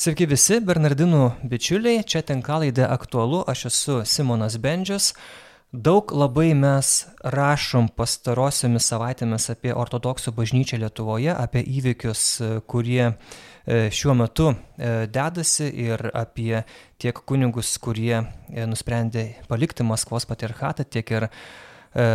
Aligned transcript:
Sveiki 0.00 0.24
visi, 0.24 0.56
Bernardinų 0.64 1.26
bičiuliai, 1.44 2.00
čia 2.08 2.22
tinklalaidė 2.24 2.86
aktualu, 2.88 3.42
aš 3.52 3.66
esu 3.68 3.96
Simonas 4.08 4.54
Bendžius. 4.56 5.10
Daug 5.76 6.14
labai 6.16 6.54
mes 6.56 6.92
rašom 7.34 7.90
pastarosiomis 8.00 8.88
savaitėmis 8.88 9.50
apie 9.52 9.74
ortodoksų 9.76 10.32
bažnyčią 10.38 10.80
Lietuvoje, 10.80 11.34
apie 11.34 11.60
įvykius, 11.60 12.24
kurie 12.64 13.02
e, 13.10 13.12
šiuo 13.92 14.16
metu 14.22 14.48
e, 14.54 15.04
dedasi 15.12 15.68
ir 15.84 16.08
apie 16.16 16.62
tiek 16.96 17.20
kunigus, 17.28 17.76
kurie 17.76 18.22
e, 18.22 18.64
nusprendė 18.72 19.28
palikti 19.52 19.84
Maskvos 19.84 20.24
patriarchatą, 20.24 20.88
tiek 20.88 21.16
ir 21.18 21.28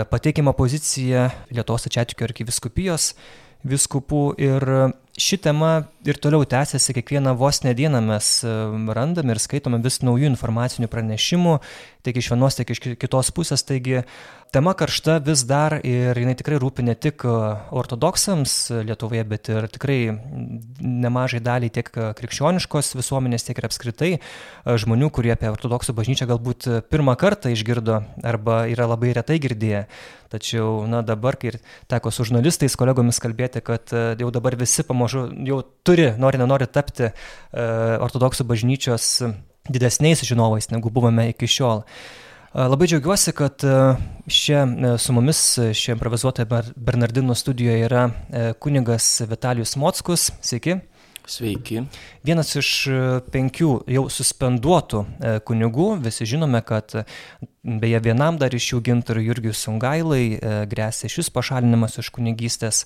pateikimą 0.09 0.55
poziciją 0.57 1.29
Lietuvos 1.53 1.85
Ačiatikio 1.85 2.25
arkiviskupijos 2.31 3.11
viskupų 3.65 4.21
ir 4.41 4.65
ši 5.15 5.39
tema 5.45 5.71
ir 6.05 6.19
toliau 6.21 6.45
tęsiasi, 6.47 6.93
kiekvieną 6.97 7.35
vos 7.39 7.61
ne 7.63 7.73
dieną 7.77 8.01
mes 8.03 8.29
e, 8.43 8.53
randame 8.97 9.33
ir 9.33 9.41
skaitome 9.41 9.79
vis 9.83 10.01
naujų 10.03 10.27
informacinių 10.33 10.89
pranešimų, 10.91 11.55
tiek 12.05 12.19
iš 12.19 12.31
vienos, 12.33 12.59
tiek 12.59 12.73
iš 12.75 12.83
kitos 12.99 13.31
pusės, 13.35 13.63
taigi 13.65 14.03
tema 14.55 14.71
karšta 14.73 15.17
vis 15.19 15.41
dar 15.43 15.73
ir 15.83 16.15
jinai 16.15 16.35
tikrai 16.39 16.55
rūpi 16.61 16.85
ne 16.87 16.93
tik 16.95 17.25
e, 17.27 17.31
ortodoksams 17.75 18.53
Lietuvoje, 18.87 19.23
bet 19.27 19.49
ir 19.51 19.67
tikrai 19.71 19.97
nemažai 20.79 21.41
daliai 21.43 21.73
tiek 21.75 21.89
krikščioniškos 21.91 22.93
visuomenės, 22.95 23.43
tiek 23.47 23.59
ir 23.59 23.67
apskritai 23.67 24.11
e, 24.15 24.21
žmonių, 24.79 25.11
kurie 25.11 25.33
apie 25.35 25.51
ortodoksų 25.51 25.97
bažnyčią 25.99 26.29
galbūt 26.31 26.69
pirmą 26.87 27.17
kartą 27.19 27.51
išgirdo 27.51 27.99
arba 28.23 28.63
yra 28.71 28.87
labai 28.93 29.11
retai 29.17 29.41
girdėję. 29.43 29.85
Tačiau, 30.31 30.85
na 30.89 31.03
dabar, 31.05 31.35
kai 31.39 31.57
teko 31.91 32.11
su 32.15 32.23
žurnalistais, 32.27 32.79
kolegomis 32.79 33.19
kalbėti, 33.23 33.61
kad 33.63 33.91
jau 33.91 34.31
dabar 34.33 34.55
visi 34.59 34.87
pamažu 34.87 35.27
jau 35.47 35.61
turi, 35.83 36.13
nori 36.21 36.39
nenori 36.39 36.71
tapti 36.71 37.09
e, 37.09 37.13
ortodoksų 38.07 38.47
bažnyčios 38.47 39.15
didesniais 39.67 40.23
žinovais, 40.23 40.71
negu 40.71 40.93
buvome 40.93 41.33
iki 41.33 41.49
šiol. 41.49 41.83
Labai 42.55 42.87
džiaugiuosi, 42.87 43.31
kad 43.35 43.63
šia, 44.27 44.67
su 44.97 45.13
mumis 45.13 45.39
šioje 45.73 45.93
improvizuotoje 45.93 46.45
Bernardino 46.75 47.35
studijoje 47.35 47.81
yra 47.83 48.09
kunigas 48.59 49.21
Vitalijus 49.27 49.75
Mockus. 49.75 50.31
Sveiki. 50.41 50.77
Sveiki. 51.27 51.81
Vienas 52.23 52.55
iš 52.55 52.69
penkių 53.33 53.71
jau 53.91 54.05
suspenduotų 54.07 55.03
kunigų, 55.43 55.89
visi 56.07 56.29
žinome, 56.31 56.63
kad 56.63 56.95
beje 57.59 57.99
vienam 58.07 58.39
dar 58.39 58.55
iš 58.55 58.71
jų 58.71 58.81
gintarų 58.87 59.27
Jurgius 59.27 59.67
Sungailai 59.67 60.39
grėsia 60.71 61.11
šis 61.11 61.33
pašalinimas 61.35 61.99
iš 61.99 62.13
kunigystės. 62.15 62.85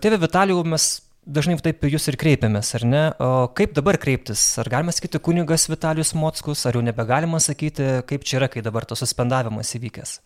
Tėve 0.00 0.22
Vitalijų 0.24 0.64
mes 0.72 0.88
dažnai 1.26 1.58
taip 1.62 1.84
jūs 1.86 2.08
ir 2.10 2.18
kreipiamės, 2.20 2.72
ar 2.78 2.86
ne? 2.88 3.04
O 3.22 3.30
kaip 3.56 3.74
dabar 3.76 3.98
kreiptis? 4.02 4.42
Ar 4.62 4.70
galima 4.72 4.94
sakyti 4.94 5.20
kunigas 5.22 5.68
Vitalijus 5.70 6.14
Mockus, 6.18 6.66
ar 6.66 6.78
jau 6.78 6.84
nebegalima 6.84 7.40
sakyti, 7.42 8.02
kaip 8.08 8.26
čia 8.26 8.40
yra, 8.42 8.50
kai 8.52 8.64
dabar 8.64 8.86
tas 8.88 9.02
suspendavimas 9.04 9.74
įvykęs? 9.78 10.18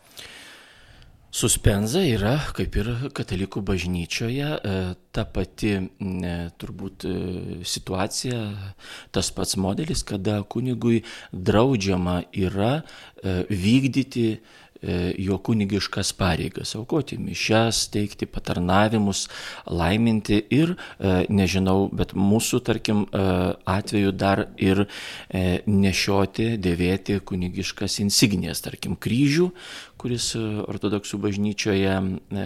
Suspenza 1.36 2.00
yra, 2.00 2.39
kaip 2.56 2.78
ir 2.80 2.86
katalikų 3.12 3.61
bažnyčioje, 3.67 4.47
e, 4.56 4.77
ta 5.12 5.27
pati 5.28 5.74
turbūt 6.56 7.05
e, 7.05 7.17
situacija, 7.67 8.39
tas 9.12 9.28
pats 9.36 9.58
modelis, 9.61 10.00
kada 10.06 10.39
kunigui 10.48 11.02
draudžiama 11.34 12.22
yra 12.33 12.78
e, 12.78 13.42
vykdyti 13.50 14.39
jo 15.19 15.38
kunigiškas 15.38 16.12
pareigas- 16.12 16.74
aukoti 16.78 17.19
mišes, 17.19 17.86
teikti 17.91 18.27
patarnavimus, 18.27 19.28
laiminti 19.66 20.42
ir, 20.50 20.77
e, 20.98 21.27
nežinau, 21.28 21.88
bet 21.92 22.14
mūsų, 22.14 22.60
tarkim, 22.60 23.06
e, 23.12 23.56
atveju 23.66 24.12
dar 24.12 24.46
ir 24.56 24.86
nešioti, 25.66 26.58
dėvėti 26.58 27.20
kunigiškas 27.20 28.00
insignijas, 28.00 28.60
tarkim, 28.60 28.96
kryžių, 28.96 29.50
kuris 30.00 30.28
e, 30.36 30.42
ortodoksų 30.69 31.19
bažnyčioje 31.22 31.94
e, 31.96 32.45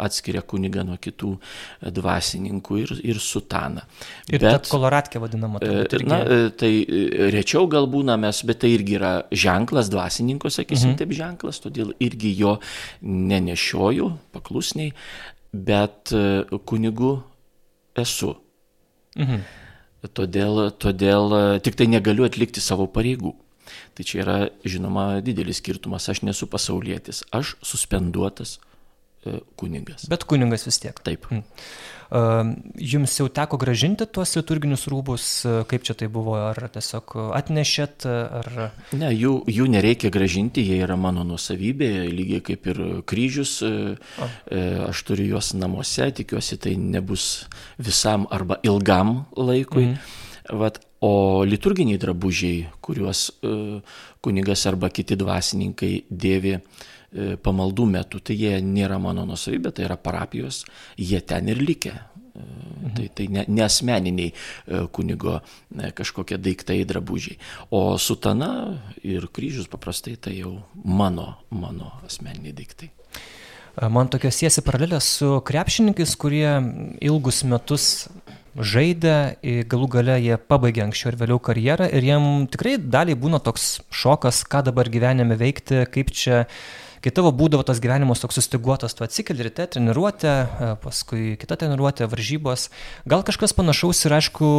atskiria 0.00 0.42
kunigą 0.46 0.84
nuo 0.88 0.96
kitų 1.00 1.34
e, 1.36 1.92
dvasininkų 1.94 2.80
ir, 2.82 2.92
ir 3.12 3.20
sutaną. 3.22 3.84
Ir 4.32 4.42
bet 4.44 4.70
koloratkė 4.72 5.22
vadinama. 5.22 5.62
Irgi... 5.64 6.08
Na, 6.08 6.20
tai 6.58 6.72
rečiau 7.34 7.68
gal 7.70 7.88
būna 7.90 8.18
mes, 8.20 8.42
bet 8.48 8.62
tai 8.64 8.72
irgi 8.76 8.98
yra 8.98 9.12
ženklas, 9.32 9.90
dvasininko, 9.92 10.52
sakysim, 10.52 10.94
mhm. 10.94 11.00
taip 11.02 11.14
ženklas, 11.16 11.62
todėl 11.64 11.94
irgi 12.04 12.34
jo 12.38 12.56
nenešioju 13.02 14.10
paklusniai, 14.36 14.94
bet 15.52 16.14
kunigu 16.68 17.18
esu. 17.98 18.34
Mhm. 19.18 19.46
Todėl, 20.14 20.68
todėl 20.78 21.32
tik 21.66 21.74
tai 21.74 21.88
negaliu 21.90 22.22
atlikti 22.28 22.62
savo 22.62 22.86
pareigų. 22.94 23.34
Tai 23.98 24.04
čia 24.06 24.20
yra, 24.22 24.38
žinoma, 24.62 25.18
didelis 25.26 25.58
skirtumas. 25.58 26.04
Aš 26.06 26.22
nesu 26.22 26.46
pasaulietis, 26.46 27.24
aš 27.34 27.56
suspenduotas 27.66 28.60
e, 29.26 29.40
kunigas. 29.58 30.04
Bet 30.06 30.22
kunigas 30.22 30.68
vis 30.68 30.78
tiek. 30.78 31.00
Taip. 31.02 31.26
Mm. 31.34 31.42
Jums 32.78 33.16
jau 33.18 33.26
teko 33.26 33.58
gražinti 33.60 34.06
tuos 34.06 34.36
liturginius 34.38 34.86
rūbus, 34.86 35.24
e, 35.42 35.56
kaip 35.68 35.82
čia 35.88 35.98
tai 35.98 36.06
buvo, 36.14 36.36
ar 36.38 36.62
tiesiog 36.70 37.16
atnešėt, 37.40 38.06
ar... 38.06 38.48
Ne, 38.94 39.10
jų, 39.18 39.34
jų 39.50 39.66
nereikia 39.74 40.14
gražinti, 40.14 40.62
jie 40.62 40.78
yra 40.86 40.94
mano 40.94 41.26
nusavybė, 41.26 41.90
lygiai 42.06 42.44
kaip 42.52 42.70
ir 42.70 42.82
kryžius, 43.02 43.58
e, 43.66 43.74
o. 44.22 44.30
aš 44.86 45.02
turiu 45.10 45.32
juos 45.34 45.50
namuose, 45.58 46.06
tikiuosi 46.22 46.62
tai 46.62 46.78
nebus 46.78 47.48
visam 47.82 48.30
arba 48.30 48.62
ilgam 48.62 49.24
laikui. 49.34 49.90
Mm. 49.90 50.14
Vat, 50.62 50.78
O 51.00 51.44
liturginiai 51.46 51.98
drabužiai, 52.02 52.66
kuriuos 52.82 53.28
e, 53.30 53.50
kunigas 54.24 54.64
arba 54.66 54.90
kiti 54.90 55.14
dvasininkai 55.18 55.92
dėvi 56.10 56.56
e, 56.58 56.62
pamaldų 57.38 57.86
metu, 57.92 58.18
tai 58.18 58.34
jie 58.34 58.56
nėra 58.64 58.98
mano 59.02 59.22
nusavybė, 59.28 59.70
tai 59.76 59.86
yra 59.86 59.98
parapijos, 60.00 60.64
jie 60.98 61.20
ten 61.22 61.52
ir 61.54 61.62
likę. 61.62 61.94
E, 61.94 62.42
mhm. 62.42 62.90
Tai, 62.96 63.06
tai 63.14 63.28
ne, 63.30 63.46
nesmeniniai 63.60 64.32
kunigo 64.94 65.38
kažkokie 65.94 66.40
daiktai, 66.42 66.80
drabužiai. 66.88 67.38
O 67.70 67.94
sutana 68.02 68.50
ir 69.06 69.30
kryžius 69.30 69.70
paprastai 69.70 70.16
tai 70.18 70.40
jau 70.40 70.56
mano, 70.82 71.36
mano 71.50 71.94
asmeniniai 72.08 72.58
daiktai. 72.58 72.90
Man 73.86 74.08
tokios 74.10 74.34
siesi 74.34 74.62
paralelės 74.66 75.06
su 75.20 75.36
krepšininkais, 75.46 76.16
kurie 76.18 76.48
ilgus 77.06 77.44
metus 77.46 78.08
žaidė, 78.58 79.16
galų 79.70 79.88
gale 79.92 80.18
jie 80.22 80.36
pabaigė 80.50 80.84
anksčiau 80.86 81.12
ir 81.12 81.18
vėliau 81.22 81.38
karjerą 81.42 81.88
ir 81.94 82.06
jiem 82.10 82.28
tikrai 82.50 82.76
daliai 82.78 83.18
būna 83.18 83.40
toks 83.44 83.78
šokas, 83.94 84.42
ką 84.50 84.64
dabar 84.70 84.90
gyvenime 84.90 85.38
veikti, 85.38 85.84
kaip 85.94 86.10
čia 86.10 86.44
kai 87.04 87.12
tavo 87.14 87.30
būdavo 87.34 87.64
tas 87.66 87.80
gyvenimas 87.82 88.22
toks 88.22 88.38
sustiguotas, 88.40 88.94
tu 88.96 89.04
atsikeli 89.06 89.46
ryte, 89.46 89.66
treniruotė, 89.74 90.32
e, 90.32 90.70
paskui 90.82 91.22
kita 91.40 91.58
treniruotė, 91.60 92.08
varžybos. 92.10 92.68
Gal 93.08 93.24
kažkas 93.26 93.54
panašaus 93.56 94.04
ir 94.06 94.16
aišku, 94.18 94.50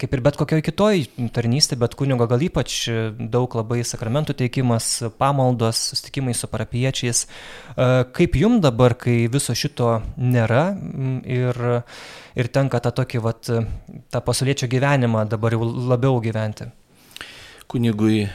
kaip 0.00 0.16
ir 0.16 0.24
bet 0.24 0.38
kokioj 0.40 0.64
kitoj 0.66 1.04
tarnystė, 1.36 1.78
bet 1.80 1.96
kunigo 1.98 2.28
gal 2.30 2.42
ypač 2.44 2.78
daug 3.18 3.58
labai 3.58 3.82
sakramentų 3.86 4.36
teikimas, 4.42 4.90
pamaldos, 5.20 5.82
sustikimai 5.92 6.36
su 6.36 6.50
parapiečiais. 6.52 7.26
E, 7.26 7.90
kaip 8.16 8.40
jum 8.40 8.60
dabar, 8.64 8.96
kai 8.98 9.24
viso 9.32 9.56
šito 9.56 10.00
nėra 10.16 10.64
ir, 11.24 11.62
ir 12.36 12.50
tenka 12.52 12.80
tą 12.84 12.94
tokį, 13.02 13.22
vat, 13.24 13.52
tą 14.12 14.24
pasaulietčio 14.24 14.68
gyvenimą 14.72 15.26
dabar 15.30 15.56
jau 15.56 15.64
labiau 15.66 16.20
gyventi? 16.24 16.70
Kunigui 17.66 18.22
e, 18.22 18.28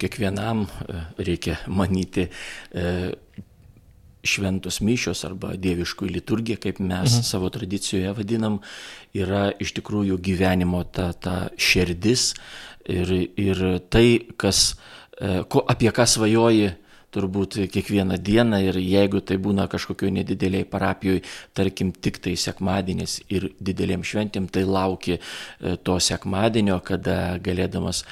kiekvienam 0.00 0.64
e, 0.64 1.00
reikia 1.28 1.58
manyti 1.66 2.28
e, 2.28 3.12
šventos 4.28 4.80
mišios 4.84 5.22
arba 5.28 5.54
dieviškųjų 5.56 6.12
liturgija, 6.16 6.60
kaip 6.60 6.80
mes 6.82 7.12
mhm. 7.20 7.26
savo 7.26 7.50
tradicijoje 7.54 8.12
vadinam, 8.16 8.58
yra 9.16 9.48
iš 9.60 9.72
tikrųjų 9.78 10.18
gyvenimo 10.24 10.82
ta, 10.84 11.12
ta 11.12 11.36
širdis 11.56 12.32
ir, 12.88 13.14
ir 13.38 13.62
tai, 13.88 14.34
kas, 14.36 14.74
ko, 15.48 15.62
apie 15.70 15.92
ką 15.94 16.04
svajoji 16.08 16.74
turbūt 17.14 17.56
kiekvieną 17.72 18.18
dieną 18.20 18.58
ir 18.66 18.76
jeigu 18.82 19.22
tai 19.24 19.38
būna 19.40 19.64
kažkokioj 19.72 20.10
nedideliai 20.18 20.66
parapijoje, 20.68 21.22
tarkim 21.56 21.94
tik 21.94 22.18
tai 22.20 22.34
sekmadienis 22.36 23.22
ir 23.32 23.48
didelėm 23.64 24.04
šventėm, 24.04 24.50
tai 24.52 24.66
lauki 24.68 25.16
to 25.88 25.96
sekmadienio, 26.04 26.82
kada 26.84 27.38
galėdamas 27.40 28.02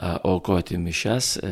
aukoti 0.00 0.78
mišes, 0.80 1.36
e, 1.36 1.50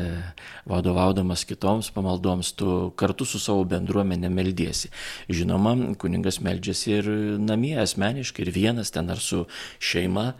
vadovaudamas 0.65 1.45
kitoms 1.45 1.91
pamaldoms, 1.93 2.51
tu 2.57 2.91
kartu 2.97 3.25
su 3.25 3.39
savo 3.39 3.63
bendruomenė 3.69 4.31
meldiesi. 4.33 4.89
Žinoma, 5.29 5.75
kuningas 6.01 6.41
meldžiasi 6.41 6.95
ir 6.97 7.11
namie 7.37 7.75
asmeniškai, 7.81 8.47
ir 8.47 8.53
vienas 8.55 8.91
ten 8.95 9.09
ar 9.13 9.21
su 9.21 9.45
šeima, 9.79 10.33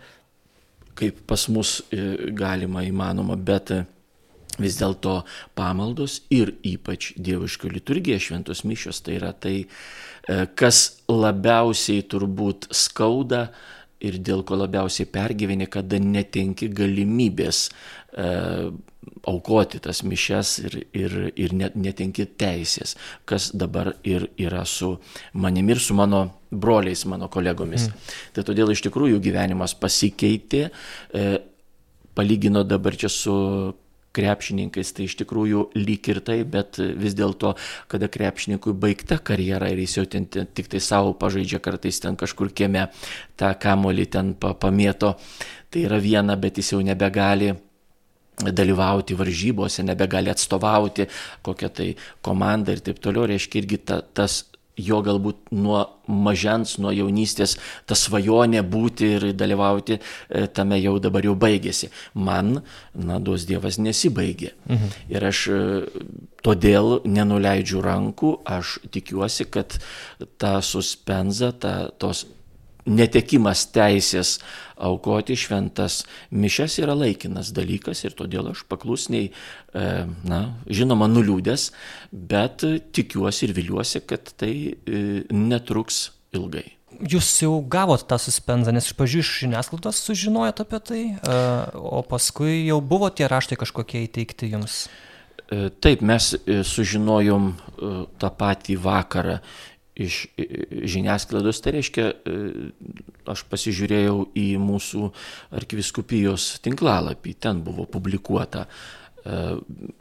kaip 0.99 1.21
pas 1.29 1.47
mus 1.53 1.79
e, 1.93 2.33
galima 2.35 2.83
įmanoma, 2.87 3.37
bet 3.37 3.71
vis 4.59 4.77
dėlto 4.79 5.21
pamaldos 5.57 6.19
ir 6.33 6.55
ypač 6.65 7.13
dieviško 7.17 7.71
liturgija, 7.71 8.19
šventos 8.19 8.65
mišios, 8.67 9.03
tai 9.05 9.19
yra 9.19 9.33
tai, 9.33 9.57
e, 9.63 10.45
kas 10.59 11.03
labiausiai 11.07 12.03
turbūt 12.09 12.71
skauda 12.75 13.49
ir 13.99 14.19
dėl 14.23 14.45
ko 14.47 14.55
labiausiai 14.59 15.07
pergyveni, 15.11 15.67
kada 15.71 15.99
netenki 15.99 16.69
galimybės 16.75 17.67
e, 17.67 17.73
aukoti 19.27 19.79
tas 19.83 20.01
mišes 20.03 20.53
ir, 20.63 20.77
ir, 20.95 21.17
ir 21.39 21.53
net, 21.55 21.75
netenki 21.79 22.25
teisės, 22.39 22.95
kas 23.29 23.49
dabar 23.55 23.93
ir 24.07 24.29
yra 24.39 24.65
su 24.67 24.95
manimi 25.33 25.75
ir 25.75 25.83
su 25.83 25.95
mano 25.97 26.25
broliais, 26.51 27.05
mano 27.09 27.29
kolegomis. 27.31 27.89
Mm. 27.89 28.15
Tai 28.35 28.47
todėl 28.47 28.73
iš 28.73 28.83
tikrųjų 28.87 29.19
gyvenimas 29.23 29.75
pasikeitė, 29.79 30.69
e, 31.13 31.27
palygino 32.17 32.63
dabar 32.67 32.97
čia 32.99 33.11
su 33.13 33.35
krepšininkais, 34.15 34.89
tai 34.97 35.05
iš 35.05 35.15
tikrųjų 35.19 35.67
lyg 35.77 36.07
ir 36.09 36.19
tai, 36.25 36.39
bet 36.41 36.79
vis 36.79 37.13
dėlto, 37.17 37.53
kada 37.91 38.09
krepšininkui 38.09 38.73
baigta 38.73 39.19
karjera 39.21 39.69
ir 39.69 39.83
jis 39.83 39.99
jau 39.99 40.05
ten, 40.09 40.25
ten 40.25 40.49
tik 40.49 40.71
tai 40.71 40.81
savo 40.81 41.13
pažaidžia 41.13 41.61
kartais 41.61 42.01
ten 42.01 42.17
kažkur 42.19 42.49
kieme 42.49 42.87
tą 43.37 43.53
kamolį 43.61 44.07
ten 44.09 44.33
pamėto, 44.33 45.13
tai 45.69 45.85
yra 45.85 46.01
viena, 46.01 46.39
bet 46.41 46.57
jis 46.57 46.73
jau 46.73 46.81
nebegali 46.81 47.53
dalyvauti 48.39 49.17
varžybose, 49.19 49.83
nebegali 49.83 50.31
atstovauti 50.31 51.09
kokią 51.43 51.69
tai 51.75 51.89
komandą 52.25 52.75
ir 52.75 52.85
taip 52.85 53.01
toliau, 53.03 53.27
reiškia 53.29 53.63
irgi 53.63 53.81
ta, 53.83 54.01
tas 54.01 54.43
jo 54.79 55.01
galbūt 55.03 55.51
nuo 55.55 55.81
mažens, 56.07 56.77
nuo 56.81 56.91
jaunystės 56.95 57.57
ta 57.89 57.97
svajonė 57.99 58.63
būti 58.63 59.11
ir 59.17 59.25
dalyvauti 59.37 59.97
e, 59.97 60.45
tame 60.55 60.79
jau 60.79 60.95
dabar 61.03 61.25
jau 61.27 61.35
baigėsi. 61.39 61.91
Man, 62.15 62.61
na, 62.95 63.19
duos 63.19 63.45
Dievas 63.49 63.79
nesibaigė. 63.81 64.53
Mhm. 64.69 64.95
Ir 65.11 65.27
aš 65.29 65.43
e, 65.51 65.61
todėl 66.45 66.99
nenuleidžiu 67.05 67.83
rankų, 67.85 68.33
aš 68.47 68.79
tikiuosi, 68.93 69.49
kad 69.51 69.79
ta 70.39 70.59
suspenza, 70.65 71.51
ta, 71.51 71.75
tos 71.99 72.25
netekimas 72.87 73.65
teisės 73.73 74.37
aukoti 74.79 75.35
šventas 75.37 76.03
mišes 76.31 76.79
yra 76.83 76.95
laikinas 76.97 77.51
dalykas 77.55 78.05
ir 78.05 78.15
todėl 78.17 78.51
aš 78.53 78.63
paklusniai, 78.71 79.29
e, 79.29 79.85
na, 80.27 80.41
žinoma, 80.71 81.09
nuliūdęs, 81.11 81.69
bet 82.11 82.63
tikiuosi 82.95 83.49
ir 83.49 83.55
viliuosi, 83.57 84.03
kad 84.07 84.31
tai 84.39 84.53
e, 84.71 85.03
netruks 85.35 86.09
ilgai. 86.35 86.67
Jūs 86.99 87.27
jau 87.43 87.59
gavot 87.71 88.01
tą 88.09 88.17
suspenzą, 88.19 88.73
nes 88.75 88.87
iš 88.89 88.95
pradžių 88.97 89.21
iš 89.21 89.33
žiniasklaidos 89.43 89.99
sužinojot 90.07 90.63
apie 90.63 90.79
tai, 90.83 91.03
e, 91.11 91.43
o 91.75 92.01
paskui 92.07 92.65
jau 92.69 92.79
buvo 92.81 93.11
tie 93.11 93.29
raštai 93.31 93.59
kažkokie 93.59 94.07
įteikti 94.07 94.53
jums. 94.55 94.87
Taip, 95.49 96.03
mes 96.05 96.25
sužinojom 96.45 97.45
tą 98.21 98.29
patį 98.37 98.75
vakarą 98.83 99.39
iš 99.99 100.21
žiniasklaidos, 100.93 101.59
tai 101.63 101.75
reiškia, 101.77 102.05
e, 102.09 102.37
aš 103.29 103.43
pasižiūrėjau 103.51 104.29
į 104.39 104.47
mūsų 104.63 105.09
arkiviskupijos 105.59 106.55
tinklalapį, 106.65 107.35
ten 107.43 107.61
buvo 107.65 107.85
publikuota 107.89 108.65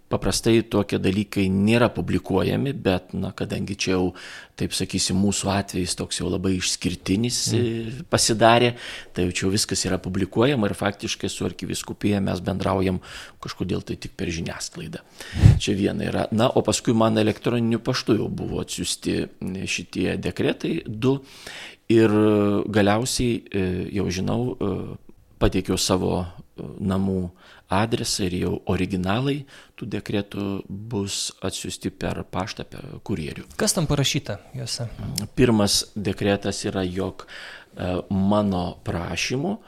paprastai 0.09 0.63
tokie 0.65 0.99
dalykai 1.03 1.47
nėra 1.53 1.91
publikuojami, 1.93 2.73
bet, 2.73 3.13
na, 3.17 3.31
kadangi 3.37 3.77
čia 3.77 3.93
jau, 3.95 4.05
taip 4.59 4.73
sakysim, 4.77 5.19
mūsų 5.21 5.51
atvejais 5.53 5.95
toks 5.99 6.21
jau 6.21 6.31
labai 6.31 6.55
išskirtinis 6.57 7.41
mm. 7.55 7.99
pasidarė, 8.13 8.73
tai 9.15 9.27
jau 9.27 9.35
čia 9.41 9.53
viskas 9.53 9.85
yra 9.89 10.01
publikuojama 10.03 10.71
ir 10.71 10.77
faktiškai 10.79 11.31
su 11.33 11.47
arkiviskupija 11.49 12.23
mes 12.25 12.41
bendraujam 12.45 13.03
kažkodėl 13.45 13.85
tai 13.87 13.99
tik 14.01 14.17
per 14.19 14.33
žiniasklaidą. 14.33 15.05
Čia 15.61 15.77
viena 15.79 16.09
yra. 16.09 16.25
Na, 16.33 16.49
o 16.49 16.65
paskui 16.67 16.97
man 16.97 17.21
elektroniniu 17.21 17.83
paštu 17.85 18.17
jau 18.23 18.31
buvo 18.33 18.63
atsiųsti 18.65 19.19
šitie 19.69 20.17
dekretai 20.23 20.81
du 20.89 21.19
ir 21.93 22.13
galiausiai, 22.69 23.43
e, 23.45 23.69
jau 23.97 24.09
žinau, 24.13 24.41
pateikiau 25.39 25.79
savo 25.81 26.25
namų 26.59 27.29
adresą 27.69 28.25
ir 28.29 28.37
jau 28.43 28.53
originalai 28.73 29.43
tų 29.79 29.89
dekretų 29.93 30.47
bus 30.69 31.29
atsiųsti 31.45 31.93
per 31.93 32.23
paštą, 32.33 32.65
per 32.69 32.85
kurjerių. 33.05 33.45
Kas 33.61 33.77
tam 33.77 33.87
parašyta 33.91 34.39
juose? 34.57 34.89
Pirmas 35.39 35.83
dekretas 35.95 36.65
yra, 36.69 36.83
jog 36.85 37.27
e, 37.27 37.29
mano 38.11 38.79
prašymu, 38.87 39.59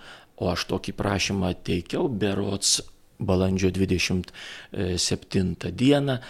o 0.40 0.48
aš 0.48 0.64
tokį 0.70 0.92
prašymą 0.96 1.52
teikiau, 1.66 2.08
berots 2.08 2.80
balandžio 3.20 3.70
27 3.70 5.72
dieną, 5.72 6.16
e, 6.16 6.20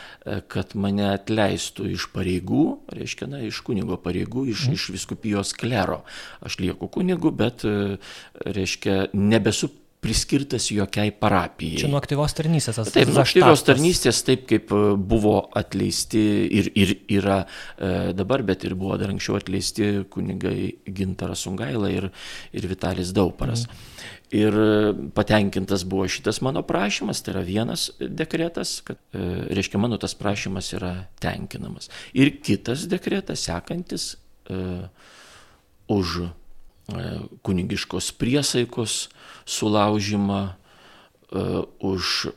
kad 0.51 0.75
mane 0.75 1.15
atleistų 1.15 1.87
iš 1.95 2.09
pareigų, 2.15 2.79
reiškia, 2.91 3.27
na, 3.31 3.39
iš 3.47 3.61
kunigo 3.67 3.97
pareigų, 4.03 4.47
iš, 4.51 4.61
mm. 4.67 4.73
iš 4.75 4.83
viskupijos 4.97 5.55
klero. 5.55 6.03
Aš 6.43 6.59
lieku 6.63 6.87
kunigu, 6.91 7.31
bet, 7.31 7.65
e, 7.65 7.99
reiškia, 8.43 9.07
nebesu 9.15 9.69
priskirtas 10.01 10.71
jokiai 10.73 11.13
parapijai. 11.13 11.83
Čia 11.83 11.91
nuo 11.93 11.99
aktyvios 12.01 12.33
tarnystės 12.37 12.79
tas 12.79 12.89
Taip, 12.95 13.11
nuo 13.13 13.21
aktyvios 13.21 13.65
tarnystės, 13.67 14.23
taip 14.25 14.47
kaip 14.49 14.73
e, 14.73 14.79
buvo 14.97 15.35
atleisti 15.61 16.23
ir, 16.57 16.71
ir 16.73 16.95
yra 17.19 17.43
e, 17.45 17.91
dabar, 18.17 18.45
bet 18.49 18.65
ir 18.65 18.77
buvo 18.81 18.97
dar 19.01 19.13
anksčiau 19.13 19.37
atleisti 19.37 19.91
kunigai 20.13 20.71
Gintaras 20.89 21.45
Sungaila 21.45 21.93
ir, 21.93 22.09
ir 22.57 22.71
Vitalis 22.71 23.13
Dauparas. 23.17 23.67
Mm. 23.69 24.09
Ir 24.41 24.59
patenkintas 25.13 25.85
buvo 25.91 26.07
šitas 26.09 26.41
mano 26.47 26.63
prašymas, 26.65 27.21
tai 27.27 27.35
yra 27.35 27.45
vienas 27.45 27.91
dekretas, 28.01 28.79
kad, 28.87 29.01
e, 29.13 29.29
reiškia, 29.53 29.83
mano 29.83 30.01
tas 30.01 30.17
prašymas 30.17 30.73
yra 30.79 30.95
tenkinamas. 31.21 31.93
Ir 32.17 32.39
kitas 32.41 32.89
dekretas, 32.89 33.45
sekantis, 33.51 34.15
e, 34.49 34.65
už 35.91 36.23
E, 36.91 37.19
kunigiškos 37.43 38.13
priesaikos 38.19 39.09
sulaužimą, 39.51 40.43
e, 40.51 41.45
už 41.83 42.31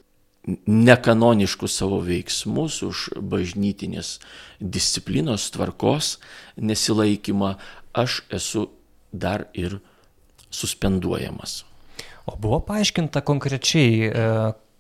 nekanoniškus 0.68 1.78
savo 1.80 2.02
veiksmus, 2.04 2.82
už 2.84 3.16
bažnytinės 3.16 4.18
disciplinos 4.60 5.48
tvarkos 5.56 6.18
nesilaikymą, 6.60 7.56
aš 7.96 8.24
esu 8.34 8.68
dar 9.14 9.48
ir 9.54 9.80
suspenduojamas. 10.52 11.64
O 12.28 12.36
buvo 12.40 12.60
paaiškinta 12.64 13.22
konkrečiai, 13.24 14.10
e, 14.10 14.28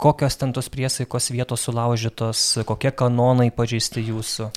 kokios 0.04 0.36
ten 0.36 0.52
tos 0.54 0.68
priesaikos 0.70 1.30
vietos 1.32 1.64
sulaužytos, 1.64 2.42
kokie 2.68 2.92
kanonai 2.92 3.50
pažeisti 3.56 4.04
jūsų? 4.04 4.50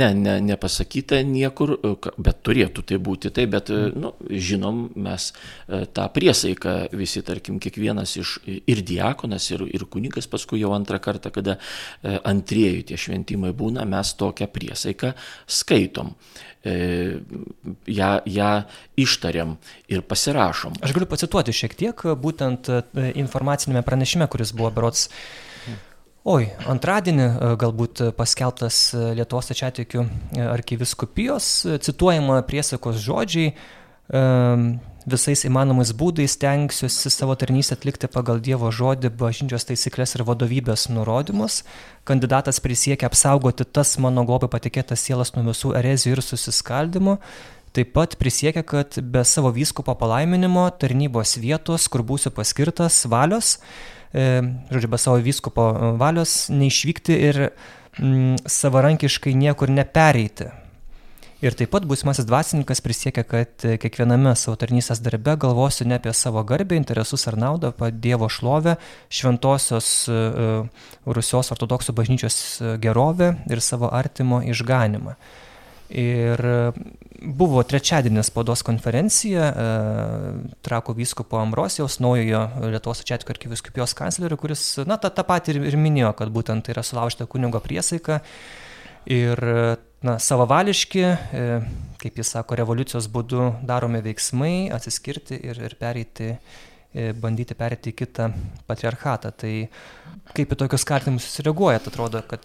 Ne, 0.00 0.08
ne, 0.16 0.38
nepasakyta 0.40 1.20
niekur, 1.28 1.74
bet 2.16 2.40
turėtų 2.46 2.86
tai 2.88 2.98
būti 3.04 3.32
tai, 3.34 3.44
bet 3.52 3.72
mm. 3.74 3.98
nu, 4.00 4.14
žinom 4.30 4.80
mes 5.04 5.28
e, 5.30 5.82
tą 5.92 6.08
priesaiką 6.14 6.76
visi, 6.96 7.20
tarkim, 7.26 7.60
kiekvienas 7.60 8.16
iš 8.22 8.38
ir 8.48 8.80
diakonas, 8.86 9.50
ir, 9.52 9.66
ir 9.76 9.84
kunigas 9.92 10.30
paskui 10.30 10.62
jau 10.62 10.72
antrą 10.76 11.02
kartą, 11.04 11.34
kada 11.34 11.58
e, 11.58 12.16
antrieji 12.24 12.88
tie 12.88 13.00
šventimai 13.04 13.52
būna, 13.56 13.84
mes 13.88 14.16
tokią 14.20 14.48
priesaiką 14.56 15.12
skaitom. 15.60 16.14
E, 16.64 17.20
ją, 17.86 18.10
ją 18.24 18.50
ištariam 18.96 19.56
ir 19.88 20.00
pasirašom. 20.08 20.78
Aš 20.80 20.94
galiu 20.96 21.08
pacituoti 21.10 21.52
šiek 21.52 21.74
tiek, 21.76 22.04
būtent 22.16 22.70
e, 22.72 22.78
informacinėme 23.20 23.82
pranešime, 23.84 24.28
kuris 24.32 24.54
buvo 24.56 24.72
berots 24.72 25.10
Oi, 26.24 26.46
antradienį 26.72 27.24
e, 27.26 27.50
galbūt 27.60 28.00
paskelbtas 28.16 28.78
Lietuvos 28.96 29.50
tačiatikių 29.50 30.06
arkiviskupijos, 30.54 31.50
cituojama 31.84 32.40
priesakos 32.48 32.96
žodžiai, 33.04 33.52
visais 35.08 35.44
įmanomais 35.44 35.92
būdais 35.96 36.36
tenksiuosi 36.40 37.12
savo 37.12 37.36
tarnystę 37.38 37.76
atlikti 37.76 38.08
pagal 38.10 38.40
Dievo 38.44 38.70
žodį, 38.72 39.10
bažnyčios 39.18 39.66
taisyklės 39.68 40.16
ir 40.16 40.24
vadovybės 40.28 40.88
nurodymus. 40.92 41.62
Kandidatas 42.08 42.60
prisiekia 42.64 43.10
apsaugoti 43.10 43.66
tas 43.68 43.96
mano 44.00 44.24
globai 44.28 44.48
patikėtas 44.52 45.04
sielas 45.04 45.34
nuo 45.36 45.44
visų 45.50 45.74
erezijų 45.80 46.16
ir 46.16 46.24
susiskaldimų. 46.24 47.18
Taip 47.74 47.90
pat 47.96 48.16
prisiekia, 48.20 48.62
kad 48.62 49.00
be 49.02 49.24
savo 49.26 49.50
vyskupo 49.54 49.96
palaiminimo 49.98 50.68
tarnybos 50.78 51.36
vietos, 51.42 51.88
kur 51.90 52.04
būsiu 52.06 52.30
paskirtas 52.30 53.02
valios, 53.10 53.56
e, 54.14 54.44
žodžiu, 54.70 54.90
be 54.92 55.00
savo 55.02 55.18
vyskupo 55.18 55.70
valios, 55.98 56.44
neišvykti 56.54 57.18
ir 57.28 57.40
mm, 57.98 58.44
savarankiškai 58.46 59.34
niekur 59.34 59.74
nepereiti 59.74 60.52
Ir 61.44 61.52
taip 61.52 61.74
pat 61.74 61.84
būsimasis 61.84 62.24
dvasininkas 62.24 62.80
prisiekia, 62.80 63.20
kad 63.28 63.60
kiekviename 63.60 64.32
savo 64.38 64.56
tarnystės 64.56 65.02
darbe 65.04 65.34
galvosiu 65.36 65.84
ne 65.84 65.98
apie 65.98 66.14
savo 66.16 66.40
garbę, 66.48 66.78
interesus 66.80 67.26
ar 67.28 67.36
naudą, 67.36 67.74
apie 67.74 67.90
Dievo 67.92 68.30
šlovę, 68.32 68.78
šventosios 69.12 69.90
uh, 70.08 70.86
Rusios 71.04 71.52
ortodoksų 71.52 71.92
bažnyčios 71.98 72.38
e, 72.62 72.76
gerovę 72.80 73.34
ir 73.52 73.60
savo 73.60 73.90
artimo 73.92 74.40
išganimą. 74.40 75.18
Ir 75.92 76.40
buvo 77.20 77.60
trečiadienis 77.62 78.30
spaudos 78.30 78.64
konferencija 78.64 79.50
Trako 80.64 80.94
vyskupo 80.96 81.36
Ambrosijaus, 81.38 81.98
naujojo 82.00 82.40
Lietuvos 82.72 83.04
Ačiatiko 83.04 83.34
arkiviskupijos 83.36 83.92
kanclerio, 83.94 84.40
kuris, 84.40 84.62
na, 84.88 84.96
tą, 84.96 85.12
tą 85.12 85.26
patį 85.28 85.58
ir, 85.58 85.60
ir 85.70 85.76
minėjo, 85.78 86.14
kad 86.16 86.32
būtent 86.32 86.64
tai 86.64 86.72
yra 86.74 86.82
sulaužta 86.88 87.28
kunigo 87.28 87.60
priesaika. 87.62 88.22
Ir 89.12 89.44
na, 90.04 90.18
savavališki, 90.20 91.04
kaip 92.02 92.20
jis 92.20 92.34
sako, 92.36 92.58
revoliucijos 92.60 93.08
būdu 93.12 93.48
daromi 93.66 94.02
veiksmai, 94.04 94.54
atsiskirti 94.74 95.38
ir, 95.40 95.60
ir 95.64 95.76
pereiti, 95.80 96.34
bandyti 97.20 97.56
pereiti 97.58 97.90
į 97.90 97.96
kitą 98.02 98.28
patriarchatą. 98.68 99.32
Tai 99.40 99.52
kaip 100.36 100.52
į 100.54 100.58
tokius 100.60 100.84
kaltinimus 100.88 101.26
jūs 101.26 101.42
reaguojate? 101.46 101.90
Atrodo, 101.90 102.22
kad 102.28 102.44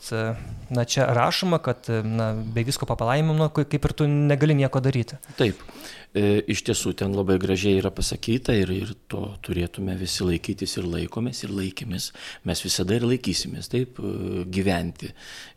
na, 0.74 0.86
čia 0.89 1.10
rašoma, 1.16 1.60
kad 1.63 1.92
na, 2.06 2.32
be 2.34 2.63
visko 2.68 2.88
papalaimino, 2.89 3.51
kaip 3.56 3.78
ir 3.78 3.96
tu 3.96 4.10
negali 4.10 4.58
nieko 4.58 4.82
daryti. 4.84 5.20
Taip. 5.38 5.62
E, 6.10 6.39
iš 6.50 6.63
tiesų 6.66 6.96
ten 6.98 7.13
labai 7.13 7.36
gražiai 7.42 7.78
yra 7.78 7.92
pasakyta 7.94 8.56
ir, 8.58 8.72
ir 8.74 8.94
to 9.12 9.22
turėtume 9.46 9.94
visi 10.00 10.25
laikytis 10.25 10.74
ir 10.80 10.88
laikomės 10.89 11.44
ir 11.46 11.54
laikėmės. 11.54 12.08
Mes 12.50 12.63
visada 12.66 12.98
ir 12.98 13.06
laikysimės 13.06 13.70
taip 13.70 14.00
e, 14.01 14.13
gyventi 14.50 15.12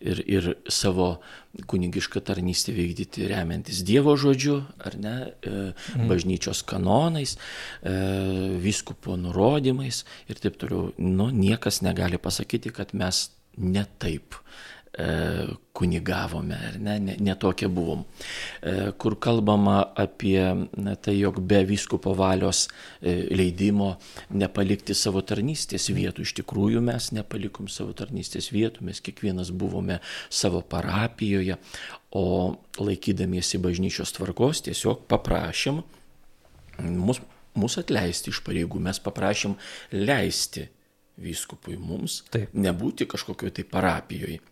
ir, 0.04 0.20
ir 0.28 0.50
savo 0.68 1.14
kunigišką 1.72 2.20
tarnystę 2.28 2.74
vykdyti 2.76 3.30
remiantis 3.32 3.80
Dievo 3.88 4.12
žodžiu, 4.20 4.58
ar 4.84 4.98
ne, 5.00 5.16
e, 5.40 5.54
mhm. 5.72 6.06
bažnyčios 6.12 6.62
kanonais, 6.68 7.38
viskupo 8.62 9.16
nurodymais 9.20 10.02
ir 10.28 10.40
taip 10.40 10.60
toliau. 10.60 10.90
Nu, 11.00 11.30
niekas 11.32 11.80
negali 11.84 12.20
pasakyti, 12.20 12.72
kad 12.76 12.92
mes 12.96 13.30
ne 13.56 13.84
taip 14.00 14.36
kunigavome, 15.72 16.56
ar 16.68 16.74
ne, 16.78 16.98
ne, 17.00 17.14
ne 17.20 17.34
tokie 17.40 17.68
buvom. 17.72 18.02
E, 18.60 18.90
kur 19.00 19.16
kalbama 19.20 19.78
apie 19.96 20.42
tai, 21.00 21.14
jog 21.16 21.40
be 21.40 21.62
vyskupo 21.64 22.12
valios 22.16 22.66
e, 23.00 23.14
leidimo 23.32 23.94
nepalikti 24.36 24.94
savo 24.96 25.22
tarnystės 25.24 25.88
vietų. 25.96 26.26
Iš 26.26 26.34
tikrųjų 26.42 26.84
mes 26.84 27.08
nepalikom 27.16 27.70
savo 27.72 27.96
tarnystės 27.96 28.50
vietų, 28.52 28.84
mes 28.90 29.00
kiekvienas 29.00 29.54
buvome 29.56 30.02
savo 30.28 30.60
parapijoje, 30.60 31.56
o 32.12 32.52
laikydamiesi 32.76 33.56
bažnyčios 33.64 34.12
tvarkos 34.12 34.60
tiesiog 34.68 35.06
paprašym 35.08 35.80
mus, 37.00 37.22
mus 37.56 37.80
atleisti 37.80 38.28
iš 38.28 38.42
pareigų, 38.44 38.84
mes 38.84 39.00
paprašym 39.00 39.56
leisti 39.96 40.68
vyskupui 41.22 41.78
mums 41.80 42.20
Taip. 42.32 42.52
nebūti 42.52 43.08
kažkokioje 43.08 43.56
tai 43.56 43.64
parapijoje 43.72 44.42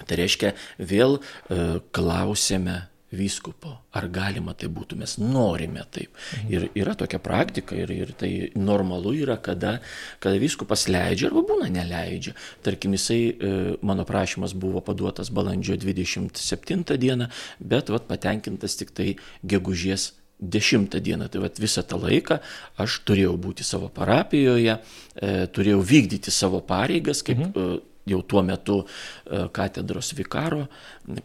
Tai 0.00 0.16
reiškia, 0.18 0.54
vėl 0.80 1.18
e, 1.18 1.80
klausėme 1.92 2.78
vyskupo, 3.12 3.74
ar 3.92 4.06
galima 4.08 4.54
tai 4.56 4.70
būtų, 4.72 4.96
mes 5.02 5.18
norime 5.20 5.84
taip. 5.92 6.14
Mhm. 6.16 6.52
Ir 6.52 6.64
yra 6.80 6.94
tokia 6.98 7.20
praktika 7.22 7.76
ir, 7.76 7.92
ir 7.92 8.14
tai 8.16 8.30
normalu 8.56 9.12
yra, 9.20 9.36
kada, 9.36 9.76
kada 10.22 10.40
vyskupas 10.40 10.86
leidžia 10.88 11.28
arba 11.28 11.44
būna 11.50 11.68
neleidžia. 11.74 12.32
Tarkim, 12.64 12.96
jisai, 12.96 13.20
e, 13.28 13.52
mano 13.84 14.08
prašymas 14.08 14.56
buvo 14.56 14.80
paduotas 14.84 15.28
balandžio 15.28 15.76
27 15.76 16.96
dieną, 16.96 17.28
bet 17.60 17.92
vat, 17.92 18.08
patenkintas 18.08 18.80
tik 18.80 18.96
tai 18.96 19.12
gegužės 19.44 20.14
10 20.42 20.96
dieną. 21.04 21.28
Tai 21.30 21.44
vat, 21.44 21.60
visą 21.60 21.84
tą 21.86 22.00
laiką 22.00 22.40
aš 22.80 23.02
turėjau 23.06 23.36
būti 23.36 23.66
savo 23.66 23.92
parapijoje, 23.92 24.80
e, 24.80 25.32
turėjau 25.52 25.84
vykdyti 25.84 26.32
savo 26.32 26.64
pareigas 26.64 27.20
kaip 27.22 27.44
mhm. 27.44 27.82
Jau 28.06 28.22
tuo 28.22 28.42
metu 28.42 28.82
e, 28.82 29.48
katedros 29.52 30.12
vikaro, 30.18 30.66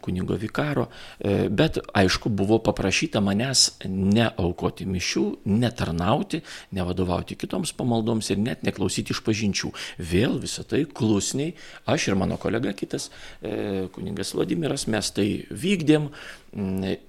kunigo 0.00 0.34
vikaro, 0.34 0.88
e, 1.20 1.48
bet 1.48 1.78
aišku 1.94 2.28
buvo 2.28 2.58
paprašyta 2.62 3.20
manęs 3.24 3.68
neaukoti 3.86 4.86
mišių, 4.88 5.24
netarnauti, 5.46 6.42
nevadovauti 6.74 7.38
kitoms 7.38 7.72
pamaldoms 7.78 8.30
ir 8.30 8.42
net 8.42 8.64
neklausyti 8.66 9.14
iš 9.14 9.22
pažinčių. 9.26 9.72
Vėl 9.98 10.38
visą 10.42 10.66
tai 10.68 10.84
klusniai, 10.84 11.54
aš 11.86 12.08
ir 12.10 12.18
mano 12.18 12.36
kolega 12.36 12.72
kitas, 12.72 13.10
e, 13.42 13.88
kuningas 13.94 14.34
Vladimiras, 14.34 14.86
mes 14.86 15.10
tai 15.10 15.28
vykdėm 15.50 16.10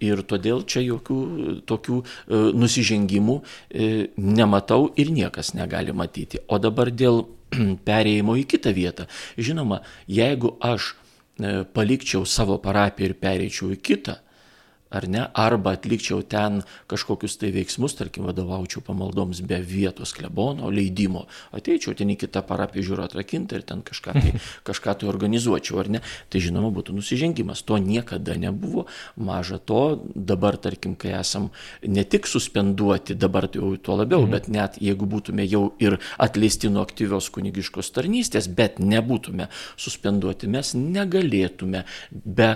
ir 0.04 0.22
todėl 0.28 0.66
čia 0.68 0.82
jokių 0.84 1.20
tokių 1.70 2.00
nusižengimų 2.60 3.38
nematau 4.20 4.90
ir 5.00 5.12
niekas 5.16 5.54
negali 5.56 5.96
matyti. 5.96 6.42
O 6.48 6.60
dabar 6.60 6.92
dėl 6.92 7.24
perėjimo 7.88 8.36
į 8.40 8.46
kitą 8.50 8.74
vietą. 8.76 9.08
Žinoma, 9.40 9.82
jeigu 10.08 10.56
aš 10.62 10.94
e, 10.94 11.09
palikčiau 11.74 12.26
savo 12.28 12.58
parapiją 12.64 13.12
ir 13.12 13.16
pereičiau 13.22 13.72
į 13.76 13.80
kitą, 13.84 14.18
ar 14.90 15.08
ne, 15.08 15.26
arba 15.34 15.76
atlikčiau 15.78 16.24
ten 16.26 16.64
kažkokius 16.90 17.38
tai 17.38 17.52
veiksmus, 17.54 17.94
tarkim, 18.00 18.26
vadovaučiau 18.26 18.82
pamaldoms 18.86 19.42
be 19.46 19.60
vietos 19.62 20.16
klebono 20.18 20.72
leidimo, 20.74 21.28
ateičiau 21.54 21.94
ten 21.98 22.10
į 22.14 22.18
kitą 22.24 22.42
parapiją 22.48 22.88
žiūrą 22.90 23.06
atrakintą 23.06 23.60
ir 23.60 23.66
ten 23.70 23.84
kažką 23.86 24.16
tai, 24.18 24.34
kažką 24.70 24.96
tai 25.02 25.10
organizuočiau, 25.12 25.80
ar 25.84 25.92
ne, 25.94 26.02
tai 26.34 26.42
žinoma 26.44 26.72
būtų 26.74 26.98
nusižengimas. 26.98 27.62
To 27.70 27.78
niekada 27.78 28.34
nebuvo, 28.40 28.88
maža 29.16 29.62
to, 29.62 30.02
dabar, 30.16 30.58
tarkim, 30.58 30.98
kai 31.00 31.14
esam 31.20 31.52
ne 31.86 32.04
tik 32.04 32.28
suspenduoti, 32.30 33.18
dabar 33.20 33.50
jau 33.54 33.76
tuo 33.78 34.00
labiau, 34.02 34.26
mhm. 34.26 34.34
bet 34.34 34.50
net 34.50 34.82
jeigu 34.82 35.06
būtume 35.10 35.46
jau 35.46 35.70
ir 35.82 36.00
atleisti 36.18 36.72
nuo 36.74 36.82
aktyvios 36.88 37.30
kunigiškos 37.34 37.94
tarnystės, 37.94 38.50
bet 38.50 38.82
nebūtume 38.82 39.52
suspenduoti, 39.78 40.50
mes 40.50 40.74
negalėtume 40.74 41.86
be 42.10 42.56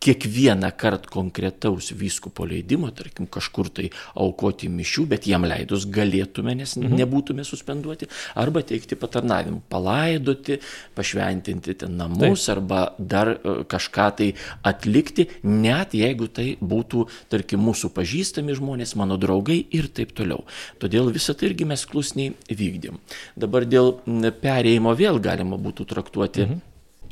kiekvieną 0.00 0.70
kartą 0.76 1.10
konkretaus 1.10 1.90
vyskupo 1.96 2.44
leidimo, 2.46 2.90
tarkim, 2.94 3.26
kažkur 3.26 3.70
tai 3.72 3.88
aukoti 4.14 4.68
mišių, 4.70 5.06
bet 5.10 5.26
jam 5.26 5.46
leidus 5.48 5.86
galėtume, 5.90 6.54
nes 6.58 6.76
mhm. 6.76 6.94
nebūtume 7.00 7.44
suspenduoti, 7.46 8.08
arba 8.38 8.62
teikti 8.66 8.98
patarnavimą, 9.00 9.62
palaidoti, 9.72 10.60
pašventinti 10.96 11.76
ten 11.82 11.96
namus, 11.98 12.44
Taip. 12.44 12.52
arba 12.56 12.82
dar 12.98 13.32
e, 13.34 13.56
kažką 13.68 14.08
tai 14.20 14.30
atlikti, 14.66 15.28
net 15.42 15.96
jeigu 15.96 16.28
tai 16.28 16.48
būtų, 16.60 17.06
tarkim, 17.32 17.64
mūsų 17.66 17.90
pažįstami 17.96 18.56
žmonės, 18.58 18.94
mano 19.00 19.18
draugai 19.20 19.58
ir 19.74 19.90
taip 19.96 20.14
toliau. 20.16 20.44
Todėl 20.82 21.10
visą 21.14 21.34
tai 21.34 21.50
irgi 21.50 21.68
mes 21.68 21.86
klusniai 21.88 22.34
vykdėm. 22.52 23.00
Dabar 23.36 23.66
dėl 23.66 23.96
perėjimo 24.42 24.92
vėl 24.98 25.20
galima 25.24 25.58
būtų 25.60 25.88
traktuoti 25.88 26.46
mhm. 26.46 26.62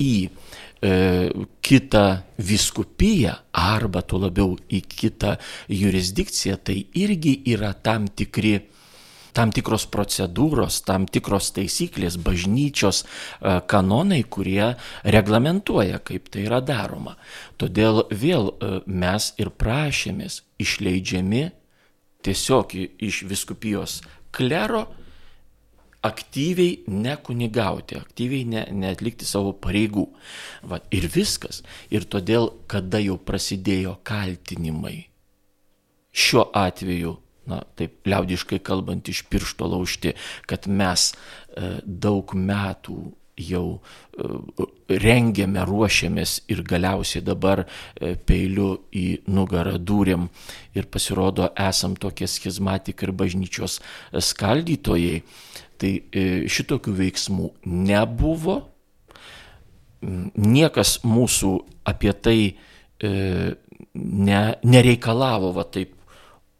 į 0.01 0.15
e, 0.81 1.29
kitą 1.61 2.05
viskupiją 2.37 3.33
arba 3.55 4.03
tuo 4.05 4.21
labiau 4.25 4.55
į 4.69 4.81
kitą 4.89 5.35
jurisdikciją, 5.71 6.57
tai 6.63 6.79
irgi 6.97 7.39
yra 7.55 7.73
tam 7.73 8.07
tikri 8.07 8.59
tam 9.35 9.51
tikros 9.51 9.83
procedūros, 9.91 10.79
tam 10.87 11.05
tikros 11.11 11.51
taisyklės, 11.55 12.15
bažnyčios 12.23 13.03
e, 13.03 13.59
kanonai, 13.67 14.23
kurie 14.23 14.73
reglamentuoja, 15.03 15.99
kaip 16.07 16.29
tai 16.31 16.45
yra 16.47 16.61
daroma. 16.63 17.17
Todėl 17.59 18.05
vėl 18.11 18.53
e, 18.53 18.77
mes 18.87 19.33
ir 19.41 19.51
prašėmės 19.51 20.41
išleidžiami 20.63 21.49
tiesiog 22.25 22.77
iš 22.79 23.25
viskupijos 23.29 23.99
klero 24.35 24.87
aktyviai 26.05 26.83
nekunigauti, 26.91 27.97
aktyviai 27.99 28.45
ne, 28.49 28.63
neatlikti 28.83 29.27
savo 29.27 29.55
pareigų. 29.57 30.05
Va, 30.69 30.79
ir 30.93 31.09
viskas. 31.11 31.63
Ir 31.93 32.07
todėl, 32.09 32.51
kada 32.71 33.01
jau 33.03 33.17
prasidėjo 33.17 33.97
kaltinimai, 34.07 34.97
šiuo 36.15 36.47
atveju, 36.55 37.17
na 37.49 37.61
taip 37.77 38.07
liaudiškai 38.09 38.61
kalbant, 38.65 39.09
iš 39.09 39.25
piršto 39.29 39.67
laužti, 39.69 40.15
kad 40.49 40.69
mes 40.69 41.11
e, 41.11 41.77
daug 41.85 42.33
metų 42.33 42.97
jau 43.35 43.65
e, 43.75 44.29
rengėme, 45.01 45.63
ruošėmės 45.67 46.37
ir 46.51 46.63
galiausiai 46.67 47.23
dabar 47.25 47.65
e, 47.65 48.15
peiliu 48.15 48.69
į 48.95 49.05
nugarą 49.27 49.75
dūrėm 49.77 50.29
ir 50.75 50.87
pasirodo 50.91 51.49
esam 51.59 51.97
tokie 51.99 52.27
schizmatikai 52.31 53.09
ir 53.09 53.15
bažnyčios 53.15 53.79
skaldytojai, 54.31 55.21
Tai 55.81 55.91
e, 55.91 56.23
šitokių 56.51 56.93
veiksmų 57.01 57.49
nebuvo, 57.67 58.61
niekas 60.35 60.99
mūsų 61.07 61.51
apie 61.87 62.13
tai 62.13 62.39
e, 62.51 63.11
ne, 63.95 64.39
nereikalavo 64.63 65.51
va 65.55 65.65
taip, 65.71 65.95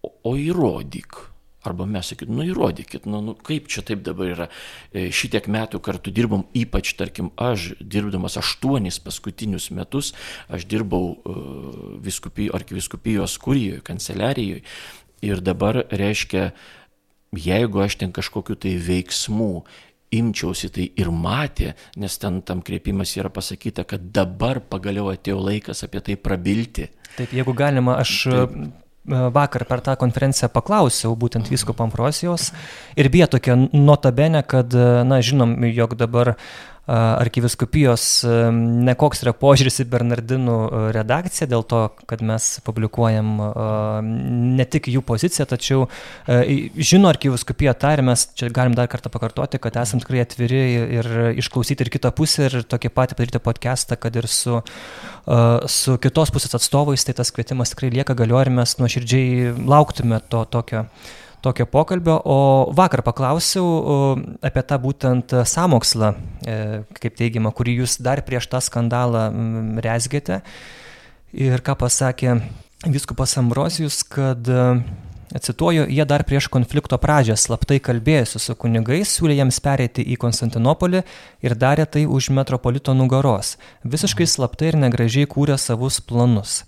o, 0.02 0.36
įrodyk. 0.36 1.22
Arba 1.66 1.88
mes 1.90 2.12
sakytum, 2.12 2.36
nu 2.38 2.44
įrodykit, 2.46 3.08
nu, 3.10 3.24
nu 3.26 3.34
kaip 3.42 3.66
čia 3.74 3.82
taip 3.86 4.04
dabar 4.06 4.30
yra. 4.30 4.46
E, 4.94 5.08
šitiek 5.10 5.48
metų 5.50 5.80
kartu 5.82 6.14
dirbom, 6.14 6.44
ypač, 6.54 6.92
tarkim, 7.00 7.32
aš 7.42 7.72
dirbdamas 7.82 8.38
aštuonis 8.38 9.00
paskutinius 9.02 9.72
metus, 9.74 10.12
aš 10.46 10.68
dirbau 10.70 11.16
uh, 11.16 11.42
viskupijos, 12.06 12.54
arkiviskupijos 12.60 13.40
kurijoje, 13.42 13.82
kanceliarijoje. 13.88 14.62
Ir 15.26 15.42
dabar 15.42 15.82
reiškia, 15.90 16.52
uh, 16.52 16.85
jeigu 17.34 17.82
aš 17.84 18.00
ten 18.04 18.14
kažkokiu 18.16 18.56
tai 18.60 18.76
veiksmu 18.82 19.66
imčiausi 20.16 20.70
tai 20.72 20.88
ir 20.96 21.10
matė, 21.12 21.74
nes 22.00 22.16
ten 22.22 22.40
tam 22.46 22.62
kreipimas 22.66 23.16
yra 23.18 23.32
pasakyta, 23.34 23.84
kad 23.88 24.12
dabar 24.16 24.62
pagaliau 24.62 25.10
atėjo 25.12 25.42
laikas 25.42 25.84
apie 25.88 26.04
tai 26.06 26.16
prabilti. 26.16 26.90
Taip, 27.16 27.34
jeigu 27.36 27.56
galima, 27.58 27.98
aš 28.00 28.18
Taip. 28.32 28.58
E, 29.06 29.18
vakar 29.30 29.66
per 29.70 29.84
tą 29.86 29.94
konferenciją 30.02 30.50
paklausiau 30.50 31.14
būtent 31.20 31.50
visko 31.52 31.76
Pamprosijos 31.78 32.50
ir 32.98 33.10
bija 33.14 33.28
tokia 33.30 33.58
notabene, 33.58 34.42
kad, 34.42 34.74
e, 34.74 35.04
na, 35.06 35.20
žinom, 35.22 35.60
jog 35.70 35.94
dabar 36.00 36.36
arkiviskupijos 36.86 38.04
nekoks 38.86 39.24
yra 39.24 39.34
požiūris 39.38 39.82
į 39.82 39.88
Bernardinų 39.90 40.58
redakciją, 40.94 41.48
dėl 41.50 41.66
to, 41.66 41.82
kad 42.10 42.22
mes 42.26 42.50
publikuojam 42.66 43.32
ne 44.60 44.68
tik 44.70 44.92
jų 44.94 45.02
poziciją, 45.06 45.48
tačiau 45.50 45.88
žino 46.78 47.10
arkiviskupija 47.10 47.74
tą 47.82 47.96
ir 47.98 48.04
mes 48.06 48.28
čia 48.38 48.52
galim 48.54 48.78
dar 48.78 48.90
kartą 48.92 49.10
pakartoti, 49.14 49.62
kad 49.64 49.82
esam 49.82 50.04
tikrai 50.04 50.22
atviri 50.26 50.62
ir 51.00 51.12
išklausyti 51.42 51.88
ir 51.88 51.94
kitą 51.98 52.14
pusę 52.16 52.50
ir 52.52 52.62
tokį 52.70 52.94
patį 52.94 53.18
padaryti 53.18 53.44
podcastą, 53.50 53.98
kad 53.98 54.16
ir 54.22 54.30
su, 54.30 54.62
su 55.80 56.00
kitos 56.06 56.34
pusės 56.36 56.58
atstovais, 56.60 57.06
tai 57.08 57.18
tas 57.18 57.34
kvietimas 57.34 57.74
tikrai 57.74 57.94
lieka 57.98 58.18
galioja 58.18 58.46
ir 58.46 58.58
mes 58.62 58.78
nuoširdžiai 58.82 59.56
lauktume 59.66 60.22
to 60.30 60.46
tokio 60.54 60.86
tokio 61.46 61.68
pokalbio, 61.70 62.18
o 62.26 62.38
vakar 62.76 63.04
paklausiau 63.06 64.18
apie 64.46 64.66
tą 64.66 64.80
būtent 64.82 65.38
samokslą, 65.46 66.12
e, 66.42 66.58
kaip 66.98 67.18
teigiama, 67.22 67.54
kurį 67.56 67.80
jūs 67.84 68.00
dar 68.04 68.24
prieš 68.26 68.50
tą 68.52 68.62
skandalą 68.66 69.28
rezgėte. 69.86 70.42
Ir 71.36 71.62
ką 71.66 71.76
pasakė 71.80 72.40
viskupas 72.86 73.38
Ambrosijus, 73.42 74.04
kad 74.08 74.50
Cituoju, 75.42 75.88
jie 75.90 76.06
dar 76.06 76.24
prieš 76.24 76.46
konflikto 76.54 76.96
pradžią 77.02 77.36
slaptai 77.36 77.82
kalbėjosi 77.84 78.40
su 78.40 78.54
kunigais, 78.56 79.10
siūlė 79.18 79.40
jiems 79.42 79.58
pereiti 79.60 80.06
į 80.14 80.16
Konstantinopolį 80.22 81.02
ir 81.44 81.56
darė 81.60 81.88
tai 81.92 82.06
už 82.06 82.30
metropolito 82.38 82.94
nugaros. 82.96 83.56
Visiškai 83.84 84.28
slaptai 84.30 84.70
ir 84.72 84.78
negražiai 84.86 85.28
kūrė 85.28 85.58
savus 85.60 85.98
planus. 86.00 86.62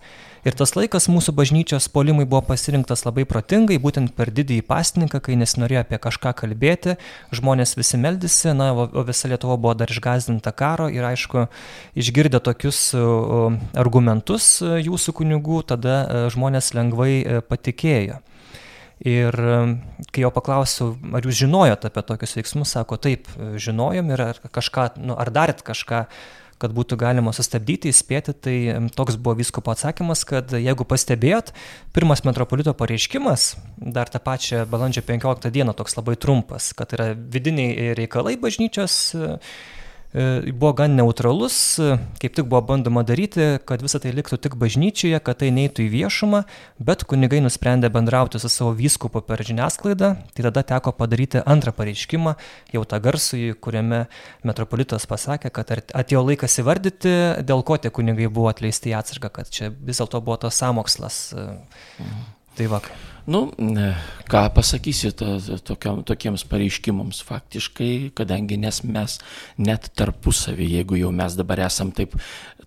Ir 0.48 0.56
tas 0.56 0.72
laikas 0.78 1.10
mūsų 1.12 1.34
bažnyčios 1.36 1.90
polimui 1.92 2.24
buvo 2.24 2.40
pasirinktas 2.48 3.02
labai 3.04 3.26
protingai, 3.28 3.76
būtent 3.84 4.14
per 4.16 4.30
didįjį 4.32 4.64
pastininką, 4.70 5.20
kai 5.26 5.36
nesinorėjo 5.36 5.82
apie 5.82 6.00
kažką 6.00 6.32
kalbėti, 6.40 6.96
žmonės 7.36 7.76
visi 7.76 8.00
meldėsi, 8.00 8.54
na, 8.56 8.70
o 8.72 9.04
visa 9.04 9.28
Lietuva 9.28 9.58
buvo 9.60 9.74
dar 9.76 9.92
išgazdinta 9.92 10.54
karo 10.56 10.88
ir 10.94 11.04
aišku, 11.04 11.50
išgirdę 12.00 12.40
tokius 12.48 12.80
argumentus 13.76 14.48
jūsų 14.64 15.18
kunigų, 15.20 15.66
tada 15.74 15.98
e, 16.00 16.24
žmonės 16.32 16.72
lengvai 16.78 17.12
e, 17.18 17.44
patikėjo. 17.44 18.22
Ir 19.04 19.36
kai 20.10 20.24
jo 20.24 20.32
paklausiau, 20.34 20.96
ar 21.14 21.28
jūs 21.28 21.44
žinojot 21.44 21.84
apie 21.86 22.08
tokius 22.08 22.40
veiksmus, 22.40 22.72
sako, 22.74 22.98
taip, 22.98 23.28
žinojom 23.38 24.16
ir 24.16 24.24
ar 24.32 24.40
kažką, 24.48 24.94
nu, 25.04 25.14
ar 25.20 25.30
darėt 25.36 25.62
kažką 25.68 26.08
kad 26.62 26.74
būtų 26.74 26.98
galima 27.00 27.34
sustabdyti, 27.36 27.92
įspėti, 27.94 28.34
tai 28.34 28.56
toks 28.98 29.18
buvo 29.22 29.38
viskopo 29.42 29.74
atsakymas, 29.74 30.24
kad 30.28 30.54
jeigu 30.58 30.88
pastebėjot, 30.90 31.54
pirmas 31.96 32.24
metropolito 32.26 32.74
pareiškimas, 32.78 33.50
dar 33.78 34.10
tą 34.12 34.22
pačią 34.24 34.66
balandžio 34.70 35.06
15 35.08 35.54
dieną 35.54 35.78
toks 35.78 35.98
labai 36.00 36.18
trumpas, 36.20 36.72
kad 36.78 36.98
yra 36.98 37.12
vidiniai 37.14 37.94
reikalai 37.98 38.38
bažnyčios 38.42 39.00
buvo 40.14 40.74
gan 40.74 40.96
neutralus, 40.96 41.80
e, 41.80 41.98
kaip 42.22 42.36
tik 42.38 42.48
buvo 42.48 42.62
bandoma 42.62 43.04
daryti, 43.04 43.58
kad 43.68 43.82
visa 43.84 44.00
tai 44.00 44.14
liktų 44.16 44.40
tik 44.40 44.56
bažnyčioje, 44.60 45.20
kad 45.24 45.42
tai 45.42 45.50
neitų 45.52 45.84
į 45.84 45.90
viešumą, 45.92 46.44
bet 46.80 47.04
kunigai 47.04 47.42
nusprendė 47.44 47.90
bendrauti 47.94 48.40
su 48.40 48.50
savo 48.50 48.72
vyskupu 48.78 49.22
per 49.28 49.44
žiniasklaidą, 49.44 50.14
tai 50.34 50.48
tada 50.48 50.64
teko 50.64 50.96
padaryti 50.96 51.44
antrą 51.44 51.76
pareiškimą, 51.76 52.38
jau 52.74 52.86
tą 52.88 53.02
garsųjį, 53.04 53.58
kuriame 53.60 54.06
metropolitas 54.48 55.06
pasakė, 55.10 55.52
kad 55.52 55.76
atėjo 55.76 56.24
laikas 56.30 56.58
įvardyti, 56.64 57.14
dėl 57.44 57.66
ko 57.68 57.78
tie 57.78 57.92
kunigai 57.92 58.32
buvo 58.32 58.48
atleisti 58.54 58.96
į 58.96 58.98
atsargą, 59.02 59.34
kad 59.42 59.52
čia 59.52 59.70
vis 59.76 60.00
dėlto 60.00 60.24
buvo 60.24 60.40
tas 60.48 60.64
samokslas. 60.64 61.22
E, 61.36 61.52
mhm. 62.00 62.26
Tai 62.58 62.72
vakar. 62.74 63.17
Nu, 63.28 63.52
ką 64.32 64.42
pasakysi 64.56 65.12
to, 65.12 65.34
tokiam, 65.68 66.00
tokiems 66.08 66.46
pareiškimams? 66.48 67.20
Faktiškai, 67.28 68.14
kadangi 68.16 68.56
nes 68.62 68.80
mes 68.88 69.18
net 69.60 69.90
tarpusavį, 70.00 70.70
jeigu 70.78 71.02
jau 71.02 71.12
mes 71.12 71.36
dabar 71.36 71.66
esam 71.66 71.92
taip, 71.92 72.16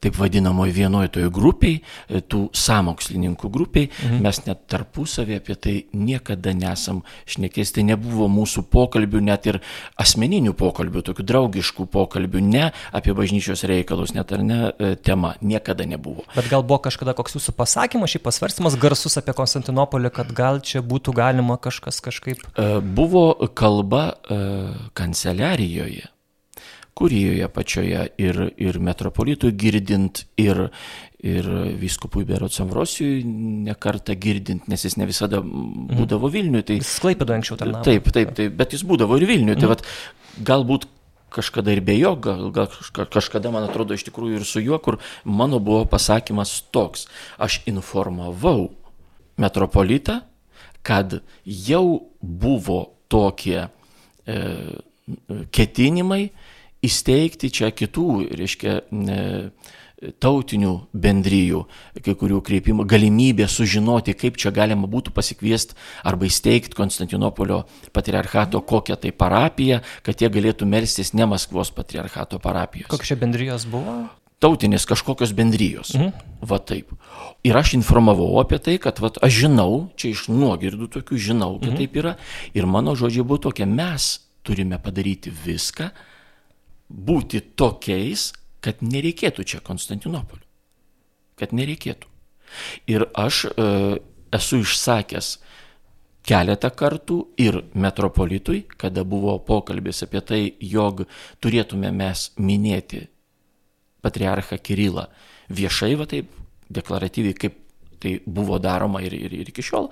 taip 0.00 0.16
vadinamoje 0.18 0.72
vienoje 0.74 1.12
toje 1.16 1.30
grupiai, 1.32 1.80
tų 2.08 2.46
samokslininkų 2.56 3.50
grupiai, 3.52 3.90
mhm. 3.90 4.22
mes 4.24 4.42
net 4.46 4.64
tarpusavį 4.70 5.38
apie 5.40 5.56
tai 5.60 5.74
niekada 5.92 6.54
nesam 6.56 7.02
šnekės, 7.28 7.74
tai 7.76 7.84
nebuvo 7.90 8.28
mūsų 8.32 8.64
pokalbių, 8.72 9.22
net 9.30 9.48
ir 9.50 9.60
asmeninių 10.00 10.54
pokalbių, 10.58 11.04
tokių 11.10 11.26
draugiškų 11.30 11.86
pokalbių, 11.92 12.42
ne 12.44 12.70
apie 12.96 13.14
bažnyčios 13.16 13.64
reikalus, 13.68 14.14
net 14.16 14.32
ar 14.34 14.44
ne 14.46 14.60
e, 14.70 14.92
tema, 14.96 15.34
niekada 15.40 15.86
nebuvo. 15.88 16.24
Bet 16.36 16.50
gal 16.52 16.64
buvo 16.66 16.80
kažkada 16.86 17.14
koks 17.18 17.36
jūsų 17.38 17.54
pasakymas, 17.58 18.14
šį 18.14 18.22
pasvarstymas 18.24 18.78
garsus 18.80 19.18
apie 19.20 19.34
Konstantinopolį, 19.36 20.12
kad 20.14 20.32
gal 20.36 20.62
čia 20.64 20.84
būtų 20.84 21.14
galima 21.16 21.58
kažkas 21.60 22.00
kažkaip? 22.04 22.42
E, 22.54 22.70
buvo 22.80 23.32
kalba 23.56 24.06
e, 24.10 24.40
kanceliarijoje, 24.96 26.08
kurijoje 26.94 27.48
pačioje 27.54 28.06
ir, 28.20 28.40
ir 28.60 28.78
metropolitui 28.82 29.52
girdint, 29.58 30.24
ir, 30.40 30.66
ir 31.24 31.50
vyskupui 31.80 32.26
Berots 32.28 32.60
Ambrosijui 32.62 33.24
nekartą 33.68 34.16
girdint, 34.20 34.68
nes 34.70 34.84
jis 34.84 34.96
ne 35.00 35.08
visada 35.08 35.42
mhm. 35.42 35.98
būdavo. 35.98 36.30
Vilniuje. 36.32 36.68
Tai, 36.70 36.78
jis 36.80 36.94
klaipėdo 37.02 37.36
anksčiau 37.36 37.60
tarnavo. 37.60 37.84
Taip, 37.86 38.08
taip, 38.14 38.32
taip, 38.38 38.56
bet 38.56 38.76
jis 38.76 38.86
būdavo 38.86 39.20
ir 39.20 39.28
Vilniuje. 39.30 39.60
Tai 39.60 39.68
mhm. 39.68 39.68
Tai 39.68 39.74
vat, 39.74 40.46
galbūt 40.46 40.88
kažkada 41.30 41.70
ir 41.70 41.78
be 41.86 41.94
jo, 41.94 42.16
gal, 42.18 42.48
gal 42.50 42.66
kažkada, 43.06 43.52
man 43.54 43.68
atrodo, 43.68 43.94
iš 43.94 44.02
tikrųjų 44.08 44.40
ir 44.40 44.46
su 44.48 44.62
juo, 44.64 44.80
kur 44.82 44.98
mano 45.22 45.60
buvo 45.62 45.84
pasakymas 45.86 46.56
toks. 46.74 47.06
Aš 47.38 47.60
informavau 47.70 48.72
metropolitą 49.38 50.18
kad 50.82 51.20
jau 51.44 52.08
buvo 52.20 52.80
tokie 53.08 53.68
e, 54.26 54.36
ketinimai 55.50 56.30
įsteigti 56.86 57.50
čia 57.52 57.70
kitų, 57.76 58.08
reiškia, 58.40 58.80
e, 58.90 59.20
tautinių 60.00 60.72
bendryjų, 60.96 61.64
kai 62.04 62.14
kurių 62.16 62.40
kreipimų, 62.44 62.86
galimybė 62.88 63.44
sužinoti, 63.52 64.14
kaip 64.16 64.38
čia 64.40 64.52
galima 64.54 64.88
būtų 64.88 65.12
pasikviesti 65.12 65.76
arba 66.08 66.24
įsteigti 66.24 66.78
Konstantinopolio 66.78 67.66
patriarchato 67.92 68.62
kokią 68.64 68.96
tai 69.02 69.12
parapiją, 69.12 69.82
kad 70.06 70.22
jie 70.22 70.32
galėtų 70.32 70.68
melstis 70.68 71.12
ne 71.12 71.28
Maskvos 71.28 71.72
patriarchato 71.76 72.40
parapijos. 72.40 72.88
Kokios 72.88 73.12
čia 73.12 73.20
bendrijos 73.20 73.68
buvo? 73.68 74.02
tautinės 74.40 74.86
kažkokios 74.88 75.34
bendrijos. 75.36 75.92
Mhm. 75.92 76.14
Va 76.48 76.56
taip. 76.64 76.94
Ir 77.44 77.56
aš 77.60 77.74
informavau 77.76 78.38
apie 78.40 78.56
tai, 78.56 78.78
kad 78.80 78.96
va, 79.04 79.10
aš 79.20 79.42
žinau, 79.44 79.90
čia 80.00 80.14
iš 80.14 80.30
nuogirdų 80.32 80.88
tokių 80.96 81.18
žinau, 81.20 81.58
kad 81.60 81.74
mhm. 81.74 81.80
taip 81.82 81.98
yra. 82.00 82.14
Ir 82.56 82.64
mano 82.64 82.96
žodžiai 82.96 83.26
buvo 83.26 83.42
tokie, 83.50 83.68
mes 83.68 84.14
turime 84.46 84.80
padaryti 84.80 85.28
viską, 85.28 85.90
būti 86.90 87.40
tokiais, 87.56 88.30
kad 88.60 88.82
nereikėtų 88.84 89.46
čia 89.46 89.60
Konstantinopolio. 89.64 90.44
Kad 91.40 91.54
nereikėtų. 91.56 92.08
Ir 92.90 93.06
aš 93.16 93.46
e, 93.46 93.68
esu 94.34 94.60
išsakęs 94.64 95.30
keletą 96.26 96.70
kartų 96.76 97.20
ir 97.40 97.62
metropolitui, 97.72 98.64
kada 98.76 99.04
buvo 99.08 99.38
pokalbis 99.46 100.02
apie 100.04 100.20
tai, 100.20 100.42
jog 100.60 101.06
turėtume 101.40 101.92
mes 101.94 102.28
minėti 102.36 103.06
patriarchą 104.04 104.58
Kirilą 104.60 105.06
viešai, 105.50 105.94
va 105.98 106.06
taip, 106.10 106.28
deklaratyviai, 106.70 107.36
kaip 107.38 107.59
tai 108.00 108.14
buvo 108.26 108.58
daroma 108.62 109.02
ir, 109.04 109.14
ir, 109.14 109.34
ir 109.42 109.50
iki 109.52 109.64
šiol, 109.64 109.90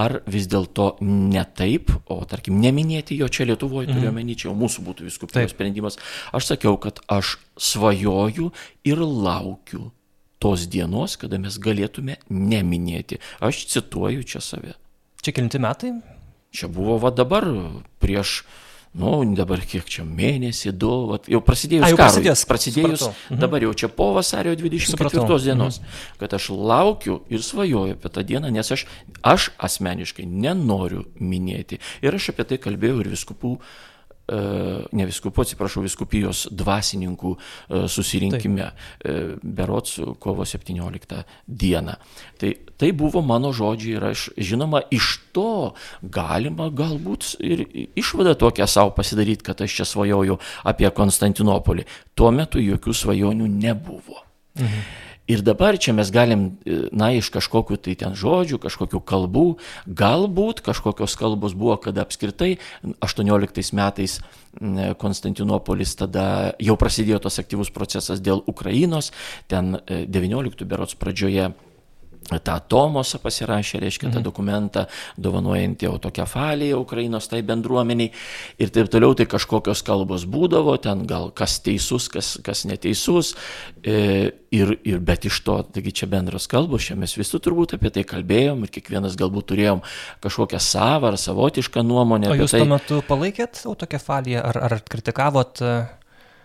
ar 0.00 0.18
vis 0.30 0.48
dėlto 0.50 0.94
ne 1.04 1.44
taip, 1.56 1.92
o 2.10 2.20
tarkim 2.28 2.60
neminėti 2.62 3.18
jo 3.20 3.28
čia 3.28 3.48
Lietuvoje, 3.50 3.90
mm. 3.90 3.98
turiu 3.98 4.12
omeny, 4.12 4.36
čia 4.38 4.48
jau 4.50 4.56
mūsų 4.58 4.86
būtų 4.86 5.08
viskupijos 5.08 5.52
sprendimas. 5.54 6.00
Aš 6.36 6.54
sakiau, 6.54 6.78
kad 6.80 7.02
aš 7.12 7.36
svajoju 7.60 8.50
ir 8.88 9.04
laukiu 9.04 9.90
tos 10.42 10.66
dienos, 10.68 11.16
kada 11.20 11.38
mes 11.40 11.56
galėtume 11.60 12.18
neminėti. 12.28 13.20
Aš 13.44 13.64
cituoju 13.72 14.26
čia 14.28 14.42
save. 14.44 14.74
Čia 15.24 15.32
kilinti 15.32 15.60
metai? 15.62 15.94
Čia 16.54 16.68
buvo 16.68 16.98
va 17.00 17.10
dabar 17.14 17.46
prieš 18.02 18.42
nu, 18.94 19.10
dabar 19.34 19.62
kiek 19.66 19.88
čia 19.90 20.04
mėnesį, 20.06 20.72
du, 20.78 20.90
vat, 21.10 21.26
jau 21.30 21.40
prasidėjus 21.44 21.86
A, 21.86 21.90
jau 21.90 21.98
karui, 21.98 22.10
prasidėjus, 22.12 22.44
prasidėjus 22.50 23.06
mhm. 23.08 23.40
dabar 23.42 23.66
jau 23.66 23.72
čia 23.82 23.90
po 23.90 24.12
vasario 24.14 24.54
24 24.58 25.10
supratau. 25.10 25.38
dienos, 25.42 25.80
mhm. 25.80 26.18
kad 26.20 26.36
aš 26.38 26.50
laukiu 26.54 27.18
ir 27.32 27.42
svajoju 27.42 27.96
apie 27.96 28.12
tą 28.14 28.22
dieną, 28.26 28.52
nes 28.54 28.70
aš, 28.76 28.86
aš 29.26 29.50
asmeniškai 29.58 30.28
nenoriu 30.30 31.08
minėti. 31.18 31.80
Ir 32.06 32.14
aš 32.14 32.30
apie 32.34 32.46
tai 32.52 32.60
kalbėjau 32.62 33.02
ir 33.02 33.10
viskupų 33.16 33.58
ne 34.28 35.04
viskupų, 35.08 35.44
atsiprašau, 35.44 35.82
viskupijos 35.84 36.46
dvasininkų 36.54 37.32
e, 37.34 37.82
susirinkime 37.92 38.70
Taip. 38.70 39.04
E, 39.04 39.16
berots 39.42 39.98
kovo 40.22 40.46
17 40.48 41.20
dieną. 41.46 41.96
Tai, 42.40 42.52
tai 42.80 42.90
buvo 42.96 43.20
mano 43.26 43.52
žodžiai 43.52 43.98
ir 43.98 44.08
aš, 44.10 44.26
žinoma, 44.40 44.80
iš 44.94 45.18
to 45.36 45.74
galima 46.02 46.70
galbūt 46.72 47.34
ir 47.44 47.66
išvadą 48.00 48.36
tokią 48.40 48.68
savo 48.70 48.94
pasidaryti, 48.96 49.44
kad 49.44 49.60
aš 49.60 49.80
čia 49.80 49.88
svajoju 49.92 50.38
apie 50.64 50.88
Konstantinopolį. 50.88 51.84
Tuo 52.16 52.32
metu 52.32 52.62
jokių 52.62 52.96
svajonių 52.96 53.50
nebuvo. 53.50 54.22
Mhm. 54.56 55.02
Ir 55.24 55.40
dabar 55.40 55.78
čia 55.80 55.94
mes 55.96 56.10
galim, 56.12 56.58
na, 56.92 57.08
iš 57.16 57.30
kažkokių 57.32 57.78
tai 57.80 57.94
ten 57.96 58.12
žodžių, 58.12 58.58
kažkokių 58.60 59.00
kalbų, 59.08 59.44
galbūt 59.88 60.60
kažkokios 60.66 61.16
kalbos 61.16 61.56
buvo, 61.56 61.78
kada 61.80 62.04
apskritai 62.04 62.58
18 63.00 63.72
metais 63.72 64.18
Konstantinopolis 65.00 65.96
tada 65.98 66.52
jau 66.62 66.76
prasidėjo 66.78 67.22
tos 67.24 67.40
aktyvus 67.40 67.72
procesas 67.74 68.20
dėl 68.20 68.44
Ukrainos, 68.46 69.10
ten 69.48 69.80
19 69.88 70.60
e, 70.60 70.68
berots 70.68 70.94
pradžioje 70.94 71.54
tą 72.24 72.58
Tomosą 72.68 73.20
pasirašė, 73.22 73.80
reiškia, 73.84 74.08
tą 74.08 74.18
mhm. 74.18 74.26
dokumentą, 74.26 74.86
dovanojantį 75.20 75.88
autokefaliją 75.90 76.80
Ukrainos 76.82 77.28
tai 77.30 77.42
bendruomeniai 77.46 78.10
ir 78.58 78.72
taip 78.74 78.90
toliau, 78.92 79.14
tai 79.18 79.26
kažkokios 79.30 79.84
kalbos 79.86 80.26
būdavo, 80.30 80.76
ten 80.82 81.04
gal 81.10 81.30
kas 81.36 81.58
teisus, 81.64 82.08
kas, 82.12 82.34
kas 82.44 82.64
neteisus, 82.68 83.34
e, 83.82 84.32
ir, 84.54 84.76
ir, 84.84 85.00
bet 85.04 85.26
iš 85.28 85.40
to, 85.46 85.58
taigi 85.74 85.94
čia 86.00 86.08
bendros 86.10 86.48
kalbos, 86.50 86.86
čia 86.88 86.98
mes 86.98 87.16
visi 87.18 87.40
turbūt 87.42 87.76
apie 87.78 87.92
tai 87.94 88.06
kalbėjom 88.08 88.64
ir 88.64 88.72
kiekvienas 88.74 89.18
galbūt 89.20 89.50
turėjom 89.52 89.82
kažkokią 90.24 90.62
savą 90.62 91.12
ar 91.12 91.20
savotišką 91.20 91.84
nuomonę. 91.86 92.32
O 92.32 92.38
jūs 92.38 92.54
tai. 92.54 92.62
tuo 92.64 92.70
metu 92.74 93.02
palaikėt 93.08 93.64
autokefaliją 93.68 94.44
ar, 94.52 94.62
ar 94.68 94.80
kritikavot? 94.90 95.62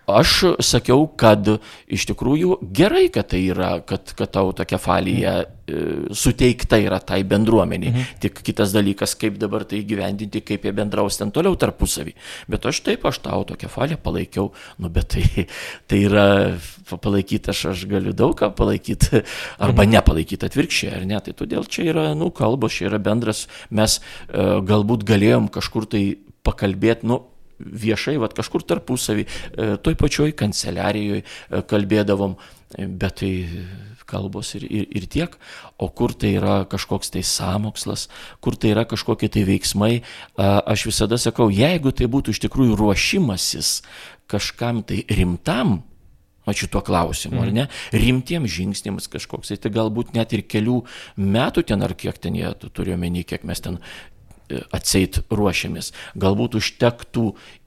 Aš 0.10 0.34
sakiau, 0.66 1.06
kad 1.20 1.46
iš 1.92 2.06
tikrųjų 2.10 2.60
gerai, 2.76 3.08
kad 3.14 3.30
tai 3.32 3.42
yra, 3.52 3.72
kad, 3.86 4.12
kad 4.18 4.38
autokefalija 4.42 5.34
e, 5.44 5.82
suteikta 6.16 6.80
yra 6.82 7.00
tai 7.04 7.22
bendruomeniai. 7.28 7.92
Mhm. 7.94 8.20
Tik 8.24 8.42
kitas 8.46 8.74
dalykas, 8.76 9.16
kaip 9.20 9.40
dabar 9.42 9.66
tai 9.70 9.82
gyvendinti, 9.88 10.42
kaip 10.46 10.68
jie 10.68 10.74
bendraus 10.76 11.20
ten 11.20 11.34
toliau 11.36 11.58
tarpusavį. 11.60 12.16
Bet 12.52 12.68
aš 12.70 12.82
taip, 12.88 13.06
aš 13.10 13.22
tą 13.26 13.34
autokefaliją 13.38 14.00
palaikiau, 14.04 14.52
nu 14.80 14.92
bet 14.94 15.14
tai, 15.16 15.46
tai 15.90 16.04
yra 16.08 16.28
palaikyti, 16.90 17.54
aš, 17.54 17.66
aš 17.74 17.86
galiu 17.92 18.16
daug 18.18 18.38
ką 18.40 18.52
palaikyti, 18.58 19.24
arba 19.66 19.86
mhm. 19.86 19.98
nepalaikyti 19.98 20.50
atvirkščiai, 20.50 20.96
ar 21.00 21.10
ne. 21.10 21.24
Tai 21.24 21.36
todėl 21.44 21.68
čia 21.70 21.90
yra, 21.94 22.08
nu, 22.18 22.32
kalbos, 22.36 22.78
čia 22.78 22.90
yra 22.92 23.02
bendras, 23.04 23.48
mes 23.70 24.00
e, 24.00 24.48
galbūt 24.66 25.06
galėjom 25.08 25.52
kažkur 25.54 25.90
tai 25.90 26.04
pakalbėti, 26.48 27.10
nu, 27.10 27.24
viešai, 27.60 28.18
vad 28.22 28.36
kažkur 28.38 28.66
tarpusavį, 28.68 29.26
e, 29.26 29.70
toj 29.84 29.98
pačioj 30.00 30.34
kanceliarijoje 30.40 31.24
kalbėdavom, 31.70 32.38
e, 32.78 32.88
bet 32.88 33.22
tai 33.22 33.34
kalbos 34.10 34.56
ir, 34.58 34.66
ir, 34.66 34.88
ir 34.90 35.06
tiek, 35.06 35.36
o 35.78 35.90
kur 35.94 36.16
tai 36.18 36.34
yra 36.40 36.64
kažkoks 36.70 37.14
tai 37.14 37.22
samokslas, 37.26 38.08
kur 38.42 38.58
tai 38.58 38.74
yra 38.74 38.88
kažkokie 38.90 39.30
tai 39.30 39.46
veiksmai, 39.46 40.00
aš 40.40 40.88
visada 40.90 41.20
sakau, 41.22 41.52
jeigu 41.54 41.94
tai 41.94 42.10
būtų 42.10 42.34
iš 42.34 42.42
tikrųjų 42.48 42.80
ruošimasis 42.80 43.76
kažkam 44.30 44.82
tai 44.82 45.04
rimtam, 45.14 45.84
o 46.50 46.54
šituo 46.56 46.82
klausimu, 46.82 47.42
ar 47.44 47.52
ne, 47.54 47.66
rimtiems 47.94 48.50
žingsniams 48.50 49.10
kažkoks, 49.12 49.54
tai 49.62 49.72
galbūt 49.74 50.16
net 50.18 50.34
ir 50.34 50.42
kelių 50.50 50.80
metų 51.20 51.66
ten 51.70 51.86
ar 51.86 51.94
kiek 52.00 52.18
ten 52.22 52.38
jie 52.40 52.50
turiu 52.66 52.96
omeny, 52.96 53.22
kiek 53.28 53.46
mes 53.46 53.62
ten 53.62 53.78
atseit 54.76 55.22
ruošiamės. 55.30 55.92
Galbūt 56.20 56.60
užtektų 56.60 57.26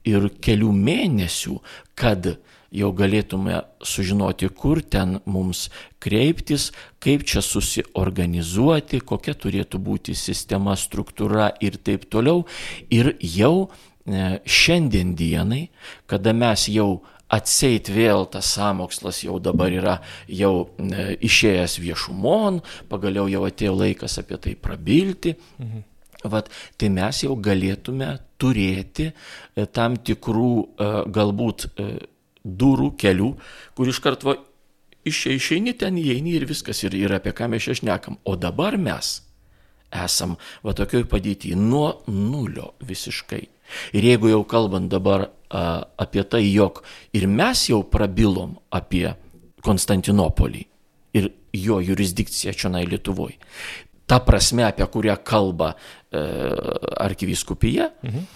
ir 0.09 0.29
kelių 0.43 0.71
mėnesių, 0.75 1.59
kad 1.99 2.35
jau 2.73 2.89
galėtume 2.97 3.61
sužinoti, 3.85 4.49
kur 4.49 4.81
ten 4.81 5.19
mums 5.29 5.67
kreiptis, 6.03 6.71
kaip 7.03 7.25
čia 7.29 7.43
susiorganizuoti, 7.45 9.01
kokia 9.05 9.37
turėtų 9.37 9.81
būti 9.83 10.17
sistema, 10.17 10.75
struktūra 10.79 11.51
ir 11.63 11.77
taip 11.77 12.09
toliau. 12.11 12.47
Ir 12.93 13.13
jau 13.21 13.69
e, 13.69 14.39
šiandien 14.45 15.13
dienai, 15.19 15.67
kada 16.09 16.33
mes 16.33 16.67
jau 16.73 17.03
atseit 17.33 17.89
vėl 17.89 18.27
tas 18.29 18.51
samokslas 18.57 19.23
jau 19.25 19.39
dabar 19.41 19.73
yra 19.73 19.95
jau 20.27 20.53
e, 20.77 21.13
išėjęs 21.29 21.79
viešumon, 21.81 22.61
pagaliau 22.89 23.29
jau 23.31 23.45
atėjo 23.47 23.77
laikas 23.79 24.19
apie 24.21 24.41
tai 24.41 24.57
prabilti. 24.59 25.37
Mhm 25.61 25.89
vat, 26.23 26.49
tai 26.77 26.89
mes 26.93 27.23
jau 27.23 27.35
galėtume 27.39 28.15
turėti 28.41 29.09
e, 29.09 29.65
tam 29.65 29.97
tikrų 29.97 30.53
e, 30.63 30.89
galbūt 31.15 31.67
e, 31.67 31.89
durų, 32.43 32.93
kelių, 32.99 33.29
kur 33.77 33.91
iš 33.91 34.01
karto 34.03 34.35
išeini 35.07 35.75
ten, 35.79 35.99
įeini 35.99 36.35
ir 36.37 36.47
viskas, 36.47 36.83
ir, 36.85 36.95
ir 36.95 37.15
apie 37.15 37.33
ką 37.35 37.49
mes 37.51 37.63
čia 37.65 37.77
šnekam. 37.79 38.19
O 38.27 38.35
dabar 38.39 38.77
mes 38.79 39.19
esam 39.93 40.37
va 40.65 40.73
tokioj 40.75 41.05
padėtyje 41.11 41.57
nuo 41.59 42.01
nulio 42.09 42.73
visiškai. 42.83 43.43
Ir 43.95 44.05
jeigu 44.09 44.31
jau 44.31 44.41
kalbant 44.49 44.89
dabar 44.91 45.27
a, 45.49 45.83
apie 46.01 46.23
tai, 46.27 46.43
jog 46.49 46.83
ir 47.15 47.27
mes 47.29 47.67
jau 47.69 47.83
prabilom 47.87 48.57
apie 48.73 49.13
Konstantinopolį 49.63 50.65
ir 51.15 51.29
jo 51.53 51.77
jurisdikciją 51.79 52.53
čia 52.57 52.69
Lietuvoje, 52.73 53.37
ta 54.07 54.19
prasme, 54.23 54.65
apie 54.67 54.85
kurią 54.87 55.17
kalba 55.23 55.73
e, 55.73 56.23
arkivyskupija, 57.05 57.89
mhm. 58.03 58.27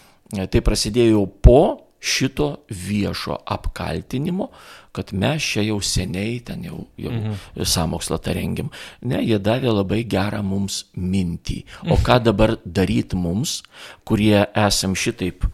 tai 0.51 0.63
prasidėjo 0.63 1.25
po 1.43 1.61
šito 1.99 2.65
viešo 2.69 3.39
apkaltinimo, 3.45 4.49
kad 4.95 5.13
mes 5.13 5.43
čia 5.43 5.63
jau 5.65 5.77
seniai 5.83 6.39
ten 6.45 6.63
jau, 6.65 6.87
jau 6.97 7.13
mhm. 7.13 7.65
samokslą 7.65 8.19
tą 8.23 8.33
rengiam. 8.37 8.71
Ne, 9.05 9.21
jie 9.25 9.37
davė 9.41 9.73
labai 9.73 10.03
gerą 10.09 10.41
mums 10.45 10.85
mintį. 10.97 11.61
O 11.93 11.99
ką 12.01 12.19
dabar 12.29 12.57
daryti 12.65 13.17
mums, 13.19 13.61
kurie 14.07 14.45
esam 14.57 14.95
šitaip 14.97 15.45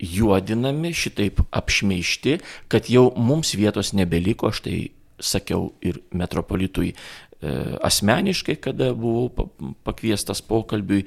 juodinami, 0.00 0.94
šitaip 0.96 1.42
apšmeišti, 1.52 2.38
kad 2.72 2.88
jau 2.88 3.10
mums 3.16 3.52
vietos 3.56 3.92
nebeliko, 3.96 4.48
aš 4.48 4.64
tai 4.64 4.76
sakiau 5.20 5.74
ir 5.84 6.00
metropolitui 6.16 6.94
asmeniškai, 7.40 8.58
kada 8.60 8.92
buvau 8.94 9.48
pakviestas 9.86 10.42
pokalbiui. 10.44 11.06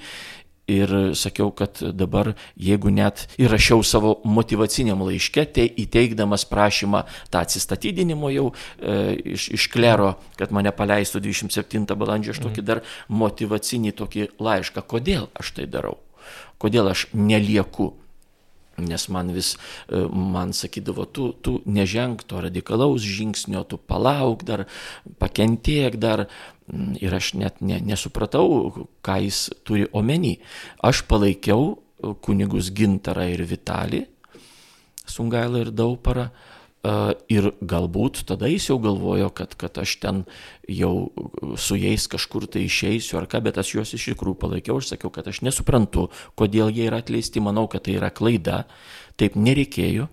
Ir 0.63 0.91
sakiau, 1.11 1.49
kad 1.51 1.75
dabar, 1.91 2.29
jeigu 2.55 2.87
net 2.87 3.25
įrašiau 3.35 3.81
savo 3.83 4.13
motivaciniam 4.23 5.01
laiške, 5.03 5.43
tai 5.51 5.65
įteikdamas 5.67 6.45
prašymą 6.47 7.01
tą 7.33 7.41
atsistatydinimo 7.43 8.29
jau 8.31 8.45
e, 8.79 8.93
iš, 9.35 9.49
iš 9.59 9.65
klero, 9.73 10.13
kad 10.39 10.55
mane 10.55 10.71
paleistų 10.71 11.19
27 11.25 11.83
balandžio, 11.99 12.31
aš 12.31 12.39
tokį 12.45 12.63
mhm. 12.63 12.69
dar 12.69 12.81
motivacinį 13.11 13.91
tokį 13.99 14.29
laišką, 14.39 14.85
kodėl 14.87 15.27
aš 15.35 15.51
tai 15.59 15.67
darau, 15.67 15.97
kodėl 16.63 16.93
aš 16.93 17.09
nelieku 17.11 17.91
Nes 18.77 19.05
man 19.13 19.29
vis, 19.33 19.53
e, 19.87 20.01
man 20.09 20.53
sakydavo, 20.53 21.05
tu, 21.05 21.29
tu 21.45 21.59
neženk 21.65 22.23
to 22.25 22.41
radikalaus 22.41 23.05
žingsnio, 23.05 23.61
tu 23.69 23.77
palauk 23.77 24.43
dar, 24.47 24.65
pakentiek 25.21 25.97
dar. 26.01 26.27
Mm, 26.71 26.95
ir 27.03 27.13
aš 27.13 27.33
net 27.37 27.61
ne, 27.61 27.77
nesupratau, 27.83 28.87
ką 29.05 29.19
jis 29.25 29.49
turi 29.67 29.85
omeny. 29.93 30.39
Aš 30.81 31.03
palaikiau 31.05 31.75
kunigus 32.23 32.71
Gintarą 32.75 33.27
ir 33.31 33.43
Vitalį, 33.47 34.03
Sungailą 35.07 35.65
ir 35.65 35.71
Dauparą, 35.75 36.29
Ir 36.83 37.45
galbūt 37.63 38.25
tada 38.27 38.49
jis 38.51 38.65
jau 38.67 38.75
galvojo, 38.83 39.29
kad, 39.31 39.53
kad 39.55 39.77
aš 39.79 39.93
ten 40.03 40.17
jau 40.67 41.13
su 41.55 41.77
jais 41.79 42.09
kažkur 42.11 42.43
tai 42.51 42.65
išeisiu 42.67 43.21
ar 43.21 43.27
ką, 43.31 43.39
bet 43.45 43.61
aš 43.61 43.71
juos 43.77 43.93
iš 43.95 44.09
tikrųjų 44.09 44.35
palaikiau 44.41 44.81
ir 44.81 44.87
sakiau, 44.89 45.07
kad 45.15 45.29
aš 45.31 45.39
nesuprantu, 45.47 46.09
kodėl 46.35 46.73
jie 46.75 46.89
yra 46.89 46.99
atleisti, 46.99 47.39
manau, 47.39 47.69
kad 47.71 47.85
tai 47.87 47.95
yra 48.01 48.11
klaida, 48.11 48.65
taip 49.15 49.39
nereikėjo 49.39 50.09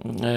e, 0.00 0.34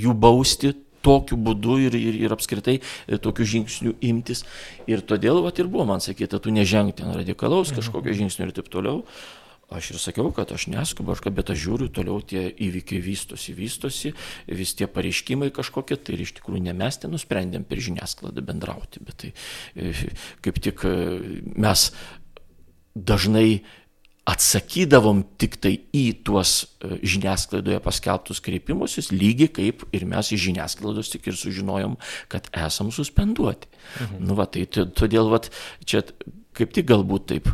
jų 0.00 0.16
bausti 0.24 0.72
tokiu 1.04 1.36
būdu 1.36 1.78
ir, 1.84 2.00
ir, 2.00 2.18
ir 2.24 2.32
apskritai 2.32 2.78
e, 2.80 3.20
tokių 3.20 3.50
žingsnių 3.52 3.96
imtis. 4.08 4.46
Ir 4.88 5.04
todėl 5.04 5.44
vat, 5.44 5.60
ir 5.60 5.68
buvo 5.68 5.84
man 5.92 6.00
sakyta, 6.00 6.40
tu 6.40 6.54
nežengti 6.54 7.02
ten 7.02 7.12
radikalaus 7.12 7.68
mhm. 7.68 7.82
kažkokio 7.82 8.16
žingsnio 8.22 8.48
ir 8.48 8.56
taip 8.56 8.72
toliau. 8.72 9.02
Aš 9.72 9.94
ir 9.94 10.00
sakiau, 10.02 10.28
kad 10.34 10.50
aš 10.52 10.66
neskubu, 10.68 11.14
bet 11.32 11.50
aš 11.50 11.60
žiūriu, 11.62 11.88
toliau 11.92 12.20
tie 12.20 12.50
įvykiai 12.52 13.00
vystosi, 13.00 13.54
vystosi, 13.56 14.12
vis 14.46 14.74
tie 14.76 14.88
pareiškimai 14.90 15.48
kažkokie, 15.54 15.96
tai 15.96 16.18
ir 16.18 16.24
iš 16.26 16.34
tikrųjų 16.38 16.66
ne 16.66 16.74
mes 16.76 16.98
ten 17.00 17.14
nusprendėm 17.14 17.64
per 17.64 17.80
žiniasklaidą 17.80 18.44
bendrauti, 18.44 19.00
bet 19.04 19.22
tai 19.22 19.32
e, 19.32 19.94
kaip 20.44 20.60
tik 20.64 20.84
e, 20.84 20.92
mes 21.56 21.86
dažnai 22.94 23.64
atsakydavom 24.28 25.20
tik 25.40 25.58
tai 25.60 25.74
į 25.92 26.04
tuos 26.24 26.54
e, 26.80 27.00
žiniasklaidoje 27.04 27.80
paskelbtus 27.84 28.40
kreipimusis, 28.44 29.10
lygiai 29.12 29.50
kaip 29.52 29.84
ir 29.96 30.06
mes 30.08 30.32
iš 30.32 30.46
žiniasklaidos 30.46 31.12
tik 31.12 31.28
ir 31.28 31.40
sužinojom, 31.40 31.98
kad 32.32 32.48
esam 32.52 32.92
suspenduoti. 32.92 33.68
Mhm. 34.00 34.24
Nu, 34.24 34.36
va, 34.38 34.48
tai 34.48 34.64
todėl 34.68 35.32
va, 35.32 35.42
čia 35.84 36.04
kaip 36.56 36.74
tik 36.74 36.88
galbūt 36.90 37.28
taip 37.32 37.50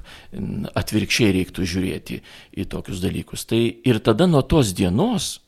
atvirkščiai 0.76 1.36
reiktų 1.38 1.68
žiūrėti 1.74 2.20
į 2.60 2.66
tokius 2.70 3.02
dalykus. 3.04 3.46
Tai 3.50 3.60
ir 3.60 4.02
tada 4.04 4.28
nuo 4.30 4.42
tos 4.42 4.74
dienos 4.76 5.38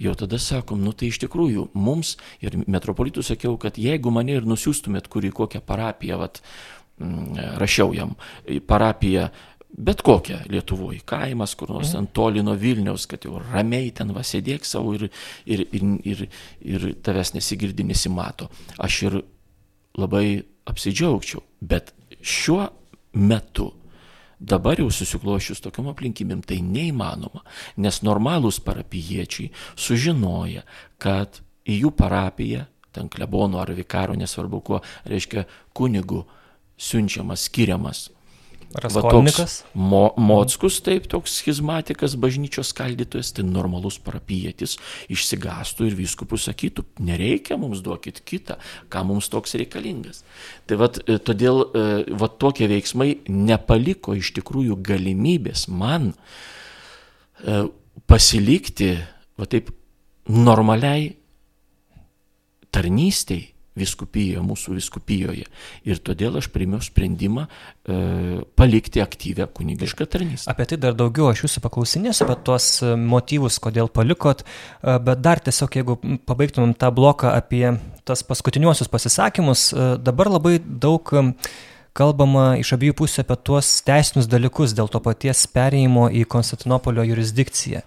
jau 0.00 0.14
tada 0.18 0.38
sakom, 0.42 0.82
nu 0.82 0.92
tai 0.92 1.12
iš 1.12 1.20
tikrųjų 1.22 1.68
mums 1.78 2.16
ir 2.44 2.56
metropolitų 2.66 3.22
sakiau, 3.26 3.58
kad 3.60 3.78
jeigu 3.78 4.12
mane 4.14 4.38
ir 4.38 4.48
nusiųstumėt 4.48 5.08
kur 5.12 5.26
į 5.26 5.32
kokią 5.34 5.62
parapiją, 5.64 6.18
vat, 6.24 6.40
rašiau 7.60 7.94
jam, 7.94 8.14
parapiją 8.68 9.28
bet 9.74 10.02
kokią 10.06 10.44
Lietuvoje, 10.50 11.00
kaimas, 11.06 11.54
kur 11.58 11.72
nors 11.74 11.94
ant 11.98 12.12
toli 12.14 12.42
nuo 12.46 12.54
Vilniaus, 12.58 13.08
kad 13.10 13.24
jau 13.26 13.40
ramiai 13.42 13.90
ten 13.94 14.12
vasėdėk 14.14 14.66
savo 14.66 14.94
ir, 14.94 15.08
ir, 15.46 15.64
ir, 15.74 15.96
ir, 16.06 16.24
ir 16.62 16.86
tavęs 17.02 17.34
nesigirdi, 17.34 17.86
nesimato. 17.88 18.50
Aš 18.78 19.00
ir 19.08 19.18
labai 19.98 20.44
apsidžiaugčiau. 20.70 21.42
Bet 21.60 21.92
šiuo 22.22 22.68
metu. 23.14 23.72
Dabar 24.44 24.80
jau 24.82 24.90
susiklošius 24.92 25.62
tokiam 25.64 25.88
aplinkybėm 25.92 26.42
tai 26.44 26.58
neįmanoma, 26.60 27.44
nes 27.80 28.00
normalūs 28.04 28.58
parapiečiai 28.66 29.52
sužinoja, 29.78 30.64
kad 30.98 31.40
į 31.64 31.84
jų 31.84 31.92
parapiją, 31.96 32.66
ten 32.94 33.08
klebonų 33.10 33.60
ar 33.62 33.72
vikaro, 33.74 34.16
nesvarbu 34.18 34.60
kuo, 34.66 34.82
reiškia 35.08 35.46
kunigų 35.74 36.24
siunčiamas, 36.76 37.46
skiriamas 37.48 38.08
Raskolnikas? 38.74 39.60
Mo, 39.74 40.08
Mockus, 40.18 40.80
taip, 40.82 41.06
toks 41.10 41.36
schizmatikas, 41.38 42.16
bažnyčios 42.18 42.72
skaldytojas, 42.74 43.30
tai 43.36 43.44
normalus 43.46 44.00
parapietis, 44.02 44.76
išsigastų 45.12 45.88
ir 45.88 45.96
viskupų 45.98 46.38
sakytų, 46.42 46.86
nereikia 47.06 47.58
mums 47.60 47.84
duokit 47.84 48.18
kitą, 48.26 48.58
ką 48.90 49.04
mums 49.06 49.30
toks 49.30 49.54
reikalingas. 49.60 50.24
Tai 50.66 50.80
vat, 50.82 50.98
e, 51.06 51.20
todėl 51.22 51.62
e, 51.64 51.86
vat, 52.18 52.36
tokie 52.42 52.68
veiksmai 52.70 53.12
nepaliko 53.30 54.18
iš 54.18 54.34
tikrųjų 54.40 54.80
galimybės 54.82 55.68
man 55.70 56.10
e, 56.10 57.64
pasilikti, 58.10 58.94
va 59.38 59.50
taip, 59.50 59.70
normaliai 60.26 61.12
tarnystėj 62.74 63.53
viskupijoje, 63.78 64.42
mūsų 64.44 64.76
viskupijoje. 64.78 65.46
Ir 65.88 66.00
todėl 66.06 66.38
aš 66.38 66.48
priimiau 66.54 66.82
sprendimą 66.84 67.46
e, 67.46 67.98
palikti 68.58 69.02
aktyvę 69.02 69.48
kunigišką 69.56 70.06
tarnystę. 70.10 70.50
Apie 70.50 70.68
tai 70.70 70.78
dar 70.82 70.96
daugiau 70.98 71.30
aš 71.32 71.44
jūsų 71.46 71.64
paklausinėsiu, 71.64 72.24
apie 72.26 72.38
tuos 72.46 72.68
e, 72.82 72.94
motyvus, 72.94 73.58
kodėl 73.62 73.90
palikot, 73.90 74.44
e, 74.44 74.96
bet 75.08 75.22
dar 75.24 75.42
tiesiog, 75.42 75.78
jeigu 75.80 75.98
pabaigtumėm 76.28 76.76
tą 76.78 76.92
bloką 76.94 77.34
apie 77.34 77.66
tas 78.06 78.22
paskutiniuosius 78.26 78.90
pasisakymus, 78.92 79.70
e, 79.72 79.94
dabar 79.98 80.30
labai 80.36 80.58
daug 80.62 81.10
kalbama 81.94 82.54
iš 82.58 82.74
abiejų 82.74 82.98
pusių 82.98 83.22
apie 83.22 83.38
tuos 83.46 83.70
teisinius 83.86 84.28
dalykus 84.30 84.74
dėl 84.74 84.90
to 84.90 85.00
paties 85.02 85.46
perėjimo 85.54 86.08
į 86.10 86.26
Konstantinopolio 86.30 87.06
jurisdikciją. 87.06 87.84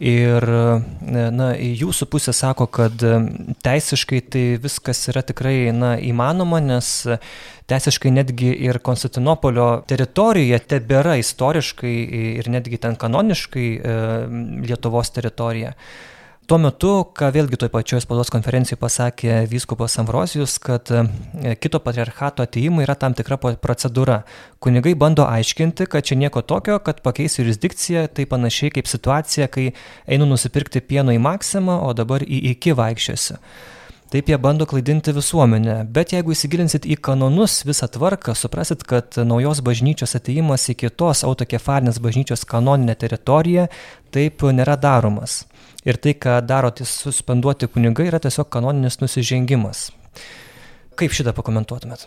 Ir 0.00 0.44
na, 1.04 1.50
jūsų 1.60 2.06
pusė 2.08 2.32
sako, 2.32 2.64
kad 2.72 3.02
teisiškai 3.60 4.20
tai 4.32 4.44
viskas 4.62 5.02
yra 5.12 5.20
tikrai 5.20 5.74
na, 5.76 5.90
įmanoma, 6.00 6.62
nes 6.64 6.88
teisiškai 7.68 8.12
netgi 8.14 8.48
ir 8.64 8.80
Konstantinopolio 8.80 9.82
teritorija 9.90 10.62
tebėra 10.72 11.18
istoriškai 11.20 11.92
ir 12.40 12.48
netgi 12.48 12.80
ten 12.80 12.96
kanoniškai 12.96 13.66
Lietuvos 14.64 15.12
teritorija. 15.12 15.74
Tuo 16.50 16.56
metu, 16.58 17.04
ką 17.14 17.28
vėlgi 17.30 17.54
toj 17.62 17.68
pačioj 17.70 18.00
spaudos 18.02 18.32
konferencijoje 18.34 18.80
pasakė 18.80 19.34
vyskupas 19.46 19.94
Ambrosijus, 20.02 20.56
kad 20.58 20.90
e, 20.90 21.04
kito 21.62 21.78
patriarchato 21.78 22.42
ateimai 22.42 22.82
yra 22.82 22.96
tam 22.98 23.14
tikra 23.14 23.36
procedūra. 23.38 24.16
Kunigai 24.58 24.96
bando 24.98 25.28
aiškinti, 25.30 25.86
kad 25.86 26.08
čia 26.08 26.16
nieko 26.18 26.42
tokio, 26.42 26.80
kad 26.82 27.04
pakeis 27.04 27.38
jurisdikciją, 27.38 28.08
tai 28.10 28.26
panašiai 28.26 28.72
kaip 28.74 28.90
situacija, 28.90 29.46
kai 29.46 29.68
einu 30.10 30.26
nusipirkti 30.26 30.82
pieno 30.82 31.14
į 31.14 31.20
maksimą, 31.22 31.76
o 31.86 31.92
dabar 31.94 32.26
į 32.26 32.40
iki 32.50 32.74
vaikščiosiu. 32.74 33.38
Taip 34.10 34.32
jie 34.34 34.40
bando 34.42 34.66
klaidinti 34.66 35.14
visuomenę, 35.14 35.84
bet 35.86 36.16
jeigu 36.16 36.34
įsigilinsit 36.34 36.82
į 36.82 36.96
kanonus 36.98 37.60
visą 37.62 37.86
tvarką, 37.94 38.34
suprasit, 38.34 38.82
kad 38.90 39.20
naujos 39.22 39.62
bažnyčios 39.62 40.18
ateimas 40.18 40.66
į 40.74 40.80
kitos 40.82 41.22
autokefalinės 41.30 42.02
bažnyčios 42.02 42.42
kanoninę 42.42 42.98
teritoriją 42.98 43.70
taip 44.10 44.42
nėra 44.50 44.74
daromas. 44.82 45.44
Ir 45.88 45.96
tai, 45.96 46.12
ką 46.12 46.40
daro 46.44 46.68
tai 46.76 46.84
suspenduoti 46.84 47.68
kunigai, 47.72 48.10
yra 48.10 48.20
tiesiog 48.20 48.50
kanoninis 48.52 48.98
nusižengimas. 49.00 49.86
Kaip 51.00 51.14
šitą 51.16 51.32
pakomentuotumėt? 51.32 52.04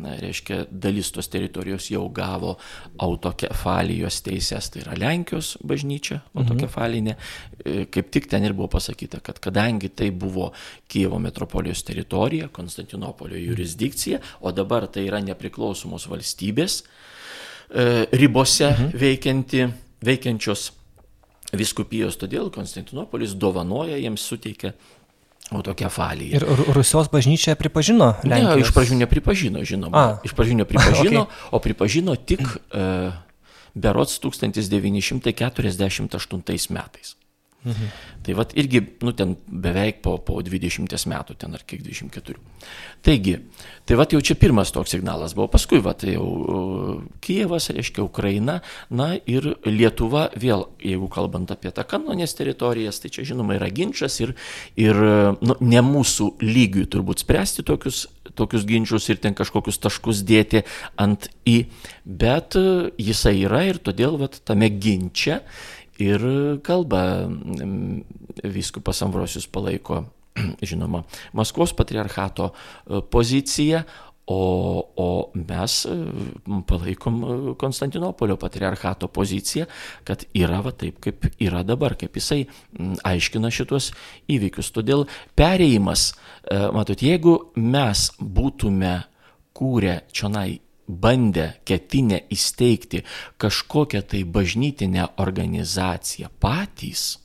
na, 0.00 0.16
reiškia, 0.16 0.64
dalis 0.70 1.12
tos 1.12 1.28
teritorijos 1.28 1.90
jau 1.92 2.08
gavo 2.12 2.56
autokefalijos 3.04 4.22
teises, 4.24 4.70
tai 4.72 4.80
yra 4.82 4.94
Lenkijos 4.96 5.56
bažnyčia 5.60 6.16
mhm. 6.20 6.38
autokefalinė. 6.40 7.14
Mhm. 7.14 7.20
Kaip 7.92 8.10
tik 8.12 8.26
ten 8.32 8.44
ir 8.44 8.52
buvo 8.56 8.68
pasakyta, 8.72 9.20
kad 9.24 9.38
kadangi 9.44 9.88
tai 9.88 10.10
buvo 10.10 10.52
Kievo 10.88 11.18
metropolijos 11.20 11.82
teritorija, 11.84 12.48
Konstantinopolio 12.48 13.38
jurisdikcija, 13.38 14.18
o 14.40 14.52
dabar 14.52 14.86
tai 14.88 15.06
yra 15.08 15.20
nepriklausomos 15.24 16.08
valstybės, 16.08 16.82
E, 17.74 18.06
ribose 18.12 18.70
mhm. 18.70 18.98
veikianti, 18.98 19.66
veikiančios 20.04 20.72
viskupijos, 21.58 22.16
todėl 22.20 22.50
Konstantinopolis 22.54 23.34
dovanoja, 23.38 23.96
jiems 24.00 24.22
suteikia 24.24 24.70
autokefaliją. 25.52 26.32
Ir 26.38 26.42
Rusijos 26.74 27.08
bažnyčia 27.12 27.54
pripažino 27.60 28.14
Lenkijos? 28.24 28.56
Ne, 28.56 28.62
iš 28.64 28.70
pradžių 28.76 28.96
nepripažino, 29.02 29.58
žinoma. 29.68 29.94
A. 29.94 29.96
Iš 30.24 30.32
pradžių 30.36 30.54
nepripažino, 30.62 31.22
okay. 31.28 31.48
o 31.52 31.58
pripažino 31.60 32.12
tik 32.16 32.42
uh, 32.48 32.54
berots 33.74 34.18
1948 34.24 36.72
metais. 36.72 37.16
Mhm. 37.64 37.88
Tai 38.22 38.34
vad 38.34 38.52
irgi, 38.56 38.80
nu 39.00 39.12
ten 39.12 39.36
beveik 39.46 40.02
po, 40.04 40.18
po 40.20 40.36
20 40.44 41.06
metų, 41.08 41.36
ten 41.40 41.54
ar 41.56 41.62
kiek 41.64 41.80
24. 41.80 42.36
Taigi, 43.04 43.38
tai 43.88 43.96
vad 43.96 44.12
jau 44.12 44.20
čia 44.20 44.36
pirmas 44.36 44.72
toks 44.72 44.92
signalas 44.92 45.32
buvo, 45.36 45.48
paskui 45.52 45.80
vad 45.84 46.02
tai 46.02 46.14
jau 46.14 46.28
Kievas, 47.24 47.70
reiškia 47.72 48.04
Ukraina, 48.04 48.58
na 48.90 49.14
ir 49.28 49.54
Lietuva 49.64 50.26
vėl, 50.36 50.66
jeigu 50.84 51.08
kalbant 51.12 51.52
apie 51.52 51.72
tą 51.72 51.86
kanonės 51.88 52.36
teritorijas, 52.36 53.00
tai 53.00 53.12
čia 53.12 53.24
žinoma 53.32 53.56
yra 53.56 53.70
ginčas 53.72 54.20
ir, 54.20 54.34
ir 54.76 55.00
nu, 55.40 55.56
ne 55.60 55.84
mūsų 55.84 56.34
lygiui 56.44 56.84
turbūt 56.92 57.24
spręsti 57.24 57.64
tokius, 57.64 58.06
tokius 58.36 58.66
ginčius 58.68 59.08
ir 59.08 59.20
ten 59.24 59.36
kažkokius 59.36 59.80
taškus 59.80 60.20
dėti 60.24 60.66
ant 61.00 61.30
į, 61.48 61.62
bet 62.04 62.58
jisai 63.00 63.38
yra 63.46 63.64
ir 63.70 63.80
todėl 63.80 64.20
vad 64.20 64.36
tame 64.44 64.68
ginče 64.68 65.40
ir 65.98 66.24
kalba 66.64 67.28
vyskupas 68.44 69.02
Ambrosius 69.02 69.46
palaiko, 69.46 70.04
žinoma, 70.68 71.04
Maskvos 71.32 71.74
patriarchato 71.76 72.50
e, 72.50 73.00
poziciją, 73.10 73.84
o, 74.26 74.40
o 74.96 75.08
mes 75.36 75.84
e, 75.86 75.94
palaikom 76.66 77.18
e, 77.22 77.54
Konstantinopolio 77.60 78.36
patriarchato 78.40 79.08
poziciją, 79.08 79.66
kad 80.04 80.26
yra 80.34 80.60
va 80.64 80.72
taip, 80.72 80.98
kaip 81.04 81.28
yra 81.38 81.62
dabar, 81.66 81.96
kaip 82.00 82.18
jisai 82.18 82.42
aiškina 83.04 83.52
šitos 83.54 83.92
įvykius. 84.32 84.72
Todėl 84.74 85.06
perėjimas, 85.38 86.12
matot, 86.74 87.00
jeigu 87.04 87.38
mes 87.60 88.08
būtume 88.18 88.96
kūrę 89.54 90.00
čionai 90.10 90.58
bandę, 90.88 91.52
ketinę 91.64 92.24
įsteigti 92.34 93.02
kažkokią 93.40 94.02
tai 94.02 94.24
bažnytinę 94.24 95.08
organizaciją 95.16 96.28
patys, 96.40 97.24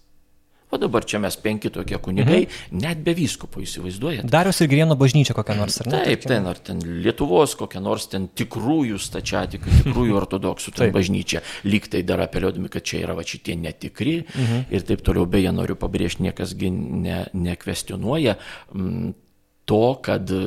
O 0.70 0.78
dabar 0.78 1.02
čia 1.06 1.18
mes 1.18 1.34
penki 1.42 1.72
tokie 1.74 1.98
kunigai, 1.98 2.44
mhm. 2.46 2.82
net 2.84 3.00
be 3.02 3.16
vyskupo 3.18 3.62
įsivaizduojate. 3.64 4.30
Darius 4.30 4.60
ir 4.62 4.70
Girieno 4.70 4.94
bažnyčia 5.00 5.34
kokia 5.34 5.56
nors, 5.58 5.80
ar 5.82 5.90
ne? 5.90 6.02
Taip, 6.06 6.28
ten, 6.30 6.46
ar 6.46 6.60
ten 6.62 6.84
Lietuvos 7.02 7.56
kokia 7.58 7.82
nors 7.82 8.06
ten 8.12 8.28
tikrųjų 8.38 9.00
stačiatikių, 9.02 9.80
tikrųjų 9.88 10.18
ortodoksų 10.22 10.76
ten 10.78 10.94
bažnyčia, 10.94 11.42
lyg 11.66 11.90
tai 11.90 12.04
dar 12.06 12.22
apeliuodami, 12.28 12.70
kad 12.70 12.86
čia 12.86 13.02
yra 13.02 13.18
va 13.18 13.26
šitie 13.26 13.58
netikri 13.58 14.20
mhm. 14.28 14.70
ir 14.70 14.86
taip 14.86 15.02
toliau, 15.06 15.26
beje, 15.30 15.56
noriu 15.58 15.78
pabrėžti, 15.80 16.28
niekasgi 16.30 16.70
ne, 16.76 17.24
nekvestionuoja. 17.34 18.38
To, 19.70 20.00
kad 20.02 20.32
e, 20.34 20.38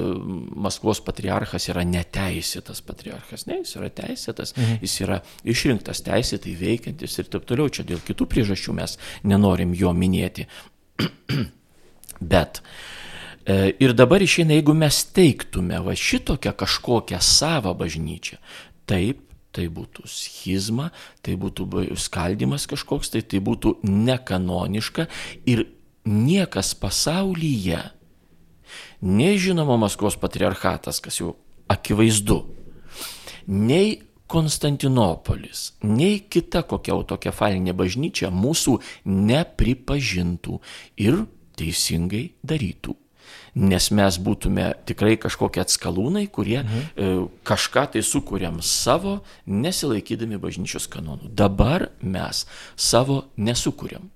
Maskvos 0.59 0.99
patriarchas 1.07 1.69
yra 1.71 1.85
neteisėtas 1.87 2.83
patriarchas. 2.83 3.47
Ne, 3.47 3.61
jis 3.61 3.77
yra 3.79 3.91
teisėtas, 3.95 4.55
mhm. 4.57 4.81
jis 4.83 4.97
yra 5.05 5.21
išrinktas 5.47 6.03
teisėtai 6.03 6.57
veikiantis 6.59 7.15
ir 7.21 7.31
taip 7.31 7.47
toliau. 7.47 7.71
Čia 7.71 7.87
dėl 7.87 8.03
kitų 8.03 8.27
priežasčių 8.33 8.75
mes 8.81 8.97
nenorim 9.23 9.77
jo 9.79 9.93
minėti. 9.95 10.49
Bet 12.35 12.63
e, 13.47 13.77
ir 13.79 13.95
dabar 13.95 14.27
išeina, 14.27 14.57
jeigu 14.59 14.75
mes 14.75 15.05
teiktume 15.15 15.79
va 15.87 15.95
šitokią 15.99 16.57
kažkokią 16.59 17.23
savo 17.23 17.77
bažnyčią, 17.79 18.41
taip, 18.91 19.23
tai 19.55 19.69
būtų 19.71 20.09
schizma, 20.09 20.91
tai 21.23 21.39
būtų 21.39 21.95
skaldimas 22.01 22.67
kažkoks, 22.71 23.15
tai 23.15 23.23
tai 23.23 23.39
būtų 23.45 23.77
nekanoniška 23.87 25.07
ir 25.47 25.69
niekas 26.09 26.75
pasaulyje 26.75 27.85
nei 29.03 29.37
žinoma 29.39 29.77
Maskvos 29.83 30.17
patriarchatas, 30.21 31.03
kas 31.03 31.21
jau 31.21 31.37
akivaizdu, 31.73 32.41
nei 33.51 34.01
Konstantinopolis, 34.33 35.75
nei 35.85 36.23
kita 36.25 36.63
kokia 36.65 36.95
autokefalinė 36.97 37.75
bažnyčia 37.77 38.31
mūsų 38.33 38.79
nepripažintų 39.05 40.57
ir 41.05 41.19
teisingai 41.61 42.31
darytų. 42.41 42.97
Nes 43.61 43.91
mes 43.93 44.17
būtume 44.17 44.71
tikrai 44.89 45.19
kažkokie 45.21 45.61
atskalūnai, 45.61 46.25
kurie 46.33 46.63
mhm. 46.63 46.81
e, 46.97 47.11
kažką 47.45 47.85
tai 47.93 48.01
sukūrėm 48.09 48.63
savo, 48.65 49.19
nesilaikydami 49.45 50.41
bažnyčios 50.41 50.89
kanonų. 50.89 51.29
Dabar 51.37 51.91
mes 52.01 52.47
savo 52.73 53.27
nesukūrėm. 53.37 54.09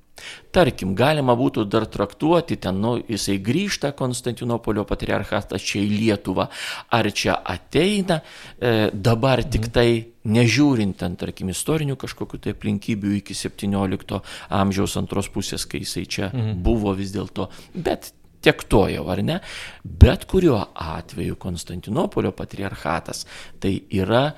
Tarkim, 0.57 0.94
galima 0.96 1.35
būtų 1.37 1.66
dar 1.68 1.85
traktuoti 1.92 2.57
ten, 2.61 2.79
nu, 2.81 2.94
jisai 2.98 3.37
grįžta 3.44 3.92
Konstantinopolio 3.96 4.87
patriarchatas 4.88 5.64
čia 5.64 5.83
į 5.85 5.90
Lietuvą, 5.92 6.48
ar 6.96 7.09
čia 7.12 7.37
ateina 7.44 8.22
e, 8.22 8.90
dabar 8.92 9.44
tik 9.44 9.68
mhm. 9.68 9.74
tai 9.76 9.88
nežiūrint 10.26 10.96
ten, 11.02 11.18
tarkim, 11.20 11.52
istorinių 11.52 11.98
kažkokių 12.00 12.40
tai 12.42 12.57
aplinkybių 12.57 13.16
iki 13.20 13.37
17 13.37 14.20
amžiaus 14.57 14.96
antros 14.98 15.29
pusės, 15.33 15.68
kai 15.68 15.85
jisai 15.85 16.07
čia 16.07 16.31
mhm. 16.33 16.62
buvo 16.64 16.96
vis 16.96 17.12
dėlto, 17.14 17.50
bet 17.74 18.12
tiek 18.46 18.66
to 18.70 18.87
jau, 18.92 19.07
ar 19.12 19.22
ne? 19.26 19.40
Bet 19.85 20.26
kuriuo 20.31 20.61
atveju 20.72 21.38
Konstantinopolio 21.42 22.33
patriarchatas 22.37 23.24
tai 23.61 23.76
yra 23.98 24.29
e, 24.31 24.35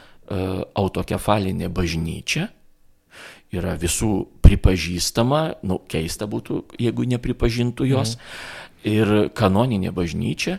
autokefalinė 0.83 1.69
bažnyčia, 1.73 2.49
yra 3.55 3.75
visų 3.81 4.13
pripažįstama, 4.49 5.43
nu, 5.69 5.79
keista 5.91 6.29
būtų, 6.31 6.63
jeigu 6.81 7.07
nepripažintų 7.13 7.93
jos, 7.93 8.17
mhm. 8.17 8.91
ir 8.95 9.15
kanoninė 9.37 9.93
bažnyčia, 9.95 10.59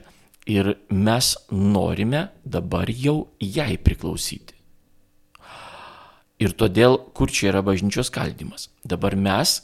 ir 0.49 0.75
mes 0.89 1.34
norime 1.52 2.30
dabar 2.45 2.89
jau 2.89 3.30
jai 3.41 3.75
priklausyti. 3.82 4.56
Ir 6.39 6.54
todėl, 6.56 6.95
kur 7.12 7.28
čia 7.28 7.49
yra 7.52 7.62
bažnyčios 7.65 8.08
skaldimas? 8.08 8.69
Dabar 8.88 9.17
mes 9.19 9.60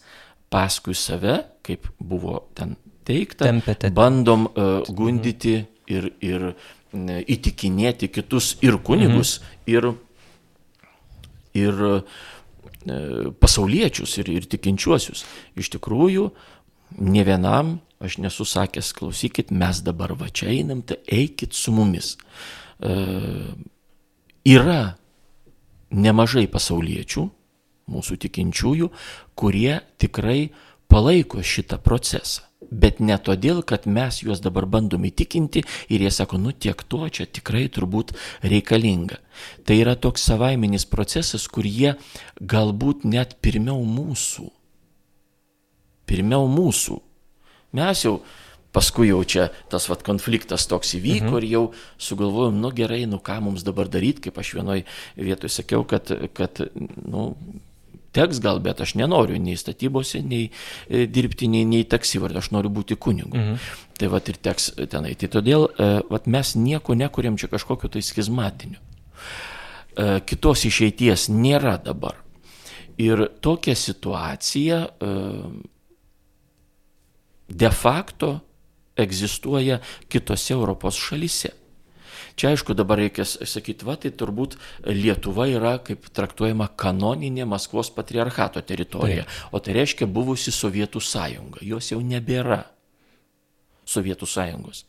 paskui 0.52 0.96
save, 0.98 1.40
kaip 1.64 1.88
buvo 2.00 2.50
ten 2.58 2.76
teikta, 3.08 3.48
Tempete. 3.48 3.94
bandom 3.96 4.50
uh, 4.50 4.84
gundyti 4.92 5.62
ir, 5.88 6.10
ir 6.20 6.50
uh, 6.52 6.66
įtikinėti 6.96 8.10
kitus 8.12 8.56
ir 8.66 8.78
kunigus, 8.84 9.40
mhm. 9.40 9.72
ir, 9.72 9.90
ir 11.56 11.84
pasauliečius 13.42 14.18
ir, 14.22 14.30
ir 14.30 14.46
tikinčiuosius. 14.50 15.26
Iš 15.58 15.72
tikrųjų, 15.78 16.30
ne 17.02 17.24
vienam 17.28 17.80
aš 18.00 18.18
nesu 18.22 18.46
sakęs, 18.46 18.94
klausykit, 18.94 19.52
mes 19.52 19.82
dabar 19.86 20.14
va 20.20 20.30
čia 20.30 20.52
einam, 20.54 20.84
tai 20.86 21.00
eikit 21.08 21.56
su 21.56 21.74
mumis. 21.76 22.16
E, 22.80 22.94
yra 24.46 24.96
nemažai 25.96 26.46
pasauliečių, 26.52 27.26
mūsų 27.92 28.18
tikinčiųjų, 28.26 28.90
kurie 29.38 29.80
tikrai 30.02 30.50
palaiko 30.92 31.44
šitą 31.46 31.80
procesą. 31.82 32.46
Bet 32.72 33.00
ne 33.00 33.18
todėl, 33.22 33.62
kad 33.68 33.86
mes 33.86 34.22
juos 34.24 34.42
dabar 34.44 34.68
bandom 34.70 35.06
įtikinti 35.08 35.64
ir 35.90 36.06
jie 36.06 36.12
sako, 36.14 36.40
nu 36.42 36.54
tiek 36.54 36.80
to 36.90 37.04
čia 37.10 37.28
tikrai 37.28 37.66
turbūt 37.70 38.16
reikalinga. 38.44 39.20
Tai 39.68 39.78
yra 39.80 39.96
toks 40.00 40.26
savaiminis 40.30 40.88
procesas, 40.90 41.48
kur 41.48 41.68
jie 41.68 41.96
galbūt 42.42 43.06
net 43.10 43.38
pirmiau 43.44 43.84
mūsų. 43.86 44.50
Pirmiau 46.06 46.50
mūsų. 46.52 47.00
Mes 47.76 48.06
jau 48.06 48.20
paskui 48.76 49.10
jau 49.10 49.22
čia 49.24 49.50
tas 49.72 49.88
vat, 49.90 50.04
konfliktas 50.06 50.68
toks 50.72 50.96
įvyko 50.98 51.32
mhm. 51.32 51.38
ir 51.40 51.48
jau 51.52 51.64
sugalvojom, 52.02 52.60
nu 52.62 52.72
gerai, 52.76 53.04
nu 53.10 53.22
ką 53.24 53.40
mums 53.48 53.64
dabar 53.68 53.90
daryti, 53.92 54.28
kaip 54.28 54.42
aš 54.42 54.56
vienoj 54.58 54.84
vietoje 55.16 55.54
sakiau, 55.56 55.86
kad, 55.88 56.12
kad 56.36 56.66
nu, 57.06 57.30
teks 58.16 58.40
gal, 58.44 58.62
bet 58.64 58.82
aš 58.84 58.96
nenoriu 59.00 59.40
nei 59.42 59.58
statybose, 59.60 60.22
nei 60.26 60.48
e, 60.48 61.06
dirbti, 61.12 61.50
nei, 61.52 61.66
nei 61.70 61.86
taksi 61.90 62.22
vardą, 62.24 62.42
aš 62.44 62.52
noriu 62.56 62.72
būti 62.74 62.98
kunigu. 63.00 63.36
Mhm. 63.36 63.68
Tai 64.00 64.12
va 64.12 64.22
ir 64.28 64.40
teks 64.48 64.72
tenai. 64.92 65.14
Tai 65.20 65.32
todėl 65.38 65.68
e, 65.70 65.90
vat, 66.12 66.28
mes 66.32 66.56
nieko 66.60 66.98
nekuriam 66.98 67.38
čia 67.40 67.52
kažkokio 67.52 67.92
tai 67.94 68.04
schizmatiniu. 68.06 68.80
E, 68.80 70.20
kitos 70.28 70.66
išeities 70.68 71.30
nėra 71.34 71.78
dabar. 71.84 72.22
Ir 72.96 73.26
tokia 73.44 73.76
situacija 73.76 74.78
de 77.52 77.72
facto 77.76 78.30
egzistuoja 78.96 79.82
kitose 80.08 80.54
Europos 80.54 80.96
šalise. 80.96 81.52
Čia 82.36 82.52
aišku 82.52 82.76
dabar 82.76 83.00
reikės 83.00 83.38
sakyti, 83.48 83.88
va, 83.88 83.96
tai 84.00 84.12
turbūt 84.12 84.58
Lietuva 84.92 85.48
yra 85.48 85.78
kaip 85.84 86.10
traktuojama 86.16 86.68
kanoninė 86.76 87.48
Maskvos 87.48 87.94
patriarchato 87.96 88.60
teritorija, 88.60 89.24
tai. 89.24 89.44
o 89.56 89.62
tai 89.64 89.78
reiškia 89.78 90.08
buvusi 90.12 90.52
Sovietų 90.52 91.00
sąjunga, 91.00 91.64
jos 91.64 91.94
jau 91.94 92.02
nebėra 92.04 92.66
Sovietų 93.88 94.28
sąjungos. 94.28 94.84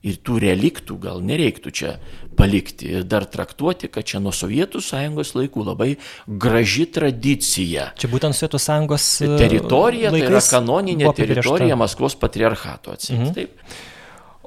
Ir 0.00 0.16
tų 0.24 0.38
reliktų 0.40 0.94
gal 0.96 1.18
nereiktų 1.20 1.70
čia 1.76 1.90
palikti 2.38 2.88
ir 2.88 3.02
dar 3.04 3.26
traktuoti, 3.28 3.90
kad 3.92 4.06
čia 4.08 4.16
nuo 4.24 4.32
Sovietų 4.32 4.80
sąjungos 4.80 5.34
laikų 5.36 5.66
labai 5.66 5.90
graži 6.24 6.86
tradicija. 6.88 7.90
Čia 8.00 8.08
būtent 8.08 8.34
Sovietų 8.38 8.62
sąjungos 8.64 9.06
e, 9.20 9.28
teritorija, 9.36 10.10
tai 10.14 10.24
yra 10.24 10.40
kanoninė 10.40 11.12
teritorija 11.14 11.76
Maskvos 11.78 12.16
patriarchato 12.18 12.96
atseit. 12.96 13.20
Mhm. 13.20 13.36
Taip. 13.36 13.78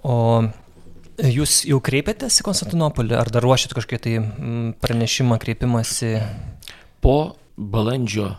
O 0.04 0.18
Jūs 1.22 1.62
jau 1.70 1.78
kreipėtės 1.84 2.40
į 2.42 2.46
Konstantinopolį, 2.48 3.14
ar 3.20 3.30
dar 3.34 3.46
ruošit 3.46 3.76
kažkokį 3.78 4.02
tai 4.02 4.16
mm, 4.22 4.70
pranešimą, 4.82 5.38
kreipimąsi? 5.42 6.16
Po 7.04 7.36
balandžio 7.58 8.32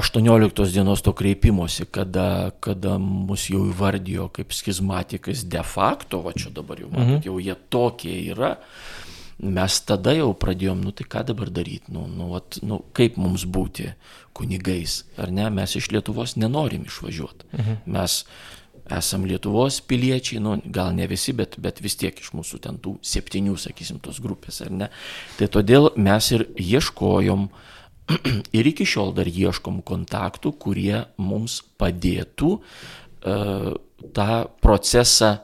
18 0.00 0.72
dienos 0.72 1.02
to 1.02 1.12
kreipimosi, 1.12 1.84
kada, 1.84 2.50
kada 2.64 2.96
mus 2.98 3.50
jau 3.50 3.66
įvardijo 3.68 4.30
kaip 4.32 4.54
schizmatikas 4.56 5.44
de 5.44 5.62
facto, 5.62 6.22
va 6.24 6.32
čia 6.32 6.52
dabar 6.54 6.80
jau, 6.80 6.88
matot, 6.88 7.18
mhm. 7.18 7.26
jau 7.28 7.36
jie 7.42 7.56
tokie 7.68 8.14
yra, 8.32 8.54
mes 9.42 9.76
tada 9.84 10.14
jau 10.16 10.30
pradėjom, 10.38 10.80
nu 10.86 10.94
tai 10.96 11.04
ką 11.12 11.26
dabar 11.32 11.52
daryti, 11.52 11.92
nu, 11.92 12.06
nu, 12.08 12.30
vat, 12.32 12.62
nu 12.64 12.80
kaip 12.96 13.18
mums 13.20 13.44
būti 13.44 13.90
kunigais, 14.36 15.02
ar 15.20 15.34
ne, 15.34 15.50
mes 15.52 15.76
iš 15.76 15.90
Lietuvos 15.92 16.38
nenorim 16.40 16.88
išvažiuoti. 16.88 17.52
Mhm. 17.52 17.80
Mes 17.92 18.22
esam 18.90 19.26
Lietuvos 19.28 19.80
piliečiai, 19.86 20.40
nu, 20.42 20.56
gal 20.74 20.94
ne 20.96 21.06
visi, 21.10 21.34
bet, 21.36 21.56
bet 21.62 21.80
vis 21.84 21.96
tiek 22.00 22.18
iš 22.18 22.32
mūsų 22.36 22.60
ten 22.64 22.78
tų 22.82 22.96
septynių, 23.06 23.56
sakysim, 23.60 24.00
tos 24.02 24.20
grupės, 24.22 24.62
ar 24.64 24.72
ne. 24.74 24.88
Tai 25.38 25.48
todėl 25.52 25.92
mes 25.96 26.30
ir 26.34 26.46
ieškojom 26.58 27.46
ir 28.58 28.72
iki 28.72 28.86
šiol 28.88 29.14
dar 29.16 29.30
ieškom 29.30 29.82
kontaktų, 29.86 30.54
kurie 30.58 31.04
mums 31.20 31.60
padėtų 31.80 32.56
uh, 32.58 33.70
tą 34.14 34.30
procesą 34.64 35.36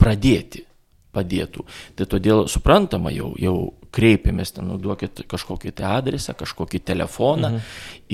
pradėti. 0.00 0.66
Padėtų. 1.10 1.64
Tai 1.98 2.04
todėl 2.06 2.44
suprantama, 2.46 3.10
jau, 3.10 3.32
jau 3.34 3.72
kreipėmės, 3.90 4.52
ten, 4.54 4.68
nu, 4.70 4.76
duokit 4.78 5.24
kažkokį 5.30 5.72
tai 5.80 5.88
adresą, 5.96 6.36
kažkokį 6.38 6.78
telefoną 6.86 7.50
mhm. 7.56 7.64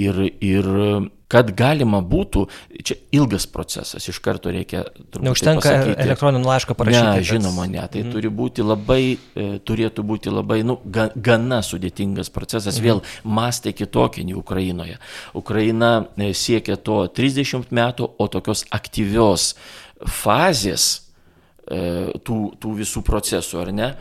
ir, 0.00 0.20
ir 0.40 0.70
kad 1.32 1.50
galima 1.58 1.98
būtų, 2.06 2.44
čia 2.86 2.96
ilgas 3.14 3.48
procesas, 3.50 4.04
iš 4.06 4.20
karto 4.22 4.52
reikia... 4.54 4.84
Neužtenka 5.18 5.72
elektroninį 5.98 6.46
laišką 6.46 6.76
parašyti. 6.78 7.18
Ne, 7.18 7.24
žinoma, 7.26 7.66
ne, 7.70 7.82
tai 7.90 8.04
mm. 8.04 8.12
turi 8.14 8.30
būti 8.30 8.66
labai, 8.66 9.00
e, 9.16 9.46
turėtų 9.66 10.04
būti 10.06 10.30
labai, 10.30 10.60
nu, 10.66 10.78
ga, 10.84 11.08
gana 11.14 11.62
sudėtingas 11.66 12.30
procesas, 12.34 12.78
mm. 12.78 12.86
vėl 12.86 13.02
mastai 13.26 13.74
kitokie 13.74 14.26
nei 14.26 14.38
Ukrainoje. 14.38 15.00
Ukraina 15.38 15.92
e, 16.14 16.30
siekia 16.30 16.78
to 16.78 17.02
30 17.10 17.74
metų, 17.74 18.10
o 18.22 18.30
tokios 18.30 18.62
aktyvios 18.74 19.54
fazės 20.06 20.88
e, 21.66 22.12
tų, 22.22 22.42
tų 22.62 22.76
visų 22.84 23.02
procesų, 23.06 23.64
ar 23.64 23.74
ne, 23.74 23.94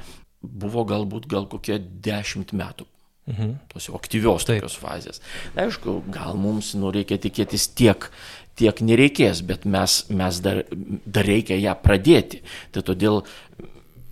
buvo 0.45 0.86
galbūt 0.86 1.26
gal 1.32 1.49
kokie 1.49 1.80
10 1.82 2.53
metų 2.53 2.86
Mhm. 3.26 3.55
Tos 3.73 3.88
jau 3.89 3.97
aktyvios 3.97 4.45
Taip. 4.45 4.61
tokios 4.61 4.78
fazės. 4.78 5.21
Na, 5.55 5.65
aišku, 5.65 6.03
gal 6.13 6.38
mums 6.38 6.76
nu, 6.78 6.91
reikia 6.93 7.17
tikėtis 7.17 7.67
tiek, 7.73 8.11
tiek 8.59 8.82
nereikės, 8.86 9.41
bet 9.41 9.65
mes, 9.65 10.03
mes 10.13 10.39
dar, 10.45 10.61
dar 11.05 11.26
reikia 11.26 11.57
ją 11.57 11.73
pradėti. 11.82 12.43
Tai 12.71 12.86
todėl 12.86 13.23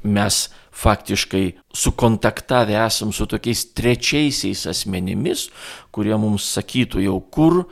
mes 0.03 0.41
faktiškai 0.74 1.43
sukontaktavę 1.78 2.76
esam 2.82 3.14
su 3.14 3.30
tokiais 3.30 3.68
trečiaisiais 3.78 4.66
asmenimis, 4.74 5.47
kurie 5.93 6.18
mums 6.18 6.49
sakytų 6.57 7.05
jau, 7.05 7.20
kur 7.22 7.61
e, 7.61 7.68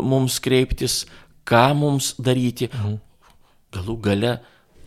mums 0.00 0.40
kreiptis, 0.40 1.02
ką 1.44 1.66
mums 1.76 2.14
daryti, 2.16 2.72
mhm. 2.72 2.96
galų 3.76 4.00
gale, 4.08 4.38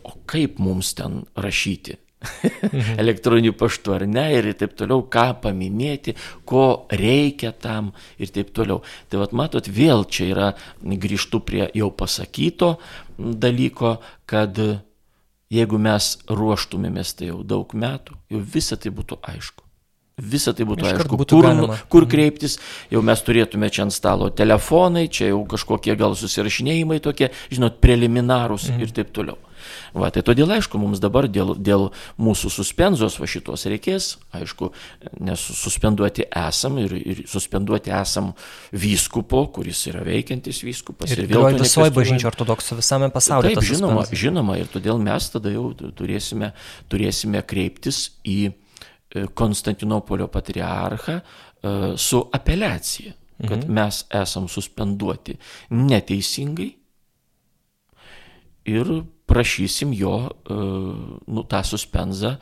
o 0.02 0.18
kaip 0.26 0.58
mums 0.58 0.96
ten 0.98 1.22
rašyti 1.38 2.01
mhm. 2.72 2.98
elektroniniu 3.02 3.54
paštu 3.58 3.96
ar 3.96 4.06
ne 4.06 4.26
ir 4.36 4.50
taip 4.58 4.76
toliau, 4.78 5.04
ką 5.12 5.26
paminėti, 5.44 6.16
ko 6.48 6.86
reikia 6.90 7.52
tam 7.52 7.92
ir 8.18 8.32
taip 8.34 8.52
toliau. 8.56 8.82
Tai 9.10 9.22
vad 9.24 9.34
matot, 9.36 9.68
vėl 9.68 10.06
čia 10.08 10.30
yra, 10.30 10.52
grįžtu 10.82 11.42
prie 11.46 11.66
jau 11.76 11.90
pasakyto 11.94 12.76
dalyko, 13.18 13.98
kad 14.26 14.58
jeigu 15.52 15.78
mes 15.82 16.14
ruoštumėmės 16.30 17.18
tai 17.18 17.32
jau 17.32 17.42
daug 17.44 17.74
metų, 17.76 18.16
jau 18.32 18.40
visa 18.54 18.78
tai 18.80 18.94
būtų 18.94 19.20
aišku. 19.34 19.66
Visa 20.22 20.52
tai 20.52 20.66
būtų 20.68 20.84
Iškart 20.84 21.06
aišku, 21.06 21.18
būtų 21.22 21.36
kur, 21.38 21.46
galima. 21.48 21.76
kur 21.88 22.04
mhm. 22.04 22.10
kreiptis, 22.12 22.58
jau 22.92 23.00
mes 23.04 23.22
turėtume 23.24 23.70
čia 23.72 23.86
ant 23.86 23.94
stalo 23.96 24.28
telefonai, 24.28 25.06
čia 25.08 25.30
jau 25.30 25.40
kažkokie 25.48 25.96
gal 25.98 26.14
susirašinėjimai 26.18 27.00
tokie, 27.02 27.30
žinot, 27.50 27.80
preliminarūs 27.82 28.68
mhm. 28.70 28.84
ir 28.84 28.92
taip 28.92 29.14
toliau. 29.16 29.40
Va, 29.94 30.10
tai 30.14 30.22
todėl, 30.26 30.50
aišku, 30.56 30.78
mums 30.80 31.00
dabar 31.02 31.28
dėl, 31.30 31.54
dėl 31.56 31.88
mūsų 32.22 32.50
suspenzijos 32.52 33.18
va 33.20 33.28
šitos 33.30 33.66
reikės, 33.70 34.08
aišku, 34.36 34.70
nes 35.24 35.44
suspenduoti 35.58 36.26
esam 36.28 36.78
ir, 36.82 36.94
ir 36.96 37.22
suspenduoti 37.30 37.92
esam 37.94 38.32
vyskupo, 38.72 39.44
kuris 39.54 39.84
yra 39.90 40.04
veikiantis 40.06 40.62
vyskupas. 40.66 41.12
Ir, 41.12 41.24
ir 41.24 41.32
vėl 41.32 41.60
visoji 41.60 41.94
bažnyčia 41.94 42.30
ortodoksų 42.32 42.80
visame 42.80 43.10
pasaulyje. 43.14 43.58
Taip, 43.58 43.68
žinoma, 43.72 44.04
žinoma, 44.08 44.58
ir 44.60 44.70
todėl 44.72 45.00
mes 45.02 45.30
tada 45.32 45.52
jau 45.52 45.70
turėsime, 45.76 46.52
turėsime 46.92 47.42
kreiptis 47.46 48.04
į 48.24 48.38
e, 48.48 49.26
Konstantinopolio 49.38 50.28
patriarchą 50.32 51.18
e, 51.18 51.24
su 52.00 52.22
apeliacija, 52.32 53.16
kad 53.42 53.58
mhm. 53.58 53.74
mes 53.74 54.04
esam 54.22 54.48
suspenduoti 54.50 55.38
neteisingai 55.74 56.70
ir 58.68 58.92
prašysim 59.32 59.96
jo 59.96 60.16
e, 60.28 60.60
nu, 61.26 61.44
tą 61.48 61.64
suspenzą 61.66 62.36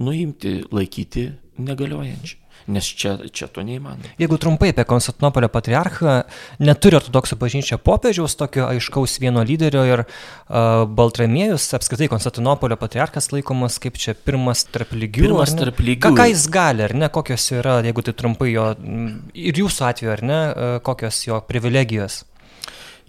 nuimti, 0.00 0.60
laikyti 0.72 1.28
negaliojančią. 1.60 2.40
Nes 2.70 2.84
čia, 2.84 3.14
čia 3.32 3.48
to 3.50 3.64
neįmanoma. 3.64 4.12
Jeigu 4.20 4.36
trumpai 4.38 4.68
apie 4.70 4.84
Konstantinopolio 4.86 5.48
patriarchą, 5.50 6.12
neturi 6.60 6.98
ortodoksų 6.98 7.38
bažnyčia 7.40 7.80
popiežiaus 7.82 8.36
tokio 8.38 8.66
aiškaus 8.68 9.16
vieno 9.22 9.42
lyderio 9.46 9.82
ir 9.88 10.02
uh, 10.04 10.84
Baltramiejus, 10.84 11.70
apskritai 11.78 12.10
Konstantinopolio 12.12 12.78
patriarchas 12.80 13.30
laikomas 13.32 13.80
kaip 13.82 13.98
čia 14.00 14.14
pirmas 14.14 14.66
tarp 14.68 14.92
lygių. 14.92 15.24
Pirmas 15.24 15.56
tarp 15.56 15.80
lygių. 15.82 16.04
Ką, 16.04 16.14
ką 16.20 16.28
jis 16.30 16.46
gali, 16.52 16.84
ar 16.86 16.94
ne, 17.00 17.10
kokios 17.12 17.48
yra, 17.56 17.80
jeigu 17.86 18.04
tai 18.06 18.16
trumpai 18.22 18.52
jo, 18.52 18.70
ir 19.34 19.62
jūsų 19.64 19.86
atveju, 19.90 20.12
ar 20.18 20.26
ne, 20.30 20.40
uh, 20.50 20.74
kokios 20.84 21.24
jo 21.26 21.40
privilegijos? 21.48 22.22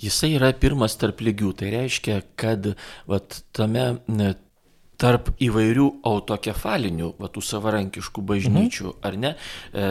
Jisai 0.02 0.36
yra 0.38 0.52
pirmas 0.58 0.97
tarp 0.99 1.22
lygių. 1.24 1.54
Tai 1.60 1.74
reiškia, 1.74 2.22
kad 2.39 2.74
vat, 3.10 3.41
tame 3.56 3.86
tarp 5.02 5.32
įvairių 5.41 5.88
autokefalinių, 6.06 7.14
va, 7.18 7.30
tų 7.34 7.41
savarankiškų 7.45 8.24
bažnyčių, 8.34 8.88
mhm. 8.91 8.99
ar 9.08 9.20
ne, 9.24 9.34
e, 9.34 9.86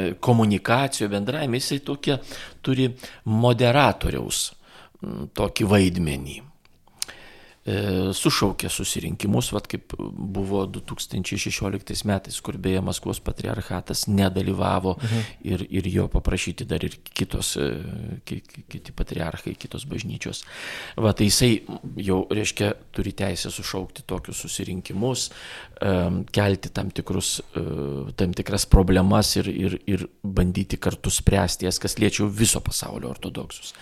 e 0.00 0.04
komunikacijų 0.22 1.10
bendravime, 1.12 1.60
jisai 1.62 1.80
tokia 1.86 2.18
turi 2.64 2.90
moderatoriaus 3.30 4.48
tokį 5.38 5.68
vaidmenį. 5.70 6.40
E, 7.70 8.12
sušaukė 8.16 8.70
susirinkimus, 8.72 9.50
vat 9.54 9.66
kaip 9.70 9.92
buvo 9.98 10.62
2016 10.72 12.06
metais, 12.08 12.38
kur 12.42 12.56
beje 12.62 12.80
Maskvos 12.82 13.20
patriarchatas 13.22 14.06
nedalyvavo 14.08 14.96
mhm. 14.96 15.28
ir, 15.52 15.64
ir 15.68 15.88
jo 15.92 16.06
paprašyti 16.10 16.66
dar 16.70 16.82
ir 16.86 16.96
kitos, 17.04 17.52
e, 17.60 17.68
kiti 18.24 18.94
patriarchai, 18.96 19.54
kitos 19.60 19.84
bažnyčios. 19.90 20.42
Va 20.98 21.12
tai 21.16 21.28
jisai 21.28 21.52
jau, 22.00 22.22
reiškia, 22.32 22.72
turi 22.96 23.14
teisę 23.16 23.52
sušaukti 23.54 24.06
tokius 24.08 24.40
susirinkimus, 24.46 25.28
e, 25.30 25.94
kelti 26.32 26.74
tam, 26.74 26.90
tikrus, 26.94 27.36
tam 28.16 28.34
tikras 28.36 28.64
problemas 28.70 29.34
ir, 29.38 29.50
ir, 29.52 29.80
ir 29.90 30.06
bandyti 30.24 30.78
kartu 30.80 31.12
spręsti 31.12 31.68
jas, 31.68 31.78
kas 31.82 31.98
liečia 32.00 32.26
viso 32.26 32.62
pasaulio 32.64 33.12
ortodoksus. 33.12 33.74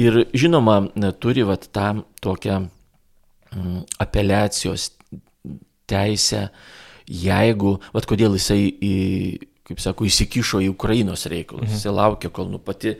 Ir 0.00 0.24
žinoma, 0.32 0.80
turi 1.20 1.44
vat 1.46 1.68
tą 1.74 2.00
tokią 2.24 2.62
apeliacijos 4.02 4.90
teisę, 5.90 6.46
jeigu, 7.06 7.76
vad 7.92 8.06
kodėl 8.08 8.38
jisai, 8.38 8.66
į, 8.70 8.94
kaip 9.68 9.82
sako, 9.82 10.06
įsikišo 10.08 10.62
į 10.64 10.72
Ukrainos 10.72 11.26
reikalus, 11.30 11.68
mhm. 11.68 11.76
jisai 11.76 11.94
laukia, 11.94 12.32
kol 12.32 12.50
nu 12.52 12.62
pati 12.62 12.96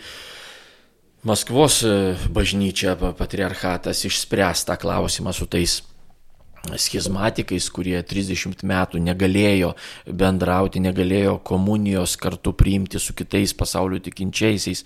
Maskvos 1.23 1.85
e, 1.87 1.91
bažnyčia, 2.35 2.97
patriarchatas 2.99 4.01
išspręs 4.09 4.65
tą 4.67 4.75
klausimą 4.75 5.31
su 5.31 5.47
tais 5.47 5.77
schizmatikais, 6.79 7.69
kurie 7.75 7.97
30 8.03 8.63
metų 8.67 9.01
negalėjo 9.03 9.73
bendrauti, 10.07 10.83
negalėjo 10.83 11.39
komunijos 11.47 12.17
kartu 12.21 12.53
priimti 12.55 13.01
su 13.03 13.15
kitais 13.19 13.55
pasaulio 13.55 13.99
tikinčiaisiais. 14.03 14.85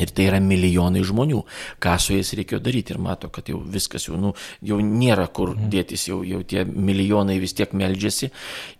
Ir 0.00 0.08
tai 0.08 0.24
yra 0.30 0.38
milijonai 0.40 1.02
žmonių. 1.04 1.42
Ką 1.82 1.98
su 2.00 2.14
jais 2.14 2.30
reikėjo 2.38 2.62
daryti 2.64 2.94
ir 2.94 3.00
mato, 3.02 3.28
kad 3.28 3.50
jau 3.52 3.58
viskas 3.60 4.06
jau, 4.06 4.16
nu, 4.16 4.30
jau 4.64 4.78
nėra 4.80 5.26
kur 5.28 5.52
mhm. 5.52 5.68
dėtis, 5.74 6.06
jau, 6.08 6.22
jau 6.24 6.40
tie 6.48 6.64
milijonai 6.64 7.36
vis 7.42 7.52
tiek 7.58 7.74
meldžiasi 7.76 8.30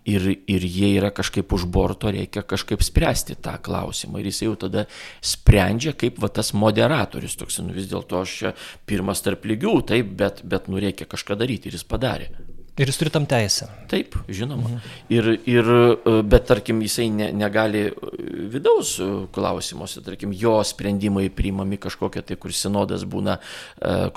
ir, 0.08 0.24
ir 0.48 0.64
jie 0.64 0.94
yra 0.96 1.12
kažkaip 1.12 1.52
už 1.52 1.66
borto, 1.68 2.08
reikia 2.12 2.40
kažkaip 2.48 2.80
spręsti 2.80 3.36
tą 3.44 3.58
klausimą. 3.60 4.22
Ir 4.22 4.30
jis 4.32 4.40
jau 4.46 4.56
tada 4.64 4.86
sprendžia 5.20 5.92
kaip 5.92 6.16
va 6.22 6.32
tas 6.32 6.54
moderatorius, 6.56 7.36
toks, 7.36 7.60
nu 7.60 7.76
vis 7.76 7.92
dėlto 7.92 8.24
aš 8.24 8.38
čia 8.40 8.56
pirmas 8.88 9.20
tarp 9.20 9.44
lygių, 9.44 9.76
taip, 9.92 10.16
bet, 10.16 10.40
bet 10.48 10.72
nu 10.72 10.80
reikia 10.80 11.04
kažką 11.10 11.36
daryti 11.36 11.68
ir 11.68 11.76
jis 11.76 11.84
padarė. 11.92 12.32
Ir 12.80 12.88
jis 12.88 12.96
turi 12.96 13.10
tam 13.12 13.26
teisę. 13.28 13.66
Taip, 13.90 14.14
žinoma. 14.32 14.64
Mhm. 14.64 14.92
Ir, 15.12 15.26
ir, 15.44 15.66
e, 15.68 16.14
bet 16.24 16.46
tarkim, 16.48 16.78
jisai 16.80 17.10
ne, 17.12 17.26
negali 17.36 17.82
e, 17.90 17.92
vidaus 18.48 18.94
e, 18.96 19.08
klausimuose, 19.34 20.00
tarkim, 20.06 20.32
jo 20.32 20.54
sprendimai 20.64 21.26
priimami 21.36 21.76
kažkokie, 21.76 22.24
tai 22.24 22.38
kur 22.40 22.54
sinodas 22.56 23.04
būna 23.04 23.36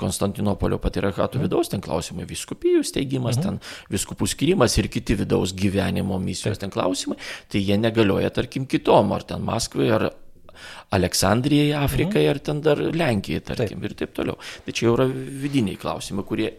Konstantinopolio 0.00 0.78
patriarchato 0.80 1.36
mhm. 1.36 1.44
vidaus, 1.44 1.68
ten 1.68 1.84
klausimai 1.84 2.24
viskupijų 2.28 2.80
steigimas, 2.86 3.36
mhm. 3.36 3.44
ten 3.44 3.92
viskupų 3.92 4.28
skirimas 4.32 4.78
ir 4.80 4.88
kiti 4.88 5.18
vidaus 5.20 5.52
gyvenimo 5.56 6.16
misijos 6.22 6.56
Taip. 6.56 6.64
ten 6.64 6.72
klausimai, 6.72 7.20
tai 7.52 7.60
jie 7.60 7.76
negalioja, 7.76 8.32
tarkim, 8.40 8.64
kitom, 8.64 9.12
ar 9.12 9.28
ten 9.28 9.44
Maskvai, 9.44 9.92
ar, 9.92 10.08
Aleksandrijai, 10.96 11.72
Afrikai 11.78 12.24
mhm. 12.24 12.30
ar 12.30 12.40
ten 12.48 12.60
dar 12.64 12.80
Lenkijai, 12.80 13.42
tarkim, 13.44 13.80
taip. 13.80 13.84
ir 13.90 13.94
taip 14.02 14.14
toliau. 14.16 14.36
Tai 14.64 14.74
čia 14.74 14.88
jau 14.88 14.96
yra 14.96 15.06
vidiniai 15.10 15.78
klausimai, 15.80 16.24
kurie 16.26 16.50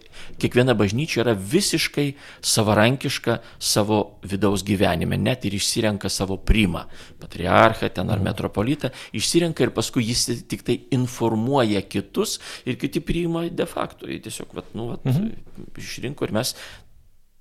kiekviena 0.42 0.76
bažnyčia 0.78 1.24
yra 1.26 1.36
visiškai 1.38 2.08
savarankiška 2.54 3.40
savo 3.60 4.00
vidaus 4.28 4.66
gyvenime, 4.68 5.20
net 5.20 5.46
ir 5.48 5.58
išsirenka 5.58 6.12
savo 6.14 6.40
primą, 6.40 6.86
patriarchą 7.22 7.92
ten 7.94 8.10
ar 8.10 8.22
mhm. 8.22 8.32
metropolitą, 8.32 8.92
išsirenka 9.18 9.68
ir 9.68 9.76
paskui 9.76 10.08
jis 10.08 10.28
tik 10.50 10.66
tai 10.68 10.80
informuoja 10.96 11.84
kitus 11.88 12.40
ir 12.66 12.80
kiti 12.82 13.04
priima 13.04 13.48
de 13.50 13.70
facto. 13.70 14.08
Jie 14.08 14.20
tiesiog, 14.24 14.52
vat, 14.58 14.76
nu, 14.78 14.92
vat, 14.94 15.08
mhm. 15.08 15.72
išrinko 15.78 16.28
ir 16.28 16.38
mes 16.42 16.56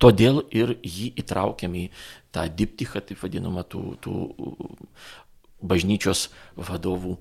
Todėl 0.02 0.42
ir 0.52 0.74
jį 0.84 1.14
įtraukiam 1.22 1.72
į 1.76 1.86
tą 2.34 2.44
diptichą, 2.52 3.00
taip 3.00 3.22
vadinamą, 3.22 3.64
tų, 3.64 3.82
tų 4.04 4.16
bažnyčios 5.68 6.28
vadovų 6.56 7.16
e, 7.16 7.20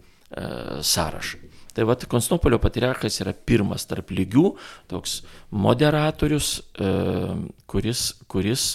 sąrašą. 0.85 1.41
Tai 1.75 1.83
vad 1.89 2.05
Konstantinopolio 2.07 2.59
patriarchas 2.63 3.19
yra 3.19 3.33
pirmas 3.35 3.83
tarp 3.89 4.13
lygių, 4.15 4.53
toks 4.91 5.19
moderatorius, 5.51 6.61
e, 6.79 6.91
kuris, 7.67 8.07
kuris 8.31 8.67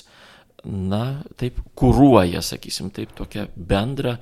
na, 0.65 1.23
taip, 1.41 1.63
kūruoja, 1.79 2.43
sakysim, 2.45 2.91
taip, 2.93 3.15
tokią 3.17 3.47
bendrą 3.57 4.19
e, 4.19 4.21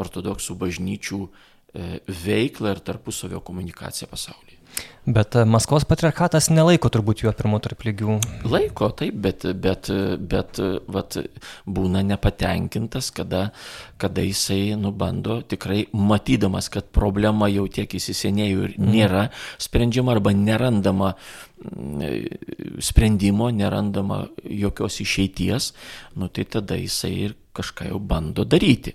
ortodoksų 0.00 0.56
bažnyčių 0.60 1.24
veiklą 1.72 2.74
ir 2.74 2.80
tarpusavio 2.84 3.38
komunikaciją 3.40 4.10
pasaulyje. 4.10 4.58
Bet 5.02 5.34
e, 5.34 5.42
Maskvos 5.48 5.82
patriarchatas 5.88 6.46
nelaiko 6.54 6.86
turbūt 6.92 7.24
juo 7.24 7.32
pirmo 7.34 7.58
tarp 7.62 7.82
lygių. 7.82 8.20
Laiko, 8.46 8.86
taip, 8.94 9.16
bet, 9.24 9.46
bet, 9.58 9.90
bet 10.30 10.60
vat, 10.94 11.16
būna 11.66 12.04
nepatenkintas, 12.06 13.10
kada, 13.14 13.48
kada 13.98 14.22
jisai 14.22 14.76
nubando 14.78 15.40
tikrai 15.42 15.88
matydamas, 15.90 16.70
kad 16.70 16.92
problema 16.94 17.50
jau 17.50 17.66
tiek 17.66 17.90
įsisenėjo 17.98 18.68
ir 18.68 18.76
mhm. 18.76 18.94
nėra 18.94 19.26
sprendžiama 19.58 20.14
arba 20.14 20.36
nerandama 20.38 21.12
mm, 21.66 22.78
sprendimo, 22.78 23.50
nerandama 23.50 24.22
jokios 24.46 25.02
išeities, 25.02 25.72
nu 26.14 26.30
tai 26.30 26.46
tada 26.46 26.78
jisai 26.78 27.14
ir 27.26 27.38
kažką 27.58 27.90
jau 27.90 27.98
bando 27.98 28.46
daryti. 28.46 28.94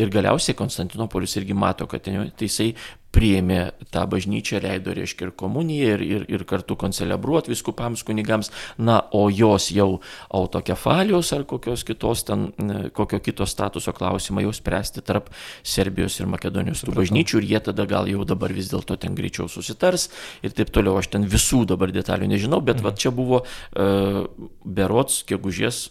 Ir 0.00 0.12
galiausiai 0.12 0.56
Konstantinopolis 0.56 1.36
irgi 1.40 1.56
mato, 1.56 1.88
kad 1.90 2.04
ten, 2.06 2.30
tai 2.36 2.48
jisai 2.48 2.72
priėmė 3.12 3.58
tą 3.92 4.04
bažnyčią, 4.08 4.60
leido, 4.64 4.94
reiškia, 4.96 5.28
ir 5.28 5.34
komuniją, 5.36 5.88
ir, 5.96 6.04
ir, 6.06 6.24
ir 6.32 6.44
kartu 6.48 6.76
koncelebruoti 6.80 7.52
viskupams 7.52 8.04
kunigams, 8.08 8.50
na, 8.80 9.02
o 9.12 9.26
jos 9.28 9.68
jau 9.74 10.00
autokefalijos 10.32 11.34
ar 11.36 11.44
kokios 11.48 11.84
kitos 11.88 12.24
ten, 12.28 12.48
kokio 12.96 13.20
kito 13.24 13.46
statuso 13.48 13.92
klausimą 13.96 14.46
jau 14.46 14.54
spręsti 14.56 15.04
tarp 15.04 15.28
Serbijos 15.62 16.18
ir 16.20 16.30
Makedonijos 16.32 16.86
tų 16.86 16.96
bažnyčių 17.02 17.42
ir 17.42 17.50
jie 17.52 17.62
tada 17.68 17.86
gal 17.90 18.08
jau 18.10 18.24
dabar 18.28 18.54
vis 18.56 18.72
dėlto 18.72 18.96
ten 19.00 19.16
greičiau 19.18 19.50
susitars 19.52 20.08
ir 20.42 20.56
taip 20.56 20.72
toliau. 20.72 20.96
Aš 21.02 21.12
ten 21.12 21.28
visų 21.28 21.66
dabar 21.68 21.92
detalių 21.92 22.32
nežinau, 22.32 22.62
bet 22.64 22.80
mhm. 22.80 22.86
va 22.86 22.96
čia 22.96 23.12
buvo 23.12 23.42
uh, 23.44 24.22
berots, 24.64 25.22
gegužės 25.28 25.90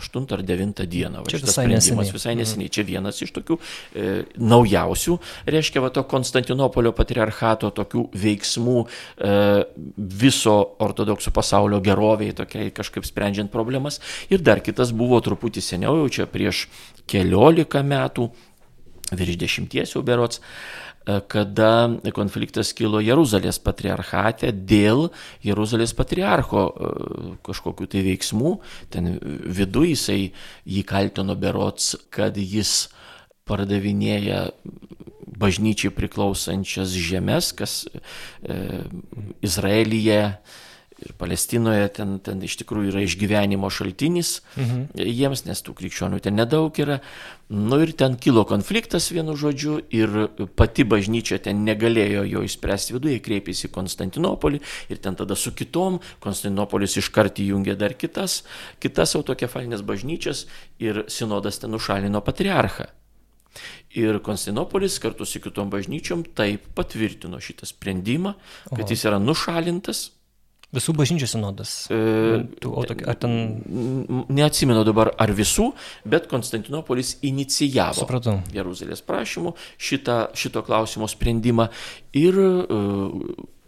8 0.00 0.34
ar 0.36 0.42
9 0.46 0.84
dieną. 0.90 1.24
Čia 1.30 1.40
visai 1.44 1.66
neseniai. 1.70 2.10
Visai 2.10 2.34
neseniai. 2.38 2.68
Mhm. 2.68 2.74
Čia 2.74 2.86
vienas 2.88 3.20
iš 3.22 3.32
tokių 3.36 3.58
e, 3.60 4.08
naujausių, 4.40 5.16
reiškia, 5.54 5.84
va, 5.84 5.92
to 5.94 6.04
Konstantinopolio 6.10 6.92
patriarchato 6.96 7.70
tokių 7.76 8.06
veiksmų 8.24 8.76
e, 8.82 9.32
viso 10.24 10.56
ortodoksų 10.82 11.34
pasaulio 11.36 11.80
geroviai, 11.84 12.34
tokiai 12.36 12.72
kažkaip 12.74 13.06
sprendžiant 13.08 13.52
problemas. 13.52 14.00
Ir 14.32 14.44
dar 14.44 14.62
kitas 14.64 14.94
buvo 14.96 15.20
truputį 15.24 15.64
seniau, 15.64 15.98
jau 16.02 16.12
čia 16.20 16.28
prieš 16.30 16.66
keliolika 17.10 17.84
metų, 17.86 18.30
virš 19.10 19.40
dešimties 19.40 19.96
jau 19.96 20.04
berots. 20.06 20.40
E, 20.40 20.89
kada 21.04 21.88
konfliktas 22.14 22.74
kilo 22.76 23.00
Jeruzalės 23.00 23.58
patriarchate 23.62 24.52
dėl 24.52 25.08
Jeruzalės 25.44 25.94
patriarcho 25.96 26.66
e, 26.68 26.90
kažkokių 27.46 27.88
tai 27.90 28.04
veiksmų. 28.04 28.54
Ten 28.92 29.16
viduje 29.20 29.94
jisai 29.94 30.20
jį 30.68 30.84
kaltino 30.86 31.36
berots, 31.40 31.94
kad 32.12 32.36
jis 32.36 32.90
pardavinėja 33.48 34.50
bažnyčiai 35.40 35.92
priklausančias 35.96 36.92
žemės, 36.92 37.54
kas 37.56 37.84
e, 37.88 38.84
Izraelyje 39.40 40.20
ir 41.00 41.14
Palestinoje 41.18 41.88
ten, 41.96 42.18
ten 42.24 42.42
iš 42.44 42.58
tikrųjų 42.60 42.92
yra 42.92 43.02
išgyvenimo 43.04 43.70
šaltinis 43.72 44.40
mhm. 44.56 44.90
jiems, 45.00 45.44
nes 45.48 45.62
tų 45.64 45.74
krikščionių 45.78 46.20
ten 46.24 46.36
nedaug 46.38 46.76
yra. 46.82 47.00
Nu 47.50 47.80
ir 47.82 47.90
ten 47.98 48.14
kilo 48.20 48.44
konfliktas 48.46 49.08
vienu 49.10 49.34
žodžiu 49.38 49.80
ir 49.90 50.12
pati 50.58 50.84
bažnyčia 50.86 51.40
ten 51.42 51.64
negalėjo 51.66 52.22
jo 52.28 52.44
išspręsti 52.46 52.94
viduje, 52.94 53.22
kreipėsi 53.24 53.66
į 53.66 53.72
Konstantinopolį 53.74 54.60
ir 54.92 55.02
ten 55.02 55.18
tada 55.18 55.34
su 55.38 55.54
kitom 55.56 55.98
Konstantinopolis 56.22 56.98
iškart 57.00 57.42
įjungė 57.42 57.74
dar 57.80 57.96
kitas, 57.98 58.42
kitas 58.78 59.16
autokefalinės 59.18 59.82
bažnyčias 59.86 60.46
ir 60.78 61.04
sinodas 61.10 61.58
ten 61.62 61.74
nušalino 61.74 62.22
patriarchą. 62.22 62.90
Ir 63.98 64.20
Konstantinopolis 64.22 65.00
kartu 65.02 65.26
su 65.26 65.40
kitom 65.42 65.72
bažnyčiom 65.72 66.22
taip 66.38 66.68
patvirtino 66.78 67.40
šitą 67.42 67.66
sprendimą, 67.66 68.36
kad 68.68 68.84
Oho. 68.84 68.90
jis 68.92 69.02
yra 69.08 69.18
nušalintas 69.18 70.04
Visų 70.70 70.92
bažnyčių 70.94 71.26
sinodas. 71.26 71.70
E, 71.90 71.96
ar 73.10 73.16
ten... 73.18 73.32
Neatsimenu 74.30 74.84
dabar 74.86 75.10
ar 75.18 75.32
visų, 75.34 75.72
bet 76.06 76.28
Konstantinopolis 76.30 77.16
inicijavo 77.26 78.04
Supratau. 78.04 78.36
Jeruzalės 78.54 79.02
prašymų 79.06 79.56
šitą, 79.82 80.20
šito 80.38 80.62
klausimo 80.66 81.10
sprendimą 81.10 81.66
ir 82.14 82.38
uh, 82.38 83.18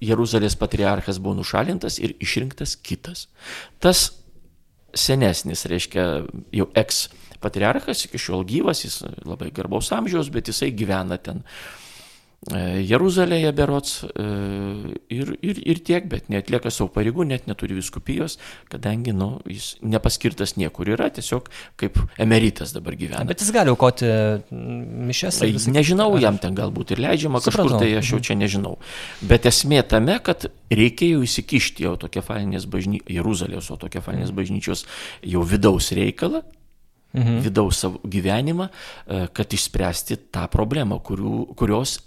Jeruzalės 0.03 0.55
patriarchas 0.59 1.19
buvo 1.19 1.41
nušalintas 1.41 1.99
ir 1.99 2.15
išrinktas 2.23 2.77
kitas. 2.79 3.27
Tas 3.83 4.13
senesnis, 4.95 5.67
reiškia 5.67 6.07
jau 6.55 6.71
eks 6.79 7.09
patriarchas, 7.43 8.07
iki 8.07 8.21
šiol 8.23 8.47
gyvas, 8.47 8.87
jis 8.87 9.01
labai 9.27 9.51
garbaus 9.55 9.91
amžiaus, 9.91 10.31
bet 10.31 10.55
jisai 10.55 10.71
gyvena 10.71 11.19
ten 11.19 11.43
E, 11.43 11.82
Jeruzalėje 12.51 13.53
berots 13.55 14.01
e, 14.03 14.25
ir, 15.15 15.29
ir, 15.47 15.59
ir 15.63 15.81
tiek, 15.87 16.09
bet 16.11 16.27
netlieka 16.33 16.73
savo 16.75 16.89
pareigų, 16.91 17.23
net 17.31 17.47
neturi 17.47 17.77
viskupijos, 17.77 18.35
kadangi 18.73 19.15
nu, 19.15 19.37
jis 19.47 19.77
nepaskirtas 19.87 20.57
niekur 20.59 20.91
yra, 20.91 21.07
tiesiog 21.15 21.47
kaip 21.79 22.01
emeritas 22.19 22.75
dabar 22.75 22.99
gyvena. 22.99 23.23
Bet 23.31 23.45
jis 23.45 23.55
gali 23.55 23.71
aukoti 23.71 24.11
mišes. 24.51 25.39
Tai 25.45 25.53
nežinau, 25.79 26.11
jam 26.19 26.43
ten 26.43 26.59
galbūt 26.59 26.97
ir 26.97 27.05
leidžiama 27.07 27.39
Supratau. 27.39 27.79
kažkur, 27.79 27.87
tai 27.87 27.95
aš 28.03 28.11
jau 28.11 28.19
mhm. 28.19 28.27
čia 28.27 28.39
nežinau. 28.43 28.77
Bet 29.23 29.47
esmė 29.47 29.85
tame, 29.87 30.19
kad 30.27 30.51
reikėjo 30.75 31.23
įsikišti 31.23 31.87
jau 31.87 31.95
tokia 32.01 32.27
falinės 32.27 32.67
bažnyčios, 32.67 33.07
Jeruzalės, 33.23 33.71
o 33.71 33.79
tokia 33.79 34.03
falinės 34.03 34.33
mhm. 34.33 34.43
bažnyčios 34.43 34.89
jau 35.23 35.47
vidaus 35.47 35.95
reikalą, 35.95 36.43
mhm. 37.15 37.43
vidaus 37.47 37.87
savo 37.87 38.03
gyvenimą, 38.03 38.67
e, 38.67 39.27
kad 39.31 39.55
išspręsti 39.55 40.25
tą 40.35 40.51
problemą, 40.51 40.99
kurių, 41.07 41.53
kurios 41.55 42.01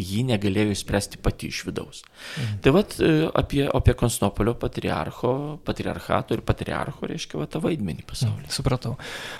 ji 0.00 0.24
negalėjo 0.26 0.74
išspręsti 0.74 1.20
pati 1.22 1.48
iš 1.52 1.60
vidaus. 1.68 2.02
Mhm. 2.34 2.60
Tai 2.64 2.74
vad 2.74 2.96
e, 2.98 3.12
apie, 3.30 3.62
apie 3.68 3.94
Konstantinopolio 3.98 4.56
patriarcho, 4.58 5.34
patriarchato 5.66 6.34
ir 6.34 6.44
patriarcho, 6.46 7.06
reiškia, 7.10 7.38
va, 7.40 7.48
tą 7.50 7.62
vaidmenį 7.62 8.06
pasaulyje. 8.08 8.48
Mhm, 8.48 8.54
supratau. 8.56 8.96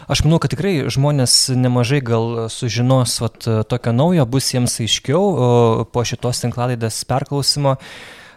Aš 0.07 0.25
manau, 0.27 0.39
kad 0.43 0.55
tikrai 0.55 0.77
žmonės 0.95 1.39
nemažai 1.59 2.03
gal 2.07 2.47
sužinos 2.55 3.19
vat, 3.25 3.41
tokio 3.71 3.95
naujo, 3.97 4.27
bus 4.31 4.53
jiems 4.55 4.79
aiškiau 4.85 5.89
po 5.91 6.07
šitos 6.07 6.45
tinklalaidės 6.45 7.03
perklausimo. 7.09 7.79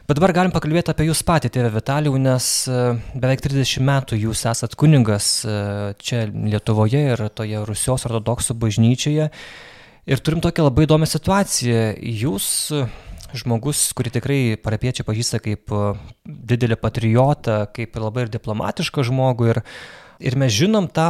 Bet 0.08 0.22
dabar 0.22 0.32
galim 0.32 0.54
pakalbėti 0.56 0.94
apie 0.94 1.10
jūs 1.10 1.20
patį, 1.28 1.50
tėvę 1.52 1.70
Vitalijų, 1.74 2.20
nes 2.24 2.46
e, 2.72 2.76
beveik 3.12 3.42
30 3.44 3.84
metų 3.84 4.16
jūs 4.22 4.46
esat 4.48 4.78
kuningas 4.80 5.26
e, 5.44 5.56
čia 6.00 6.22
Lietuvoje 6.32 7.02
ir 7.10 7.24
toje 7.36 7.66
Rusijos 7.68 8.08
ortodoksų 8.08 8.56
bažnyčioje. 8.62 9.28
Ir 10.08 10.22
turim 10.24 10.40
tokią 10.40 10.70
labai 10.70 10.86
įdomią 10.88 11.08
situaciją. 11.12 11.80
Jūs, 12.00 12.48
žmogus, 13.36 13.90
kurį 13.98 14.14
tikrai 14.16 14.40
parapiečiai 14.64 15.04
pažįsta 15.08 15.42
kaip 15.44 15.74
e, 15.76 15.84
didelį 16.24 16.78
patriotą, 16.80 17.58
kaip 17.76 18.00
labai 18.00 18.24
ir 18.24 18.32
diplomatišką 18.32 19.04
žmogų. 19.10 19.50
Ir, 19.52 19.60
ir 20.24 20.38
mes 20.40 20.54
žinom 20.56 20.88
tą 20.96 21.10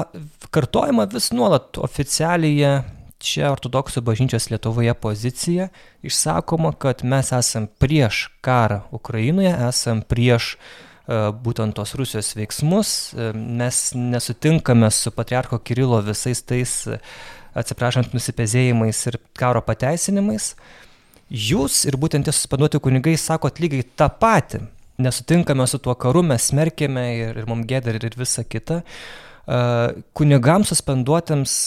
kartojimą 0.49 1.05
vis 1.13 1.29
nuolat 1.29 1.77
oficialiai 1.77 2.81
čia 3.21 3.51
ortodoksų 3.51 4.01
bažnyčios 4.05 4.49
Lietuvoje 4.51 4.93
pozicija 4.97 5.69
išsakoma, 6.05 6.73
kad 6.77 7.05
mes 7.05 7.31
esam 7.33 7.69
prieš 7.81 8.27
karą 8.45 8.83
Ukrainoje, 8.93 9.53
esam 9.69 10.03
prieš 10.05 10.55
būtent 11.07 11.77
tos 11.77 11.93
Rusijos 11.95 12.33
veiksmus. 12.35 12.89
Mes 13.33 13.81
nesutinkame 13.95 14.89
su 14.91 15.13
patriarcho 15.15 15.59
Kirilo 15.63 16.01
visais 16.03 16.41
tais, 16.43 16.73
atsiprašant, 17.57 18.13
nusipezėjimais 18.15 18.99
ir 19.11 19.19
karo 19.37 19.61
pateisinimais. 19.65 20.53
Jūs 21.27 21.81
ir 21.89 21.97
būtent 21.99 22.27
tie 22.27 22.33
suspenduoti 22.35 22.79
kunigai 22.83 23.17
sakot 23.19 23.59
lygiai 23.59 23.85
tą 23.99 24.07
patį. 24.21 24.63
Nesutinkame 25.03 25.67
su 25.69 25.79
tuo 25.83 25.93
karu, 25.99 26.23
mes 26.25 26.47
smerkėme 26.49 27.03
ir, 27.17 27.41
ir 27.41 27.49
mums 27.49 27.67
gėda 27.69 27.93
ir, 27.93 28.07
visa 28.17 28.45
kita. 28.47 28.81
Kunigams 30.17 30.71
suspenduotėms 30.73 31.57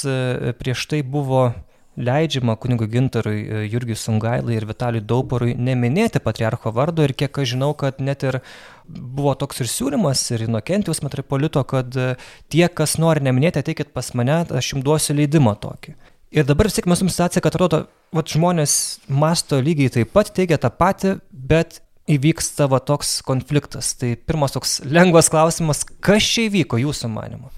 prieš 0.61 0.87
tai 0.91 1.03
buvo 1.07 1.51
leidžiama 1.97 2.57
kunigui 2.57 2.89
Gintarui, 2.91 3.41
e, 3.43 3.63
Jurgiui 3.71 3.97
Sungailai 3.99 4.57
ir 4.57 4.67
Vitaliui 4.69 5.03
Dauparui 5.03 5.57
neminėti 5.59 6.23
patriarcho 6.23 6.73
vardo 6.75 7.05
ir 7.05 7.15
kiek 7.19 7.43
aš 7.43 7.55
žinau, 7.55 7.73
kad 7.79 7.99
net 8.01 8.23
ir 8.27 8.41
buvo 8.89 9.35
toks 9.39 9.61
ir 9.63 9.71
siūlymas 9.71 10.23
ir 10.35 10.47
Inokentijos 10.47 11.03
metropolito, 11.03 11.63
kad 11.65 11.97
e, 11.97 12.15
tie, 12.53 12.67
kas 12.69 12.97
nori 13.03 13.25
neminėti, 13.27 13.63
ateikit 13.63 13.93
pas 13.97 14.15
mane, 14.15 14.43
aš 14.47 14.75
jums 14.75 14.87
duosiu 14.87 15.19
leidimą 15.19 15.57
tokį. 15.61 15.97
Ir 16.31 16.47
dabar 16.47 16.69
vis 16.71 16.79
tiek 16.79 16.87
mes 16.87 17.01
jums 17.03 17.17
situacija, 17.17 17.43
kad 17.43 17.57
atrodo, 17.57 17.85
vat, 18.15 18.31
žmonės 18.31 18.73
masto 19.11 19.59
lygiai 19.59 19.91
taip 19.91 20.13
pat, 20.15 20.31
teigia 20.35 20.61
tą 20.63 20.71
patį, 20.71 21.17
bet 21.33 21.81
įvyksta 22.11 22.69
va 22.71 22.79
toks 22.83 23.19
konfliktas. 23.27 23.95
Tai 23.99 24.15
pirmas 24.15 24.55
toks 24.55 24.79
lengvas 24.87 25.31
klausimas, 25.33 25.83
kas 26.03 26.27
čia 26.27 26.47
įvyko 26.47 26.79
jūsų 26.83 27.11
manimu? 27.11 27.51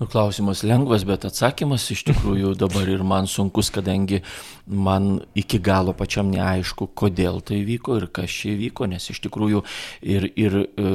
Nu, 0.00 0.08
klausimas 0.10 0.64
lengvas, 0.66 1.04
bet 1.06 1.26
atsakymas 1.28 1.84
iš 1.94 2.02
tikrųjų 2.08 2.56
dabar 2.58 2.88
ir 2.90 3.04
man 3.06 3.28
sunkus, 3.30 3.70
kadangi 3.70 4.22
man 4.72 5.20
iki 5.38 5.60
galo 5.62 5.94
pačiam 5.96 6.30
neaišku, 6.32 6.88
kodėl 6.98 7.40
tai 7.46 7.62
vyko 7.66 7.98
ir 8.00 8.08
kas 8.14 8.32
čia 8.42 8.56
vyko, 8.58 8.88
nes 8.90 9.04
iš 9.12 9.20
tikrųjų 9.26 9.62
ir, 10.14 10.28
ir 10.36 10.58
e, 10.62 10.92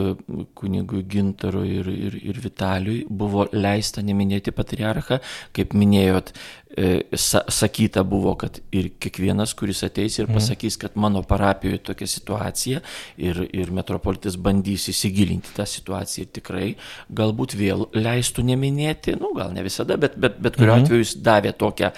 kunigui 0.58 1.04
Gintarui, 1.08 1.80
ir, 1.80 1.90
ir, 1.92 2.20
ir 2.32 2.40
Vitaliui 2.44 3.04
buvo 3.10 3.48
leista 3.54 4.04
neminėti 4.06 4.54
patriarchą, 4.56 5.20
kaip 5.56 5.76
minėjot, 5.78 6.34
e, 6.74 6.90
sa, 7.18 7.44
sakyta 7.48 8.04
buvo, 8.08 8.36
kad 8.40 8.60
ir 8.76 8.92
kiekvienas, 9.00 9.56
kuris 9.58 9.84
ateis 9.88 10.20
ir 10.20 10.28
mhm. 10.28 10.40
pasakys, 10.40 10.80
kad 10.82 10.98
mano 11.00 11.24
parapijoje 11.28 11.84
tokia 11.92 12.10
situacija 12.12 12.84
ir, 13.18 13.44
ir 13.54 13.74
metropolitas 13.76 14.38
bandys 14.38 14.90
įsigilinti 14.94 15.56
tą 15.58 15.68
situaciją 15.70 16.28
ir 16.28 16.34
tikrai 16.42 16.70
galbūt 17.14 17.58
vėl 17.58 17.88
leistų 17.96 18.46
neminėti, 18.52 19.18
nu 19.22 19.34
gal 19.38 19.54
ne 19.56 19.66
visada, 19.66 20.00
bet, 20.02 20.18
bet, 20.20 20.40
bet 20.42 20.58
kuriuo 20.60 20.78
mhm. 20.80 20.88
atveju 20.88 21.06
jis 21.06 21.20
davė 21.24 21.54
tokią 21.58 21.94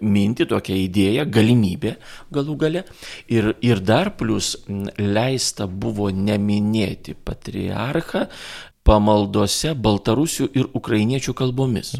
mintį, 0.00 0.48
tokią 0.50 0.76
idėją, 0.84 1.26
galimybę 1.32 1.94
galų 2.34 2.56
gale. 2.60 2.84
Ir, 3.32 3.54
ir 3.64 3.80
dar 3.84 4.12
plus 4.18 4.54
leista 4.98 5.66
buvo 5.66 6.10
neminėti 6.14 7.16
patriarchą 7.16 8.26
pamaldose 8.84 9.72
baltarusių 9.74 10.50
ir 10.52 10.68
ukrainiečių 10.76 11.34
kalbomis. 11.36 11.94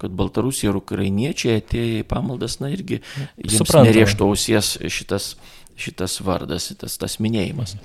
Kad 0.00 0.14
baltarusiai 0.16 0.70
ir 0.70 0.78
ukrainiečiai 0.80 1.60
atėję 1.60 2.00
į 2.00 2.06
pamaldas, 2.08 2.58
na 2.62 2.70
irgi 2.72 3.02
jiems 3.36 3.74
nerėžtų 3.76 4.30
ausies 4.30 4.72
šitas, 4.92 5.34
šitas 5.76 6.18
vardas, 6.24 6.70
tas, 6.80 6.96
tas 7.00 7.18
minėjimas. 7.22 7.76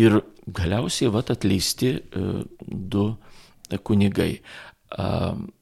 Ir 0.00 0.22
galiausiai 0.46 1.12
vat 1.12 1.30
atleisti 1.32 1.96
uh, 1.96 2.42
du 2.66 3.10
kunigai. 3.86 4.40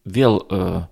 Vėl 0.04 0.34
uh, 0.36 0.82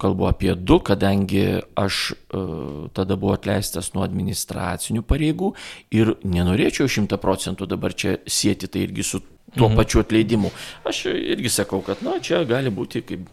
kalbu 0.00 0.28
apie 0.30 0.54
du, 0.56 0.80
kadangi 0.84 1.44
aš 1.78 2.00
uh, 2.12 2.88
tada 2.96 3.18
buvau 3.20 3.36
atleistas 3.36 3.92
nuo 3.94 4.04
administracinių 4.06 5.04
pareigų 5.06 5.52
ir 5.94 6.14
nenorėčiau 6.24 6.88
šimta 6.90 7.20
procentų 7.20 7.68
dabar 7.70 7.94
čia 7.94 8.18
sėti 8.26 8.70
tai 8.70 8.86
irgi 8.88 9.06
su 9.06 9.22
tuo 9.56 9.68
mhm. 9.68 9.76
pačiu 9.76 10.04
atleidimu. 10.04 10.52
Aš 10.86 11.06
irgi 11.10 11.50
sakau, 11.52 11.82
kad 11.86 12.04
na, 12.06 12.18
čia 12.22 12.44
gali 12.48 12.72
būti 12.74 13.02
kaip 13.06 13.26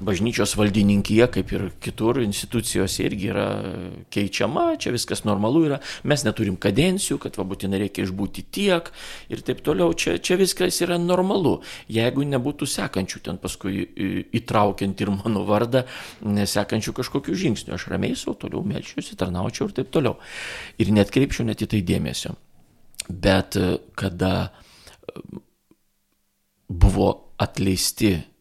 bažnyčios 0.00 0.54
valdininkyje, 0.56 1.26
kaip 1.36 1.52
ir 1.52 1.64
kitur 1.82 2.20
institucijose 2.22 3.04
irgi 3.06 3.28
yra 3.32 3.46
keičiama, 4.12 4.76
čia 4.80 4.92
viskas 4.94 5.24
normalu 5.28 5.64
yra, 5.68 5.78
mes 6.08 6.24
neturim 6.24 6.56
kadencijų, 6.60 7.18
kad 7.22 7.36
va 7.38 7.46
būtinai 7.48 7.82
reikia 7.84 8.06
išbūti 8.06 8.44
tiek 8.54 8.88
ir 9.32 9.44
taip 9.44 9.62
toliau, 9.66 9.92
čia, 9.92 10.16
čia 10.22 10.38
viskas 10.40 10.80
yra 10.84 10.98
normalu. 11.00 11.58
Jeigu 11.92 12.24
nebūtų 12.28 12.68
sekančių 12.72 13.22
ten 13.28 13.40
paskui 13.42 13.84
įtraukiant 14.32 15.04
ir 15.04 15.12
mano 15.14 15.44
vardą, 15.48 15.84
nesekančių 16.24 16.96
kažkokių 17.02 17.36
žingsnių, 17.44 17.76
aš 17.76 17.88
ramiai 17.92 18.16
savo 18.18 18.38
toliau 18.46 18.64
melčiuosi, 18.66 19.18
tarnaučiau 19.20 19.68
ir 19.68 19.76
taip 19.76 19.92
toliau. 19.94 20.16
Ir 20.80 20.92
net 20.94 21.12
kreipčiau 21.14 21.46
net 21.46 21.64
į 21.64 21.72
tai 21.74 21.84
dėmesio. 21.86 22.36
Bet 23.08 23.58
kada 23.98 24.52
buvo 26.72 27.34
atleisti 27.42 28.31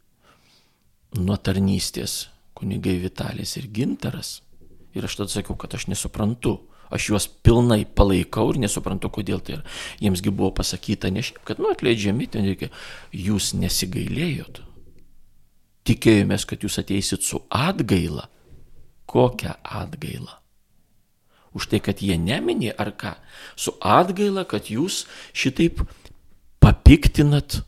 nuo 1.18 1.38
tarnystės 1.38 2.30
kunigai 2.56 2.98
Vitalis 3.02 3.58
ir 3.60 3.68
Gintaras. 3.74 4.40
Ir 4.96 5.08
aš 5.08 5.22
tada 5.22 5.34
sakiau, 5.34 5.58
kad 5.60 5.74
aš 5.76 5.88
nesuprantu. 5.92 6.60
Aš 6.92 7.08
juos 7.08 7.28
pilnai 7.28 7.86
palaikau 7.88 8.50
ir 8.52 8.60
nesuprantu, 8.66 9.08
kodėl 9.16 9.40
tai 9.40 9.56
yra. 9.58 9.64
Jiemsgi 10.04 10.34
buvo 10.36 10.52
pasakyta 10.58 11.12
ne 11.12 11.24
šiaip, 11.24 11.40
kad, 11.48 11.62
nu, 11.64 11.72
atleidžiami, 11.72 12.28
ten 12.28 12.50
reikia, 12.50 12.68
jūs 13.16 13.54
nesigailėjot. 13.56 14.60
Tikėjomės, 15.88 16.46
kad 16.50 16.68
jūs 16.68 16.78
ateisit 16.84 17.24
su 17.24 17.40
atgaila. 17.48 18.28
Kokią 19.08 19.56
atgailą? 19.64 20.36
Už 21.56 21.68
tai, 21.72 21.80
kad 21.84 22.04
jie 22.04 22.20
neminė 22.20 22.76
ar 22.80 22.92
ką? 22.96 23.16
Su 23.56 23.74
atgaila, 23.80 24.44
kad 24.48 24.68
jūs 24.72 25.06
šitaip 25.32 25.82
papiktinat 26.64 27.62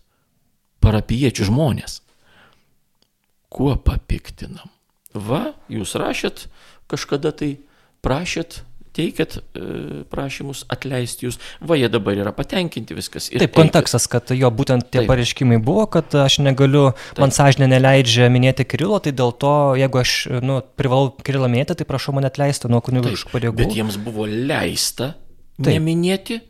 parapiečių 0.84 1.48
žmonės 1.48 2.02
kuo 3.54 3.76
papiktinam. 3.78 4.70
Va, 5.14 5.54
jūs 5.70 5.94
rašėt, 6.00 6.48
kažkada 6.90 7.34
tai 7.38 7.56
prašėt, 8.06 8.64
teikėt 8.94 9.40
e, 9.40 9.44
prašymus 10.10 10.64
atleisti 10.74 11.28
jūs, 11.28 11.40
va 11.66 11.78
jie 11.78 11.90
dabar 11.90 12.18
yra 12.18 12.34
patenkinti 12.36 12.98
viskas. 12.98 13.30
Taip, 13.30 13.42
teikėt. 13.42 13.56
kontekstas, 13.58 14.06
kad 14.10 14.34
jo 14.36 14.50
būtent 14.54 14.90
tie 14.90 15.02
Taip. 15.02 15.10
pareiškimai 15.10 15.58
buvo, 15.64 15.86
kad 15.96 16.14
aš 16.24 16.40
negaliu, 16.46 16.92
Taip. 16.94 17.24
man 17.24 17.34
sąžinė 17.34 17.70
neleidžia 17.74 18.30
minėti 18.34 18.66
Kirilo, 18.70 19.00
tai 19.04 19.16
dėl 19.18 19.34
to, 19.42 19.56
jeigu 19.80 20.02
aš 20.02 20.16
nu, 20.46 20.62
privalau 20.78 21.14
Kirilą 21.26 21.50
minėti, 21.50 21.78
tai 21.82 21.90
prašau 21.90 22.14
mane 22.18 22.30
atleisti 22.30 22.70
nuo 22.74 22.82
kunigiškų 22.86 23.34
pareigų. 23.34 23.62
Bet 23.64 23.78
jiems 23.78 23.98
buvo 24.02 24.30
leista 24.30 25.14
Taip. 25.58 25.74
neminėti 25.74 26.42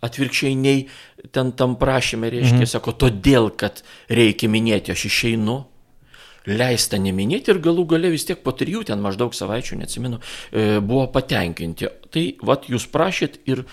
atvirkščiai 0.00 0.54
nei 0.56 0.86
ten 1.34 1.52
tam 1.52 1.76
prašymė 1.80 2.30
reiškia, 2.32 2.62
mhm. 2.62 2.70
sako, 2.72 2.96
todėl, 3.04 3.50
kad 3.52 3.82
reikia 4.10 4.48
minėti, 4.50 4.94
aš 4.94 5.06
išeinu, 5.10 5.60
leista 6.48 6.98
neminėti 7.00 7.52
ir 7.52 7.60
galų 7.62 7.86
gale 7.94 8.10
vis 8.12 8.24
tiek 8.28 8.40
po 8.44 8.54
trijų 8.56 8.84
ten 8.90 9.02
maždaug 9.04 9.34
savaičių, 9.36 9.80
neatsimenu, 9.80 10.20
e, 10.52 10.68
buvo 10.84 11.06
patenkinti. 11.12 11.90
Tai 12.10 12.24
vad 12.42 12.66
jūs 12.70 12.86
prašėt 12.90 13.40
ir 13.50 13.64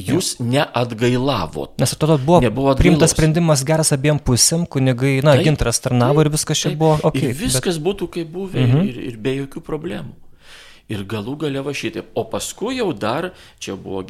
jūs 0.00 0.36
neatgailavot. 0.40 1.76
Nes 1.82 1.96
atrodo 1.96 2.18
buvo, 2.22 2.40
buvo 2.50 2.76
priimtas 2.78 3.12
sprendimas 3.12 3.64
geras 3.68 3.92
abiem 3.96 4.20
pusėm, 4.22 4.64
kunigai, 4.70 5.18
na, 5.26 5.36
taip, 5.36 5.50
gintras 5.50 5.82
tarnavo 5.84 6.22
taip, 6.22 6.28
ir 6.28 6.36
viskas 6.38 6.62
čia 6.62 6.70
taip, 6.72 6.78
buvo 6.84 7.00
ok. 7.02 7.18
Ir 7.22 7.34
viskas 7.42 7.80
bet... 7.80 7.88
būtų 7.90 8.12
kaip 8.18 8.30
buvę 8.32 8.62
mhm. 8.62 8.86
ir, 8.92 9.02
ir 9.10 9.18
be 9.20 9.36
jokių 9.42 9.64
problemų 9.66 10.25
ir 10.92 11.02
galų 11.08 11.36
gale 11.42 11.62
va 11.66 11.74
šitaip. 11.76 12.12
O 12.18 12.24
paskui 12.30 12.78
jau 12.78 12.90
dar, 12.94 13.30
čia 13.62 13.76
buvo, 13.80 14.02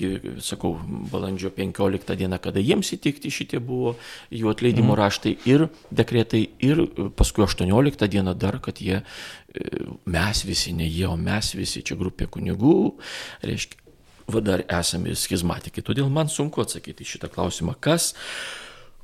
sakau, 0.45 0.75
balandžio 1.13 1.51
15 1.57 2.17
diena, 2.19 2.41
kada 2.43 2.63
jiems 2.63 2.93
įtikti 2.97 3.33
šitie 3.33 3.61
buvo 3.65 3.97
jų 4.35 4.53
atleidimo 4.53 4.93
mm. 4.93 4.99
raštai 5.01 5.35
ir 5.49 5.69
dekretai, 5.91 6.45
ir 6.65 6.85
paskui 7.17 7.47
18 7.47 8.11
diena 8.13 8.37
dar, 8.37 8.61
kad 8.65 8.83
jie, 8.83 9.01
e, 9.01 9.87
mes 10.05 10.45
visi, 10.49 10.75
ne 10.77 10.89
jie, 10.89 11.07
o 11.09 11.17
mes 11.21 11.55
visi, 11.57 11.85
čia 11.87 11.97
grupė 11.99 12.29
kunigų, 12.37 12.77
reiškia, 13.47 13.83
va 14.33 14.43
dar 14.43 14.67
esame 14.67 15.15
schizmatikai. 15.17 15.85
Todėl 15.87 16.11
man 16.13 16.31
sunku 16.33 16.65
atsakyti 16.65 17.07
šitą 17.07 17.33
klausimą, 17.33 17.79
kas 17.81 18.13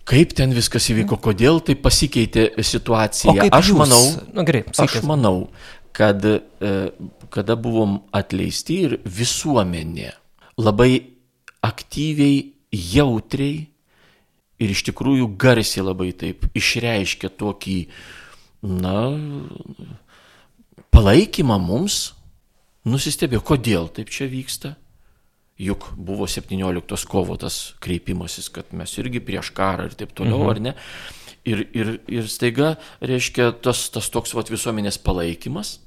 Kaip 0.03 0.33
ten 0.35 0.51
viskas 0.51 0.89
įvyko, 0.91 1.15
kodėl 1.23 1.61
tai 1.63 1.77
pasikeitė 1.79 2.49
situacija? 2.67 3.47
Aš 3.55 3.69
manau, 3.79 4.01
Na, 4.35 4.43
gerai, 4.43 4.65
aš 4.83 4.97
manau, 5.07 5.45
kad 5.97 6.25
e, 6.25 6.39
kada 7.33 7.57
buvom 7.57 8.01
atleisti 8.15 8.79
ir 8.87 8.97
visuomenė 9.05 10.13
labai 10.61 10.93
aktyviai, 11.65 12.53
jautriai 12.73 13.67
ir 14.63 14.73
iš 14.73 14.85
tikrųjų 14.89 15.29
garsiai 15.41 15.85
labai 15.85 16.13
taip 16.17 16.47
išreiškė 16.59 17.31
tokį, 17.41 17.79
na, 18.63 18.97
palaikymą 20.95 21.59
mums, 21.63 22.13
nusistebėjo, 22.89 23.43
kodėl 23.53 23.91
taip 23.95 24.13
čia 24.13 24.29
vyksta. 24.31 24.77
Juk 25.63 25.93
buvo 25.95 26.27
17 26.27 27.07
kovo 27.11 27.37
tas 27.39 27.75
kreipimasis, 27.85 28.49
kad 28.51 28.73
mes 28.75 28.95
irgi 28.99 29.21
prieš 29.23 29.53
karą 29.55 29.87
ir 29.91 29.99
taip 29.99 30.15
toliau, 30.17 30.41
mhm. 30.41 30.51
ar 30.51 30.63
ne? 30.65 30.73
Ir, 31.49 31.65
ir, 31.75 31.97
ir 32.07 32.29
staiga, 32.31 32.77
reiškia, 33.03 33.49
tas, 33.65 33.89
tas 33.91 34.07
toks 34.15 34.31
vat, 34.37 34.51
visuomenės 34.53 35.01
palaikymas 35.03 35.81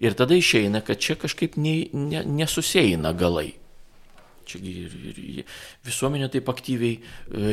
Ir 0.00 0.16
tada 0.18 0.36
išeina, 0.36 0.82
kad 0.84 1.00
čia 1.00 1.16
kažkaip 1.20 1.56
ne, 1.60 1.88
ne, 1.92 2.22
nesusieina 2.24 3.12
galai. 3.16 3.54
čiagi 4.50 4.70
ir, 4.82 4.94
ir 5.22 5.50
visuomenė 5.86 6.26
taip 6.32 6.48
aktyviai 6.50 6.96
e, 6.96 7.02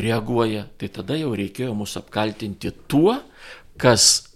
reaguoja, 0.01 0.63
tai 0.82 0.89
tada 0.89 1.17
jau 1.19 1.34
reikėjo 1.38 1.75
mus 1.78 1.93
apkaltinti 1.99 2.71
tuo, 2.89 3.19
kas 3.78 4.26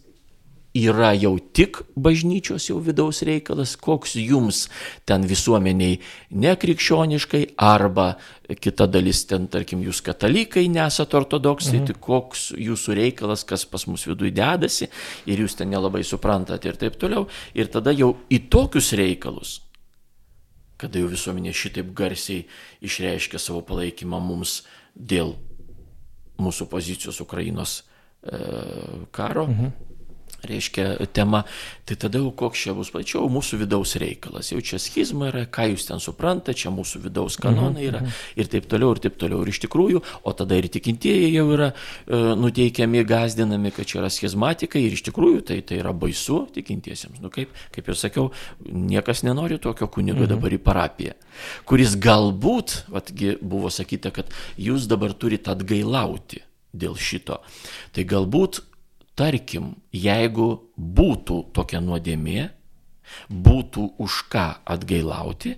yra 0.73 1.11
jau 1.19 1.35
tik 1.39 1.81
bažnyčios 1.99 2.69
jau 2.69 2.79
vidaus 2.83 3.21
reikalas, 3.27 3.75
koks 3.75 4.15
jums 4.15 4.67
ten 5.05 5.25
visuomeniai 5.27 5.99
nekrikščioniškai 6.31 7.43
arba 7.59 8.13
kita 8.61 8.87
dalis 8.91 9.25
ten, 9.27 9.49
tarkim, 9.51 9.83
jūs 9.83 10.01
katalikai 10.05 10.67
nesate 10.71 11.17
ortodoksai, 11.19 11.81
mhm. 11.81 11.89
tai 11.89 11.97
koks 12.07 12.45
jūsų 12.55 12.95
reikalas, 13.01 13.43
kas 13.47 13.65
pas 13.67 13.85
mus 13.87 14.07
viduje 14.07 14.33
dedasi 14.35 14.87
ir 15.27 15.43
jūs 15.43 15.57
ten 15.59 15.71
nelabai 15.71 16.03
suprantate 16.07 16.71
ir 16.71 16.79
taip 16.79 16.97
toliau. 16.99 17.27
Ir 17.55 17.71
tada 17.71 17.91
jau 17.95 18.13
į 18.31 18.45
tokius 18.51 18.93
reikalus, 18.99 19.59
kada 20.79 21.03
jau 21.03 21.11
visuomenė 21.11 21.53
šitaip 21.55 21.91
garsiai 21.95 22.47
išreiškia 22.83 23.39
savo 23.39 23.61
palaikymą 23.67 24.23
mums 24.23 24.61
dėl 24.95 25.35
mūsų 26.41 26.65
pozicijos 26.71 27.19
Ukrainos 27.21 27.81
e, 28.23 28.39
karo. 29.13 29.49
Mhm 29.51 29.90
reiškia, 30.47 30.95
tema, 31.13 31.43
tai 31.85 31.95
tada 31.99 32.21
jau 32.21 32.31
koks 32.35 32.63
čia 32.65 32.73
bus 32.77 32.91
plačiau 32.93 33.27
mūsų 33.31 33.61
vidaus 33.63 33.95
reikalas. 34.01 34.51
Jau 34.53 34.61
čia 34.65 34.79
schizma 34.81 35.29
yra, 35.31 35.43
ką 35.45 35.67
jūs 35.71 35.87
ten 35.89 36.01
suprantate, 36.03 36.55
čia 36.57 36.71
mūsų 36.73 37.03
vidaus 37.05 37.37
kanonai 37.41 37.85
yra 37.87 38.01
mhm, 38.01 38.09
mhm. 38.11 38.41
ir 38.41 38.51
taip 38.51 38.67
toliau, 38.71 38.93
ir 38.95 39.03
taip 39.05 39.17
toliau. 39.21 39.41
Ir 39.43 39.51
iš 39.53 39.61
tikrųjų, 39.65 40.03
o 40.23 40.33
tada 40.37 40.57
ir 40.59 40.69
tikintieji 40.71 41.31
jau 41.35 41.47
yra 41.55 41.71
e, 41.71 42.21
nuteikiami, 42.41 43.03
gazdinami, 43.07 43.73
kad 43.75 43.89
čia 43.89 44.01
yra 44.01 44.11
schizmatikai 44.13 44.83
ir 44.85 44.97
iš 44.97 45.05
tikrųjų 45.09 45.43
tai, 45.51 45.59
tai 45.67 45.81
yra 45.81 45.93
baisu 45.93 46.43
tikintiesiems. 46.55 47.21
Nu, 47.23 47.31
kaip, 47.33 47.53
kaip 47.75 47.91
ir 47.91 47.99
sakiau, 47.99 48.29
niekas 48.65 49.25
nenori 49.27 49.59
tokio 49.61 49.89
kunigo 49.91 50.23
mhm. 50.23 50.31
dabar 50.35 50.55
į 50.57 50.61
parapiją, 50.63 51.17
kuris 51.69 51.97
galbūt, 52.01 52.81
vatgi 52.91 53.35
buvo 53.41 53.71
sakyta, 53.73 54.13
kad 54.15 54.31
jūs 54.59 54.87
dabar 54.91 55.13
turite 55.17 55.53
atgailauti 55.53 56.41
dėl 56.71 56.95
šito. 56.99 57.41
Tai 57.91 58.05
galbūt 58.07 58.61
tarkim, 59.15 59.75
jeigu 59.93 60.49
būtų 60.77 61.43
tokia 61.55 61.81
nuodėmė, 61.83 62.49
būtų 63.27 63.87
už 63.99 64.23
ką 64.31 64.45
atgailauti 64.65 65.55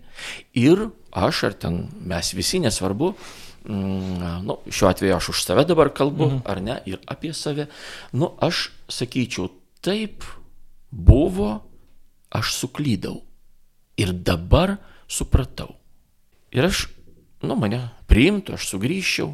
ir 0.58 0.88
aš 1.14 1.44
ar 1.50 1.58
ten 1.66 1.76
mes 2.02 2.34
visi, 2.34 2.60
nesvarbu, 2.64 3.14
mm, 3.70 4.42
nu, 4.48 4.58
šiuo 4.70 4.90
atveju 4.90 5.18
aš 5.18 5.30
už 5.36 5.44
save 5.46 5.66
dabar 5.70 5.94
kalbu, 5.94 6.30
mhm. 6.30 6.42
ar 6.50 6.62
ne, 6.62 6.80
ir 6.90 7.02
apie 7.06 7.34
save, 7.38 7.68
nu, 8.14 8.34
aš 8.42 8.72
sakyčiau, 8.90 9.52
taip 9.84 10.26
buvo, 10.90 11.62
aš 12.34 12.56
suklydau 12.58 13.22
ir 13.98 14.14
dabar 14.14 14.78
supratau. 15.08 15.76
Ir 16.54 16.70
aš, 16.70 16.88
nu, 17.46 17.58
mane 17.58 17.82
priimtų, 18.10 18.58
aš 18.58 18.70
sugrįžčiau, 18.74 19.34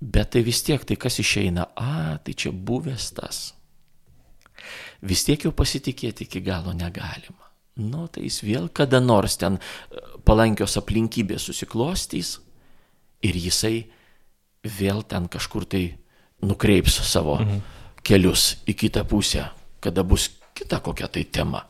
Bet 0.00 0.32
tai 0.32 0.40
vis 0.42 0.62
tiek, 0.64 0.80
tai 0.84 0.96
kas 0.96 1.20
išeina, 1.20 1.66
a, 1.76 2.16
tai 2.24 2.32
čia 2.32 2.52
buvęs 2.52 3.10
tas. 3.18 3.40
Vis 5.04 5.24
tiek 5.24 5.44
jau 5.44 5.52
pasitikėti 5.56 6.24
iki 6.24 6.40
galo 6.44 6.72
negalima. 6.76 7.50
Nu, 7.80 8.06
tai 8.12 8.24
jis 8.26 8.40
vėl 8.44 8.68
kada 8.72 9.00
nors 9.00 9.38
ten 9.40 9.56
e, 9.56 10.00
palankios 10.26 10.76
aplinkybės 10.80 11.46
susiklostys 11.48 12.38
ir 13.24 13.36
jisai 13.36 13.86
vėl 14.64 15.04
ten 15.08 15.28
kažkur 15.32 15.64
tai 15.64 15.84
nukreips 16.44 17.00
savo 17.08 17.38
mhm. 17.40 17.60
kelius 18.04 18.58
į 18.68 18.76
kitą 18.84 19.04
pusę, 19.08 19.46
kada 19.80 20.04
bus 20.04 20.28
kita 20.56 20.80
kokia 20.84 21.08
tai 21.08 21.24
tema. 21.24 21.64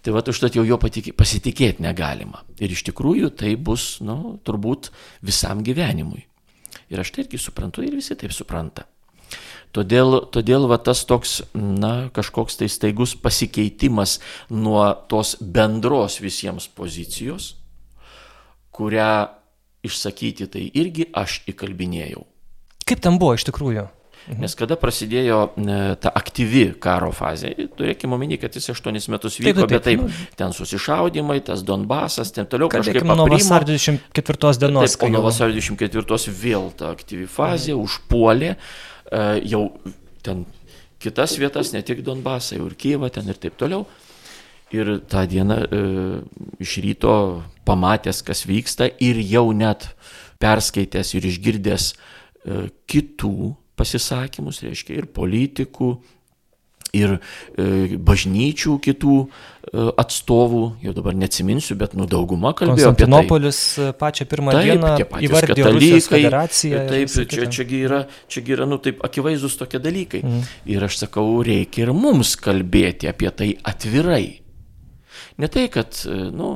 Tai 0.00 0.14
va, 0.16 0.22
užtat 0.24 0.56
jau 0.56 0.64
jo 0.64 0.78
pasitikėti 0.80 1.84
negalima. 1.84 2.40
Ir 2.56 2.72
iš 2.72 2.86
tikrųjų 2.88 3.34
tai 3.36 3.52
bus, 3.60 3.98
nu, 4.00 4.38
turbūt 4.44 4.88
visam 5.20 5.60
gyvenimui. 5.64 6.24
Ir 6.90 7.02
aš 7.02 7.12
tai 7.14 7.24
irgi 7.24 7.38
suprantu 7.38 7.84
ir 7.86 7.94
visi 7.94 8.16
taip 8.18 8.34
supranta. 8.34 8.86
Todėl, 9.70 10.24
todėl 10.34 10.66
va, 10.66 10.80
tas 10.82 11.04
toks, 11.06 11.36
na, 11.54 12.10
kažkoks 12.14 12.58
tai 12.58 12.66
staigus 12.66 13.14
pasikeitimas 13.14 14.18
nuo 14.50 14.82
tos 15.10 15.36
bendros 15.38 16.18
visiems 16.18 16.66
pozicijos, 16.66 17.52
kurią 18.74 19.30
išsakyti 19.86 20.50
tai 20.50 20.66
irgi 20.74 21.06
aš 21.14 21.44
įkalbinėjau. 21.54 22.26
Kaip 22.82 23.06
ten 23.06 23.22
buvo 23.22 23.38
iš 23.38 23.46
tikrųjų? 23.46 23.86
Mhm. 24.28 24.42
Nes 24.44 24.54
kada 24.54 24.76
prasidėjo 24.78 25.38
e, 25.48 25.78
ta 26.02 26.12
aktyvi 26.14 26.66
karo 26.82 27.08
fazė, 27.16 27.54
turėkime 27.78 28.14
omeny, 28.14 28.36
kad 28.38 28.54
jis 28.54 28.68
8 28.74 28.92
metus 29.10 29.38
vyko, 29.40 29.54
taip, 29.56 29.60
taip, 29.62 29.72
bet 29.72 29.86
taip, 29.88 30.02
nu, 30.04 30.26
ten 30.38 30.54
susišaudimai, 30.54 31.40
tas 31.46 31.64
Donbasas, 31.66 32.30
ten 32.36 32.46
toliau 32.50 32.68
kažkaip 32.70 33.06
nuo 33.08 33.26
vasario 33.30 33.72
24 33.72 34.60
dienos. 34.60 34.94
Taip, 34.94 35.08
nuo 35.14 35.24
vasario 35.24 35.56
24 35.56 36.36
vėl 36.36 36.70
ta 36.76 36.92
aktyvi 36.94 37.26
fazė 37.30 37.72
mhm. 37.74 37.88
užpuolė 37.88 38.52
e, 38.54 39.24
jau 39.50 39.64
ten 40.26 40.44
kitas 41.00 41.38
vietas, 41.40 41.72
ne 41.74 41.82
tik 41.86 42.04
Donbasą, 42.06 42.60
jau 42.60 42.68
ir 42.68 42.76
Kyivą 42.78 43.10
ten 43.14 43.32
ir 43.32 43.40
taip 43.40 43.56
toliau. 43.60 43.86
Ir 44.70 45.00
tą 45.10 45.24
dieną 45.26 45.56
e, 45.64 45.80
iš 46.62 46.76
ryto 46.84 47.14
pamatęs, 47.66 48.20
kas 48.22 48.44
vyksta 48.46 48.86
ir 49.02 49.18
jau 49.26 49.48
net 49.56 49.88
perskaitęs 50.40 51.16
ir 51.18 51.26
išgirdęs 51.26 51.88
e, 51.90 52.68
kitų 52.86 53.56
pasisakymus, 53.80 54.62
reiškia 54.66 55.00
ir 55.00 55.10
politikų, 55.16 55.94
ir 56.96 57.16
e, 57.16 57.98
bažnyčių 58.02 58.76
kitų 58.82 59.16
e, 59.22 59.28
atstovų, 60.00 60.62
jau 60.84 60.94
dabar 60.96 61.16
neatsiminsiu, 61.18 61.76
bet 61.80 61.94
nu 61.98 62.06
dauguma 62.10 62.52
kalbėjo 62.58 62.90
apie 62.90 63.04
tai. 63.04 63.10
Konstantinopolis 63.10 63.60
pačią 64.00 64.26
pirmą 64.30 64.56
taip, 64.56 64.70
dieną 64.70 65.22
įvardė 65.28 65.68
Rusijos 65.68 66.10
federaciją. 66.12 66.82
Taip, 66.90 67.14
čia, 67.32 67.46
čiagi 67.58 67.82
yra, 67.86 68.02
čiagi 68.30 68.56
yra, 68.56 68.68
nu 68.70 68.80
taip, 68.82 69.02
akivaizdus 69.06 69.58
tokie 69.60 69.82
dalykai. 69.82 70.22
Mm. 70.26 70.44
Ir 70.74 70.88
aš 70.88 71.02
sakau, 71.04 71.26
reikia 71.46 71.86
ir 71.86 71.94
mums 71.96 72.36
kalbėti 72.40 73.10
apie 73.10 73.32
tai 73.34 73.52
atvirai. 73.70 74.24
Ne 75.40 75.48
tai, 75.52 75.68
kad, 75.72 76.02
e, 76.10 76.22
nu, 76.34 76.52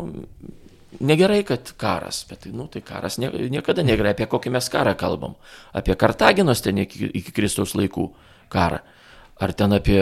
negerai, 1.01 1.43
kad 1.47 1.73
karas, 1.81 2.23
bet 2.29 2.47
nu, 2.53 2.67
tai 2.71 2.83
karas 2.85 3.19
nie, 3.19 3.31
niekada 3.53 3.85
negerai, 3.87 4.15
apie 4.15 4.27
kokį 4.31 4.53
mes 4.55 4.69
karą 4.73 4.95
kalbam. 4.99 5.37
Apie 5.77 5.97
Kartaginos 5.99 6.63
ten 6.65 6.83
iki, 6.83 7.09
iki 7.11 7.35
Kristaus 7.35 7.75
laikų 7.79 8.09
karą. 8.53 8.83
Ar 9.43 9.51
ten 9.53 9.75
apie 9.75 9.99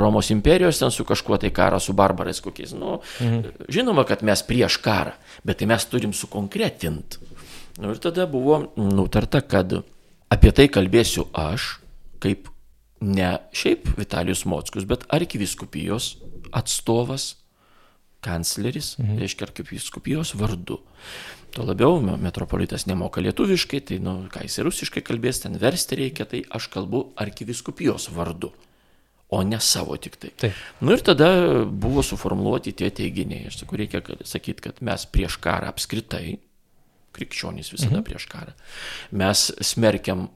Romos 0.00 0.28
imperijos 0.34 0.78
ten 0.82 0.92
su 0.92 1.06
kažkuo 1.08 1.38
tai 1.40 1.48
karą, 1.56 1.80
su 1.80 1.94
barbarais 1.96 2.42
kokiais. 2.44 2.74
Nu, 2.76 2.98
mhm. 3.20 3.68
Žinoma, 3.72 4.04
kad 4.08 4.24
mes 4.26 4.44
prieš 4.44 4.78
karą, 4.84 5.14
bet 5.44 5.62
tai 5.62 5.70
mes 5.70 5.86
turim 5.88 6.12
sukonkretinti. 6.12 7.32
Nu, 7.80 7.90
ir 7.90 7.98
tada 7.98 8.26
buvo 8.30 8.60
nutarta, 8.76 9.40
kad 9.40 9.72
apie 10.30 10.52
tai 10.54 10.68
kalbėsiu 10.70 11.26
aš, 11.34 11.78
kaip 12.22 12.50
ne 13.04 13.36
šiaip 13.56 13.88
Vitalijus 13.98 14.44
Mockus, 14.48 14.86
bet 14.88 15.08
arkiviskupijos 15.12 16.14
atstovas 16.54 17.34
kancleris, 18.24 18.94
mhm. 18.98 19.18
reiškia 19.20 19.48
arkiviskupijos 19.48 20.34
vardu. 20.40 20.80
Tuo 21.54 21.66
labiau 21.68 22.00
metropolitas 22.18 22.88
nemoka 22.90 23.22
lietuviškai, 23.22 23.80
tai, 23.88 24.00
nu, 24.02 24.16
ką 24.32 24.42
jis 24.42 24.58
rusiškai 24.66 25.04
kalbės, 25.06 25.44
ten 25.44 25.58
versti 25.62 26.00
reikia, 26.00 26.26
tai 26.30 26.42
aš 26.56 26.66
kalbu 26.72 27.04
arkiviskupijos 27.22 28.08
vardu, 28.14 28.50
o 29.30 29.42
ne 29.46 29.60
savo 29.62 29.94
tik 30.00 30.18
tai. 30.18 30.32
Taip. 30.40 30.64
Nu 30.82 30.96
ir 30.96 31.04
tada 31.06 31.28
buvo 31.64 32.02
suformuoluoti 32.02 32.74
tie 32.80 32.90
teiginiai. 32.94 33.46
Aš 33.50 33.60
sakau, 33.62 33.78
reikia 33.78 34.02
sakyti, 34.26 34.66
kad 34.66 34.82
mes 34.84 35.06
prieš 35.14 35.38
karą 35.42 35.70
apskritai, 35.70 36.40
krikščionys 37.14 37.70
visada 37.70 38.00
mhm. 38.00 38.06
prieš 38.08 38.26
karą, 38.32 38.56
mes 39.14 39.46
smerkiam 39.62 40.26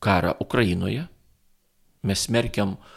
karą 0.00 0.32
Ukrainoje, 0.40 1.04
mes 2.08 2.22
smerkiam 2.24 2.78
uh, 2.78 2.96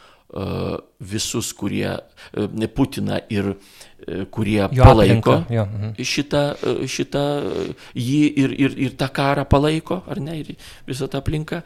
visus, 0.99 1.53
kurie 1.53 1.91
uh, 1.93 2.67
Putiną 2.73 3.19
ir 3.29 3.53
E, 4.07 4.25
kurie 4.25 4.67
jo 4.71 4.83
palaiko 4.83 5.33
aplinka, 5.37 5.65
mhm. 5.65 6.03
šitą, 6.03 6.43
e, 6.59 6.87
šitą 6.89 7.23
jį 7.95 8.21
ir, 8.43 8.55
ir, 8.65 8.77
ir 8.87 8.95
tą 8.99 9.07
karą 9.13 9.45
palaiko, 9.49 10.01
ar 10.09 10.19
ne, 10.23 10.39
ir 10.41 10.53
visą 10.87 11.07
tą 11.11 11.21
aplinką. 11.23 11.61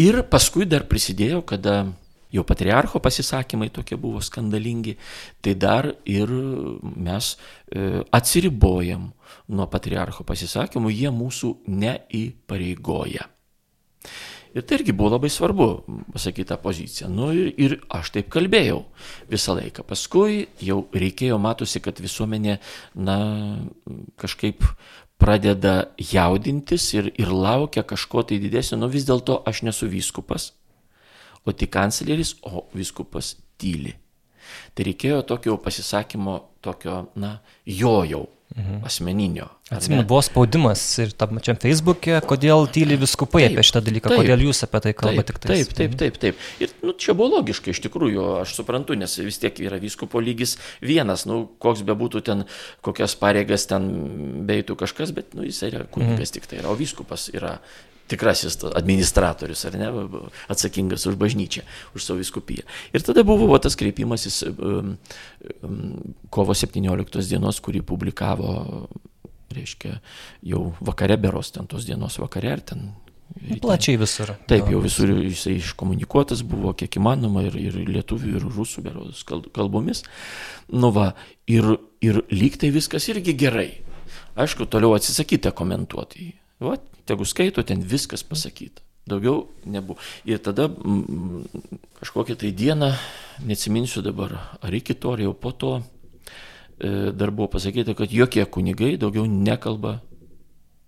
Ir 0.00 0.22
paskui 0.32 0.66
dar 0.66 0.86
prisidėjo, 0.90 1.42
kada 1.46 1.84
jau 2.32 2.44
patriarcho 2.46 3.02
pasisakymai 3.02 3.68
tokie 3.74 3.98
buvo 4.00 4.22
skandalingi, 4.24 4.96
tai 5.42 5.54
dar 5.58 5.90
ir 6.08 6.30
mes 6.96 7.34
e, 7.34 8.02
atsiribojam 8.18 9.10
nuo 9.50 9.66
patriarcho 9.70 10.24
pasisakymų, 10.26 10.94
jie 10.94 11.12
mūsų 11.14 11.54
neįpareigoja. 11.68 13.28
Ir 14.50 14.64
tai 14.66 14.80
irgi 14.80 14.92
buvo 14.96 15.12
labai 15.14 15.30
svarbu 15.30 15.66
pasakyti 16.10 16.48
tą 16.50 16.56
poziciją. 16.58 17.08
Nu, 17.12 17.28
ir, 17.36 17.52
ir 17.54 17.76
aš 17.94 18.10
taip 18.16 18.30
kalbėjau 18.34 18.80
visą 19.30 19.54
laiką. 19.54 19.84
Paskui 19.86 20.48
jau 20.66 20.80
reikėjo, 20.90 21.38
matosi, 21.38 21.82
kad 21.84 22.00
visuomenė, 22.02 22.56
na, 22.98 23.18
kažkaip 24.18 24.66
pradeda 25.22 25.92
jaudintis 26.00 26.88
ir, 26.96 27.12
ir 27.20 27.30
laukia 27.30 27.84
kažko 27.86 28.24
tai 28.26 28.40
didesnio. 28.42 28.80
Nu, 28.80 28.90
vis 28.90 29.06
dėlto 29.06 29.38
aš 29.46 29.62
nesu 29.68 29.86
vyskupas, 29.92 30.50
o 31.46 31.54
tik 31.54 31.70
kancleris, 31.76 32.34
o 32.42 32.66
vyskupas 32.74 33.36
tyli. 33.60 33.94
Tai 34.74 34.88
reikėjo 34.88 35.22
tokio 35.30 35.60
pasisakymo, 35.62 36.40
tokio, 36.64 37.04
na, 37.14 37.36
jo 37.68 38.00
jau 38.08 38.26
mhm. 38.56 38.84
asmeninio. 38.84 39.48
Atsimenu, 39.70 40.02
buvo 40.02 40.18
spaudimas 40.26 40.82
ir 40.98 41.12
tam 41.14 41.36
pačiam 41.38 41.58
Facebook'e, 41.62 42.16
kodėl 42.26 42.66
tyli 42.74 42.96
viskupai 42.98 43.44
taip, 43.44 43.52
apie 43.54 43.66
šitą 43.68 43.82
dalyką, 43.86 44.10
taip, 44.10 44.22
kodėl 44.24 44.42
jūs 44.48 44.64
apie 44.66 44.80
tai 44.86 44.92
kalbate 44.98 45.30
tik 45.30 45.38
taip. 45.44 45.52
Taip, 45.52 45.76
taip, 45.78 45.94
taip, 46.00 46.18
taip. 46.24 46.40
Ir 46.64 46.72
nu, 46.82 46.94
čia 46.98 47.14
buvo 47.14 47.36
logiška, 47.36 47.70
iš 47.70 47.82
tikrųjų, 47.86 48.24
aš 48.40 48.56
suprantu, 48.58 48.96
nes 48.98 49.14
vis 49.22 49.38
tiek 49.42 49.60
yra 49.62 49.78
viskupo 49.82 50.22
lygis 50.22 50.56
vienas, 50.82 51.22
nu, 51.30 51.44
koks 51.62 51.84
bebūtų 51.86 52.24
ten, 52.26 52.42
kokias 52.86 53.14
pareigas 53.20 53.68
ten 53.70 53.86
beitų 54.50 54.74
kažkas, 54.82 55.14
bet 55.14 55.38
nu, 55.38 55.46
jis 55.46 55.62
yra 55.70 55.86
kunigas 55.86 56.26
mhm. 56.32 56.34
tik 56.38 56.50
tai 56.50 56.58
yra, 56.64 56.74
o 56.74 56.78
viskupas 56.78 57.30
yra 57.30 57.60
tikrasis 58.10 58.58
administratorius, 58.74 59.64
ar 59.68 59.78
ne, 59.80 59.90
atsakingas 60.52 61.06
už 61.10 61.18
bažnyčią, 61.20 61.64
už 61.96 62.06
savo 62.06 62.20
viskupiją. 62.22 62.66
Ir 62.94 63.06
tada 63.06 63.24
buvo 63.26 63.48
va, 63.50 63.60
tas 63.62 63.78
kreipimasis 63.78 64.42
um, 64.50 64.96
um, 65.62 65.84
kovo 66.34 66.56
17 66.56 67.28
dienos, 67.30 67.60
kurį 67.64 67.84
publikavo, 67.86 68.88
reiškia, 69.54 69.98
jau 70.46 70.70
vakare 70.84 71.18
beros, 71.20 71.52
ten 71.54 71.70
tos 71.70 71.86
dienos 71.88 72.18
vakare, 72.22 72.52
ar 72.58 72.66
ten 72.72 72.90
Plačiai 73.60 73.96
visur. 73.96 74.32
Taip, 74.50 74.66
jau 74.72 74.80
visur 74.82 75.12
jisai 75.14 75.54
iškomunikuotas 75.60 76.42
buvo, 76.46 76.72
kiek 76.74 76.98
įmanoma, 76.98 77.44
ir, 77.46 77.56
ir 77.62 77.76
lietuvių, 77.86 78.32
ir 78.36 78.46
rusų 78.56 78.82
beros 78.84 79.22
kalbomis. 79.54 80.02
Nu 80.74 80.90
va, 80.94 81.12
ir, 81.46 81.68
ir 82.02 82.24
lyg 82.34 82.58
tai 82.60 82.72
viskas 82.74 83.06
irgi 83.12 83.36
gerai. 83.38 83.68
Aišku, 84.40 84.66
toliau 84.70 84.96
atsisakyta 84.96 85.54
komentuoti. 85.54 86.32
Va, 86.60 86.76
tegu 87.08 87.24
skaito, 87.24 87.64
ten 87.64 87.80
viskas 87.80 88.24
pasakyta. 88.26 88.84
Daugiau 89.08 89.48
nebuvo. 89.64 89.98
Ir 90.28 90.42
tada 90.44 90.68
m, 90.68 91.46
kažkokią 91.98 92.36
tai 92.36 92.52
dieną, 92.52 92.92
neatsiminsiu 93.48 94.04
dabar, 94.04 94.36
ar 94.60 94.76
iki 94.76 94.94
to, 94.94 95.16
ar 95.16 95.24
jau 95.24 95.32
po 95.34 95.54
to, 95.56 95.72
e, 96.78 97.10
dar 97.16 97.32
buvo 97.32 97.48
pasakyta, 97.56 97.96
kad 97.96 98.12
jokie 98.12 98.44
kunigai 98.44 98.94
daugiau 99.00 99.24
nekalba 99.26 99.98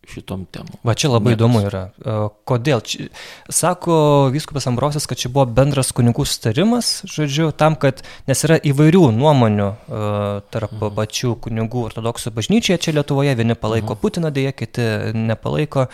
šitom 0.09 0.47
temom. 0.51 0.75
Va 0.83 0.95
čia 0.99 1.13
labai 1.13 1.33
Niekas. 1.33 1.39
įdomu 1.39 1.61
yra. 1.63 1.83
E, 2.03 2.17
kodėl? 2.49 2.83
Čia, 2.83 3.07
sako 3.53 3.95
Vyskupas 4.35 4.67
Ambrosas, 4.67 5.07
kad 5.07 5.21
čia 5.21 5.31
buvo 5.33 5.47
bendras 5.47 5.93
kunigų 5.95 6.27
sutarimas, 6.27 6.91
žodžiu, 7.07 7.53
tam, 7.55 7.77
kad, 7.79 8.03
nes 8.27 8.43
yra 8.47 8.59
įvairių 8.59 9.05
nuomonių 9.15 9.69
uh, 9.69 10.43
tarp 10.53 10.75
mhm. 10.75 10.97
pačių 10.99 11.37
kunigų 11.47 11.87
ortodoksų 11.91 12.35
bažnyčioje 12.35 12.81
čia 12.83 12.97
Lietuvoje, 12.99 13.37
vieni 13.39 13.55
palaiko 13.59 13.95
mhm. 13.95 14.03
Putiną, 14.03 14.35
dėja, 14.35 14.55
kiti 14.57 14.87
nepalaiko. 15.15 15.87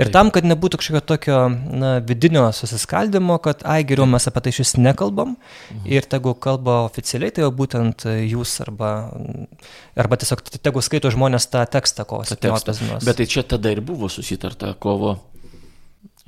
Ir 0.00 0.08
Taip. 0.08 0.14
tam, 0.16 0.30
kad 0.32 0.46
nebūtų 0.48 0.78
kažkokio 0.80 1.00
tokio 1.04 1.38
na, 1.52 1.90
vidinio 2.00 2.46
susiskaldimo, 2.56 3.36
kad, 3.44 3.60
ai, 3.68 3.82
geriau 3.84 4.06
mes 4.08 4.24
apie 4.30 4.40
tai 4.46 4.54
šis 4.56 4.78
nekalbam 4.80 5.34
mhm. 5.36 5.84
ir 5.92 6.08
tegu 6.08 6.32
kalba 6.32 6.80
oficialiai, 6.86 7.34
tai 7.36 7.44
jau 7.44 7.52
būtent 7.52 8.06
jūs 8.08 8.56
arba, 8.64 8.94
arba 10.00 10.20
tiesiog 10.22 10.46
tegu 10.56 10.80
skaito 10.84 11.12
žmonės 11.12 11.50
tą 11.52 11.66
tekstą, 11.68 12.08
kovo 12.08 12.24
17 12.24 12.80
dienos. 12.80 13.04
Bet 13.04 13.20
tai 13.20 13.28
čia 13.28 13.44
tada 13.50 13.72
ir 13.74 13.80
buvo 13.82 14.08
susitarta 14.08 14.74
kovo 14.78 15.16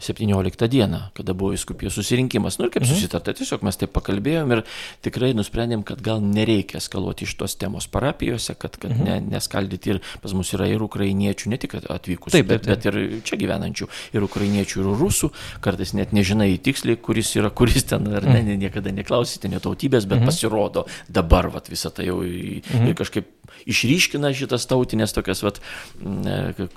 17 0.02 0.68
dieną, 0.68 0.98
kada 1.14 1.34
buvo 1.34 1.54
įskupijos 1.54 1.94
susirinkimas. 1.94 2.58
Nu 2.58 2.66
ir 2.66 2.72
kaip 2.74 2.84
mhm. 2.84 2.90
susitarta, 2.94 3.34
tiesiog 3.38 3.62
mes 3.66 3.78
taip 3.78 3.92
pakalbėjom 3.94 4.54
ir 4.56 4.62
tikrai 5.04 5.32
nusprendėm, 5.38 5.84
kad 5.86 6.02
gal 6.04 6.22
nereikia 6.24 6.80
skaluoti 6.82 7.26
iš 7.28 7.36
tos 7.38 7.54
temos 7.60 7.86
parapijose, 7.92 8.56
kad, 8.58 8.76
kad 8.82 8.94
mhm. 8.94 9.04
ne, 9.06 9.36
neskaldyti 9.36 9.94
ir 9.94 10.00
pas 10.24 10.34
mus 10.36 10.52
yra 10.56 10.66
ir 10.70 10.82
ukrainiečių, 10.82 11.52
ne 11.52 11.60
tik 11.62 11.76
atvykusių, 11.80 12.34
taip, 12.34 12.50
taip, 12.50 12.64
taip. 12.64 12.72
bet, 12.72 12.86
bet 12.86 12.88
ir 12.90 13.22
čia 13.28 13.38
gyvenančių, 13.40 13.88
ir 14.16 14.26
ukrainiečių, 14.26 14.82
ir 14.82 14.90
rusų, 15.02 15.30
kartais 15.64 15.94
net 15.98 16.14
nežinai 16.16 16.50
tiksliai, 16.62 16.98
kuris 16.98 17.34
yra, 17.38 17.52
kuris 17.54 17.86
ten, 17.92 18.10
ar 18.10 18.26
ne, 18.26 18.40
mhm. 18.40 18.58
niekada 18.66 18.94
neklausyti, 18.94 19.52
netautybės, 19.52 20.08
bet 20.10 20.20
mhm. 20.22 20.32
pasirodo 20.32 20.86
dabar 21.08 21.52
vat, 21.54 21.70
visą 21.72 21.94
tai 21.94 22.08
jau 22.10 22.18
mhm. 22.24 22.90
ir 22.90 22.98
kažkaip 22.98 23.30
išryškina 23.68 24.32
šitas 24.34 24.66
tautinės 24.66 25.14
tokias, 25.14 25.44
vat, 25.44 25.62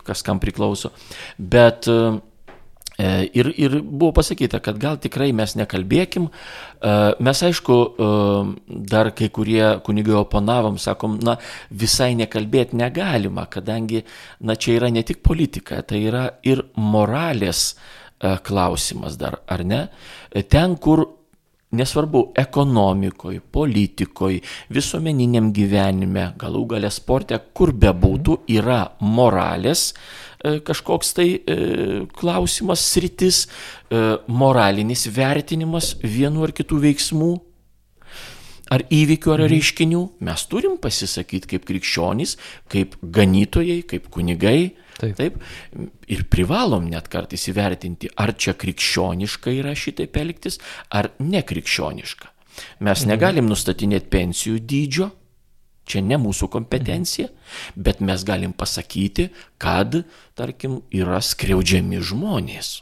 kas 0.05 0.21
kam 0.25 0.41
priklauso. 0.43 0.91
Bet 1.39 1.89
uh, 1.89 2.19
E, 2.19 2.34
ir, 2.97 3.49
ir 3.59 3.79
buvo 3.81 4.13
pasakyta, 4.15 4.61
kad 4.63 4.77
gal 4.79 4.99
tikrai 5.01 5.31
mes 5.35 5.55
nekalbėkim. 5.59 6.29
E, 6.29 6.93
mes 7.19 7.43
aišku, 7.49 7.75
e, 7.75 8.07
dar 8.91 9.11
kai 9.17 9.29
kurie 9.35 9.63
kunigai 9.85 10.15
oponavom, 10.21 10.79
sakom, 10.79 11.19
na 11.23 11.35
visai 11.69 12.13
nekalbėti 12.15 12.79
negalima, 12.79 13.47
kadangi, 13.51 14.05
na 14.39 14.55
čia 14.55 14.79
yra 14.79 14.91
ne 14.93 15.03
tik 15.03 15.21
politika, 15.25 15.81
tai 15.83 16.05
yra 16.07 16.29
ir 16.43 16.63
moralės 16.79 17.73
klausimas 18.47 19.17
dar, 19.19 19.41
ar 19.51 19.61
ne? 19.67 19.81
Ten, 20.49 20.77
kur 20.81 21.03
nesvarbu 21.75 22.21
ekonomikoje, 22.39 23.41
politikoje, 23.51 24.39
visuomeniniam 24.73 25.51
gyvenime, 25.53 26.29
galų 26.39 26.63
galę 26.71 26.89
sporte, 26.95 27.37
kur 27.53 27.73
bebūtų, 27.75 28.39
yra 28.55 28.79
moralės, 29.03 29.89
E, 30.34 30.34
kažkoks 30.65 31.13
tai 31.17 31.27
e, 31.37 31.57
klausimas, 32.15 32.83
sritis, 32.93 33.45
e, 33.89 34.01
moralinis 34.27 35.07
vertinimas 35.13 35.95
vienu 36.03 36.45
ar 36.45 36.53
kitų 36.55 36.81
veiksmų, 36.85 37.31
ar 38.73 38.85
įvykių, 38.89 39.33
ar 39.35 39.43
mhm. 39.45 39.51
reiškinių, 39.53 40.03
mes 40.25 40.45
turim 40.51 40.79
pasisakyti 40.81 41.55
kaip 41.55 41.67
krikščionys, 41.69 42.37
kaip 42.71 42.97
ganytojai, 43.01 43.81
kaip 43.89 44.09
kunigai. 44.13 44.73
Taip. 44.95 45.17
Taip. 45.19 45.41
Ir 46.07 46.21
privalom 46.31 46.85
net 46.87 47.09
kartais 47.11 47.49
įvertinti, 47.51 48.13
ar 48.15 48.31
čia 48.39 48.53
krikščioniška 48.55 49.51
yra 49.51 49.73
šitaip 49.75 50.15
elgtis, 50.21 50.61
ar 50.87 51.11
nekrikščioniška. 51.19 52.31
Mes 52.87 53.01
mhm. 53.01 53.11
negalim 53.11 53.51
nustatinėti 53.51 54.11
pensijų 54.13 54.61
dydžio, 54.63 55.09
Čia 55.85 56.01
ne 56.01 56.17
mūsų 56.17 56.49
kompetencija, 56.53 57.29
bet 57.77 58.01
mes 58.01 58.23
galim 58.25 58.55
pasakyti, 58.57 59.29
kad, 59.61 60.01
tarkim, 60.37 60.79
yra 60.89 61.21
skriaudžiami 61.21 62.01
žmonės. 62.01 62.79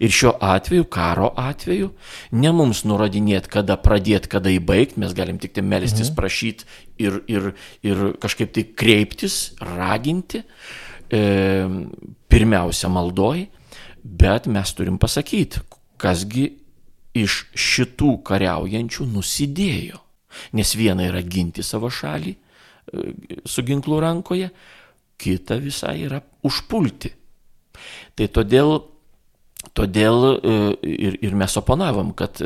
Ir 0.00 0.12
šiuo 0.12 0.32
atveju, 0.42 0.86
karo 0.92 1.30
atveju, 1.38 1.90
ne 2.36 2.52
mums 2.56 2.82
nurodinėti, 2.88 3.50
kada 3.52 3.76
pradėti, 3.80 4.30
kada 4.32 4.52
įbaigti, 4.52 5.00
mes 5.02 5.14
galim 5.16 5.40
tik 5.42 5.56
tai 5.56 5.64
melstis, 5.66 6.10
mhm. 6.10 6.16
prašyti 6.18 6.68
ir, 7.02 7.20
ir, 7.30 7.50
ir 7.86 8.04
kažkaip 8.22 8.52
tai 8.56 8.66
kreiptis, 8.76 9.38
raginti, 9.60 10.42
e, 11.12 11.22
pirmiausia 12.32 12.90
maldoj, 12.92 13.46
bet 14.04 14.48
mes 14.52 14.74
turim 14.76 15.00
pasakyti, 15.02 15.62
kasgi 16.00 16.50
iš 17.16 17.44
šitų 17.56 18.18
kariaujančių 18.26 19.06
nusidėjo. 19.14 20.05
Nes 20.56 20.74
viena 20.78 21.06
yra 21.08 21.22
ginti 21.22 21.64
savo 21.66 21.90
šalį 21.92 22.32
e, 22.32 23.06
su 23.44 23.64
ginklu 23.66 24.00
rankoje, 24.02 24.50
kita 25.16 25.60
visai 25.62 25.98
yra 26.06 26.20
užpulti. 26.46 27.12
Tai 28.16 28.28
todėl, 28.32 28.78
todėl 29.76 30.22
e, 30.26 30.58
ir, 30.96 31.18
ir 31.24 31.36
mes 31.38 31.56
oponavom, 31.60 32.12
kad 32.16 32.40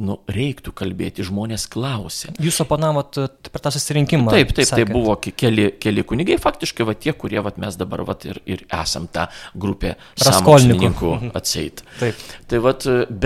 nu, 0.00 0.16
reiktų 0.30 0.72
kalbėti, 0.76 1.24
žmonės 1.26 1.66
klausia. 1.70 2.30
Jūs 2.40 2.60
oponavot 2.64 3.18
e, 3.20 3.26
per 3.50 3.62
tą 3.64 3.72
susirinkimą. 3.74 4.32
Taip, 4.32 4.52
taip, 4.54 4.68
sakėt. 4.68 4.88
tai 4.88 4.94
buvo 4.94 5.16
keli, 5.20 5.66
keli 5.82 6.04
kunigai, 6.06 6.38
faktiškai 6.40 6.86
va 6.88 6.94
tie, 6.96 7.12
kurie 7.16 7.42
va, 7.44 7.52
mes 7.60 7.76
dabar 7.80 8.04
va, 8.08 8.16
ir, 8.28 8.40
ir 8.48 8.64
esam 8.80 9.08
tą 9.12 9.26
grupę 9.60 9.96
sąmokslininkų 10.20 11.12
atseit. 11.40 11.84
Taip. 12.00 12.24
Tai 12.50 12.62
va, 12.64 12.74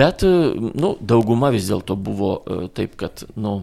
bet, 0.01 0.25
nu, 0.25 0.95
dauguma 0.99 1.53
vis 1.55 1.69
dėlto 1.71 1.97
buvo 1.99 2.33
taip, 2.75 2.97
kad, 2.99 3.27
nu, 3.39 3.61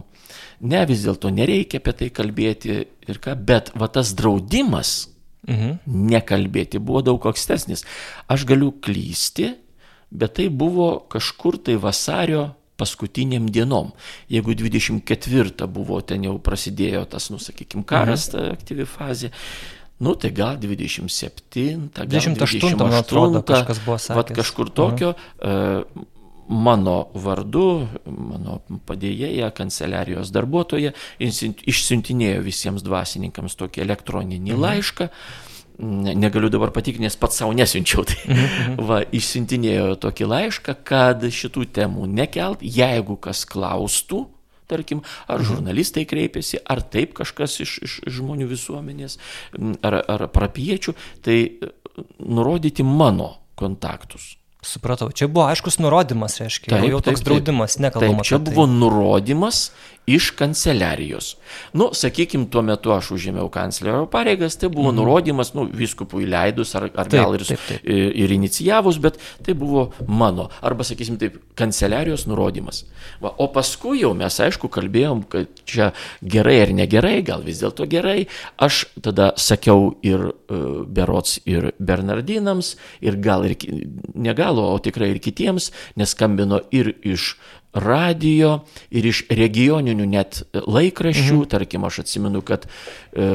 ne 0.63 0.83
vis 0.89 1.03
dėlto 1.05 1.31
nereikia 1.33 1.81
apie 1.81 1.93
tai 1.99 2.09
kalbėti 2.13 2.77
ir 2.83 3.19
ką, 3.23 3.35
bet 3.35 3.71
va 3.79 3.89
tas 3.91 4.13
draudimas 4.17 4.95
mhm. 5.47 5.83
nekalbėti 6.13 6.81
buvo 6.83 7.03
daug 7.05 7.27
ankstesnis. 7.29 7.85
Aš 8.31 8.47
galiu 8.49 8.71
klysti, 8.83 9.53
bet 10.13 10.37
tai 10.39 10.49
buvo 10.49 10.95
kažkur 11.11 11.59
tai 11.67 11.77
vasario 11.81 12.51
paskutiniam 12.79 13.45
dienom. 13.53 13.91
Jeigu 14.31 14.55
24 14.57 15.67
buvo 15.69 16.01
ten 16.01 16.25
jau 16.25 16.39
prasidėjo 16.41 17.05
tas, 17.11 17.29
nu, 17.33 17.39
sakykime, 17.41 17.85
karas, 17.87 18.29
mhm. 18.29 18.33
ta 18.33 18.57
aktyvi 18.57 18.87
fazė, 18.89 19.29
nu, 20.03 20.15
tai 20.19 20.33
gal 20.35 20.57
27, 20.61 21.91
gal 21.93 22.09
28, 22.09 22.73
28 22.73 22.97
atrodo, 22.97 23.43
kažkas 23.45 23.83
buvo 23.85 23.99
sakęs. 24.01 24.17
Vat 24.19 24.33
kažkur 24.41 24.73
tokio. 24.73 25.13
Mhm. 25.43 25.93
Uh, 25.99 26.09
mano 26.47 26.97
vardu, 27.13 27.87
mano 28.05 28.59
padėjėja, 28.87 29.51
kanceliarijos 29.55 30.31
darbuotoja, 30.35 30.93
išsiuntinėjo 31.19 32.43
visiems 32.43 32.83
dvasininkams 32.85 33.57
tokį 33.59 33.83
elektroninį 33.85 34.53
mhm. 34.53 34.61
laišką. 34.65 35.09
Negaliu 35.83 36.51
dabar 36.53 36.69
patikrinti, 36.69 37.07
nes 37.07 37.17
pats 37.17 37.39
savo 37.41 37.55
nesiunčiau. 37.57 38.05
Tai 38.09 38.19
mhm. 38.27 38.43
mhm. 38.43 38.83
va, 38.89 39.01
išsiuntinėjo 39.03 39.97
tokį 40.03 40.29
laišką, 40.29 40.77
kad 40.87 41.23
šitų 41.23 41.67
temų 41.79 42.07
nekelt, 42.11 42.63
jeigu 42.63 43.17
kas 43.23 43.45
klaustų, 43.49 44.25
tarkim, 44.69 45.03
ar 45.27 45.41
mhm. 45.41 45.49
žurnalistai 45.49 46.05
kreipiasi, 46.09 46.61
ar 46.65 46.83
taip 46.83 47.15
kažkas 47.17 47.59
iš, 47.65 47.79
iš 47.87 47.97
žmonių 48.19 48.47
visuomenės, 48.51 49.19
ar, 49.85 49.99
ar 50.01 50.27
parapiečių, 50.33 50.95
tai 51.25 51.39
nurodyti 52.19 52.85
mano 52.87 53.35
kontaktus 53.59 54.33
Supratau, 54.63 55.09
čia 55.11 55.27
buvo 55.27 55.43
aiškus 55.51 55.75
nurodymas, 55.83 56.37
reiškia, 56.39 56.71
Taip, 56.71 56.85
jau 56.87 57.01
toks 57.03 57.19
taip, 57.19 57.27
draudimas, 57.27 57.75
nekalbama. 57.83 58.23
Taip, 58.23 58.29
čia 58.29 58.37
apie 58.39 58.47
tai. 58.47 58.55
buvo 58.55 58.67
nurodymas 58.71 59.57
iš 60.07 60.31
kanceliarijos. 60.35 61.35
Nu, 61.73 61.89
sakykime, 61.95 62.49
tuo 62.51 62.61
metu 62.65 62.91
aš 62.91 63.11
užėmiau 63.15 63.47
kanclerio 63.53 64.05
pareigas, 64.11 64.57
tai 64.59 64.67
buvo 64.73 64.91
nurodymas, 64.91 65.53
nu, 65.55 65.63
viskupui 65.71 66.25
leidus 66.27 66.75
ar, 66.75 66.89
ar 66.91 67.05
Mhm. 67.07 67.09
Taip, 67.09 67.21
gal 67.23 67.35
ir, 67.35 67.43
taip, 67.47 67.59
taip. 67.67 67.85
ir, 67.87 68.11
ir 68.25 68.31
inicijavus, 68.35 68.97
bet 68.99 69.17
tai 69.45 69.53
buvo 69.53 69.91
mano, 70.07 70.49
arba, 70.61 70.83
sakysim, 70.83 71.17
taip, 71.21 71.37
kanceliarijos 71.55 72.25
nurodymas. 72.27 72.83
Va, 73.21 73.31
o 73.37 73.47
paskui 73.47 74.01
jau 74.01 74.13
mes, 74.13 74.39
aišku, 74.39 74.67
kalbėjom, 74.69 75.23
kad 75.29 75.47
čia 75.65 75.91
gerai 76.21 76.61
ar 76.65 76.73
negerai, 76.73 77.21
gal 77.23 77.41
vis 77.45 77.61
dėlto 77.63 77.87
gerai. 77.87 78.27
Aš 78.57 78.85
tada 79.01 79.31
sakiau 79.37 79.95
ir 80.03 80.19
uh, 80.33 80.83
Berots, 80.85 81.39
ir 81.45 81.71
Bernardinams, 81.79 82.75
ir 83.01 83.15
gal 83.23 83.45
ir, 83.45 83.55
ki- 83.55 83.87
ne 84.15 84.33
gal, 84.33 84.59
o 84.59 84.77
tikrai 84.79 85.11
ir 85.15 85.19
kitiems, 85.23 85.71
neskambino 85.95 86.59
ir 86.71 86.93
iš 87.03 87.35
radio, 87.73 88.59
ir 88.93 89.05
iš 89.09 89.23
regioninių 89.33 90.05
net 90.09 90.41
laikraščių, 90.53 91.39
mhm. 91.39 91.49
tarkim, 91.49 91.85
aš 91.87 92.03
atsimenu, 92.03 92.43
kad 92.45 92.67
e, 92.67 93.27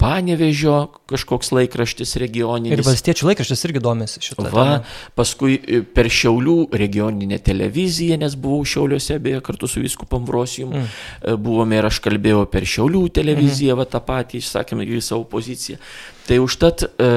Panevežio 0.00 0.76
kažkoks 1.08 1.52
laikraštis 1.56 2.16
regioninis. 2.20 2.76
Ir 2.76 2.84
valstiečių 2.84 3.30
laikraštis 3.30 3.64
irgi 3.68 3.82
domisi 3.84 4.22
šitą. 4.24 4.48
Va, 4.52 4.66
temą. 4.68 4.98
paskui 5.18 5.56
e, 5.56 5.80
per 5.82 6.10
Šiaulių 6.12 6.58
regioninę 6.76 7.40
televiziją, 7.44 8.20
nes 8.20 8.36
buvau 8.36 8.66
Šiauliuose, 8.68 9.18
beje, 9.24 9.40
kartu 9.46 9.70
su 9.70 9.82
visku 9.84 10.08
Pambrosijum, 10.08 10.76
mm. 10.76 11.40
buvome 11.40 11.80
ir 11.80 11.88
aš 11.88 12.02
kalbėjau 12.04 12.44
per 12.52 12.68
Šiaulių 12.68 13.06
televiziją, 13.20 13.74
mm. 13.74 13.80
va 13.80 13.88
tą 13.88 14.04
patį, 14.04 14.42
išsakėme 14.42 14.84
į 14.84 15.02
savo 15.04 15.24
poziciją. 15.28 15.80
Tai 16.28 16.42
užtat 16.44 16.84
e, 16.84 17.12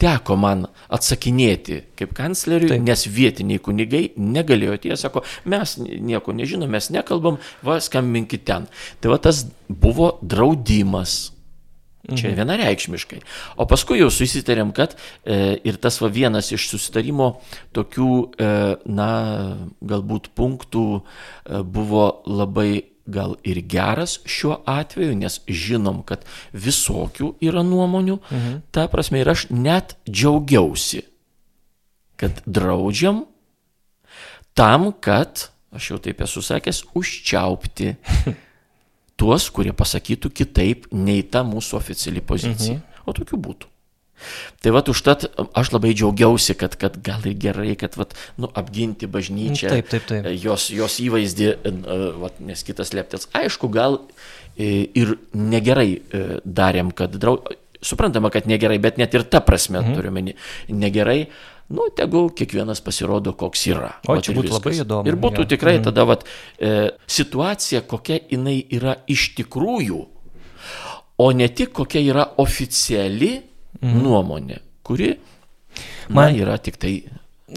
teko 0.00 0.36
man 0.40 0.66
atsakinėti 0.94 1.80
kaip 1.98 2.12
kancleriui, 2.16 2.72
Taip. 2.74 2.84
Nes 2.86 3.06
vietiniai 3.10 3.62
kunigai 3.62 4.04
negalėjo 4.18 4.76
tie, 4.84 4.94
sako, 4.98 5.24
mes 5.48 5.76
nieko 5.78 6.34
nežinom, 6.36 6.70
mes 6.70 6.90
nekalbam, 6.94 7.40
va 7.66 7.78
skambinkit 7.82 8.46
ten. 8.48 8.68
Tai 9.02 9.14
va 9.14 9.20
tas 9.22 9.44
buvo 9.68 10.16
draudimas. 10.22 11.18
Čia 12.08 12.30
vienareikšmiškai. 12.32 13.18
O 13.60 13.66
paskui 13.68 13.98
jau 13.98 14.08
susitarėm, 14.12 14.70
kad 14.72 14.94
e, 15.28 15.58
ir 15.68 15.76
tas 15.82 15.98
va 16.00 16.08
vienas 16.08 16.48
iš 16.54 16.70
susitarimo 16.70 17.34
tokių, 17.76 18.12
e, 18.32 18.52
na, 18.88 19.08
galbūt 19.84 20.30
punktų 20.38 20.84
e, 20.96 21.02
buvo 21.68 22.06
labai 22.24 22.70
gal 23.08 23.36
ir 23.46 23.60
geras 23.64 24.18
šiuo 24.28 24.60
atveju, 24.68 25.16
nes 25.18 25.40
žinom, 25.48 26.02
kad 26.06 26.26
visokių 26.52 27.34
yra 27.44 27.64
nuomonių. 27.66 28.18
Mhm. 28.28 28.58
Ta 28.74 28.88
prasme 28.92 29.22
ir 29.22 29.32
aš 29.32 29.48
net 29.50 29.96
džiaugiausi, 30.08 31.02
kad 32.20 32.42
draudžiam 32.46 33.24
tam, 34.58 34.90
kad, 34.92 35.48
aš 35.74 35.92
jau 35.92 36.02
taip 36.02 36.20
esu 36.26 36.42
sakęs, 36.42 36.82
užčiaupti 36.98 37.94
tuos, 39.18 39.48
kurie 39.54 39.72
pasakytų 39.76 40.30
kitaip 40.34 40.88
nei 40.94 41.22
ta 41.22 41.44
mūsų 41.46 41.78
oficiali 41.78 42.22
pozicija. 42.24 42.78
Mhm. 42.78 43.02
O 43.08 43.14
tokių 43.16 43.38
būtų. 43.40 43.70
Tai 44.64 44.72
va, 44.74 44.82
užtat 44.92 45.28
aš 45.58 45.72
labai 45.74 45.92
džiaugiausi, 45.94 46.56
kad, 46.58 46.74
kad 46.80 46.98
gal 47.04 47.26
ir 47.28 47.36
gerai, 47.40 47.74
kad 47.78 47.94
vat, 48.00 48.16
nu, 48.40 48.50
apginti 48.58 49.06
bažnyčią, 49.10 49.70
Taip, 49.76 49.92
taip, 49.92 50.08
taip. 50.08 50.26
Jos, 50.42 50.68
jos 50.74 50.98
įvaizdį, 51.04 51.48
e, 51.54 51.98
vat, 52.22 52.40
nes 52.44 52.64
kitas 52.66 52.94
leptės. 52.96 53.28
Aišku, 53.38 53.70
gal 53.72 54.00
e, 54.56 54.88
ir 54.98 55.16
negerai 55.32 55.90
e, 55.94 56.26
darėm, 56.44 56.92
kad 56.96 57.14
draug... 57.20 57.46
Suprantama, 57.78 58.26
kad 58.34 58.48
negerai, 58.50 58.80
bet 58.82 58.96
net 58.98 59.12
ir 59.14 59.22
ta 59.30 59.38
prasme 59.38 59.78
mhm. 59.78 59.94
turiu 59.94 60.10
meni 60.10 60.34
negerai. 60.66 61.20
Nu, 61.68 61.84
tegul 61.94 62.30
kiekvienas 62.32 62.80
pasirodo, 62.82 63.34
koks 63.36 63.66
yra. 63.68 63.90
O, 64.08 64.16
Vat 64.16 64.24
čia 64.24 64.32
būtų 64.34 64.54
labai 64.54 64.72
viskas. 64.72 64.86
įdomu, 64.86 65.10
Ir 65.10 65.18
būtų 65.20 65.44
jo. 65.44 65.48
tikrai 65.52 65.76
mhm. 65.76 65.84
tada 65.90 66.06
vat, 66.08 66.24
e, 66.58 66.72
situacija, 67.06 67.84
kokia 67.86 68.18
jinai 68.32 68.56
yra 68.74 68.96
iš 69.06 69.28
tikrųjų, 69.38 70.00
o 71.18 71.26
ne 71.36 71.48
tik 71.52 71.74
kokia 71.76 72.02
yra 72.02 72.24
oficiali 72.40 73.34
mhm. 73.82 74.02
nuomonė, 74.04 74.60
kuri 74.86 75.14
man 76.08 76.32
Man- 76.32 76.38
yra 76.42 76.58
tik 76.58 76.76
tai 76.80 77.02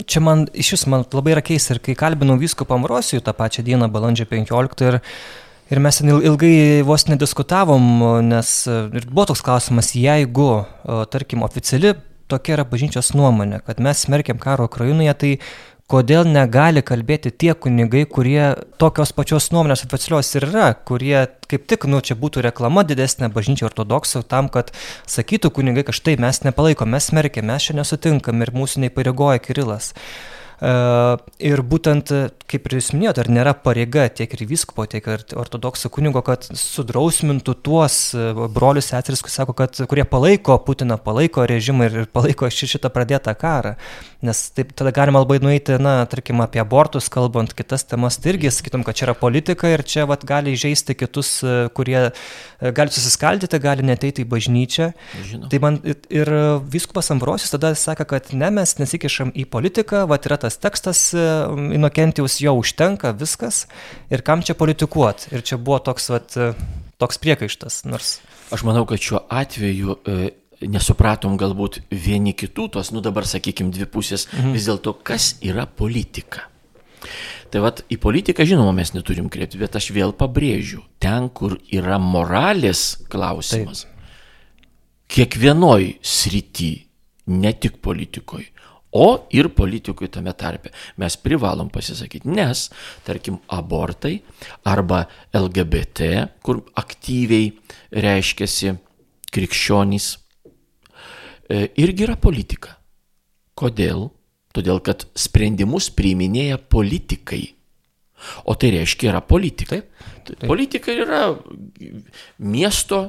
Čia 0.08 0.22
man 0.24 0.46
iš 0.56 0.70
vis 0.72 0.86
man 0.88 1.02
labai 1.12 1.34
yra 1.34 1.42
keista 1.44 1.74
ir 1.74 1.78
kai 1.84 1.92
kalbinau 1.92 2.38
viskupą 2.40 2.78
Amrosijų 2.78 3.20
tą 3.26 3.34
pačią 3.36 3.60
dieną, 3.66 3.90
balandžio 3.92 4.24
15 4.24 4.86
ir, 4.88 4.96
ir 5.68 5.80
mes 5.84 5.98
ten 5.98 6.08
il- 6.08 6.24
ilgai 6.30 6.80
vos 6.88 7.04
nediskutavom, 7.10 7.90
nes 8.24 8.52
e, 8.72 8.78
ir 8.88 9.04
buvo 9.10 9.26
toks 9.28 9.42
klausimas, 9.44 9.90
jeigu, 9.92 10.46
o, 10.64 11.04
tarkim, 11.12 11.44
oficiali 11.44 11.92
tokia 12.32 12.56
yra 12.56 12.64
bažnyčios 12.64 13.12
nuomonė, 13.12 13.60
kad 13.66 13.84
mes 13.84 14.06
smerkiam 14.06 14.40
karo 14.40 14.64
Ukrainoje, 14.64 15.12
tai 15.20 15.32
kodėl 15.90 16.24
negali 16.28 16.82
kalbėti 16.82 17.30
tie 17.34 17.52
kunigai, 17.54 18.04
kurie 18.08 18.54
tokios 18.80 19.12
pačios 19.12 19.50
nuomonės 19.52 19.84
oficialios 19.86 20.30
ir 20.38 20.46
yra, 20.48 20.70
kurie 20.74 21.26
kaip 21.50 21.66
tik, 21.68 21.84
nu, 21.90 22.00
čia 22.00 22.16
būtų 22.16 22.44
reklama 22.46 22.84
didesnė 22.88 23.28
bažnyčia 23.32 23.66
ortodoksų 23.68 24.22
tam, 24.28 24.48
kad 24.48 24.70
sakytų 25.10 25.50
kunigai, 25.58 25.84
kad 25.84 25.98
štai 25.98 26.16
mes 26.22 26.42
nepalaikom, 26.46 26.88
mes 26.94 27.10
smerkiam, 27.12 27.50
mes 27.52 27.68
čia 27.68 27.76
nesutinkam 27.76 28.40
ir 28.46 28.54
mūsų 28.56 28.86
neįpareigoja 28.86 29.42
Kirilas. 29.44 29.92
E, 30.62 30.72
Ir 31.42 31.58
būtent, 31.66 32.08
kaip 32.46 32.66
ir 32.70 32.76
jūs 32.78 32.92
minėjote, 32.94 33.24
ar 33.24 33.28
nėra 33.34 33.52
pareiga 33.58 34.04
tiek 34.14 34.30
ir 34.36 34.44
vyskupo, 34.46 34.84
tiek 34.86 35.04
ir 35.10 35.24
ortodoksų 35.34 35.90
kunigo, 35.90 36.22
kad 36.22 36.46
sudrausmintų 36.46 37.56
tuos 37.66 37.96
e, 38.14 38.28
brolius 38.54 38.92
seseris, 38.94 39.20
kurie 39.26 39.34
sako, 39.34 39.56
kad 39.58 39.76
kurie 39.90 40.04
palaiko 40.08 40.56
Putiną, 40.62 40.96
palaiko 41.02 41.44
režimą 41.50 41.90
ir 41.90 42.06
palaiko 42.14 42.46
ši- 42.46 42.70
šitą 42.76 42.92
pradėtą 42.94 43.34
karą. 43.36 43.74
Nes 44.22 44.38
taip 44.54 44.70
tada 44.78 44.92
galima 44.94 45.18
labai 45.18 45.40
nueiti, 45.42 45.74
na, 45.82 45.96
tarkim, 46.06 46.38
apie 46.44 46.60
abortus, 46.62 47.08
kalbant 47.10 47.50
kitas 47.58 47.82
temas, 47.90 48.20
tai 48.22 48.36
irgi 48.36 48.52
sakytum, 48.54 48.84
kad 48.86 48.94
čia 48.94 49.08
yra 49.08 49.14
politika 49.18 49.70
ir 49.72 49.82
čia 49.82 50.04
vat, 50.06 50.22
gali 50.28 50.52
įžeisti 50.54 50.94
kitus, 50.94 51.30
e, 51.42 51.54
kurie 51.74 51.96
e, 52.04 52.12
gali 52.76 52.94
susiskaldyti, 52.94 53.58
gali 53.62 53.82
neteiti 53.86 54.22
į 54.22 54.28
bažnyčią. 54.30 54.92
Žinau. 55.26 55.50
Tai 55.50 55.60
man 55.64 55.80
ir- 55.82 56.30
viskupas 56.72 57.10
Ambrosius 57.10 57.50
tada 57.56 57.72
sakė, 57.78 58.06
kad 58.12 58.30
ne, 58.36 58.52
mes 58.54 58.76
nesikišam 58.78 59.32
į 59.34 59.48
politiką, 59.50 60.04
va 60.06 60.20
yra 60.22 60.38
tas 60.44 60.58
tekstas 60.62 61.02
e, 61.16 61.26
Inokentijaus, 61.78 62.38
jo 62.44 62.54
užtenka, 62.60 63.10
viskas, 63.18 63.64
ir 64.12 64.22
kam 64.22 64.46
čia 64.46 64.54
politikuot. 64.58 65.32
Ir 65.34 65.42
čia 65.42 65.58
buvo 65.58 65.80
toks, 65.82 66.12
va, 66.14 66.22
toks 67.02 67.18
priekaištas, 67.18 67.82
nors... 67.90 68.20
Aš 68.54 68.62
manau, 68.68 68.84
kad 68.86 69.02
šiuo 69.02 69.24
atveju 69.32 69.98
nesupratom 70.68 71.36
galbūt 71.40 71.80
vieni 71.90 72.34
kitų, 72.36 72.68
tos, 72.76 72.92
nu 72.94 73.02
dabar 73.04 73.26
sakykime, 73.28 73.72
dvi 73.74 73.88
pusės, 73.90 74.28
mhm. 74.32 74.56
vis 74.56 74.68
dėlto, 74.70 74.96
kas 75.04 75.36
yra 75.44 75.66
politika. 75.66 76.48
Tai 77.52 77.60
vad, 77.66 77.82
į 77.92 77.98
politiką, 78.00 78.46
žinoma, 78.48 78.72
mes 78.76 78.94
neturim 78.94 79.28
kreipti, 79.32 79.60
bet 79.60 79.74
aš 79.76 79.90
vėl 79.92 80.14
pabrėžiu, 80.16 80.80
ten, 81.02 81.28
kur 81.28 81.58
yra 81.68 81.98
moralės 82.00 83.02
klausimas, 83.12 83.84
kiekvienoj 85.12 85.98
srity, 86.00 86.72
ne 87.28 87.52
tik 87.52 87.76
politikoje, 87.84 88.48
o 88.92 89.26
ir 89.32 89.50
politikui 89.56 90.08
tame 90.12 90.32
tarpe, 90.36 90.72
mes 91.00 91.16
privalom 91.20 91.68
pasisakyti, 91.72 92.28
nes, 92.28 92.66
tarkim, 93.04 93.38
abortai 93.52 94.18
arba 94.68 95.04
LGBT, 95.36 96.10
kur 96.44 96.62
aktyviai 96.80 97.52
reiškiasi 97.92 98.76
krikščionys, 99.32 100.08
irgi 101.50 102.06
yra 102.06 102.16
politika. 102.20 102.76
Kodėl? 103.58 104.10
Todėl, 104.52 104.82
kad 104.84 105.06
sprendimus 105.16 105.88
priiminėja 105.96 106.58
politikai. 106.60 107.54
O 108.44 108.54
tai 108.54 108.70
reiškia 108.76 109.10
yra 109.10 109.22
politika. 109.24 109.80
Taip, 109.80 110.36
taip. 110.36 110.46
Politika 110.50 110.92
yra 110.94 111.22
miesto 112.38 113.00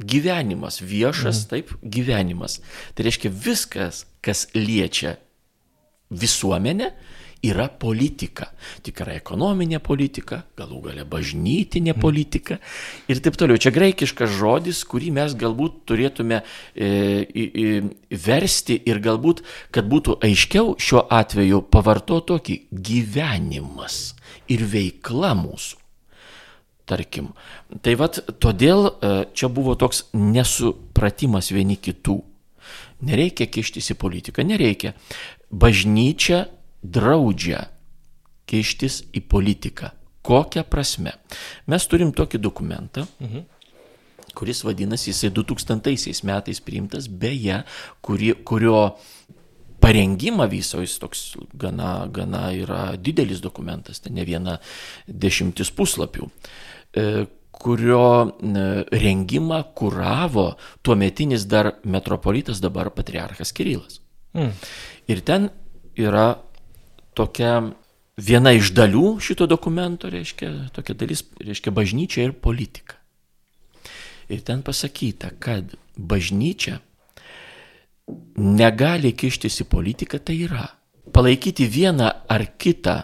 gyvenimas, 0.00 0.80
viešas, 0.84 1.44
mm. 1.44 1.48
taip, 1.50 1.72
gyvenimas. 1.82 2.58
Tai 2.94 3.08
reiškia 3.08 3.32
viskas, 3.32 4.04
kas 4.24 4.46
liečia 4.54 5.16
visuomenę, 6.10 6.92
yra 7.44 7.68
politika. 7.72 8.50
Tikra 8.84 9.14
ekonominė 9.16 9.80
politika, 9.82 10.42
galų 10.58 10.80
gale 10.88 11.04
bažnytinė 11.08 11.94
politika 12.00 12.58
ir 13.08 13.20
taip 13.24 13.38
toliau. 13.40 13.60
Čia 13.60 13.72
graikiškas 13.74 14.34
žodis, 14.36 14.82
kurį 14.88 15.12
mes 15.16 15.34
galbūt 15.40 15.82
turėtume 15.88 16.42
e, 16.42 16.90
į, 17.24 17.66
versti 18.12 18.76
ir 18.90 19.00
galbūt, 19.04 19.42
kad 19.72 19.88
būtų 19.88 20.18
aiškiau 20.26 20.76
šiuo 20.80 21.06
atveju 21.20 21.64
pavarto 21.72 22.20
tokį 22.32 22.60
gyvenimas 22.70 24.00
ir 24.52 24.66
veikla 24.68 25.32
mūsų. 25.38 25.78
Tarkim. 26.90 27.30
Tai 27.86 27.92
vad, 28.00 28.18
todėl 28.42 28.88
e, 28.90 29.10
čia 29.32 29.48
buvo 29.48 29.76
toks 29.78 30.08
nesupratimas 30.12 31.52
vieni 31.54 31.78
kitų. 31.78 32.18
Nereikia 33.06 33.46
kištis 33.48 33.94
į 33.94 33.96
politiką, 33.96 34.42
nereikia. 34.44 34.92
Bažnyčia 35.50 36.48
draudžia 36.82 37.66
kištis 38.50 39.04
į 39.14 39.22
politiką. 39.30 39.92
Kokią 40.26 40.66
prasme? 40.68 41.14
Mes 41.70 41.86
turim 41.88 42.12
tokį 42.12 42.40
dokumentą, 42.42 43.06
mhm. 43.22 43.46
kuris 44.36 44.64
vadinasi, 44.66 45.10
jisai 45.14 45.32
2000 45.34 46.26
metais 46.28 46.60
priimtas, 46.64 47.08
beje, 47.08 47.62
kuri, 48.04 48.34
kurio 48.44 48.90
parengimą 49.80 50.46
viso, 50.50 50.82
jis 50.84 50.98
toks 51.00 51.22
gana, 51.56 52.06
gana 52.12 52.50
yra 52.52 52.82
didelis 53.00 53.40
dokumentas, 53.40 54.02
tai 54.04 54.12
ne 54.12 54.26
viena 54.28 54.58
dešimtis 55.08 55.72
puslapių, 55.76 56.28
e, 56.92 57.06
kurio 57.60 58.04
e, 58.28 58.66
rengimą 58.92 59.62
kuravo 59.76 60.50
tuometinis 60.84 61.48
dar 61.48 61.72
metropolitas, 61.84 62.60
dabar 62.60 62.92
patriarchas 62.92 63.54
Kirilas. 63.56 64.02
Mm. 64.36 64.52
Ir 65.10 65.24
ten 65.26 65.48
yra 65.98 66.28
tokia 67.16 67.54
viena 68.20 68.52
iš 68.56 68.72
dalių 68.76 69.18
šito 69.22 69.48
dokumento, 69.50 70.10
reiškia, 70.12 70.70
tokia 70.76 70.96
dalis, 70.98 71.24
reiškia 71.40 71.72
bažnyčia 71.74 72.28
ir 72.28 72.36
politika. 72.36 72.98
Ir 74.30 74.44
ten 74.46 74.62
pasakyta, 74.62 75.32
kad 75.42 75.74
bažnyčia 75.98 76.78
negali 78.38 79.12
kištis 79.16 79.62
į 79.64 79.66
politiką, 79.70 80.20
tai 80.22 80.38
yra 80.46 80.66
palaikyti 81.14 81.66
vieną 81.66 82.10
ar 82.30 82.44
kitą 82.58 83.00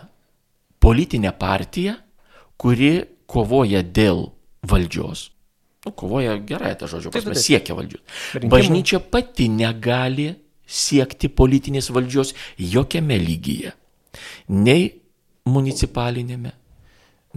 politinę 0.83 1.33
partiją, 1.35 1.97
kuri 2.57 2.93
kovoja 3.27 3.83
dėl 3.83 4.29
valdžios. 4.67 5.31
Nu, 5.87 5.93
kovoja 5.95 6.37
gerai, 6.43 6.75
ta 6.79 6.89
žodžio 6.91 7.13
prasme, 7.15 7.37
siekia 7.39 7.77
valdžios. 7.79 8.03
Rinkimų. 8.35 8.51
Bažnyčia 8.51 9.01
pati 9.03 9.49
negali 9.51 10.33
siekti 10.67 11.31
politinės 11.31 11.93
valdžios 11.95 12.35
jokiame 12.59 13.19
lygyje. 13.23 13.75
Nei 14.49 14.87
municipalinėme, 15.47 16.53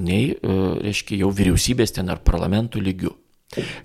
nei, 0.02 0.30
e, 0.34 0.60
reiškia, 0.84 1.22
jau 1.24 1.34
vyriausybės 1.36 1.96
ten 1.98 2.10
ar 2.10 2.24
parlamentų 2.26 2.84
lygių. 2.84 3.16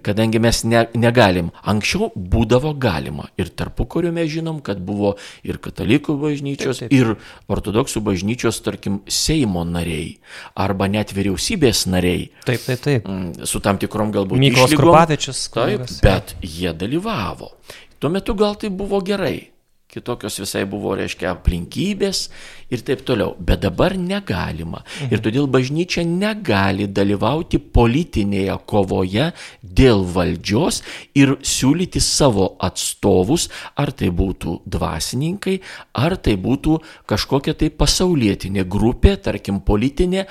Kadangi 0.05 0.37
mes 0.45 0.59
ne, 0.69 0.83
negalim, 0.93 1.47
anksčiau 1.65 2.11
būdavo 2.13 2.75
galima 2.77 3.31
ir 3.41 3.49
tarpu 3.49 3.87
kuriuo 3.89 4.11
mes 4.13 4.29
žinom, 4.29 4.59
kad 4.65 4.83
buvo 4.85 5.15
ir 5.41 5.57
katalikų 5.65 6.19
bažnyčios, 6.21 6.83
taip, 6.83 6.91
taip. 6.91 6.99
ir 6.99 7.49
ortodoksų 7.49 8.03
bažnyčios, 8.05 8.61
tarkim, 8.61 9.01
Seimo 9.09 9.65
nariai 9.65 10.19
arba 10.53 10.91
net 10.93 11.15
vyriausybės 11.17 11.87
nariai. 11.89 12.29
Taip, 12.45 12.61
taip, 12.67 12.85
taip. 12.85 13.09
Su 13.49 13.63
tam 13.65 13.81
tikrom 13.81 14.13
galbūt. 14.13 14.37
Mykolas 14.45 14.77
Krupavičius. 14.77 15.47
Taip, 15.57 15.89
bet 16.05 16.37
jie 16.45 16.77
dalyvavo. 16.77 17.55
Tuo 17.97 18.13
metu 18.13 18.37
gal 18.37 18.61
tai 18.61 18.69
buvo 18.69 19.01
gerai 19.01 19.54
kitokios 19.95 20.41
visai 20.43 20.65
buvo, 20.69 20.95
reiškia, 20.99 21.31
aplinkybės 21.35 22.29
ir 22.75 22.83
taip 22.87 23.05
toliau. 23.07 23.35
Bet 23.39 23.63
dabar 23.65 23.95
negalima. 23.99 24.83
Mhm. 24.83 25.13
Ir 25.15 25.23
todėl 25.25 25.49
bažnyčia 25.51 26.05
negali 26.09 26.89
dalyvauti 26.91 27.61
politinėje 27.61 28.57
kovoje 28.67 29.31
dėl 29.63 30.05
valdžios 30.15 30.83
ir 31.15 31.37
siūlyti 31.43 32.03
savo 32.03 32.55
atstovus, 32.59 33.49
ar 33.77 33.93
tai 33.93 34.11
būtų 34.15 34.61
dvasininkai, 34.67 35.61
ar 35.95 36.17
tai 36.17 36.37
būtų 36.41 36.81
kažkokia 37.11 37.55
tai 37.59 37.71
pasaulietinė 37.71 38.67
grupė, 38.69 39.17
tarkim, 39.23 39.61
politinė 39.65 40.27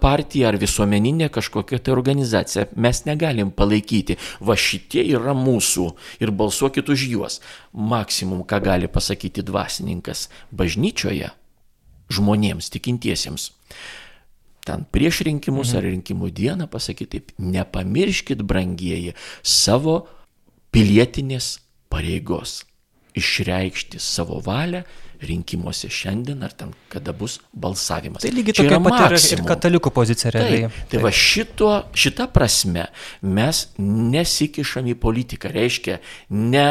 partija 0.00 0.50
ar 0.50 0.58
visuomeninė 0.60 1.28
kažkokia 1.32 1.78
tai 1.78 1.94
organizacija. 1.94 2.66
Mes 2.76 3.02
negalim 3.08 3.50
palaikyti. 3.54 4.18
Va 4.40 4.56
šitie 4.58 5.04
yra 5.16 5.34
mūsų 5.36 5.88
ir 6.24 6.32
balsuokit 6.32 6.88
už 6.92 7.06
juos. 7.10 7.40
Maksimum, 7.72 8.44
ką 8.48 8.60
gali 8.64 8.90
pasakyti 8.90 9.44
dvasininkas 9.46 10.28
bažnyčioje 10.50 11.32
žmonėms, 12.12 12.70
tikintiesiems. 12.70 13.50
Ten 14.66 14.82
prieš 14.90 15.22
rinkimus 15.26 15.72
mhm. 15.72 15.78
ar 15.78 15.88
rinkimų 15.92 16.30
dieną 16.34 16.70
pasakyti 16.70 17.20
taip, 17.20 17.34
nepamirškit, 17.38 18.42
brangieji, 18.42 19.14
savo 19.42 20.06
pilietinės 20.74 21.56
pareigos 21.90 22.64
išreikšti 23.16 24.00
savo 24.02 24.42
valią 24.44 24.82
rinkimuose 25.22 25.90
šiandien 25.92 26.42
ar 26.46 26.54
ten 26.56 26.72
kada 26.92 27.14
bus 27.16 27.38
balsavimas. 27.52 28.24
Tai 28.24 28.32
lygiai 28.34 28.56
tokia 28.60 28.80
pat 28.84 29.16
ir, 29.16 29.18
ir 29.36 29.44
katalikų 29.48 29.92
pozicija 29.94 30.34
realiai. 30.34 30.66
Taip, 30.66 30.90
tai 30.92 31.04
va 31.04 31.12
šito, 31.14 31.70
šita 31.96 32.28
prasme 32.34 32.88
mes 33.22 33.62
nesikišam 33.78 34.90
į 34.92 34.98
politiką, 35.00 35.52
reiškia 35.54 36.00
ne 36.34 36.68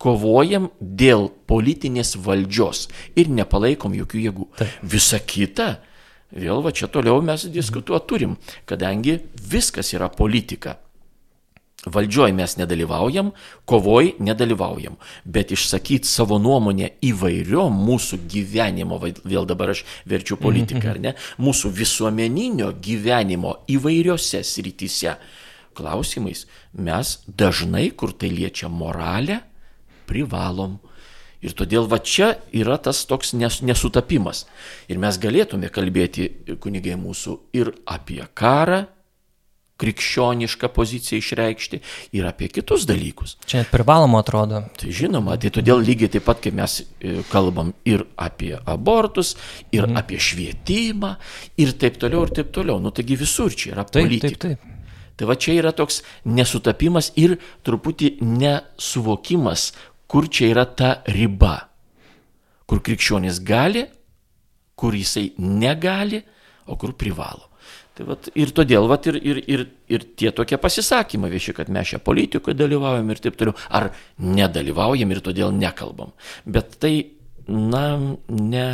kovojam 0.00 0.70
dėl 0.80 1.28
politinės 1.50 2.14
valdžios 2.24 2.86
ir 3.20 3.30
nepalaikom 3.32 3.96
jokių 4.00 4.26
jėgų. 4.26 4.46
Taip. 4.60 4.76
Visa 4.94 5.20
kita, 5.20 5.74
vėl 6.32 6.62
va 6.64 6.72
čia 6.72 6.88
toliau 6.92 7.20
mes 7.24 7.44
diskutuoti 7.52 8.08
turim, 8.08 8.38
kadangi 8.68 9.18
viskas 9.52 9.92
yra 9.96 10.08
politika. 10.12 10.78
Valdžioj 11.86 12.34
mes 12.36 12.58
nedalyvaujam, 12.60 13.30
kovoj 13.64 14.10
nedalyvaujam, 14.20 14.98
bet 15.24 15.54
išsakyti 15.54 16.04
savo 16.04 16.36
nuomonę 16.36 16.90
įvairiom 17.08 17.78
mūsų 17.86 18.18
gyvenimo, 18.28 18.98
vėl 19.24 19.48
dabar 19.48 19.72
aš 19.72 19.86
verčiu 20.04 20.36
politiką, 20.36 20.82
mhm. 20.82 20.90
ar 20.92 21.00
ne, 21.00 21.14
mūsų 21.40 21.72
visuomeninio 21.72 22.74
gyvenimo 22.84 23.54
įvairiose 23.72 24.42
srityse 24.44 25.16
klausimais 25.72 26.44
mes 26.76 27.16
dažnai, 27.24 27.88
kur 27.96 28.12
tai 28.12 28.28
liečia 28.34 28.68
moralę, 28.68 29.40
privalom. 30.10 30.76
Ir 31.40 31.56
todėl 31.56 31.86
va 31.88 31.96
čia 32.04 32.34
yra 32.52 32.76
tas 32.76 33.06
toks 33.08 33.32
nes, 33.32 33.62
nesutapimas. 33.64 34.44
Ir 34.92 35.00
mes 35.00 35.16
galėtume 35.16 35.70
kalbėti, 35.72 36.28
kunigai 36.60 36.98
mūsų, 37.00 37.38
ir 37.56 37.72
apie 37.88 38.20
karą, 38.36 38.84
krikščionišką 39.80 40.70
poziciją 40.74 41.20
išreikšti 41.22 41.80
ir 42.18 42.28
apie 42.28 42.50
kitus 42.52 42.86
dalykus. 42.88 43.36
Čia 43.48 43.62
net 43.62 43.70
privaloma 43.72 44.22
atrodo. 44.24 44.62
Tai 44.80 44.94
žinoma, 44.94 45.38
tai 45.40 45.52
todėl 45.54 45.82
lygiai 45.84 46.12
taip 46.16 46.26
pat, 46.28 46.42
kai 46.44 46.52
mes 46.56 46.80
e, 46.80 47.20
kalbam 47.32 47.72
ir 47.88 48.04
apie 48.20 48.54
abortus, 48.58 49.36
ir 49.72 49.86
mhm. 49.86 50.02
apie 50.02 50.20
švietimą, 50.20 51.14
ir 51.60 51.72
taip 51.80 52.00
toliau, 52.02 52.26
ir 52.26 52.34
taip 52.40 52.52
toliau. 52.54 52.80
Nu 52.82 52.92
taigi 52.94 53.18
visur 53.20 53.54
čia 53.54 53.74
yra 53.76 53.86
politika. 53.88 54.36
Taip, 54.36 54.44
taip, 54.44 54.60
taip. 54.60 54.76
Tai 55.20 55.26
va 55.28 55.34
čia 55.36 55.52
yra 55.60 55.74
toks 55.76 55.98
nesutapimas 56.24 57.10
ir 57.20 57.34
truputį 57.68 58.14
nesuvokimas, 58.24 59.66
kur 60.08 60.30
čia 60.32 60.48
yra 60.54 60.64
ta 60.64 60.94
riba, 61.12 61.58
kur 62.64 62.80
krikščionis 62.80 63.42
gali, 63.44 63.84
kur 64.80 64.96
jisai 64.96 65.26
negali, 65.36 66.22
o 66.72 66.78
kur 66.80 66.94
privalo. 66.96 67.49
Tai 68.00 68.06
vat, 68.08 68.30
ir 68.32 68.48
todėl 68.56 68.86
vat, 68.88 69.04
ir, 69.10 69.16
ir, 69.20 69.38
ir, 69.44 69.62
ir 69.92 70.04
tie 70.16 70.30
tokie 70.32 70.56
pasisakymai 70.56 71.28
vieši, 71.28 71.52
kad 71.58 71.68
mes 71.68 71.90
šią 71.90 71.98
politikoje 72.00 72.56
dalyvaujam 72.56 73.10
ir 73.12 73.18
taip 73.20 73.36
toliau, 73.36 73.52
ar 73.68 73.90
nedalyvaujam 74.16 75.12
ir 75.12 75.20
todėl 75.26 75.52
nekalbam. 75.52 76.14
Bet 76.48 76.78
tai, 76.80 76.94
na, 77.44 77.82
ne, 78.30 78.64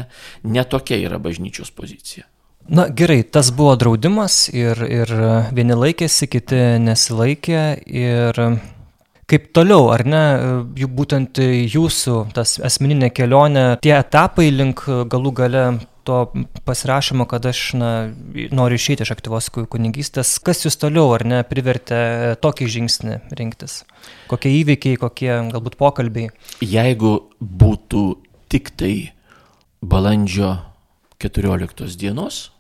ne 0.47 0.65
tokia 0.71 1.01
yra 1.09 1.19
bažnyčios 1.19 1.75
pozicija. 1.75 2.29
Na 2.71 2.87
gerai, 2.87 3.25
tas 3.27 3.51
buvo 3.51 3.75
draudimas 3.79 4.45
ir, 4.55 4.79
ir 4.87 5.11
vieni 5.59 5.75
laikėsi, 5.75 6.31
kiti 6.31 6.63
nesilaikė 6.87 7.65
ir 7.91 8.41
kaip 9.27 9.51
toliau, 9.59 9.91
ar 9.91 10.07
ne, 10.07 10.25
juk 10.79 10.95
būtent 11.03 11.43
jūsų 11.43 12.29
tas 12.39 12.61
asmeninė 12.63 13.11
kelionė, 13.11 13.69
tie 13.83 13.97
etapai 13.99 14.53
link 14.55 14.87
galų 14.87 15.35
gale 15.43 15.67
to 16.07 16.19
pasirašymo, 16.69 17.27
kad 17.31 17.47
aš 17.51 17.61
na, 17.79 17.91
noriu 18.55 18.79
išeiti 18.79 19.05
iš 19.07 19.13
aktyvos 19.17 19.51
kunigystės. 19.53 20.37
Kas 20.45 20.65
jūs 20.65 20.79
toliau, 20.81 21.11
ar 21.17 21.27
ne, 21.27 21.43
privertė 21.47 22.37
tokį 22.43 22.69
žingsnį 22.77 23.19
rinktis? 23.39 23.81
Kokie 24.31 24.53
įvykiai, 24.61 25.01
kokie 25.01 25.33
galbūt 25.53 25.79
pokalbiai? 25.81 26.31
Jeigu 26.65 27.17
būtų 27.41 28.05
tik 28.53 28.73
tai 28.79 28.95
balandžio 29.83 30.55
14 31.23 31.99
dienos, 32.01 32.51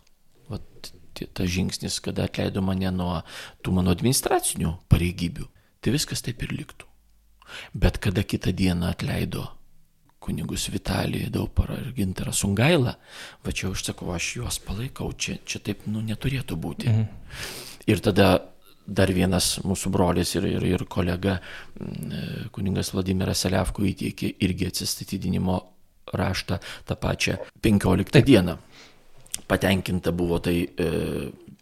vat, 0.50 0.92
tas 1.16 1.50
žingsnis, 1.52 2.00
kada 2.04 2.26
atleido 2.26 2.64
mane 2.64 2.90
nuo 2.94 3.20
tų 3.62 3.78
mano 3.78 3.94
administracinių 3.94 4.76
pareigybių, 4.92 5.46
tai 5.80 5.94
viskas 5.94 6.24
taip 6.26 6.42
ir 6.46 6.54
liktų. 6.56 6.88
Bet 7.78 8.00
kada 8.02 8.26
kitą 8.26 8.50
dieną 8.56 8.90
atleido 8.90 9.46
kunigus 10.26 10.66
Vitalijų 10.74 11.30
Dauparą 11.34 11.78
ir 11.82 11.94
Gintarą 11.96 12.34
Sungailą, 12.34 12.96
va 13.46 13.54
čia 13.54 13.70
aš 13.70 13.86
sakau, 13.90 14.10
aš 14.14 14.32
juos 14.40 14.58
palaikau, 14.66 15.12
čia, 15.14 15.38
čia 15.46 15.62
taip 15.62 15.86
nu, 15.90 16.02
neturėtų 16.04 16.58
būti. 16.58 16.90
Mhm. 16.92 17.08
Ir 17.86 18.02
tada 18.02 18.28
dar 18.86 19.10
vienas 19.10 19.56
mūsų 19.66 19.90
brolis 19.94 20.34
ir, 20.38 20.46
ir, 20.46 20.66
ir 20.66 20.84
kolega 20.90 21.40
mm, 21.40 22.50
kuningas 22.54 22.92
Vladimiras 22.94 23.42
Seliavko 23.42 23.86
įteikė 23.86 24.30
irgi 24.46 24.70
atsistatydinimo 24.70 25.58
raštą 26.14 26.60
tą 26.86 26.96
pačią 26.96 27.36
15 27.62 28.12
Taip. 28.14 28.26
dieną. 28.26 28.56
Patenkinta 29.46 30.12
buvo 30.16 30.38
tai 30.42 30.62
e, 30.66 30.86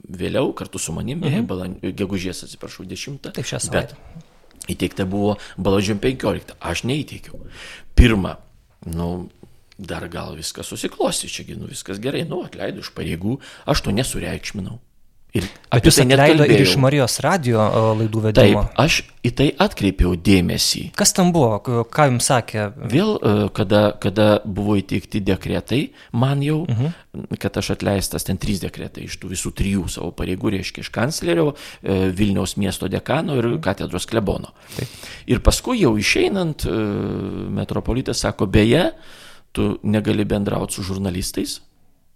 vėliau 0.05 0.53
kartu 0.57 0.79
su 0.79 0.93
manimi, 0.93 1.31
mhm. 1.31 1.49
balan, 1.49 1.77
gegužės 1.81 2.45
atsiprašau, 2.47 2.87
10. 2.89 3.21
Taip, 3.31 3.45
šią 3.45 3.61
savaitę. 3.67 3.99
Įteikta 4.71 5.05
buvo 5.09 5.37
balandžio 5.61 5.97
15. 6.01 6.57
Aš 6.61 6.85
neįteikiau. 6.89 7.41
Pirma, 7.97 8.39
nu, 8.87 9.29
dar 9.79 10.07
gal 10.09 10.37
viskas 10.39 10.71
susiklosti, 10.71 11.31
čiagi, 11.31 11.57
nu, 11.59 11.69
viskas 11.71 12.01
gerai, 12.03 12.25
nu, 12.29 12.43
atleidu 12.47 12.85
iš 12.85 12.93
pareigų, 12.97 13.39
aš 13.71 13.85
to 13.87 13.95
nesureikšminau. 13.95 14.79
Ir 15.35 15.47
jūs 15.83 15.97
tai 15.99 16.05
atleido 16.15 16.45
ir 16.47 16.61
iš 16.63 16.77
Marijos 16.79 17.17
radio 17.25 17.65
laidų 17.99 18.21
vedimo. 18.29 18.61
Taip, 18.69 18.77
aš 18.79 19.01
į 19.27 19.31
tai 19.35 19.47
atkreipiau 19.65 20.13
dėmesį. 20.15 20.83
Kas 20.95 21.11
tam 21.17 21.33
buvo, 21.35 21.57
ką 21.91 22.05
jums 22.07 22.29
sakė? 22.31 22.69
Vėl, 22.93 23.17
kada, 23.57 23.81
kada 23.99 24.27
buvo 24.45 24.77
įteikti 24.79 25.19
dekretai, 25.27 25.81
man 26.15 26.45
jau, 26.47 26.61
uh 26.63 26.71
mhm. 26.71 26.93
-huh. 27.17 27.39
kad 27.43 27.59
aš 27.59 27.73
atleistas 27.75 28.25
ten 28.25 28.39
trys 28.39 28.61
dekretai 28.63 29.09
iš 29.09 29.19
tų 29.19 29.33
visų 29.35 29.51
trijų 29.59 29.89
savo 29.89 30.13
pareigų, 30.13 30.53
reiškia 30.55 30.81
iš 30.87 30.91
kanclerio, 30.95 31.55
e, 31.83 32.11
Vilniaus 32.15 32.57
miesto 32.57 32.89
dekano 32.89 33.35
ir 33.35 33.47
mhm. 33.47 33.61
katedros 33.61 34.07
klebono. 34.07 34.55
Taip. 34.77 34.89
Ir 35.27 35.41
paskui 35.41 35.81
jau 35.81 35.99
išeinant, 35.99 36.65
e, 36.65 36.71
metropolitas 37.51 38.23
sako, 38.23 38.47
beje, 38.47 38.93
tu 39.53 39.79
negali 39.83 40.25
bendrauti 40.25 40.75
su 40.75 40.83
žurnalistais 40.83 41.61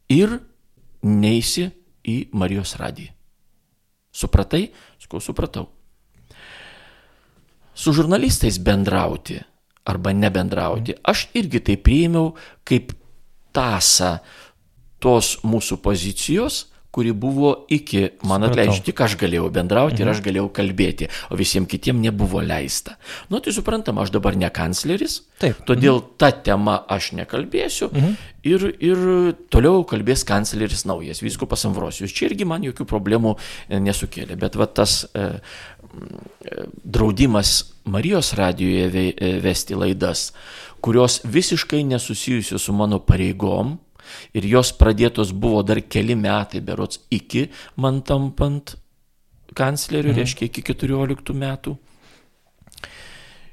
ir 0.09 0.39
neisi 1.03 1.71
į 2.09 2.17
Marijos 2.39 2.75
radiją. 2.81 3.13
Supratai? 4.15 4.69
Sakau, 4.99 5.21
supratau. 5.23 5.69
Su 7.79 7.93
žurnalistais 7.95 8.59
bendrauti 8.59 9.39
arba 9.89 10.13
nebendrauti, 10.13 10.97
aš 11.07 11.29
irgi 11.39 11.63
tai 11.65 11.77
priėmiau 11.81 12.33
kaip 12.67 12.91
tasą 13.57 14.19
tos 15.01 15.37
mūsų 15.47 15.79
pozicijos, 15.85 16.67
kuri 16.99 17.13
buvo 17.15 17.53
iki 17.71 18.09
man 18.27 18.43
atleidžiu, 18.43 18.83
tik 18.89 18.99
aš 19.07 19.15
galėjau 19.21 19.53
bendrauti 19.55 20.01
mhm. 20.01 20.03
ir 20.03 20.11
aš 20.11 20.23
galėjau 20.25 20.49
kalbėti, 20.57 21.07
o 21.31 21.39
visiems 21.39 21.71
kitiems 21.71 22.03
nebuvo 22.03 22.43
leista. 22.43 22.97
Nu, 23.31 23.39
tai 23.39 23.55
suprantama, 23.55 24.03
aš 24.03 24.11
dabar 24.17 24.35
ne 24.35 24.51
kancleris, 24.51 25.21
Taip. 25.39 25.61
todėl 25.69 26.01
mhm. 26.01 26.11
tą 26.19 26.33
temą 26.49 26.75
aš 26.91 27.13
nekalbėsiu 27.21 27.93
mhm. 27.93 28.19
ir, 28.51 28.67
ir 28.83 29.07
toliau 29.55 29.87
kalbės 29.87 30.27
kancleris 30.27 30.83
naujas, 30.91 31.23
viskupas 31.23 31.63
Ambrosijus. 31.71 32.17
Čia 32.19 32.33
irgi 32.33 32.49
man 32.51 32.67
jokių 32.67 32.89
problemų 32.91 33.37
e, 33.39 33.79
nesukėlė, 33.79 34.35
bet 34.43 34.59
va 34.59 34.67
tas 34.67 35.05
e, 35.15 35.29
e, 35.39 36.63
draudimas 36.83 37.61
Marijos 37.87 38.35
radijoje 38.35 39.07
e, 39.15 39.35
vesti 39.47 39.79
laidas, 39.79 40.33
kurios 40.83 41.23
visiškai 41.23 41.87
nesusijusios 41.95 42.67
su 42.67 42.75
mano 42.75 42.99
pareigom, 42.99 43.79
ir 44.35 44.49
jos 44.49 44.73
pradėtos 44.79 45.33
buvo 45.33 45.63
dar 45.63 45.81
keli 45.81 46.17
metai, 46.19 46.61
berots 46.65 47.03
iki 47.11 47.49
man 47.77 48.03
tampant 48.03 48.77
kancleriu, 49.59 50.13
mhm. 50.13 50.21
reiškia 50.23 50.49
iki 50.51 50.65
14 50.73 51.35
metų. 51.35 51.77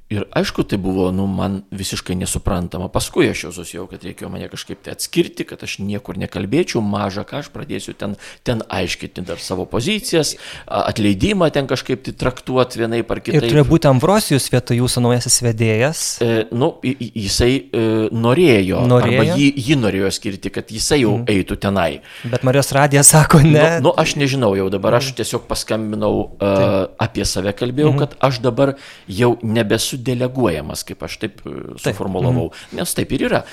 Ir 0.05 0.27
aišku, 0.37 0.61
tai 0.69 0.77
buvo, 0.77 1.07
nu, 1.09 1.23
man 1.25 1.63
visiškai 1.73 2.13
nesuprantama. 2.19 2.91
Paskui 2.93 3.25
aš 3.31 3.39
jau 3.47 3.49
susijau, 3.55 3.87
kad 3.89 4.03
reikėjo 4.05 4.27
mane 4.29 4.45
kažkaip 4.51 4.83
tai 4.85 4.93
atskirti, 4.93 5.47
kad 5.49 5.63
aš 5.65 5.79
niekur 5.81 6.19
nekalbėčiau, 6.21 6.77
mažą 6.85 7.23
ką 7.25 7.39
aš 7.41 7.47
pradėsiu 7.49 7.95
ten, 7.97 8.13
ten 8.45 8.61
aiškinti 8.69 9.23
dar 9.25 9.41
savo 9.41 9.65
pozicijas, 9.65 10.35
atleidimą 10.69 11.47
ten 11.55 11.65
kažkaip 11.65 12.03
tai 12.05 12.13
traktuoti 12.21 12.83
vienai 12.83 12.99
par 13.01 13.23
kitaip. 13.23 13.39
Ir 13.41 13.49
turėjo 13.49 13.63
būti 13.71 13.89
Ambrosijus 13.89 14.45
vietoj 14.53 14.83
jūsų 14.83 15.03
naujasis 15.07 15.39
vedėjas. 15.41 16.03
E, 16.21 16.29
nu, 16.53 16.69
jisai 16.85 17.49
e, 17.57 17.83
norėjo, 18.13 18.85
norėjo, 18.85 19.25
arba 19.25 19.41
jį, 19.41 19.49
jį 19.71 19.79
norėjo 19.87 20.13
skirti, 20.19 20.53
kad 20.53 20.69
jisai 20.69 21.01
jau 21.01 21.15
mm. 21.17 21.25
eitų 21.33 21.59
tenai. 21.65 21.89
Bet 22.29 22.45
Marijos 22.45 22.69
radija 22.77 23.01
sako 23.01 23.41
ne. 23.41 23.57
Nu, 23.81 23.89
nu, 23.89 23.95
aš 24.05 24.19
nežinau 24.21 24.53
jau 24.53 24.69
dabar, 24.69 24.99
aš 25.01 25.15
mhm. 25.15 25.17
tiesiog 25.23 25.49
paskambinau, 25.49 26.13
uh, 26.37 26.77
apie 27.01 27.25
save 27.25 27.57
kalbėjau, 27.57 27.95
mm. 27.95 28.05
kad 28.05 28.17
aš 28.29 28.43
dabar 28.45 28.75
jau 29.09 29.33
nebesu 29.41 29.94
nebesu 29.95 30.03
deleguojamas, 30.03 30.83
kaip 30.83 31.03
aš 31.03 31.17
taip 31.19 31.41
e, 31.45 31.77
suformulavau, 31.77 32.49
taip. 32.49 32.67
Mhm. 32.71 32.79
nes 32.79 32.93
taip 32.93 33.11
ir 33.11 33.25
yra. 33.29 33.43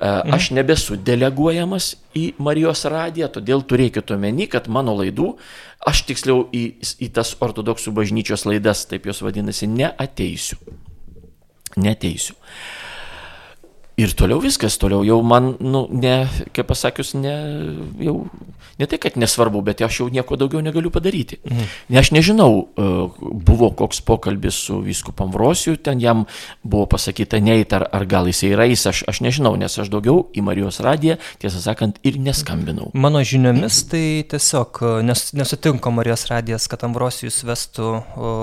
E, 0.00 0.06
mhm. 0.06 0.34
Aš 0.34 0.50
nebesu 0.50 0.96
deleguojamas 0.96 1.96
į 2.16 2.34
Marijos 2.38 2.84
radiją, 2.84 3.28
todėl 3.28 3.62
turėkite 3.62 4.14
omeny, 4.14 4.48
kad 4.48 4.68
mano 4.68 4.94
laidų, 4.96 5.36
aš 5.86 6.04
tiksliau 6.08 6.48
į, 6.52 6.80
į 7.00 7.10
tas 7.12 7.34
ortodoksų 7.40 7.92
bažnyčios 7.92 8.46
laidas, 8.46 8.86
taip 8.86 9.06
jos 9.06 9.22
vadinasi, 9.22 9.66
neateisiu. 9.66 10.58
Neteisiu. 11.76 12.34
Ir 14.00 14.14
toliau 14.16 14.40
viskas, 14.40 14.78
toliau 14.80 15.04
jau 15.04 15.18
man, 15.26 15.52
nu, 15.60 15.84
ne, 15.92 16.24
kaip 16.56 16.70
pasakius, 16.70 17.12
ne, 17.20 17.34
jau, 18.00 18.14
ne 18.80 18.88
tai, 18.88 18.98
kad 19.02 19.18
nesvarbu, 19.20 19.60
bet 19.66 19.82
aš 19.84 19.98
jau 20.00 20.06
nieko 20.12 20.38
daugiau 20.40 20.62
negaliu 20.64 20.92
padaryti. 20.94 21.40
Mhm. 21.44 21.66
Ne, 21.92 21.98
aš 22.00 22.12
nežinau, 22.16 22.54
e, 22.64 22.88
buvo 23.20 23.70
koks 23.76 24.00
pokalbis 24.06 24.62
su 24.68 24.78
viskupam 24.84 25.32
Vrosiu, 25.34 25.76
ten 25.76 26.00
jam 26.00 26.24
buvo 26.62 26.86
pasakyta 26.94 27.42
neit, 27.44 27.74
ar, 27.76 27.84
ar 27.92 28.06
gal 28.08 28.30
jisai 28.30 28.54
yra 28.54 28.66
jis, 28.70 28.86
aš, 28.88 29.02
aš 29.10 29.20
nežinau, 29.26 29.52
nes 29.60 29.76
aš 29.78 29.92
daugiau 29.92 30.24
į 30.32 30.46
Marijos 30.48 30.80
radiją, 30.84 31.18
tiesą 31.42 31.60
sakant, 31.60 32.00
ir 32.06 32.16
neskambinau. 32.22 32.88
Mano 32.96 33.20
žiniomis 33.26 33.82
tai 33.92 34.04
tiesiog 34.32 34.80
e, 34.80 34.94
nes, 35.10 35.26
nesutinka 35.36 35.92
Marijos 35.92 36.24
radijas, 36.32 36.70
kad 36.72 36.88
Ambrosijus 36.88 37.42
vestų 37.44 37.90
o, 38.00 38.34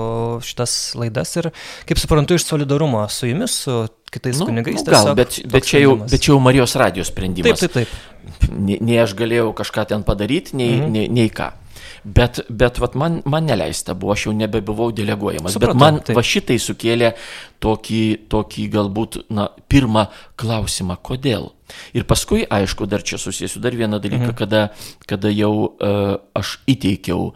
šitas 0.44 0.78
laidas 0.98 1.34
ir, 1.40 1.50
kaip 1.88 1.98
suprantu, 1.98 2.38
iš 2.38 2.46
solidarumo 2.46 3.02
su 3.10 3.32
jumis, 3.32 3.58
su 3.66 3.80
kitais 4.14 4.38
nu, 4.40 4.48
kunigais. 4.48 4.80
Nu, 4.82 4.92
gal, 4.92 5.14
bet, 5.18 5.40
bet, 5.50 5.66
čia 5.68 5.82
jau, 5.84 5.96
bet 6.02 6.18
čia 6.20 6.32
jau 6.32 6.40
Marijos 6.42 6.76
radijos 6.80 7.12
sprendimas. 7.12 7.60
Taip, 7.60 7.72
taip, 7.72 7.88
taip. 7.88 8.52
Nei, 8.52 8.78
nei 8.84 8.98
aš 9.02 9.14
galėjau 9.18 9.52
kažką 9.56 9.88
ten 9.92 10.04
padaryti, 10.06 10.56
nei, 10.58 10.76
mhm. 10.78 10.92
nei, 10.94 11.08
nei 11.12 11.32
ką. 11.32 11.52
Bet, 12.04 12.40
bet 12.48 12.78
vat, 12.80 12.94
man, 12.98 13.20
man 13.28 13.46
neleista 13.48 13.94
buvo, 13.98 14.14
aš 14.14 14.28
jau 14.28 14.32
nebebuvau 14.36 14.90
deleguojamas. 14.94 15.54
Supratau, 15.56 15.74
bet 15.74 15.82
man 15.82 16.00
taip. 16.04 16.16
va 16.16 16.24
šitai 16.24 16.56
sukėlė 16.62 17.12
tokį, 17.64 18.02
tokį 18.32 18.66
galbūt, 18.72 19.20
na, 19.34 19.48
pirmą 19.70 20.06
klausimą, 20.40 20.98
kodėl. 21.04 21.50
Ir 21.96 22.06
paskui, 22.08 22.44
aišku, 22.44 22.88
dar 22.88 23.04
čia 23.04 23.20
susijęsiu 23.20 23.60
dar 23.64 23.76
vieną 23.76 24.00
dalyką, 24.00 24.30
mhm. 24.30 24.38
kada, 24.38 24.64
kada 25.10 25.32
jau 25.34 25.52
uh, 25.68 26.16
aš 26.38 26.58
įteikiau 26.70 27.32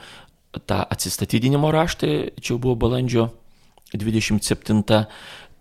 tą 0.68 0.82
atsistatydinimo 0.84 1.72
raštą, 1.72 2.12
čia 2.40 2.58
buvo 2.60 2.76
balandžio 2.78 3.30
27 3.92 4.84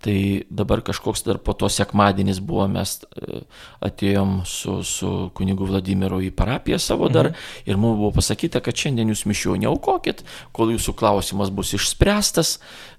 Tai 0.01 0.41
dabar 0.49 0.81
kažkoks 0.81 1.21
dar 1.27 1.37
po 1.37 1.53
to 1.53 1.69
sekmadienis 1.69 2.39
buvo, 2.41 2.65
mes 2.71 2.95
e, 3.05 3.41
atėjom 3.85 4.39
su, 4.49 4.79
su 4.87 5.09
kunigu 5.37 5.67
Vladimiru 5.69 6.17
į 6.25 6.31
parapiją 6.33 6.79
savo 6.81 7.09
dar 7.13 7.29
mhm. 7.29 7.43
ir 7.69 7.77
mums 7.77 7.99
buvo 7.99 8.09
pasakyta, 8.15 8.63
kad 8.65 8.77
šiandien 8.77 9.13
jūs 9.13 9.27
mišių 9.29 9.59
neaukokit, 9.61 10.23
kol 10.57 10.73
jūsų 10.73 10.95
klausimas 10.97 11.53
bus 11.53 11.75
išspręstas, 11.77 12.55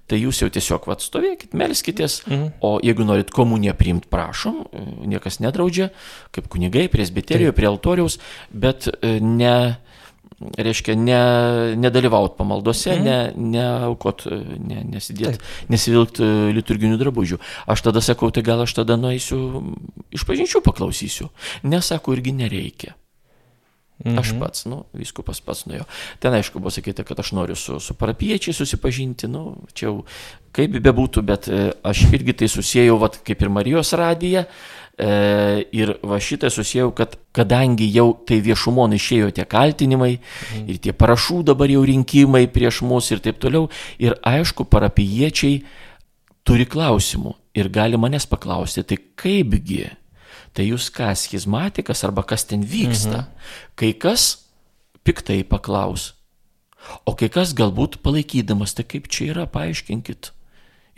tai 0.07 0.21
jūs 0.21 0.39
jau 0.43 0.49
tiesiog 0.51 0.87
atstovėkit, 0.95 1.51
melskitės, 1.59 2.21
mhm. 2.27 2.55
o 2.63 2.77
jeigu 2.83 3.07
norit 3.07 3.35
komuniją 3.35 3.75
priimti, 3.79 4.07
prašom, 4.11 4.63
e, 4.63 4.85
niekas 5.15 5.41
nedraudžia, 5.43 5.91
kaip 6.35 6.47
kunigai, 6.51 6.87
presbiterijoje, 6.93 7.55
prie 7.57 7.67
altoriaus, 7.67 8.19
bet 8.51 8.87
e, 8.95 9.17
ne 9.19 9.57
reiškia, 10.39 10.95
ne, 10.99 11.19
nedalyvauti 11.79 12.37
pamaldose, 12.39 12.95
mm. 12.95 13.03
ne, 13.05 13.17
neaukot, 13.57 14.25
ne, 14.63 14.81
nesidėti, 14.95 15.41
nesivilkti 15.73 16.27
liturginių 16.57 16.99
drabužių. 17.01 17.39
Aš 17.69 17.85
tada 17.89 18.03
sakau, 18.05 18.31
tai 18.33 18.45
gal 18.45 18.65
aš 18.65 18.75
tada 18.81 18.97
nueisiu 18.99 19.39
iš 20.13 20.27
pažinčių 20.29 20.63
paklausysiu. 20.65 21.29
Nesako, 21.67 22.17
irgi 22.17 22.35
nereikia. 22.43 22.97
Mhm. 24.03 24.19
Aš 24.19 24.33
pats, 24.39 24.65
nu, 24.67 24.81
viskupas 24.97 25.39
pats 25.45 25.63
nuėjo. 25.69 25.85
Ten 26.19 26.33
aišku 26.35 26.59
buvo 26.59 26.73
sakyta, 26.73 27.05
kad 27.07 27.19
aš 27.21 27.31
noriu 27.37 27.55
su, 27.55 27.77
su 27.79 27.95
parapiečiai 27.95 28.55
susipažinti, 28.57 29.29
nu, 29.31 29.53
čia 29.77 29.87
jau 29.87 30.01
kaip 30.55 30.75
bebūtų, 30.83 31.23
bet 31.23 31.47
e, 31.47 31.69
aš 31.85 32.07
irgi 32.09 32.35
tai 32.41 32.49
susijęjau, 32.51 32.97
vat, 32.99 33.21
kaip 33.23 33.45
ir 33.45 33.53
Marijos 33.53 33.93
radiją, 33.95 34.43
E, 34.93 35.65
ir 35.73 35.95
va 36.05 36.19
šitą 36.21 36.51
susijau, 36.53 36.91
kad 36.93 37.15
kadangi 37.33 37.87
jau 37.89 38.11
tai 38.29 38.37
viešumon 38.45 38.93
išėjo 38.93 39.31
tie 39.33 39.45
kaltinimai 39.49 40.11
mhm. 40.19 40.67
ir 40.69 40.77
tie 40.83 40.93
parašų 40.93 41.39
dabar 41.49 41.71
jau 41.73 41.81
rinkimai 41.89 42.45
prieš 42.53 42.83
mus 42.85 43.09
ir 43.09 43.23
taip 43.25 43.39
toliau, 43.41 43.71
ir 43.97 44.13
aišku, 44.21 44.67
parapiečiai 44.69 45.63
turi 46.45 46.67
klausimų 46.69 47.33
ir 47.57 47.71
gali 47.73 47.97
manęs 47.97 48.29
paklausti, 48.29 48.85
tai 48.85 48.99
kaipgi, 49.17 49.87
tai 50.53 50.67
jūs 50.69 50.91
kas, 50.93 51.25
schizmatikas 51.25 52.05
arba 52.05 52.21
kas 52.29 52.45
ten 52.45 52.61
vyksta, 52.61 53.23
mhm. 53.25 53.49
kai 53.79 53.95
kas 53.97 54.45
piktai 55.01 55.41
paklaus, 55.41 56.11
o 57.01 57.17
kai 57.17 57.33
kas 57.33 57.57
galbūt 57.57 57.97
palaikydamas, 58.05 58.77
tai 58.77 58.85
kaip 58.85 59.09
čia 59.09 59.31
yra, 59.33 59.49
paaiškinkit. 59.49 60.35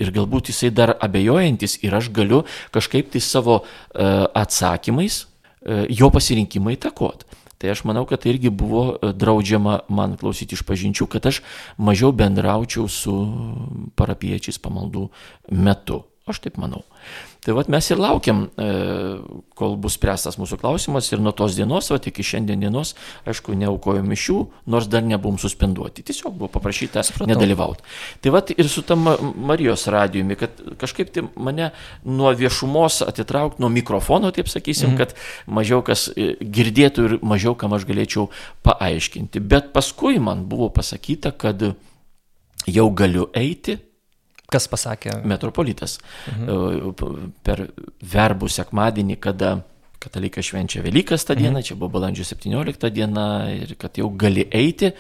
Ir 0.02 0.12
galbūt 0.16 0.52
jisai 0.52 0.74
dar 0.76 0.96
abejojantis 1.00 1.78
ir 1.86 1.96
aš 1.96 2.12
galiu 2.16 2.44
kažkaip 2.76 3.14
tai 3.14 3.24
savo 3.24 3.62
uh, 3.62 4.28
atsakymais 4.36 5.24
uh, 5.24 5.86
jo 5.90 6.12
pasirinkimą 6.12 6.76
įtakot. 6.76 7.24
Tai 7.56 7.72
aš 7.72 7.86
manau, 7.88 8.04
kad 8.06 8.20
tai 8.22 8.34
irgi 8.34 8.52
buvo 8.52 8.98
e, 9.00 9.14
draudžiama 9.16 9.86
man 9.88 10.18
klausyti 10.20 10.58
iš 10.58 10.66
pažinčių, 10.68 11.08
kad 11.08 11.26
aš 11.32 11.40
mažiau 11.80 12.12
bendraučiau 12.12 12.90
su 12.92 13.14
parapiečiais 13.96 14.60
pamaldų 14.60 15.08
metu. 15.56 16.04
Aš 16.28 16.42
taip 16.44 16.60
manau. 16.60 16.84
Tai 17.46 17.54
vad 17.54 17.68
mes 17.70 17.88
ir 17.94 18.00
laukiam, 18.02 18.48
e, 18.58 18.68
kol 19.54 19.76
bus 19.78 20.00
spręstas 20.00 20.40
mūsų 20.42 20.58
klausimas 20.64 21.12
ir 21.12 21.22
nuo 21.22 21.30
tos 21.38 21.54
dienos, 21.54 21.92
va 21.94 22.00
iki 22.02 22.26
šiandien 22.26 22.64
dienos, 22.64 22.96
aišku, 23.30 23.54
neaukojom 23.62 24.08
mišių, 24.10 24.38
nors 24.74 24.88
dar 24.90 25.06
nebuvom 25.06 25.38
suspenduoti. 25.38 26.02
Tiesiog 26.08 26.34
buvo 26.40 26.50
paprašyta 26.56 27.04
nedalyvauti. 27.30 27.86
Tai 28.26 28.34
vad 28.34 28.50
ir 28.56 28.70
su 28.72 28.82
tam 28.82 29.06
Marijos 29.38 29.86
radijumi, 29.94 30.40
kad 30.42 30.58
kažkaip 30.82 31.14
tai 31.14 31.28
mane 31.38 31.70
nuo 32.02 32.34
viešumos 32.34 33.04
atitraukti, 33.06 33.62
nuo 33.62 33.70
mikrofono, 33.70 34.34
taip 34.34 34.50
sakysim, 34.50 34.96
mhm. 34.96 35.04
kad 35.04 35.14
mažiau 35.46 35.86
kas 35.86 36.10
e, 36.18 36.34
girdėtų 36.42 37.10
ir 37.10 37.18
mažiau 37.22 37.54
kam 37.54 37.78
aš 37.78 37.86
galėčiau 37.86 38.32
paaiškinti. 38.66 39.46
Bet 39.46 39.70
paskui 39.76 40.18
man 40.18 40.48
buvo 40.50 40.74
pasakyta, 40.74 41.30
kad 41.30 41.62
jau 42.66 42.90
galiu 42.90 43.30
eiti 43.38 43.78
Kas 44.52 44.68
pasakė? 44.70 45.20
Metropolitas. 45.26 45.98
Mhm. 46.32 46.94
Per 47.46 47.64
verbų 48.16 48.50
sekmadienį, 48.52 49.18
kada 49.22 49.58
katalikai 50.06 50.44
švenčia 50.46 50.84
Velykas 50.86 51.26
tą 51.26 51.38
dieną, 51.38 51.60
mhm. 51.60 51.66
čia 51.66 51.78
buvo 51.80 51.96
balandžio 51.98 52.28
17 52.28 52.92
diena 52.94 53.28
ir 53.54 53.76
kad 53.82 53.98
jau 53.98 54.12
gali 54.14 54.46
eiti, 54.54 54.94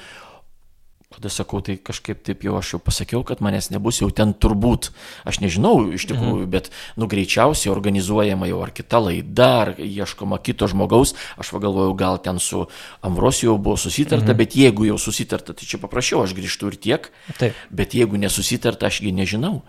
Tada 1.15 1.31
sakau, 1.31 1.61
tai 1.63 1.77
kažkaip 1.79 2.19
taip 2.27 2.43
jau 2.43 2.57
aš 2.59 2.73
jau 2.73 2.79
pasakiau, 2.83 3.21
kad 3.23 3.39
manęs 3.43 3.69
nebus 3.71 4.01
jau 4.01 4.09
ten 4.11 4.33
turbūt, 4.35 4.89
aš 5.23 5.39
nežinau 5.39 5.87
iš 5.95 6.07
tikrųjų, 6.09 6.43
mhm. 6.43 6.51
bet 6.51 6.67
nu 6.99 7.07
greičiausiai 7.11 7.71
organizuojama 7.71 8.49
jau 8.51 8.59
ar 8.65 8.73
kita 8.75 8.99
laida, 8.99 9.49
ar 9.63 9.71
ieškoma 9.79 10.41
kito 10.43 10.67
žmogaus, 10.71 11.15
aš 11.39 11.53
pagalvojau, 11.55 11.95
gal 11.95 12.19
ten 12.19 12.41
su 12.43 12.65
Ambrosiju 13.05 13.55
buvo 13.55 13.79
susitarta, 13.79 14.33
mhm. 14.33 14.41
bet 14.43 14.59
jeigu 14.59 14.89
jau 14.89 14.99
susitarta, 14.99 15.55
tai 15.55 15.69
čia 15.69 15.79
paprašiau, 15.79 16.25
aš 16.25 16.35
grįžtu 16.35 16.73
ir 16.73 16.79
tiek, 16.87 17.09
taip. 17.39 17.63
bet 17.71 17.95
jeigu 17.95 18.19
nesusitarta, 18.19 18.91
ašgi 18.91 19.15
nežinau, 19.15 19.61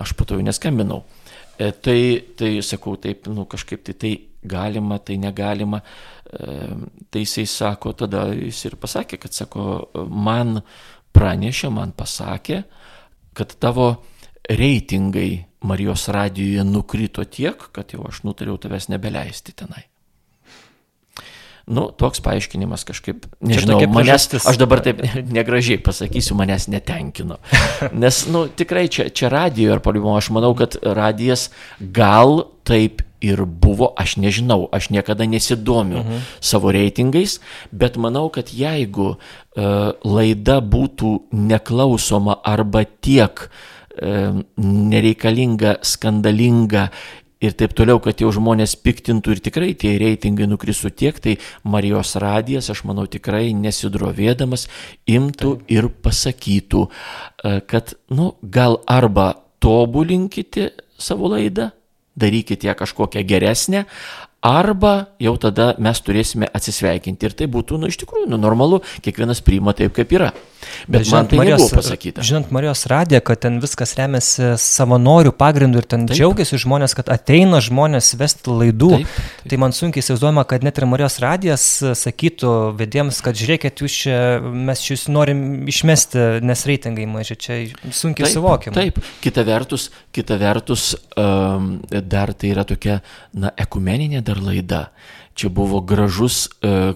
aš 0.00 0.16
po 0.16 0.24
to 0.24 0.40
jau 0.40 0.46
neskambinau. 0.46 1.04
E, 1.58 1.72
tai, 1.74 2.00
tai 2.38 2.56
sakau, 2.62 2.96
taip, 2.96 3.26
nu 3.28 3.44
kažkaip 3.44 3.84
tai 3.84 3.96
tai 3.98 4.12
galima, 4.46 4.98
tai 4.98 5.16
negalima. 5.18 5.82
Tai 6.28 7.20
jisai 7.22 7.46
sako, 7.48 7.94
tada 7.96 8.26
jis 8.36 8.60
ir 8.68 8.76
pasakė, 8.80 9.16
kad 9.22 9.32
sako, 9.32 9.88
man 10.12 10.60
pranešė, 11.16 11.70
man 11.72 11.94
pasakė, 11.96 12.62
kad 13.38 13.54
tavo 13.62 13.94
reitingai 14.48 15.46
Marijos 15.68 16.06
radijoje 16.14 16.62
nukrito 16.68 17.24
tiek, 17.26 17.64
kad 17.74 17.90
jau 17.90 18.04
aš 18.06 18.20
nutariau 18.22 18.60
tavęs 18.60 18.86
nebeleisti 18.92 19.56
tenai. 19.58 19.88
Nu, 21.68 21.88
toks 21.92 22.22
paaiškinimas 22.24 22.86
kažkaip, 22.88 23.26
nežinau, 23.44 23.80
manęs, 23.92 24.30
aš 24.38 24.56
dabar 24.60 24.80
taip 24.84 25.02
negražiai 25.36 25.80
pasakysiu, 25.84 26.36
manęs 26.38 26.68
netenkino. 26.72 27.36
Nes, 27.92 28.22
nu, 28.32 28.46
tikrai 28.48 28.86
čia, 28.92 29.10
čia 29.12 29.28
radijo 29.32 29.74
ar 29.74 29.82
palimo, 29.84 30.14
aš 30.16 30.30
manau, 30.32 30.54
kad 30.56 30.78
radijas 30.80 31.48
gal 31.80 32.46
taip 32.68 33.02
ir 33.20 33.42
buvo, 33.44 33.92
aš 33.98 34.16
nežinau, 34.22 34.68
aš 34.72 34.90
niekada 34.94 35.26
nesidomiu 35.26 36.02
mhm. 36.02 36.24
savo 36.40 36.72
reitingais, 36.74 37.38
bet 37.72 37.96
manau, 37.96 38.28
kad 38.32 38.52
jeigu 38.54 39.14
uh, 39.14 39.18
laida 40.04 40.60
būtų 40.62 41.14
neklausoma 41.34 42.38
arba 42.46 42.84
tiek 42.86 43.48
uh, 43.48 44.42
nereikalinga, 44.58 45.78
skandalinga 45.82 46.88
ir 47.38 47.54
taip 47.54 47.74
toliau, 47.78 48.00
kad 48.02 48.18
jau 48.18 48.32
žmonės 48.34 48.74
piktintų 48.82 49.36
ir 49.36 49.42
tikrai 49.46 49.70
tie 49.78 49.94
reitingai 50.00 50.48
nukristų 50.50 50.90
tiek, 50.90 51.18
tai 51.22 51.36
Marijos 51.62 52.16
radijas, 52.18 52.70
aš 52.74 52.82
manau, 52.86 53.06
tikrai 53.10 53.52
nesidrovėdamas 53.54 54.66
imtų 55.06 55.54
taip. 55.58 55.70
ir 55.74 55.90
pasakytų, 56.02 56.86
uh, 56.88 57.60
kad, 57.66 57.94
nu, 58.14 58.32
gal 58.42 58.80
arba 58.86 59.32
tobulinkite 59.62 60.70
savo 60.98 61.30
laidą, 61.30 61.72
darykite 62.18 62.68
ją 62.68 62.74
kažkokią 62.74 63.24
geresnę, 63.24 63.84
arba 64.44 65.08
jau 65.18 65.34
tada 65.40 65.72
mes 65.82 66.00
turėsime 66.04 66.48
atsisveikinti. 66.54 67.26
Ir 67.26 67.34
tai 67.38 67.48
būtų, 67.50 67.80
nu, 67.82 67.90
iš 67.90 67.98
tikrųjų, 68.02 68.28
nu, 68.30 68.38
normalu, 68.40 68.82
kiekvienas 69.04 69.42
priima 69.44 69.74
taip, 69.76 69.96
kaip 69.96 70.14
yra. 70.14 70.30
Bet, 70.86 71.02
Bet 71.02 71.06
žinant, 71.08 71.12
man 71.12 71.28
tai 71.30 71.38
Marijos, 71.38 71.62
nebuvo 71.62 71.78
pasakyta. 71.78 72.24
Žinant 72.26 72.50
Marijos 72.54 72.82
radiją, 72.90 73.20
kad 73.24 73.40
ten 73.44 73.58
viskas 73.62 73.94
remiasi 73.98 74.52
savanorių 74.60 75.32
pagrindu 75.38 75.80
ir 75.80 75.86
ten 75.88 76.06
taip. 76.08 76.18
džiaugiasi 76.18 76.58
žmonės, 76.64 76.94
kad 76.98 77.10
ateina 77.12 77.60
žmonės 77.64 78.10
vesti 78.18 78.52
laidų, 78.52 78.90
taip, 78.96 79.14
taip. 79.14 79.48
tai 79.52 79.60
man 79.62 79.74
sunkiai 79.76 80.04
įsivaizduojama, 80.04 80.44
kad 80.50 80.66
net 80.66 80.80
ir 80.80 80.88
Marijos 80.90 81.18
radijas 81.22 81.66
sakytų 82.02 82.54
vediems, 82.78 83.20
kad 83.24 83.38
žiūrėkit, 83.38 83.82
jūs 83.84 83.98
čia, 84.04 84.18
mes 84.42 84.82
jūs 84.86 85.06
norim 85.12 85.42
išmesti, 85.70 86.26
nes 86.44 86.66
reitingai 86.68 87.06
maži, 87.10 87.38
čia 87.38 87.60
sunkiai 87.94 88.26
taip, 88.26 88.34
suvokiama. 88.34 88.78
Taip, 88.78 89.00
kita 89.24 89.46
vertus, 89.48 89.88
kita 90.14 90.38
vertus 90.42 90.90
um, 91.14 91.78
dar 91.88 92.34
tai 92.34 92.52
yra 92.54 92.66
tokia, 92.68 93.00
na, 93.38 93.54
ekumeninė 93.66 94.24
dar 94.28 94.40
laida. 94.44 94.88
Čia 95.38 95.50
buvo 95.54 95.80
gražus 95.86 96.46
uh, 96.60 96.94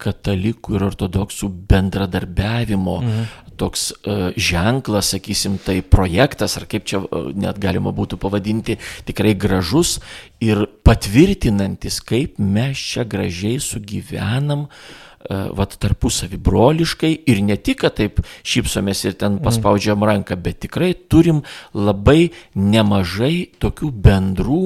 katalikų 0.00 0.76
ir 0.76 0.84
ortodoksų 0.88 1.48
bendradarbiavimo 1.70 2.96
mhm. 3.00 3.32
toks 3.60 3.90
uh, 3.94 4.26
ženklas, 4.36 5.12
sakysim, 5.14 5.58
tai 5.62 5.78
projektas, 5.86 6.56
ar 6.58 6.66
kaip 6.70 6.86
čia 6.88 7.00
uh, 7.04 7.30
net 7.30 7.60
galima 7.62 7.94
būtų 7.94 8.18
pavadinti, 8.22 8.78
tikrai 9.06 9.36
gražus 9.38 9.98
ir 10.42 10.66
patvirtinantis, 10.86 12.00
kaip 12.04 12.40
mes 12.42 12.80
čia 12.80 13.06
gražiai 13.06 13.60
sugyvenam, 13.62 14.66
uh, 14.66 15.46
vat 15.56 15.78
tarpusavį 15.80 16.40
broliškai 16.44 17.12
ir 17.30 17.40
ne 17.46 17.56
tik, 17.56 17.80
kad 17.84 17.96
taip 18.00 18.20
šypsomės 18.42 19.04
ir 19.06 19.16
ten 19.20 19.38
mhm. 19.38 19.44
paspaudžiam 19.46 20.02
ranką, 20.04 20.36
bet 20.40 20.64
tikrai 20.66 20.92
turim 20.94 21.44
labai 21.72 22.32
nemažai 22.58 23.54
tokių 23.62 23.94
bendrų 24.04 24.62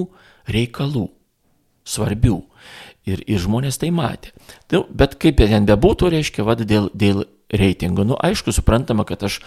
reikalų, 0.49 1.09
svarbių. 1.89 2.43
Ir, 3.09 3.23
ir 3.25 3.41
žmonės 3.41 3.81
tai 3.81 3.89
matė. 3.95 4.35
Nu, 4.75 4.83
bet 4.93 5.17
kaip 5.23 5.41
ten 5.41 5.65
bebūtų, 5.69 6.11
reiškia, 6.13 6.45
vad 6.45 6.61
dėl, 6.69 6.91
dėl 6.93 7.25
reitingo. 7.51 8.05
Nu, 8.05 8.17
aišku, 8.21 8.53
suprantama, 8.53 9.05
kad 9.09 9.23
aš, 9.25 9.41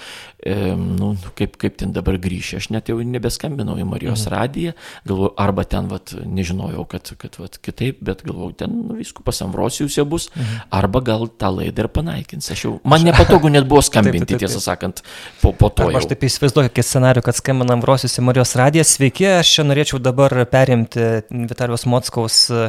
e, 0.44 0.56
nu, 0.76 1.14
kaip, 1.38 1.56
kaip 1.62 1.78
ten 1.78 1.94
dabar 1.94 2.18
grįšiu, 2.22 2.58
aš 2.58 2.70
net 2.74 2.90
jau 2.90 2.98
nebeskambinau 2.98 3.78
į 3.78 3.86
Marijos 3.86 4.26
mhm. 4.26 4.34
radiją, 4.34 4.74
galvoju, 5.08 5.34
arba 5.42 5.66
ten, 5.70 5.90
vat, 5.92 6.16
nežinojau, 6.26 6.86
kad, 6.90 7.14
kad 7.22 7.38
vat, 7.42 7.60
kitaip, 7.62 8.02
bet 8.02 8.24
galvoju, 8.26 8.56
ten 8.64 8.74
nu, 8.74 8.98
viskupas 8.98 9.42
Ambrosijus 9.46 10.00
jau 10.00 10.08
bus, 10.10 10.30
mhm. 10.34 10.64
arba 10.82 11.04
gal 11.06 11.28
tą 11.30 11.52
laidą 11.60 11.86
ir 11.86 11.92
panaikins. 11.94 12.50
Aš 12.54 12.66
jau, 12.66 12.74
man 12.88 13.06
nepatogu 13.06 13.52
net 13.54 13.70
buvo 13.70 13.84
skambinti, 13.86 14.26
taip, 14.26 14.34
taip, 14.34 14.40
taip. 14.40 14.50
tiesą 14.50 14.64
sakant, 14.66 15.04
po, 15.44 15.54
po 15.54 15.70
to. 15.70 15.90
Arba 15.92 16.02
aš 16.02 16.10
taip 16.10 16.26
įsivaizduoju, 16.26 16.74
kaip 16.74 16.88
scenarių, 16.88 17.26
kad 17.26 17.38
skambina 17.38 17.78
Ambrosijus 17.78 18.18
į 18.18 18.26
Marijos 18.26 18.56
radiją. 18.58 18.88
Sveiki, 18.88 19.28
aš 19.38 19.54
čia 19.58 19.68
norėčiau 19.68 20.02
dabar 20.02 20.34
perimti 20.50 21.06
Vitalijos 21.30 21.86
Motskaus 21.90 22.42
e, 22.50 22.66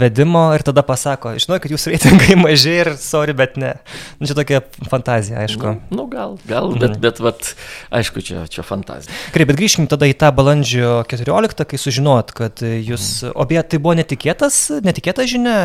vedimo 0.00 0.46
ir 0.56 0.64
tada 0.66 0.84
pasako, 0.86 1.34
žinau, 1.40 1.60
kad 1.62 1.72
jūsų 1.72 1.94
reitingai 1.94 2.38
maži 2.40 2.74
ir 2.80 2.94
sorry, 3.00 3.36
bet 3.36 3.58
ne. 3.60 3.74
Nu, 4.18 4.28
čia 4.28 4.36
tokia 4.38 4.53
tokia 4.60 4.88
fantazija, 4.88 5.40
aišku. 5.44 5.66
Nu, 5.66 5.96
nu 5.96 6.06
gal, 6.06 6.38
gal, 6.46 6.72
bet, 6.72 6.90
mhm. 6.90 7.00
bet 7.00 7.20
vat, 7.20 7.50
aišku, 7.94 8.22
čia, 8.24 8.46
čia 8.50 8.64
fantazija. 8.66 9.14
Gerai, 9.34 9.46
bet 9.50 9.58
grįžkim 9.58 9.88
tada 9.90 10.08
į 10.10 10.16
tą 10.18 10.30
balandžio 10.34 11.02
14, 11.10 11.64
kai 11.70 11.80
sužinot, 11.80 12.34
kad 12.36 12.62
jūs, 12.62 13.24
mhm. 13.24 13.36
o 13.36 13.46
beje, 13.50 13.64
tai 13.74 13.80
buvo 13.82 13.96
netikėtas, 13.98 14.60
netikėta 14.84 15.26
žinia, 15.30 15.56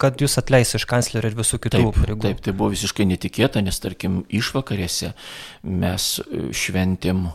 kad 0.00 0.22
jūs 0.22 0.38
atleis 0.40 0.74
iš 0.78 0.86
kanclerio 0.88 1.32
ir 1.32 1.38
visų 1.38 1.60
kitų 1.66 1.84
pareigų. 1.96 2.22
Taip, 2.28 2.44
tai 2.44 2.54
buvo 2.54 2.72
visiškai 2.74 3.08
netikėta, 3.08 3.62
nes 3.64 3.82
tarkim 3.82 4.22
išvakarėse 4.28 5.14
mes 5.62 6.08
šventėm 6.56 7.28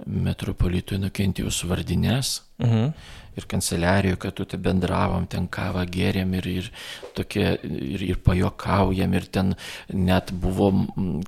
metropolitui 0.00 1.00
nukentėjus 1.00 1.64
vardinės. 1.68 2.40
Mhm 2.62 3.18
ir 3.38 3.46
kanceliarijoje, 3.50 4.18
kad 4.20 4.34
tu 4.36 4.44
te 4.48 4.58
bendravom, 4.60 5.26
ten 5.30 5.46
kavą 5.52 5.84
gėrėm 5.90 6.34
ir, 6.38 6.48
ir, 6.50 6.70
tokie, 7.16 7.46
ir, 7.64 8.04
ir 8.10 8.18
pajokaujam, 8.24 9.14
ir 9.14 9.28
ten 9.32 9.54
net 9.92 10.32
buvo 10.32 10.70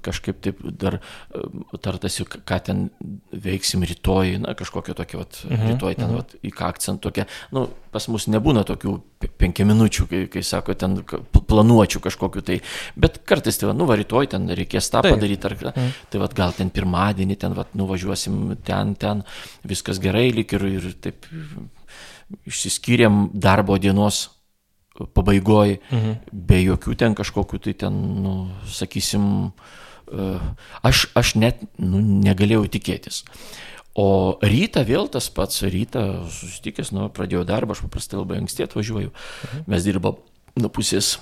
kažkaip 0.03 0.41
taip 0.45 0.63
dar 0.81 0.99
tartasi, 1.85 2.27
ką 2.27 2.59
ten 2.67 2.85
veiksim 3.33 3.87
rytoj, 3.87 4.39
na 4.43 4.57
kažkokia 4.59 4.97
tokia, 4.99 5.23
vat, 5.23 5.43
mhm, 5.49 5.75
rytoj 5.75 5.97
ten, 5.99 6.09
mhm. 6.09 6.21
vat, 6.21 6.37
į 6.43 6.53
ką 6.57 6.73
akcent 6.73 7.03
tokia, 7.05 7.29
nu, 7.55 7.69
pas 7.93 8.09
mus 8.09 8.27
nebūna 8.33 8.65
tokių 8.67 8.97
penkių 9.39 9.67
minučių, 9.69 10.07
kai, 10.11 10.23
kai 10.33 10.43
sako, 10.47 10.75
ten 10.79 10.99
planuočiau 11.51 12.03
kažkokiu 12.03 12.43
tai, 12.47 12.59
bet 12.99 13.21
kartais 13.29 13.61
tai, 13.61 13.69
va, 13.71 13.77
nu, 13.77 13.87
va, 13.89 13.99
rytoj 14.01 14.33
ten 14.35 14.49
reikės 14.51 14.91
tą 14.91 15.05
Taip. 15.05 15.17
padaryti, 15.17 15.49
ar, 15.49 15.59
mhm. 15.71 15.93
tai 16.11 16.23
va, 16.23 16.31
gal 16.43 16.57
ten 16.57 16.73
pirmadienį, 16.75 17.39
ten, 17.45 17.55
va, 17.59 17.67
nuvažiuosim 17.79 18.57
ten, 18.67 18.97
ten, 18.99 19.23
viskas 19.69 20.03
gerai, 20.03 20.31
lik 20.35 20.57
ir, 20.59 20.67
ir 20.81 20.91
taip 21.05 21.29
išsiskyrėm 22.49 23.29
darbo 23.35 23.79
dienos 23.81 24.29
pabaigoj, 25.17 25.79
mhm. 25.91 26.17
be 26.33 26.61
jokių 26.63 26.97
ten 27.01 27.17
kažkokių 27.19 27.61
tai 27.67 27.75
ten, 27.85 27.99
nu, 28.23 28.35
sakysim, 28.69 29.25
e, 30.13 30.31
aš, 30.85 31.07
aš 31.19 31.35
net 31.41 31.65
nu, 31.81 32.01
negalėjau 32.01 32.67
tikėtis. 32.77 33.23
O 33.99 34.39
rytą 34.41 34.87
vėl 34.89 35.09
tas 35.13 35.29
pats, 35.33 35.61
rytą 35.69 36.25
susitikęs, 36.33 36.95
nu, 36.97 37.11
pradėjau 37.13 37.45
darbą, 37.49 37.77
aš 37.77 37.85
paprastai 37.85 38.21
labai 38.21 38.41
anksti 38.41 38.69
atvažiuoju. 38.69 39.13
Mhm. 39.13 39.67
Mes 39.73 39.89
dirbam 39.89 40.21
nuo 40.57 40.73
pusės 40.73 41.19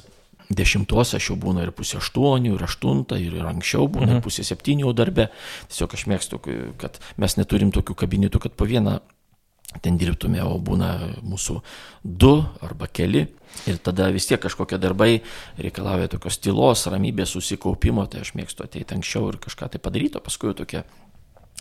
dešimtos, 0.51 1.15
aš 1.15 1.31
jau 1.31 1.39
būna 1.39 1.63
ir 1.63 1.73
pusė 1.75 2.01
aštuonių, 2.01 2.57
ir 2.57 2.67
aštuntą, 2.67 3.19
ir, 3.23 3.37
ir 3.39 3.47
anksčiau 3.47 3.87
būna 3.87 4.09
mhm. 4.09 4.19
ir 4.19 4.27
pusė 4.27 4.47
septynių 4.47 4.93
darbe. 4.99 5.31
Tiesiog 5.71 5.95
aš 5.95 6.07
mėgstu, 6.11 6.43
kad 6.81 6.99
mes 7.23 7.39
neturim 7.39 7.71
tokių 7.75 7.97
kabinetų, 8.03 8.43
kad 8.47 8.59
po 8.59 8.67
vieną 8.71 8.99
ten 9.83 9.99
dirbtume, 10.01 10.43
o 10.43 10.59
būna 10.59 10.95
mūsų 11.23 11.61
du 12.03 12.35
arba 12.67 12.89
keli. 12.91 13.27
Ir 13.67 13.81
tada 13.83 14.09
vis 14.15 14.29
tiek 14.31 14.41
kažkokie 14.43 14.79
darbai 14.79 15.21
reikalauja 15.59 16.11
tokios 16.13 16.39
tylos, 16.43 16.87
ramybės, 16.91 17.35
susikaupimo, 17.35 18.07
tai 18.11 18.23
aš 18.25 18.35
mėgstu 18.39 18.67
ateiti 18.67 18.95
anksčiau 18.95 19.31
ir 19.31 19.41
kažką 19.43 19.73
tai 19.75 19.83
padaryti, 19.83 20.19
o 20.19 20.25
paskui 20.25 20.55
tokie 20.55 20.85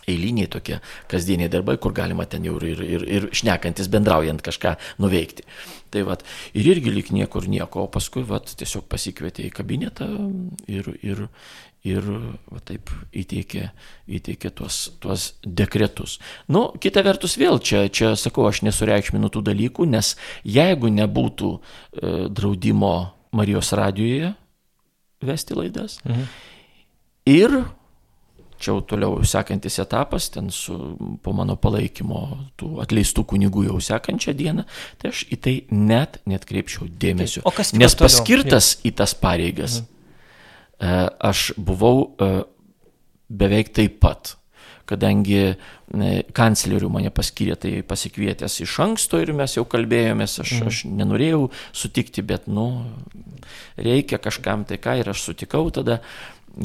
eiliniai 0.08 0.48
tokie 0.50 0.78
kasdieniai 1.10 1.50
darbai, 1.52 1.76
kur 1.82 1.92
galima 1.96 2.26
ten 2.30 2.46
jau 2.46 2.56
ir, 2.64 2.80
ir, 2.82 3.04
ir 3.18 3.28
šnekantis, 3.36 3.90
bendraujant 3.92 4.42
kažką 4.44 4.76
nuveikti. 5.02 5.46
Tai 5.90 6.04
vat, 6.08 6.24
ir 6.54 6.70
irgi 6.70 6.92
lik 6.94 7.10
niekur 7.14 7.48
nieko, 7.50 7.84
o 7.84 7.92
paskui 7.92 8.22
vat, 8.26 8.52
tiesiog 8.58 8.86
pasikvietė 8.90 9.48
į 9.48 9.52
kabinetą 9.54 10.08
ir, 10.70 10.92
ir, 11.02 11.26
ir 11.86 12.04
va, 12.04 12.60
taip 12.66 12.90
įteikė, 13.16 13.70
įteikė 14.18 14.52
tuos, 14.56 14.82
tuos 15.00 15.30
dekretus. 15.44 16.18
Nu, 16.52 16.68
kita 16.80 17.04
vertus 17.06 17.38
vėl, 17.40 17.60
čia, 17.64 17.86
čia 17.88 18.12
sakau, 18.20 18.46
aš 18.50 18.62
nesureikšminu 18.66 19.30
tų 19.32 19.44
dalykų, 19.48 19.88
nes 19.88 20.14
jeigu 20.44 20.92
nebūtų 20.92 21.50
e, 21.56 22.14
draudimo 22.28 22.94
Marijos 23.36 23.72
radijoje 23.78 24.32
vesti 25.22 25.54
laidas 25.54 26.00
mhm. 26.02 26.24
ir 27.30 27.52
čia 28.60 28.72
jau 28.72 28.80
toliau 28.84 29.20
sekantis 29.24 29.78
etapas, 29.80 30.26
ten 30.34 30.50
su, 30.52 30.74
po 31.24 31.32
mano 31.36 31.54
palaikymo 31.56 32.24
tų 32.60 32.74
atleistų 32.84 33.24
kunigų 33.30 33.64
jau 33.70 33.78
sekančią 33.84 34.34
dieną, 34.36 34.66
tai 35.00 35.12
aš 35.14 35.22
į 35.32 35.38
tai 35.40 35.54
net 35.72 36.18
netkreipčiau 36.28 36.90
dėmesio. 36.90 37.40
O 37.48 37.54
kas 37.56 37.72
Nes 37.72 37.96
paskirtas 37.96 38.74
toliau? 38.74 38.90
į 38.90 38.94
tas 39.00 39.16
pareigas. 39.16 39.80
Mhm 39.80 39.99
aš 40.80 41.52
buvau 41.60 42.10
e, 42.16 42.28
beveik 43.28 43.72
taip 43.76 44.00
pat, 44.00 44.34
kadangi 44.88 45.38
e, 45.44 45.54
kanclerių 46.34 46.90
mane 46.92 47.12
paskyrė, 47.14 47.56
tai 47.60 47.72
pasikvietęs 47.86 48.60
iš 48.64 48.78
anksto 48.82 49.20
ir 49.22 49.34
mes 49.36 49.54
jau 49.58 49.66
kalbėjomės, 49.68 50.40
aš, 50.42 50.56
mhm. 50.56 50.72
aš 50.72 50.82
nenorėjau 50.88 51.46
sutikti, 51.76 52.24
bet, 52.26 52.48
nu, 52.50 52.66
reikia 53.78 54.20
kažkam 54.22 54.64
tai 54.68 54.80
ką 54.82 54.98
ir 55.02 55.12
aš 55.12 55.26
sutikau 55.28 55.68
tada. 55.74 56.00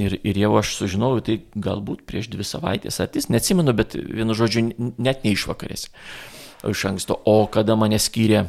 Ir, 0.02 0.16
ir 0.26 0.38
jau 0.42 0.50
aš 0.58 0.72
sužinojau, 0.80 1.20
tai 1.22 1.36
galbūt 1.62 2.08
prieš 2.10 2.32
dvi 2.34 2.42
savaitės 2.48 2.98
atis, 3.04 3.28
neatsimenu, 3.30 3.70
bet 3.78 3.94
vienu 3.94 4.34
žodžiu, 4.34 4.64
net 4.98 5.22
neišvakarėse 5.22 5.92
iš 6.66 6.82
anksto. 6.90 7.20
O 7.30 7.44
kada 7.54 7.76
mane 7.78 8.00
skyrė 8.02 8.48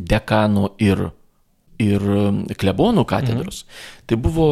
dekanų 0.00 0.70
ir, 0.80 1.02
ir 1.76 2.06
klebonų 2.56 3.04
katedros, 3.04 3.66
mhm. 3.66 4.08
tai 4.08 4.20
buvo 4.24 4.48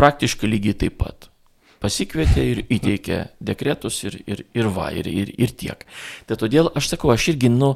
praktiškai 0.00 0.48
lygiai 0.48 0.78
taip 0.86 0.96
pat. 1.02 1.28
Pasikvietė 1.80 2.42
ir 2.44 2.58
įteikė 2.68 3.18
dekretus 3.40 4.02
ir, 4.04 4.18
ir, 4.28 4.42
ir 4.56 4.66
va, 4.72 4.90
ir, 4.92 5.06
ir, 5.08 5.30
ir 5.40 5.52
tiek. 5.56 5.86
Tai 6.28 6.36
todėl 6.40 6.68
aš 6.76 6.90
sakau, 6.92 7.12
aš 7.14 7.30
irgi, 7.32 7.48
nu, 7.52 7.72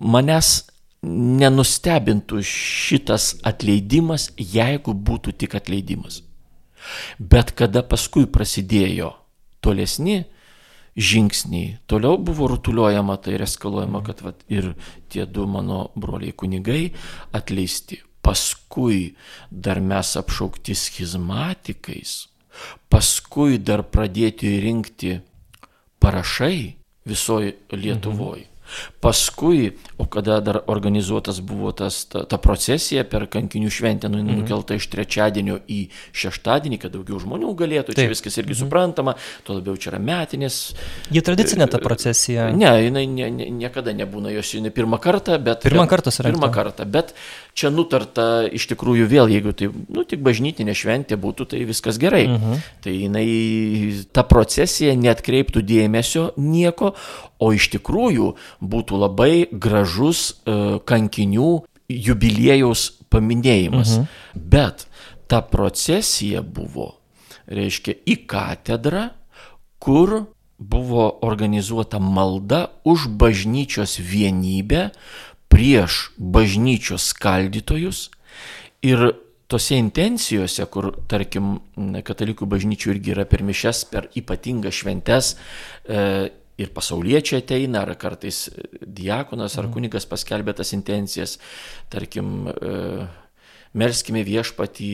manęs 0.00 0.62
nenustebintų 1.04 2.40
šitas 2.48 3.34
atleidimas, 3.44 4.30
jeigu 4.38 4.94
būtų 4.96 5.34
tik 5.42 5.58
atleidimas. 5.60 6.22
Bet 7.18 7.52
kada 7.56 7.84
paskui 7.84 8.24
prasidėjo 8.24 9.12
tolesni 9.64 10.22
žingsniai, 10.96 11.78
toliau 11.90 12.16
buvo 12.16 12.48
rutuliuojama, 12.54 13.18
tai 13.20 13.36
ir 13.36 13.44
eskaluojama, 13.44 14.00
kad 14.08 14.24
vat, 14.24 14.40
ir 14.48 14.72
tie 15.12 15.28
du 15.28 15.44
mano 15.50 15.88
broliai 16.00 16.32
kunigai 16.32 16.94
atleisti 17.36 18.00
paskui 18.24 19.14
dar 19.50 19.82
mes 19.84 20.14
apšaukti 20.20 20.76
schizmatikais, 20.78 22.16
paskui 22.88 23.60
dar 23.60 23.84
pradėti 23.84 24.56
rinkti 24.64 25.18
parašai 26.00 26.58
visoje 27.04 27.54
Lietuvoje. 27.72 28.48
Mhm. 28.48 28.54
Paskui, 29.00 29.72
o 29.96 30.06
kada 30.08 30.40
dar 30.40 30.62
organizuotas 30.66 31.40
buvo 31.40 31.72
tas, 31.72 32.04
ta, 32.08 32.24
ta 32.24 32.38
procesija 32.40 33.04
per 33.04 33.26
kankinių 33.30 33.68
šventę, 33.70 34.08
nu, 34.08 34.22
mm. 34.22 34.40
nukelta 34.40 34.78
iš 34.78 34.86
trečiadienio 34.90 35.58
į 35.68 35.82
šeštadienį, 36.16 36.78
kad 36.80 36.94
daugiau 36.96 37.20
žmonių 37.20 37.52
galėtų, 37.60 37.92
Taip. 37.92 38.06
čia 38.06 38.14
viskas 38.14 38.40
irgi 38.40 38.54
mm. 38.54 38.60
suprantama, 38.62 39.14
tuo 39.44 39.58
labiau 39.58 39.76
čia 39.76 39.92
yra 39.92 40.00
metinės. 40.02 40.58
Ji 41.12 41.22
tradicinė 41.28 41.68
ta 41.70 41.80
procesija. 41.82 42.48
Ne, 42.56 42.72
jinai 42.86 43.04
ne, 43.10 43.28
ne, 43.36 43.50
niekada 43.60 43.94
nebūna 43.96 44.32
jos, 44.32 44.54
jinai 44.56 44.72
pirmą 44.74 44.98
kartą, 45.02 45.36
bet... 45.44 45.68
Pirmą 45.68 45.84
kartą 45.90 46.14
surengta. 46.14 46.40
Pirmą 46.40 46.52
kartą, 46.56 46.88
bet 46.88 47.12
čia 47.54 47.70
nutarta 47.70 48.44
iš 48.50 48.66
tikrųjų 48.72 49.06
vėl, 49.10 49.30
jeigu 49.30 49.54
tai, 49.56 49.68
nu, 49.70 50.04
tik 50.08 50.22
bažnytinė 50.26 50.74
šventė 50.76 51.18
būtų, 51.20 51.46
tai 51.52 51.62
viskas 51.68 51.98
gerai. 52.02 52.24
Mhm. 52.28 52.64
Tai 52.84 52.94
jinai, 52.94 53.26
ta 54.14 54.26
procesija 54.26 54.96
netkreiptų 54.98 55.62
dėmesio 55.64 56.32
nieko, 56.40 56.94
o 57.38 57.52
iš 57.54 57.70
tikrųjų 57.76 58.34
būtų 58.60 59.00
labai 59.06 59.32
gražus 59.52 60.26
uh, 60.44 60.80
kankinių 60.84 61.52
jubiliejaus 61.88 62.90
paminėjimas. 63.12 63.98
Mhm. 64.00 64.44
Bet 64.54 64.86
ta 65.30 65.40
procesija 65.46 66.42
buvo, 66.42 66.96
reiškia, 67.46 67.96
į 68.02 68.24
katedrą, 68.30 69.08
kur 69.78 70.24
buvo 70.58 71.10
organizuota 71.26 71.98
malda 71.98 72.68
už 72.88 73.08
bažnyčios 73.20 73.98
vienybę 73.98 74.90
prieš 75.54 76.08
bažnyčios 76.18 77.12
skaldytojus 77.14 78.08
ir 78.84 79.12
tose 79.48 79.76
intencijose, 79.78 80.64
kur, 80.72 80.90
tarkim, 81.10 81.58
katalikų 82.04 82.48
bažnyčių 82.50 82.94
irgi 82.94 83.12
yra 83.14 83.26
per 83.28 83.44
mišes, 83.46 83.84
per 83.92 84.08
ypatingas 84.18 84.80
šventes, 84.80 85.34
e, 85.84 86.00
ir 86.58 86.70
pasauliečiai 86.74 87.42
ateina, 87.42 87.82
ar 87.84 87.94
kartais 88.00 88.48
diakonas 88.80 89.58
ar 89.58 89.68
mhm. 89.68 89.74
kunigas 89.76 90.08
paskelbė 90.10 90.56
tas 90.58 90.72
intencijas, 90.76 91.36
tarkim, 91.92 92.48
e, 92.50 93.06
melskime 93.78 94.24
viešpatį 94.26 94.92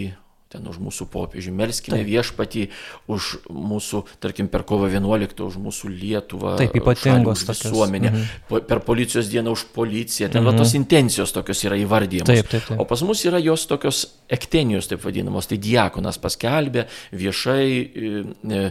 ten 0.51 0.67
už 0.67 0.81
mūsų 0.83 1.07
popiežių, 1.13 1.53
melskime 1.55 2.01
Taip. 2.01 2.09
viešpatį 2.09 2.65
už 3.11 3.29
mūsų, 3.55 4.03
tarkim, 4.23 4.49
per 4.51 4.65
kovo 4.67 4.89
11, 4.91 5.39
už 5.47 5.59
mūsų 5.63 5.91
Lietuvą, 5.95 6.57
Taip, 6.59 6.75
ypatingos 6.81 7.45
visuomenę, 7.47 8.11
mhm. 8.11 8.65
per 8.67 8.83
policijos 8.83 9.31
dieną 9.31 9.55
už 9.55 9.69
policiją, 9.77 10.27
ten 10.33 10.43
mhm. 10.43 10.51
va, 10.51 10.57
tos 10.59 10.75
intencijos 10.75 11.31
tokios 11.37 11.63
yra 11.69 11.79
įvardyjamos. 11.79 12.33
Taip, 12.33 12.51
taip, 12.51 12.67
taip. 12.67 12.83
O 12.83 12.89
pas 12.91 13.05
mus 13.07 13.23
yra 13.31 13.39
jos 13.39 13.69
tokios 13.71 14.03
ektenijos, 14.27 14.91
taip 14.91 15.07
vadinamos, 15.07 15.47
tai 15.47 15.61
diakonas 15.63 16.19
paskelbė 16.19 16.89
viešai 17.15 17.71
e, 17.71 18.13
e, 18.27 18.67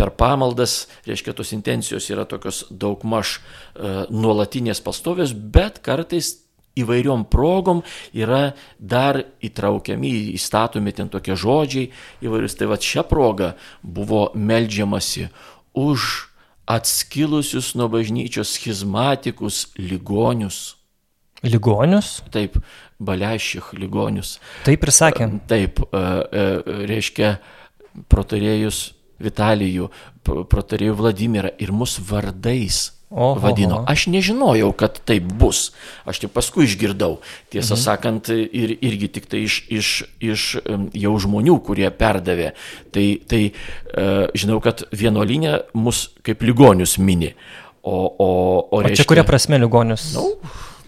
per 0.00 0.16
pamaldas, 0.16 0.86
reiškia, 1.04 1.36
tos 1.36 1.52
intencijos 1.52 2.08
yra 2.08 2.24
tokios 2.28 2.64
daugmaž 2.72 3.36
e, 3.36 3.94
nuolatinės 4.08 4.80
pastovės, 4.80 5.36
bet 5.36 5.82
kartais 5.84 6.38
įvairiom 6.82 7.26
progom 7.30 7.82
yra 8.16 8.54
dar 8.78 9.20
įtraukiami, 9.44 10.34
įstatomi 10.38 10.94
ten 10.96 11.10
tokie 11.12 11.36
žodžiai 11.38 11.90
įvairius. 12.24 12.56
Tai 12.58 12.70
va 12.72 12.80
šią 12.80 13.04
progą 13.08 13.52
buvo 13.82 14.28
melžiamasi 14.34 15.28
už 15.78 16.28
atskilusius 16.68 17.74
nuo 17.78 17.88
bažnyčios 17.88 18.52
schizmatikus 18.58 19.68
ligonius. 19.78 20.76
Ligonius? 21.42 22.18
Taip, 22.34 22.58
balešich 22.98 23.72
ligonius. 23.78 24.36
Taip 24.66 24.84
ir 24.84 24.92
sakė. 24.92 25.30
Taip, 25.48 25.80
e, 25.80 25.98
e, 25.98 26.46
reiškia 26.90 27.36
protarėjus 28.10 28.92
Vitalijų, 29.18 29.88
protarėjų 30.22 30.92
Vladimirą 30.94 31.50
ir 31.58 31.72
mus 31.74 31.96
vardais 31.98 32.97
Oho, 33.10 33.40
vadino. 33.40 33.80
Aš 33.88 34.06
nežinojau, 34.12 34.68
kad 34.76 35.00
taip 35.08 35.24
bus. 35.40 35.70
Aš 36.08 36.20
tik 36.24 36.32
paskui 36.34 36.66
išgirdau. 36.68 37.18
Tiesą 37.48 37.72
mhm. 37.78 37.82
sakant, 37.82 38.28
ir, 38.28 38.74
irgi 38.84 39.08
tik 39.16 39.30
tai 39.32 39.46
iš, 39.46 39.62
iš, 39.72 39.92
iš 40.20 40.44
jau 40.92 41.14
žmonių, 41.24 41.56
kurie 41.64 41.88
perdavė. 41.88 42.52
Tai, 42.92 43.06
tai 43.30 43.42
uh, 43.48 44.28
žinau, 44.36 44.60
kad 44.64 44.84
vienuolinė 44.92 45.62
mus 45.72 46.08
kaip 46.26 46.44
ligonius 46.44 46.98
mini. 47.00 47.32
O, 47.80 47.96
o, 47.96 48.28
o, 48.68 48.82
reiškia, 48.84 48.92
o 48.92 49.00
čia 49.00 49.08
kuria 49.08 49.24
prasme 49.24 49.60
ligonius? 49.62 50.10
Nu, 50.12 50.34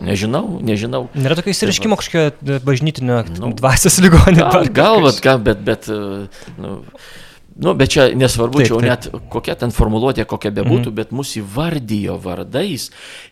Nežinau, 0.00 0.44
nežinau. 0.64 1.08
Nėra 1.12 1.36
tokio 1.36 1.52
įsiriškimo 1.52 1.98
kažkokio 2.00 2.60
bažnytinio 2.64 3.20
nu, 3.36 3.50
dvasios 3.56 3.98
ligonio. 4.00 4.46
Gal, 4.48 4.70
gal, 4.72 5.10
gal 5.20 5.42
bet, 5.44 5.60
bet 5.66 5.88
e, 5.92 5.98
nu, 6.56 6.78
Nu, 7.56 7.74
bet 7.74 7.90
čia 7.92 8.06
nesvarbu, 8.16 8.60
taip, 8.60 8.68
čia 8.68 8.74
jau 8.74 8.82
net 8.84 9.08
kokia 9.32 9.56
ten 9.58 9.72
formuluotė, 9.74 10.24
kokia 10.28 10.52
bebūtų, 10.54 10.92
mm. 10.92 10.96
bet 10.96 11.10
mus 11.16 11.32
įvardijo 11.40 12.14
vardais. 12.22 12.88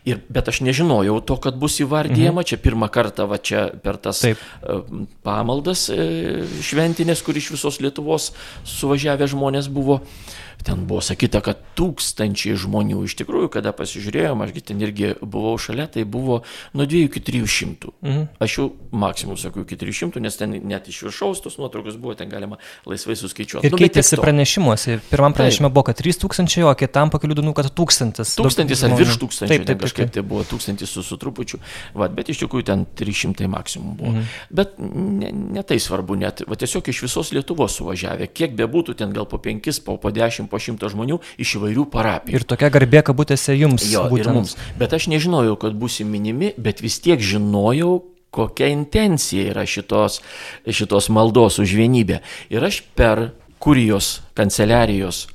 Ir, 0.09 0.19
bet 0.29 0.51
aš 0.51 0.61
nežinojau 0.67 1.19
to, 1.25 1.37
kad 1.41 1.57
bus 1.59 1.79
įvardyjama. 1.83 2.43
Mm. 2.43 2.49
Čia 2.51 2.59
pirmą 2.61 2.91
kartą, 2.93 3.29
va 3.31 3.39
čia 3.39 3.69
per 3.83 3.97
tas 4.01 4.21
taip. 4.25 4.41
E, 4.61 5.05
pamaldas 5.25 5.87
e, 5.93 6.43
šventinės, 6.65 7.23
kur 7.25 7.39
iš 7.39 7.53
visos 7.55 7.79
Lietuvos 7.83 8.31
suvažiavę 8.67 9.29
žmonės 9.31 9.71
buvo 9.71 10.01
ten 10.63 10.85
buvo 10.87 11.01
sakyta, 11.03 11.41
kad 11.43 11.61
tūkstančiai 11.79 12.57
žmonių 12.59 13.03
iš 13.07 13.15
tikrųjų, 13.21 13.49
kada 13.53 13.71
pasižiūrėjom, 13.75 14.43
ašgi 14.43 14.63
ten 14.71 14.81
irgi 14.83 15.13
buvau 15.21 15.55
šalia, 15.61 15.87
tai 15.91 16.03
buvo 16.03 16.41
nuo 16.75 16.87
2 16.89 17.05
iki 17.07 17.23
300. 17.23 17.93
Mhm. 18.03 18.25
Aš 18.43 18.57
jau 18.57 18.65
maksimum 18.91 19.39
sakau 19.39 19.63
iki 19.63 19.77
300, 19.79 20.19
nes 20.23 20.35
ten 20.39 20.57
net 20.67 20.89
iš 20.91 21.01
viršaus 21.07 21.43
tos 21.45 21.57
nuotraukos 21.61 21.95
buvo, 22.01 22.15
ten 22.19 22.31
galima 22.31 22.59
laisvai 22.89 23.15
suskaičiuoti. 23.19 23.67
Ir 23.67 23.75
nu, 23.75 23.79
keitėsi 23.79 24.19
pranešimuose. 24.19 24.99
Pirmam 25.09 25.35
pranešime 25.37 25.71
buvo, 25.71 25.87
kad 25.89 25.99
3000, 26.01 26.65
o 26.67 26.73
kitam 26.79 27.13
po 27.13 27.21
kelių 27.23 27.39
dienų, 27.39 27.55
kad 27.57 27.71
1000. 27.71 28.19
Tūkstantis 28.39 28.83
ar 28.83 28.97
virš 28.99 29.19
tūkstančio. 29.23 29.53
Taip, 29.53 29.67
taip, 29.69 29.81
kažkaip 29.85 30.13
tai 30.15 30.25
buvo 30.27 30.43
tūkstantis 30.47 30.91
su, 30.91 31.05
su 31.05 31.19
trupučiu. 31.21 31.61
Va, 31.95 32.09
bet 32.11 32.33
iš 32.33 32.43
tikrųjų 32.43 32.67
ten 32.67 32.85
300 32.99 33.47
maksimum 33.51 33.95
buvo. 33.99 34.13
Mhm. 34.17 34.27
Bet 34.59 34.75
ne, 34.79 35.31
ne 35.59 35.63
tai 35.63 35.79
svarbu, 35.79 36.19
net 36.19 36.43
va, 36.49 36.59
tiesiog 36.59 36.91
iš 36.91 37.03
visos 37.07 37.31
Lietuvos 37.35 37.77
suvažiavę, 37.79 38.27
kiek 38.33 38.55
bebūtų 38.59 38.97
ten 38.99 39.13
gal 39.15 39.29
po 39.29 39.39
5, 39.41 39.71
po, 39.85 39.95
po 40.01 40.11
10, 40.13 40.48
po 40.49 40.59
100 40.61 40.91
žmonių 40.93 41.19
iš 41.41 41.55
įvairių 41.59 41.87
parapijų. 41.93 42.41
Ir 42.41 42.47
tokia 42.49 42.71
garbė 42.73 43.03
kabutėse 43.07 43.55
jums. 43.57 43.87
Jo, 43.91 44.07
būtent. 44.11 44.25
ir 44.27 44.39
mums. 44.39 44.55
Bet 44.79 44.95
aš 44.97 45.09
nežinojau, 45.13 45.57
kad 45.61 45.75
būsim 45.77 46.09
minimi, 46.11 46.53
bet 46.57 46.83
vis 46.85 46.99
tiek 47.03 47.21
žinojau, 47.21 47.99
kokia 48.33 48.69
intencija 48.69 49.49
yra 49.53 49.65
šitos, 49.65 50.19
šitos 50.67 51.09
maldos 51.13 51.59
už 51.61 51.73
vienybę. 51.79 52.21
Ir 52.53 52.65
aš 52.65 52.83
per 52.97 53.31
kurijos 53.59 54.19
kanceliarijos 54.37 55.27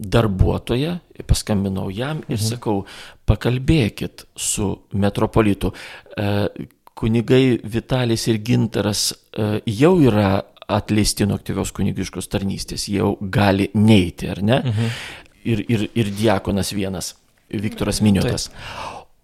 darbuotoją, 0.00 0.98
paskambinau 1.28 1.90
jam 1.92 2.22
ir 2.28 2.38
mhm. 2.38 2.46
sakau, 2.54 2.84
pakalbėkit 3.28 4.24
su 4.36 4.72
metropolitu. 4.96 5.74
E, 6.16 6.48
kunigai 6.96 7.60
Vitalis 7.64 8.26
ir 8.28 8.40
Gintaras 8.44 9.10
e, 9.12 9.60
jau 9.68 9.94
yra 10.00 10.40
atleisti 10.76 11.26
nuo 11.28 11.38
aktyvios 11.40 11.72
kunigiškos 11.76 12.28
tarnystės, 12.32 12.88
jau 12.92 13.14
gali 13.20 13.70
neiti, 13.74 14.28
ar 14.30 14.42
ne? 14.42 14.60
Mhm. 14.64 14.94
Ir, 15.50 15.64
ir, 15.72 15.86
ir 15.96 16.10
diakonas 16.12 16.74
vienas, 16.76 17.14
Viktoras 17.50 18.02
Miniotas. 18.04 18.50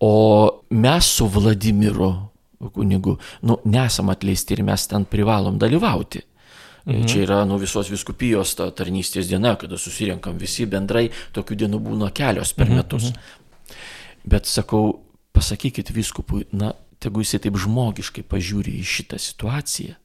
O 0.00 0.64
mes 0.70 1.10
su 1.18 1.26
Vladimiru 1.28 2.10
kunigu, 2.72 3.18
nu, 3.42 3.58
nesam 3.64 4.08
atleisti 4.10 4.56
ir 4.56 4.62
mes 4.64 4.86
ten 4.88 5.04
privalom 5.04 5.58
dalyvauti. 5.60 6.22
Mhm. 6.86 7.06
Čia 7.10 7.22
yra 7.24 7.40
nu, 7.44 7.58
visos 7.58 7.90
viskupijos 7.90 8.54
ta 8.54 8.68
tarnystės 8.70 9.26
diena, 9.28 9.56
kada 9.58 9.78
susirenkam 9.78 10.38
visi 10.38 10.68
bendrai, 10.70 11.08
tokių 11.34 11.58
dienų 11.64 11.80
būna 11.82 12.12
kelios 12.14 12.54
per 12.54 12.68
mhm, 12.70 12.78
metus. 12.78 13.10
Mhm. 13.10 13.76
Bet 14.30 14.46
sakau, 14.46 15.00
pasakykit 15.34 15.90
viskupui, 15.94 16.46
na, 16.54 16.72
tegu 17.02 17.22
jisai 17.24 17.42
taip 17.44 17.58
žmogiškai 17.60 18.24
pažiūri 18.26 18.78
į 18.80 18.86
šitą 18.86 19.18
situaciją 19.20 19.96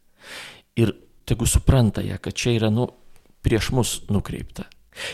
ir 0.81 0.93
tegu 1.31 1.47
supranta 1.47 2.03
ją, 2.03 2.19
kad 2.21 2.35
čia 2.35 2.55
yra, 2.57 2.69
nu, 2.73 2.89
prieš 3.41 3.71
mus 3.75 3.93
nukreipta. 4.11 4.67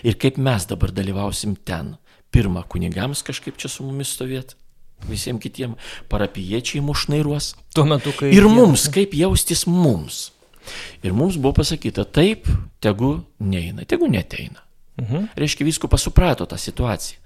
Ir 0.03 0.17
kaip 0.19 0.39
mes 0.41 0.65
dabar 0.69 0.91
dalyvausim 0.95 1.55
ten. 1.67 1.95
Pirma, 2.33 2.63
kunigams 2.67 3.21
kažkaip 3.23 3.59
čia 3.61 3.69
su 3.71 3.85
mumis 3.87 4.09
stovėti, 4.17 4.57
visiems 5.07 5.39
kitiems 5.43 5.91
parapiečiai 6.11 6.81
mušnairuos. 6.83 7.53
Tuo 7.77 7.85
metu, 7.87 8.11
kai... 8.17 8.33
Ir 8.35 8.49
mums, 8.51 8.89
kaip 8.93 9.13
jaustis 9.15 9.63
mums. 9.69 10.31
Ir 11.05 11.15
mums 11.15 11.37
buvo 11.39 11.53
pasakyta, 11.61 12.03
taip, 12.03 12.49
tegu 12.83 13.13
neina, 13.39 13.85
tegu 13.87 14.09
neteina. 14.11 14.65
Mhm. 14.99 15.31
Reiškia, 15.37 15.69
viskupas 15.69 16.03
suprato 16.03 16.49
tą 16.49 16.59
situaciją 16.59 17.23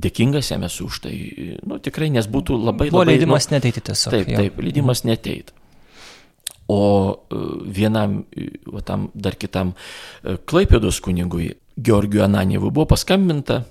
dėkingas 0.00 0.50
jam 0.52 0.64
esu 0.66 0.86
už 0.86 1.00
tai, 1.06 1.14
nu, 1.66 1.78
tikrai, 1.82 2.10
nes 2.14 2.28
būtų 2.30 2.56
labai... 2.60 2.90
Buvo 2.92 3.02
labai, 3.02 3.16
leidimas 3.16 3.48
nu, 3.50 3.56
neteiti 3.56 3.82
tiesiog. 3.84 4.14
Taip, 4.14 4.28
jau. 4.30 4.44
taip, 4.44 4.60
leidimas 4.62 5.02
mhm. 5.02 5.12
neteiti. 5.12 5.56
O 6.70 6.78
e, 7.16 7.40
vienam, 7.74 8.20
e, 8.36 8.50
o 8.70 8.82
tam 8.86 9.08
dar 9.14 9.34
kitam 9.40 9.72
e, 9.74 10.36
Klaipėdos 10.46 11.00
kunigui, 11.02 11.50
Georgiu 11.74 12.22
Ananievui, 12.22 12.70
buvo 12.70 12.86
paskambinta, 12.92 13.64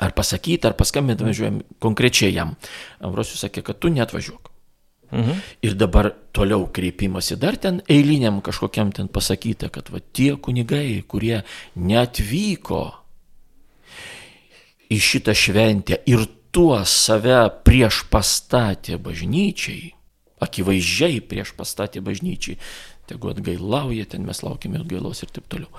ar 0.00 0.14
pasakyti, 0.16 0.68
ar 0.68 0.76
paskambinti, 0.76 1.24
važiuojam 1.24 1.60
konkrečiai 1.80 2.34
jam. 2.34 2.56
Ambrosius 3.00 3.44
sakė, 3.46 3.64
kad 3.64 3.80
tu 3.80 3.92
netvažiuok. 3.94 4.50
Mhm. 5.10 5.38
Ir 5.66 5.74
dabar 5.74 6.12
toliau 6.32 6.68
kreipimasi 6.70 7.36
dar 7.36 7.56
ten 7.58 7.80
eiliniam 7.90 8.38
kažkokiam 8.40 8.92
ten 8.94 9.08
pasakyta, 9.10 9.68
kad 9.68 9.90
va, 9.90 9.98
tie 9.98 10.36
kunigai, 10.38 11.02
kurie 11.02 11.42
netvyko 11.74 12.84
į 14.90 14.98
šitą 14.98 15.34
šventę 15.34 15.98
ir 16.06 16.26
tuo 16.54 16.78
save 16.86 17.42
prieš 17.66 18.04
pastatė 18.10 18.98
bažnyčiai, 19.02 19.90
akivaizdžiai 20.40 21.20
prieš 21.24 21.52
pastatė 21.56 22.02
bažnyčiai, 22.04 22.58
tegu 23.10 23.32
atgailauja, 23.32 24.06
ten 24.10 24.26
mes 24.26 24.42
laukime 24.44 24.80
atgailos 24.80 25.22
ir 25.24 25.32
taip 25.34 25.48
toliau. 25.50 25.70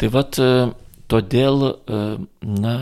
Tai 0.00 0.10
vad, 0.12 0.38
e, 0.38 0.68
todėl, 1.10 1.64
e, 1.70 2.02
na, 2.42 2.76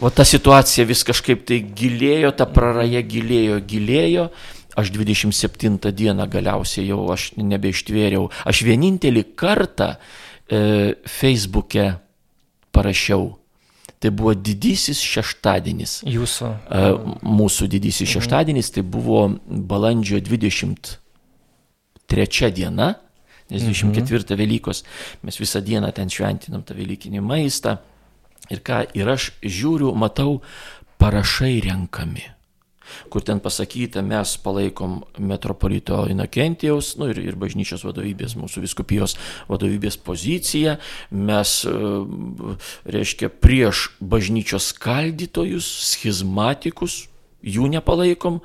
o 0.00 0.10
ta 0.10 0.26
situacija 0.26 0.86
vis 0.88 1.04
kažkaip 1.06 1.46
tai 1.48 1.62
gilėjo, 1.64 2.34
ta 2.36 2.48
praraja 2.50 3.02
gilėjo, 3.02 3.60
gilėjo. 3.64 4.30
Aš 4.76 4.90
27 4.92 5.92
dieną 5.96 6.26
galiausiai 6.28 6.90
jau 6.90 7.06
aš 7.08 7.30
nebeištvėriau. 7.40 8.28
Aš 8.44 8.60
vienintelį 8.66 9.22
kartą 9.32 9.94
e, 9.96 10.92
Facebook'e 11.08 11.94
parašiau 12.76 13.30
tai 14.00 14.10
buvo 14.12 14.34
didysis 14.34 15.00
šeštadienis. 15.00 16.02
Jūsų. 16.08 16.46
Mūsų 17.24 17.66
didysis 17.72 18.06
mhm. 18.06 18.12
šeštadienis 18.16 18.70
tai 18.76 18.82
buvo 18.84 19.28
balandžio 19.46 20.20
23 20.20 22.50
diena, 22.52 22.94
nes 23.50 23.62
24 23.62 24.22
mhm. 24.22 24.36
Velykos 24.42 24.84
mes 25.24 25.40
visą 25.40 25.60
dieną 25.64 25.92
ten 25.96 26.08
šventinam 26.12 26.62
tą 26.66 26.72
Velykinį 26.76 27.20
maistą. 27.24 27.72
Ir 28.52 28.58
ką, 28.62 28.84
ir 28.94 29.08
aš 29.10 29.32
žiūriu, 29.42 29.90
matau, 29.98 30.40
parašai 31.02 31.60
renkami 31.64 32.35
kur 33.12 33.24
ten 33.26 33.40
pasakyta, 33.42 34.02
mes 34.06 34.36
palaikom 34.42 35.00
metropolito 35.18 36.04
Inokentijaus 36.10 36.94
nu, 37.00 37.10
ir, 37.12 37.20
ir 37.22 37.38
bažnyčios 37.40 37.84
vadovybės, 37.86 38.36
mūsų 38.38 38.64
viskupijos 38.64 39.16
vadovybės 39.50 39.98
poziciją, 40.06 40.78
mes, 41.10 41.58
e, 41.68 42.56
reiškia, 42.96 43.30
prieš 43.42 43.90
bažnyčios 44.00 44.72
skaldytojus, 44.74 45.68
schizmatikus, 45.92 47.06
jų 47.46 47.70
nepalaikom. 47.76 48.42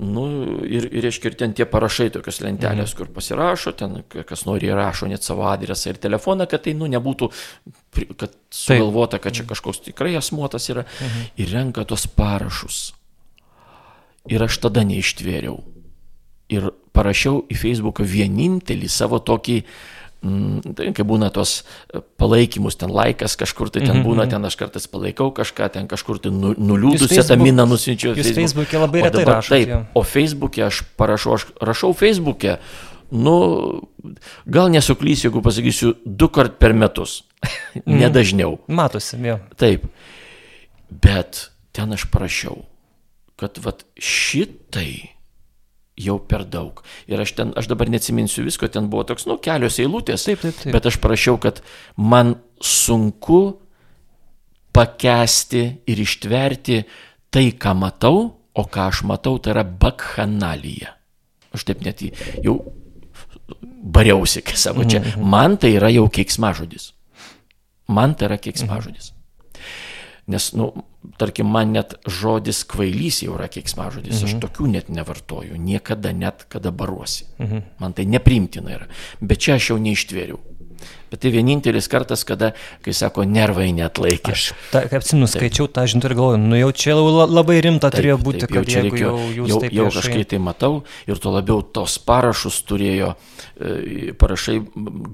Nu, 0.00 0.24
ir, 0.64 0.86
ir, 0.86 1.02
reiškia, 1.04 1.32
ir 1.32 1.36
ten 1.36 1.52
tie 1.56 1.66
parašai, 1.68 2.06
tokios 2.14 2.38
lentelės, 2.40 2.92
mhm. 2.94 2.96
kur 2.96 3.10
pasirašo, 3.16 3.72
ten 3.76 3.98
kas 4.08 4.46
nori 4.48 4.70
rašo 4.72 5.08
net 5.10 5.26
savo 5.26 5.44
adresą 5.50 5.90
ir 5.90 5.98
telefoną, 6.00 6.46
kad 6.48 6.62
tai, 6.64 6.76
nu, 6.78 6.88
nebūtų, 6.88 7.28
kad 8.14 8.38
sugalvota, 8.54 9.20
kad 9.20 9.36
čia 9.36 9.44
kažkoks 9.50 9.82
tikrai 9.90 10.14
asmuotas 10.20 10.70
yra, 10.72 10.86
mhm. 10.86 11.28
ir 11.42 11.52
renka 11.52 11.84
tos 11.90 12.06
parašus. 12.16 12.80
Ir 14.28 14.44
aš 14.44 14.58
tada 14.60 14.84
neištvėriau. 14.84 15.56
Ir 16.52 16.68
parašiau 16.96 17.44
į 17.48 17.56
Facebooką 17.56 18.04
vienintelį 18.04 18.90
savo 18.90 19.20
tokį, 19.22 19.56
mm, 20.26 20.74
tai 20.76 20.90
kai 20.96 21.06
būna 21.06 21.30
tos 21.32 21.60
e, 21.60 22.02
palaikymus, 22.20 22.76
ten 22.80 22.92
laikas 22.92 23.38
kažkur, 23.40 23.70
tai 23.70 23.84
ten 23.84 23.94
-hmm. 23.94 24.06
būna, 24.06 24.26
ten 24.30 24.44
aš 24.44 24.58
kartais 24.60 24.86
palaikau 24.90 25.30
kažką, 25.32 25.70
ten 25.72 25.88
kažkur 25.88 26.18
tai 26.18 26.32
nu, 26.34 26.52
nuliūdusią 26.52 27.24
tą 27.28 27.38
miną 27.40 27.66
nusinčiau. 27.70 28.14
Jūs 28.18 28.34
Facebook'e 28.36 28.82
labai 28.82 29.06
retai 29.06 29.24
rašote. 29.24 29.64
Taip, 29.64 29.94
o 29.94 30.02
Facebook'e 30.02 30.66
aš 30.66 30.82
parašau, 30.96 31.34
aš 31.34 31.46
rašau 31.60 31.94
Facebook'e, 31.94 32.58
nu, 33.10 33.36
gal 34.46 34.68
nesuklysiu, 34.70 35.30
jeigu 35.30 35.42
pasakysiu, 35.42 35.94
du 36.04 36.28
kart 36.28 36.58
per 36.58 36.72
metus, 36.72 37.24
nedažniau. 37.86 38.58
Matosi, 38.66 39.16
jau. 39.16 39.38
Taip, 39.56 39.86
bet 40.90 41.50
ten 41.72 41.92
aš 41.92 42.10
parašiau 42.10 42.69
kad 43.40 43.58
vat 43.64 43.86
šitai 43.96 45.20
jau 46.00 46.16
per 46.24 46.44
daug. 46.48 46.80
Ir 47.10 47.20
aš 47.20 47.34
ten, 47.36 47.52
aš 47.58 47.68
dabar 47.70 47.90
neatsiminsiu 47.92 48.44
visko, 48.46 48.68
ten 48.72 48.88
buvo 48.92 49.04
toks, 49.08 49.26
nu, 49.28 49.38
kelios 49.42 49.78
eilutės. 49.82 50.24
Taip, 50.28 50.42
taip, 50.44 50.56
taip. 50.62 50.74
Bet 50.76 50.88
aš 50.88 51.00
prašiau, 51.02 51.40
kad 51.42 51.60
man 51.96 52.36
sunku 52.64 53.42
pakesti 54.76 55.64
ir 55.90 56.02
ištverti 56.04 56.82
tai, 57.30 57.50
ką 57.52 57.74
matau, 57.78 58.22
o 58.54 58.66
ką 58.66 58.88
aš 58.90 59.04
matau, 59.08 59.38
tai 59.42 59.54
yra 59.54 59.64
bakhanalija. 59.64 60.94
Aš 61.54 61.66
taip 61.66 61.82
net 61.86 62.02
jau 62.44 62.60
bariausi, 63.60 64.42
kai 64.46 64.58
savo 64.58 64.84
čia. 64.84 65.00
Mhm, 65.00 65.20
mhm. 65.20 65.30
Man 65.30 65.58
tai 65.60 65.74
yra 65.78 65.90
jau 65.92 66.06
keiksmažodis. 66.12 66.92
Man 67.90 68.14
tai 68.14 68.30
yra 68.30 68.38
keiksmažodis. 68.38 69.12
Nes, 70.30 70.52
nu, 70.54 70.70
tarkim, 71.20 71.48
man 71.48 71.72
net 71.76 71.94
žodis 72.08 72.62
kvailys 72.68 73.22
jau 73.24 73.34
yra 73.38 73.48
keiksmažodis, 73.52 74.18
mhm. 74.18 74.28
aš 74.28 74.36
tokių 74.44 74.68
net 74.74 74.90
nevartoju, 74.92 75.56
niekada 75.60 76.12
net 76.16 76.46
kada 76.52 76.72
baruosi. 76.72 77.26
Mhm. 77.40 77.66
Man 77.80 77.96
tai 77.96 78.06
neprimtina 78.10 78.76
yra. 78.78 78.88
Bet 79.20 79.40
čia 79.46 79.56
aš 79.60 79.72
jau 79.72 79.80
neištvėriau. 79.80 80.40
Bet 81.10 81.24
tai 81.24 81.32
vienintelis 81.34 81.88
kartas, 81.90 82.22
kada, 82.22 82.52
kai 82.84 82.92
sako, 82.94 83.24
nervai 83.26 83.72
net 83.74 83.98
laikė. 83.98 84.30
Aš, 84.30 84.44
ta, 84.70 84.84
kaip 84.86 85.02
atsimenu, 85.02 85.26
skaičiau 85.30 85.66
tą 85.66 85.82
žinutę 85.90 86.06
ir 86.06 86.14
galvoju, 86.14 86.38
nu 86.38 86.58
jau 86.60 86.68
čia 86.70 86.94
labai 86.94 87.56
rimta 87.64 87.88
taip, 87.90 87.98
turėjo 87.98 88.18
būti, 88.22 88.42
taip, 88.44 88.52
kad 88.54 88.70
jeigu 88.70 88.94
reikėjo, 88.94 89.14
jau 89.34 89.46
jau, 89.50 89.58
jau 89.74 89.86
kažkaip 89.96 90.28
tai 90.30 90.38
matau 90.44 90.70
ir 91.10 91.18
tuo 91.18 91.32
labiau 91.34 91.64
tos 91.66 91.96
parašus 92.06 92.60
turėjo, 92.68 93.08
e, 93.58 94.12
parašai 94.22 94.54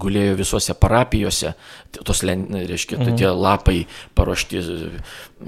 gulėjo 0.03 0.35
visose 0.37 0.75
parapijose, 0.77 1.55
tos, 1.97 2.21
reiškia, 2.21 2.99
mhm. 2.99 3.17
tie 3.17 3.31
lapai 3.33 3.79
paruošti, 4.17 4.61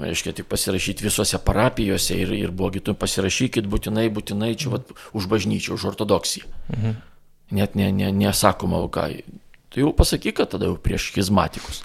reiškia, 0.02 0.34
tik 0.40 0.48
pasirašyti 0.50 1.06
visose 1.06 1.38
parapijose 1.46 2.18
ir, 2.24 2.34
ir 2.34 2.50
buvo 2.50 2.72
kitų 2.74 2.96
pasirašykit 2.98 3.70
būtinai, 3.70 4.08
būtinai 4.10 4.50
čia 4.58 4.74
vat, 4.74 4.90
už 5.14 5.30
bažnyčią, 5.30 5.78
už 5.78 5.92
ortodoksiją. 5.92 6.50
Mhm. 6.74 6.98
Net 7.54 7.78
ne, 7.78 7.88
ne, 7.94 8.10
nesakoma, 8.14 8.82
o 8.82 8.90
ką. 8.90 9.06
Tai 9.70 9.84
jau 9.84 9.92
pasakyk, 9.94 10.40
kad 10.40 10.50
tada 10.54 10.66
jau 10.70 10.78
prieš 10.82 11.10
schizmatikus. 11.12 11.84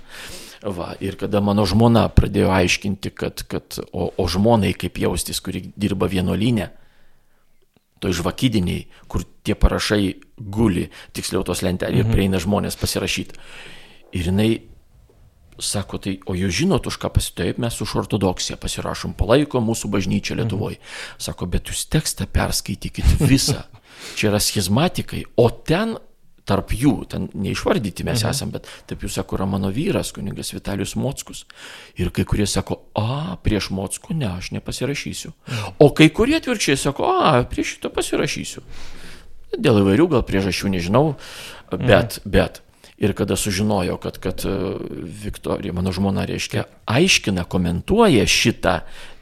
Va, 0.65 0.95
ir 0.97 1.17
kada 1.21 1.43
mano 1.45 1.67
žmona 1.69 2.07
pradėjo 2.09 2.49
aiškinti, 2.49 3.11
kad, 3.13 3.43
kad 3.45 3.77
o, 3.91 4.09
o 4.09 4.25
žmonai 4.25 4.73
kaip 4.73 4.97
jaustis, 4.97 5.37
kuri 5.45 5.67
dirba 5.77 6.09
vienolinė, 6.09 6.71
to 8.01 8.09
žvakydiniai, 8.09 8.87
kur 9.11 9.23
tie 9.45 9.53
parašai 9.53 10.15
guli, 10.37 10.87
tiksliau 11.13 11.45
tos 11.45 11.61
lentelė 11.65 12.01
ir 12.01 12.09
prieina 12.09 12.41
žmonės 12.41 12.77
pasirašyti. 12.81 13.37
Ir 14.17 14.31
jinai 14.31 14.49
sako, 15.61 15.99
tai, 16.01 16.17
o 16.27 16.35
jūs 16.35 16.57
žinot, 16.63 16.87
už 16.89 16.97
ką 16.99 17.11
pasitaip, 17.15 17.59
mes 17.61 17.77
už 17.81 17.95
ortodoksiją 18.03 18.57
pasirašom, 18.59 19.15
palaiko 19.17 19.61
mūsų 19.63 19.91
bažnyčia 19.93 20.35
Lietuvoje. 20.39 20.81
Sako, 21.21 21.47
bet 21.51 21.71
jūs 21.71 21.85
tekstą 21.91 22.27
perskaitykit 22.31 23.21
visą. 23.23 23.63
Čia 24.19 24.29
yra 24.33 24.41
schizmatikai, 24.43 25.23
o 25.39 25.47
ten 25.49 25.95
tarp 26.45 26.73
jų, 26.77 26.93
ten 27.09 27.27
neišvardyti 27.34 28.05
mes 28.05 28.22
mhm. 28.22 28.34
esam, 28.34 28.51
bet 28.53 28.69
tarp 28.89 29.05
jų 29.05 29.11
sako, 29.17 29.39
yra 29.39 29.47
mano 29.49 29.72
vyras, 29.73 30.13
kuningas 30.15 30.53
Vitalius 30.53 30.95
Mockus. 30.99 31.45
Ir 31.99 32.11
kai 32.15 32.26
kurie 32.27 32.47
sako, 32.49 32.84
a, 32.97 33.35
prieš 33.41 33.72
Mockų 33.76 34.17
ne, 34.17 34.30
aš 34.38 34.51
nepasirašysiu. 34.55 35.34
O 35.81 35.89
kai 35.97 36.11
kurie 36.13 36.38
atvirkščiai 36.39 36.77
sako, 36.88 37.09
a, 37.17 37.39
prieš 37.49 37.76
šitą 37.76 37.91
pasirašysiu. 37.95 38.61
Dėl 39.55 39.81
įvairių 39.81 40.09
gal 40.11 40.23
priežasčių 40.27 40.76
nežinau, 40.76 41.07
bet, 41.72 42.22
mhm. 42.22 42.31
bet. 42.38 42.61
Ir 42.95 43.11
kada 43.11 43.35
sužinojo, 43.35 43.97
kad, 43.99 44.22
kad 44.23 44.45
e, 44.47 44.51
Viktorija, 45.26 45.73
mano 45.76 45.91
žmona, 45.91 46.23
reiškia, 46.30 46.63
aiškina, 46.88 47.43
komentuoja 47.43 48.23
šitą 48.23 48.77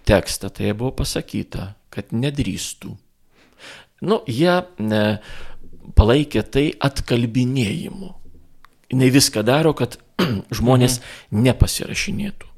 tekstą, 0.06 0.52
tai 0.54 0.76
buvo 0.78 0.92
pasakyta, 1.00 1.72
kad 1.90 2.14
nedrįstų. 2.14 2.94
Nu, 4.04 4.20
jie 4.28 4.60
ne, 4.84 5.02
palaikė 5.98 6.44
tai 6.48 6.66
atkalbinėjimu. 6.80 8.14
Jis 8.94 9.14
viską 9.18 9.44
daro, 9.46 9.74
kad 9.78 9.98
žmonės 10.58 11.00
mhm. 11.00 11.46
nepasirašinėtų. 11.50 12.50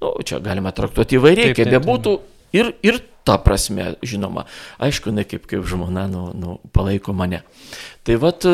Nu, 0.00 0.16
čia 0.26 0.40
galima 0.42 0.72
traktuoti 0.74 1.18
įvairiai, 1.20 1.54
kaip 1.56 1.70
bebūtų. 1.76 2.18
Ir, 2.56 2.72
ir 2.82 2.98
ta 3.22 3.36
prasme, 3.38 3.94
žinoma, 4.02 4.46
aišku, 4.82 5.12
ne 5.14 5.22
kaip, 5.28 5.44
kaip 5.50 5.62
žmona 5.68 6.08
nu, 6.10 6.30
nu, 6.34 6.56
palaiko 6.74 7.14
mane. 7.14 7.42
Tai 8.06 8.16
vad, 8.22 8.46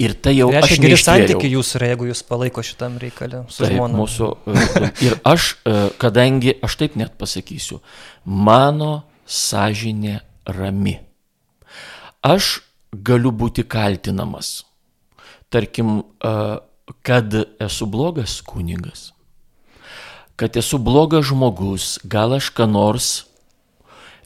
ir 0.00 0.16
tai 0.20 0.34
jau 0.36 0.50
Tai 0.50 0.60
aš 0.60 0.66
reiškia, 0.66 0.82
geri 0.82 0.96
neištvėriau. 0.96 1.28
santykiai 1.28 1.52
jūsų 1.54 1.78
yra, 1.78 1.90
jeigu 1.92 2.08
jūs 2.10 2.22
palaiko 2.28 2.64
šitam 2.66 2.98
reikalė 3.00 3.44
su 3.48 3.64
Taip, 3.64 3.76
žmona. 3.76 4.00
mūsų. 4.00 4.30
e, 4.88 4.90
Ir 5.06 5.16
aš, 5.28 5.52
e, 5.64 5.76
kadangi, 6.02 6.56
aš 6.66 6.76
taip 6.82 6.98
net 7.00 7.14
pasakysiu, 7.20 7.80
mano 8.24 8.92
sąžinė 9.30 10.18
rami. 10.50 10.98
Aš 12.26 12.58
galiu 12.92 13.32
būti 13.32 13.64
kaltinamas. 13.68 14.64
Tarkim, 15.50 16.00
e, 16.00 16.34
kad 17.06 17.34
esu 17.62 17.86
blogas 17.86 18.40
kunigas, 18.46 19.10
kad 20.36 20.56
esu 20.56 20.78
blogas 20.78 21.28
žmogus, 21.30 21.98
gal 22.04 22.34
aš 22.38 22.50
ką 22.54 22.66
nors 22.70 23.10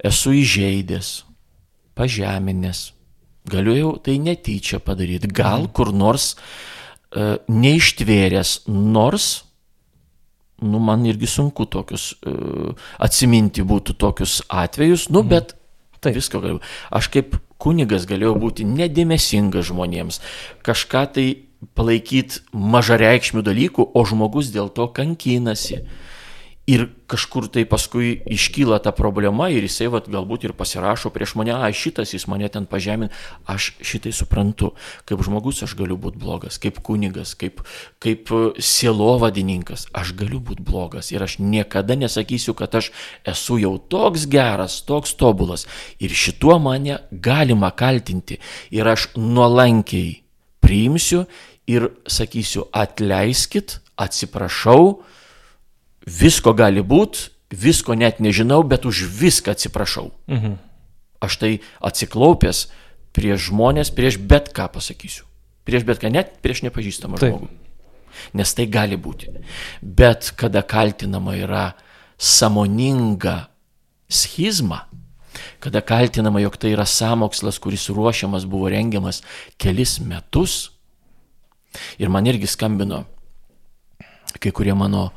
esu 0.05 0.35
įžeidęs, 0.37 1.25
pažeminęs, 1.97 2.93
galiu 3.49 3.75
jau 3.77 3.97
tai 3.99 4.19
netyčia 4.21 4.81
padaryti, 4.81 5.29
gal 5.29 5.69
kur 5.69 5.93
nors 5.93 6.35
e, 6.35 7.37
neištvėręs, 7.49 8.65
nors 8.69 9.45
nu, 10.65 10.79
man 10.79 11.05
irgi 11.05 11.29
sunku 11.29 11.67
tokius 11.69 12.13
uh, 12.25 12.73
atsiminti 13.03 13.65
būtų 13.67 13.97
tokius 14.01 14.39
atvejus, 14.49 15.09
nu, 15.13 15.25
bet 15.27 15.55
Taip. 16.01 16.15
visko 16.17 16.41
galiu. 16.41 16.61
Aš 16.95 17.11
kaip 17.13 17.37
kunigas 17.65 18.07
galėjau 18.11 18.37
būti 18.41 18.69
nedėmesingas 18.69 19.71
žmonėms, 19.71 20.21
kažką 20.67 21.05
tai 21.17 21.27
palaikyti 21.73 22.45
mažareikšmių 22.53 23.45
dalykų, 23.47 23.87
o 23.97 24.05
žmogus 24.05 24.53
dėl 24.55 24.69
to 24.77 24.87
kankinasi. 24.93 25.81
Ir 26.65 26.87
kažkur 27.13 27.45
tai 27.53 27.67
paskui 27.69 28.23
iškyla 28.25 28.79
ta 28.81 28.89
problema 28.97 29.51
ir 29.53 29.67
jisai 29.67 29.91
vat, 29.93 30.07
galbūt 30.09 30.47
ir 30.47 30.55
pasirašo 30.57 31.11
prieš 31.13 31.35
mane, 31.37 31.53
a 31.53 31.69
šitas 31.69 32.15
jis 32.15 32.25
mane 32.25 32.49
ten 32.49 32.65
pažemin, 32.65 33.11
aš 33.45 33.75
šitai 33.85 34.15
suprantu, 34.17 34.71
kaip 35.05 35.21
žmogus 35.27 35.61
aš 35.67 35.75
galiu 35.77 35.99
būti 36.01 36.17
blogas, 36.23 36.57
kaip 36.63 36.81
kunigas, 36.81 37.35
kaip, 37.37 37.61
kaip 38.01 38.33
sielovadininkas, 38.57 39.91
aš 39.93 40.15
galiu 40.17 40.41
būti 40.41 40.65
blogas. 40.65 41.13
Ir 41.13 41.27
aš 41.29 41.37
niekada 41.37 41.99
nesakysiu, 42.01 42.57
kad 42.57 42.73
aš 42.81 42.95
esu 43.29 43.61
jau 43.61 43.77
toks 43.77 44.25
geras, 44.33 44.81
toks 44.89 45.13
tobulas. 45.21 45.69
Ir 46.01 46.17
šituo 46.17 46.57
mane 46.65 47.03
galima 47.13 47.75
kaltinti. 47.77 48.41
Ir 48.73 48.89
aš 48.89 49.11
nuolankiai 49.21 50.23
priimsiu 50.65 51.27
ir 51.69 51.91
sakysiu 52.09 52.71
atleiskit, 52.73 53.83
atsiprašau, 54.01 55.05
visko 56.07 56.55
gali 56.57 56.83
būti, 56.85 57.31
visko 57.55 57.95
net 57.95 58.21
nežinau, 58.21 58.63
bet 58.67 58.87
už 58.87 59.07
viską 59.09 59.55
atsiprašau. 59.55 60.11
Mhm. 60.29 60.57
Aš 61.25 61.37
tai 61.41 61.53
atsiklaupęs 61.81 62.69
prieš 63.17 63.49
žmonės, 63.49 63.95
prieš 63.95 64.19
bet 64.21 64.53
ką 64.53 64.69
pasakysiu. 64.75 65.25
Prieš 65.65 65.87
bet 65.89 66.03
ką, 66.03 66.11
net 66.13 66.41
prieš 66.45 66.65
nepažįstamą 66.67 67.17
Taip. 67.17 67.33
žmogų. 67.33 67.49
Nes 68.37 68.53
tai 68.55 68.67
gali 68.67 68.99
būti. 69.01 69.33
Bet 69.81 70.35
kada 70.37 70.63
kaltinama 70.63 71.35
yra 71.39 71.73
samoninga 72.19 73.49
schizma, 74.09 74.85
kada 75.59 75.81
kaltinama, 75.81 76.43
jog 76.45 76.59
tai 76.61 76.75
yra 76.77 76.85
samokslas, 76.87 77.59
kuris 77.59 77.89
ruošiamas 77.89 78.45
buvo 78.47 78.69
rengiamas 78.69 79.23
kelis 79.59 79.99
metus, 79.99 80.75
ir 81.99 82.13
man 82.13 82.27
irgi 82.27 82.47
skambino 82.47 83.05
kai 84.41 84.53
kurie 84.53 84.75
mano 84.75 85.11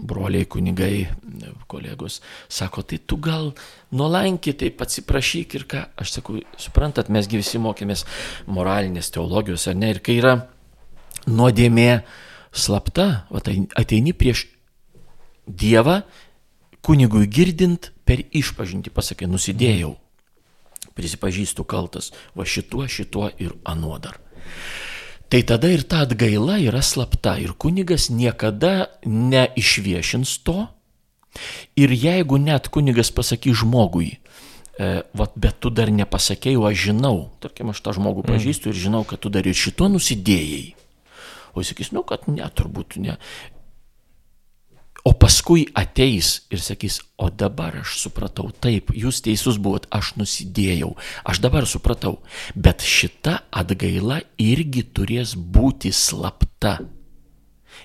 broliai, 0.00 0.46
kunigai, 0.48 1.08
kolegos, 1.68 2.20
sako, 2.48 2.82
tai 2.82 3.00
tu 3.06 3.18
gal 3.20 3.50
nuolankiai 3.92 4.56
taip 4.56 4.80
atsiprašyk 4.84 5.56
ir 5.58 5.66
ką. 5.70 5.82
Aš 6.00 6.16
sakau, 6.18 6.40
suprantat, 6.60 7.10
mesgi 7.12 7.40
visi 7.40 7.60
mokėmės 7.60 8.06
moralinės 8.48 9.12
teologijos, 9.14 9.66
ar 9.70 9.76
ne? 9.78 9.92
Ir 9.94 10.00
kai 10.04 10.16
yra 10.20 10.34
nuodėmė 11.28 12.02
slapta, 12.52 13.26
va, 13.30 13.44
tai 13.44 13.60
ateini 13.78 14.16
prieš 14.16 14.46
Dievą, 15.50 16.04
kunigui 16.86 17.26
girdint 17.26 17.90
per 18.06 18.20
išpažinti, 18.22 18.92
pasakai, 18.94 19.26
nusidėjau, 19.26 19.96
prisipažįstu 20.94 21.64
kaltas, 21.66 22.12
va 22.38 22.46
šituo, 22.46 22.86
šituo 22.86 23.32
ir 23.42 23.56
anuo 23.66 23.98
dar. 23.98 24.20
Tai 25.30 25.42
tada 25.46 25.68
ir 25.70 25.84
ta 25.86 26.02
atgaila 26.02 26.58
yra 26.58 26.82
slapta 26.82 27.36
ir 27.38 27.54
kunigas 27.54 28.08
niekada 28.10 28.90
neišviešins 29.06 30.42
to. 30.42 30.66
Ir 31.78 31.94
jeigu 31.94 32.40
net 32.42 32.66
kunigas 32.74 33.12
pasakys 33.14 33.62
žmogui, 33.62 34.18
e, 34.18 34.88
vat, 35.14 35.36
bet 35.38 35.60
tu 35.62 35.70
dar 35.70 35.92
nepasakėjai, 35.94 36.58
o 36.58 36.66
aš 36.66 36.90
žinau, 36.90 37.30
tarkim, 37.38 37.70
aš 37.70 37.78
tą 37.78 37.94
žmogų 37.94 38.26
pažįstu 38.26 38.72
ir 38.72 38.80
žinau, 38.82 39.04
kad 39.06 39.22
tu 39.22 39.30
dar 39.30 39.46
ir 39.46 39.54
šito 39.54 39.86
nusidėjai. 39.86 40.74
O 41.54 41.62
jis 41.62 41.70
sakys, 41.70 41.92
nu, 41.94 42.02
kad 42.02 42.26
ne, 42.26 42.42
turbūt 42.50 42.98
ne. 42.98 43.14
O 45.04 45.14
paskui 45.16 45.64
ateis 45.78 46.42
ir 46.52 46.60
sakys, 46.60 47.00
o 47.16 47.30
dabar 47.32 47.78
aš 47.80 47.96
supratau, 48.02 48.50
taip, 48.52 48.92
jūs 48.92 49.22
teisus 49.24 49.56
buvot, 49.56 49.86
aš 49.88 50.12
nusidėjau, 50.20 50.92
aš 51.24 51.40
dabar 51.40 51.64
supratau, 51.68 52.18
bet 52.54 52.84
šita 52.84 53.38
atgaila 53.48 54.20
irgi 54.36 54.84
turės 54.92 55.32
būti 55.36 55.92
slapta. 55.96 56.78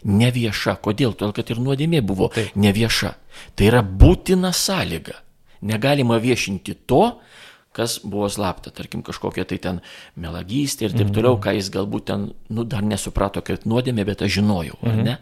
Nevieša. 0.04 0.76
Kodėl? 0.84 1.16
Todėl, 1.16 1.32
kad 1.38 1.50
ir 1.54 1.62
nuodėmė 1.64 2.02
buvo 2.04 2.28
Taip. 2.36 2.52
nevieša. 2.60 3.14
Tai 3.56 3.70
yra 3.70 3.80
būtina 3.80 4.52
sąlyga. 4.54 5.16
Negalima 5.66 6.20
viešinti 6.22 6.76
to, 6.86 7.16
kas 7.76 7.98
buvo 8.04 8.28
slapta, 8.32 8.72
tarkim, 8.76 9.02
kažkokia 9.04 9.46
tai 9.48 9.58
ten 9.64 9.80
melagystė 10.20 10.88
ir 10.88 10.96
taip 10.96 11.12
toliau, 11.16 11.40
ką 11.44 11.56
jis 11.58 11.72
galbūt 11.74 12.06
ten, 12.12 12.30
nu, 12.52 12.64
dar 12.68 12.86
nesuprato, 12.88 13.44
kad 13.44 13.66
nuodėmė, 13.68 14.06
bet 14.08 14.24
aš 14.24 14.38
žinojau, 14.38 14.78
ar 14.88 15.00
ne? 15.00 15.16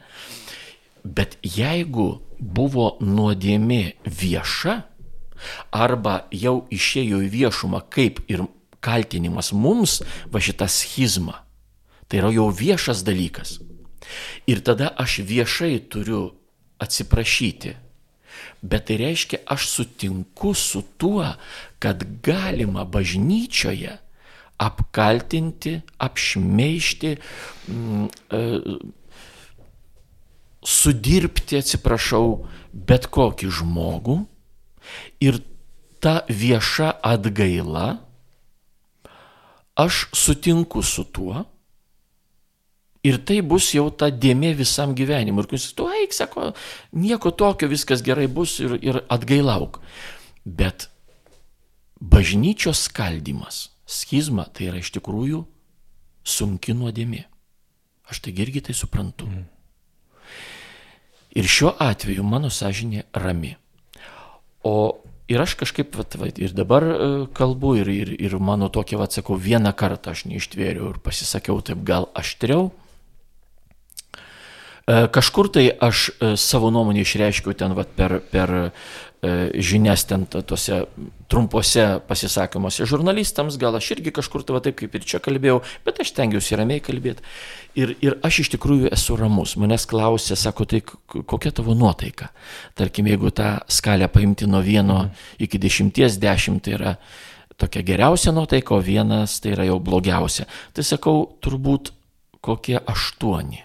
Bet 1.03 1.37
jeigu 1.43 2.23
buvo 2.39 2.97
nuodėmė 3.03 3.99
vieša, 4.07 4.81
arba 5.75 6.23
jau 6.31 6.63
išėjo 6.71 7.23
į 7.25 7.31
viešumą 7.31 7.83
kaip 7.91 8.23
ir 8.31 8.45
kaltinimas 8.83 9.51
mums, 9.55 10.01
va 10.31 10.39
šitą 10.43 10.67
schizmą, 10.71 11.43
Tai 12.13 12.19
yra 12.21 12.29
jau 12.29 12.51
viešas 12.53 12.99
dalykas. 13.01 13.55
Ir 14.45 14.59
tada 14.61 14.91
aš 15.01 15.23
viešai 15.25 15.79
turiu 15.89 16.35
atsiprašyti. 16.77 17.71
Bet 18.61 18.85
tai 18.85 18.99
reiškia, 19.01 19.39
aš 19.49 19.65
sutinku 19.71 20.53
su 20.53 20.83
tuo, 21.01 21.25
kad 21.81 22.05
galima 22.21 22.85
bažnyčioje 22.85 23.97
apkaltinti, 24.61 25.79
apšmeišti, 25.97 27.15
mm, 27.67 28.05
e, 28.29 28.41
sudirbti, 30.65 31.59
atsiprašau, 31.61 32.43
bet 32.73 33.09
kokį 33.13 33.49
žmogų 33.59 34.19
ir 35.23 35.39
ta 36.03 36.21
vieša 36.27 36.91
atgaila, 37.03 37.97
aš 39.79 40.07
sutinku 40.15 40.83
su 40.83 41.05
tuo, 41.07 41.45
Ir 43.03 43.17
tai 43.19 43.41
bus 43.43 43.73
jau 43.75 43.89
ta 43.91 44.07
dėmė 44.07 44.53
visam 44.55 44.93
gyvenimui. 44.95 45.43
Ir 45.43 45.49
kai 45.51 45.57
jis, 45.59 45.73
tu 45.75 45.89
eik, 45.91 46.13
sako, 46.15 46.53
nieko 46.95 47.33
tokio, 47.35 47.67
viskas 47.67 47.99
gerai 48.05 48.29
bus 48.31 48.55
ir, 48.63 48.77
ir 48.79 49.01
atgailauk. 49.11 49.81
Bet 50.47 50.87
bažnyčios 51.99 52.85
skaldimas, 52.87 53.73
schizma, 53.83 54.47
tai 54.47 54.69
yra 54.71 54.79
iš 54.79 54.93
tikrųjų 54.95 55.41
sunki 56.23 56.75
nuodėmė. 56.79 57.25
Aš 58.07 58.23
tai 58.23 58.31
irgi 58.39 58.63
tai 58.69 58.75
suprantu. 58.77 59.27
Mm. 59.27 59.43
Ir 61.33 61.49
šiuo 61.49 61.73
atveju 61.81 62.23
mano 62.25 62.51
sąžinė 62.53 63.07
rami. 63.17 63.55
O 64.63 64.99
ir 65.27 65.41
aš 65.41 65.55
kažkaip, 65.59 65.95
vat, 65.97 66.15
vat, 66.19 66.37
ir 66.37 66.53
dabar 66.53 66.85
e, 66.85 66.95
kalbu, 67.33 67.73
ir, 67.81 67.89
ir, 67.89 68.13
ir 68.21 68.37
mano 68.37 68.69
tokia, 68.69 68.99
vat, 69.01 69.15
sakau, 69.15 69.39
vieną 69.39 69.73
kartą 69.75 70.13
aš 70.13 70.27
neištvėriau 70.29 70.93
ir 70.93 71.01
pasisakiau 71.03 71.61
taip 71.65 71.81
gal 71.87 72.09
aštriau, 72.13 72.69
E, 74.83 75.07
kažkur 75.07 75.47
tai 75.47 75.69
aš 75.79 76.09
e, 76.19 76.33
savo 76.35 76.67
nuomonę 76.73 77.05
išreiškiau 77.05 77.55
ten 77.55 77.71
vat, 77.77 77.93
per, 77.95 78.17
per 78.19 78.51
žinias 79.55 80.03
ten 80.09 80.25
tose 80.27 80.83
trumpuose 81.31 81.85
pasisakymuose 82.07 82.85
žurnalistams, 82.89 83.55
gal 83.61 83.75
aš 83.77 83.93
irgi 83.95 84.11
kažkur 84.15 84.43
va 84.51 84.59
taip 84.63 84.75
kaip 84.81 84.95
ir 84.97 85.05
čia 85.07 85.21
kalbėjau, 85.23 85.61
bet 85.85 86.01
aš 86.03 86.11
tengiausi 86.17 86.57
ramiai 86.59 86.83
kalbėti. 86.83 87.23
Ir, 87.79 87.95
ir 88.03 88.17
aš 88.25 88.43
iš 88.43 88.51
tikrųjų 88.57 88.91
esu 88.93 89.15
ramus. 89.17 89.55
Manęs 89.57 89.87
klausė, 89.89 90.35
sako, 90.37 90.67
tai 90.69 90.81
kokia 90.83 91.53
tavo 91.55 91.73
nuotaika? 91.77 92.29
Tarkim, 92.77 93.07
jeigu 93.09 93.31
tą 93.33 93.55
skalę 93.71 94.09
paimti 94.11 94.49
nuo 94.49 94.61
vieno 94.65 95.05
iki 95.41 95.61
dešimties, 95.61 96.19
dešimt 96.21 96.65
tai 96.67 96.75
yra 96.77 96.93
tokia 97.57 97.85
geriausia 97.85 98.35
nuotaika, 98.35 98.75
o 98.75 98.83
vienas 98.83 99.39
tai 99.41 99.55
yra 99.55 99.69
jau 99.71 99.79
blogiausia. 99.79 100.49
Tai 100.75 100.85
sakau, 100.85 101.23
turbūt 101.41 101.93
kokie 102.43 102.77
aštuoni. 102.81 103.63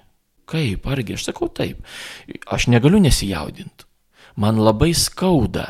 Kaip, 0.48 0.86
argi 0.88 1.18
aš 1.18 1.28
sakau 1.28 1.50
taip. 1.52 1.82
Aš 2.46 2.70
negaliu 2.72 3.02
nesijaudinti. 3.02 3.87
Man 4.38 4.60
labai 4.62 4.92
skauda. 4.96 5.66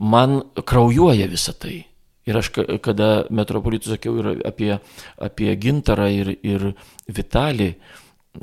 Man 0.00 0.40
kraujuoja 0.66 1.28
visa 1.30 1.52
tai. 1.52 1.82
Ir 2.28 2.36
aš, 2.36 2.52
kada 2.84 3.26
metropolitų 3.32 3.94
sakiau 3.94 4.20
ir 4.20 4.30
apie, 4.46 4.74
apie 5.20 5.54
gintarą 5.60 6.08
ir, 6.12 6.32
ir 6.46 6.70
Vitalį, 7.10 7.72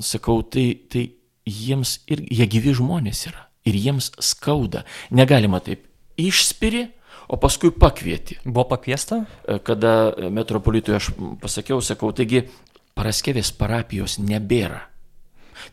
sakau, 0.04 0.42
tai, 0.44 0.70
tai 0.92 1.08
jiems 1.48 2.00
ir 2.12 2.26
jie 2.26 2.48
gyvi 2.52 2.76
žmonės 2.78 3.28
yra. 3.30 3.48
Ir 3.68 3.78
jiems 3.78 4.12
skauda. 4.24 4.84
Negalima 5.14 5.62
taip 5.64 5.86
išspiri, 6.20 6.88
o 7.28 7.38
paskui 7.42 7.74
pakvieti. 7.76 8.40
Buvo 8.46 8.66
pakviesta? 8.72 9.22
Kada 9.68 10.14
metropolitui 10.32 10.96
aš 10.96 11.12
pasakiau, 11.42 11.82
sakau, 11.84 12.14
taigi 12.16 12.46
Paraskevės 12.98 13.52
parapijos 13.54 14.18
nebėra. 14.18 14.80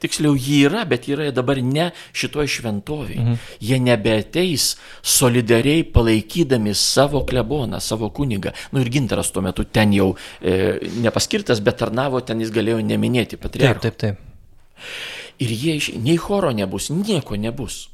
Tiksliau, 0.03 0.35
jį 0.37 0.61
yra, 0.69 0.85
bet 0.89 1.09
yra 1.11 1.31
dabar 1.35 1.61
ne 1.63 1.91
šitoje 2.17 2.51
šventovėje. 2.59 3.23
Mhm. 3.23 3.41
Jie 3.65 3.81
nebeteis 3.83 4.69
solidariai 5.03 5.85
palaikydami 5.95 6.75
savo 6.79 7.25
kleboną, 7.29 7.81
savo 7.81 8.11
kunigą. 8.15 8.55
Nu 8.73 8.85
ir 8.85 8.93
gintaras 8.93 9.33
tuo 9.35 9.43
metu 9.45 9.65
ten 9.65 9.93
jau 9.97 10.13
e, 10.41 10.79
nepaskirtas, 11.05 11.63
bet 11.65 11.81
tarnavo, 11.83 12.21
ten 12.21 12.41
jis 12.45 12.53
galėjo 12.55 12.81
neminėti 12.85 13.41
patriarcho. 13.41 13.83
Taip, 13.89 13.99
taip, 13.99 14.19
taip. 14.19 15.11
Ir 15.43 15.51
jie, 15.51 15.75
nei 15.99 16.17
choro 16.21 16.53
nebus, 16.55 16.91
nieko 16.95 17.37
nebus. 17.41 17.89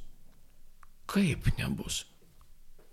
Kaip 1.11 1.49
nebus? 1.59 2.05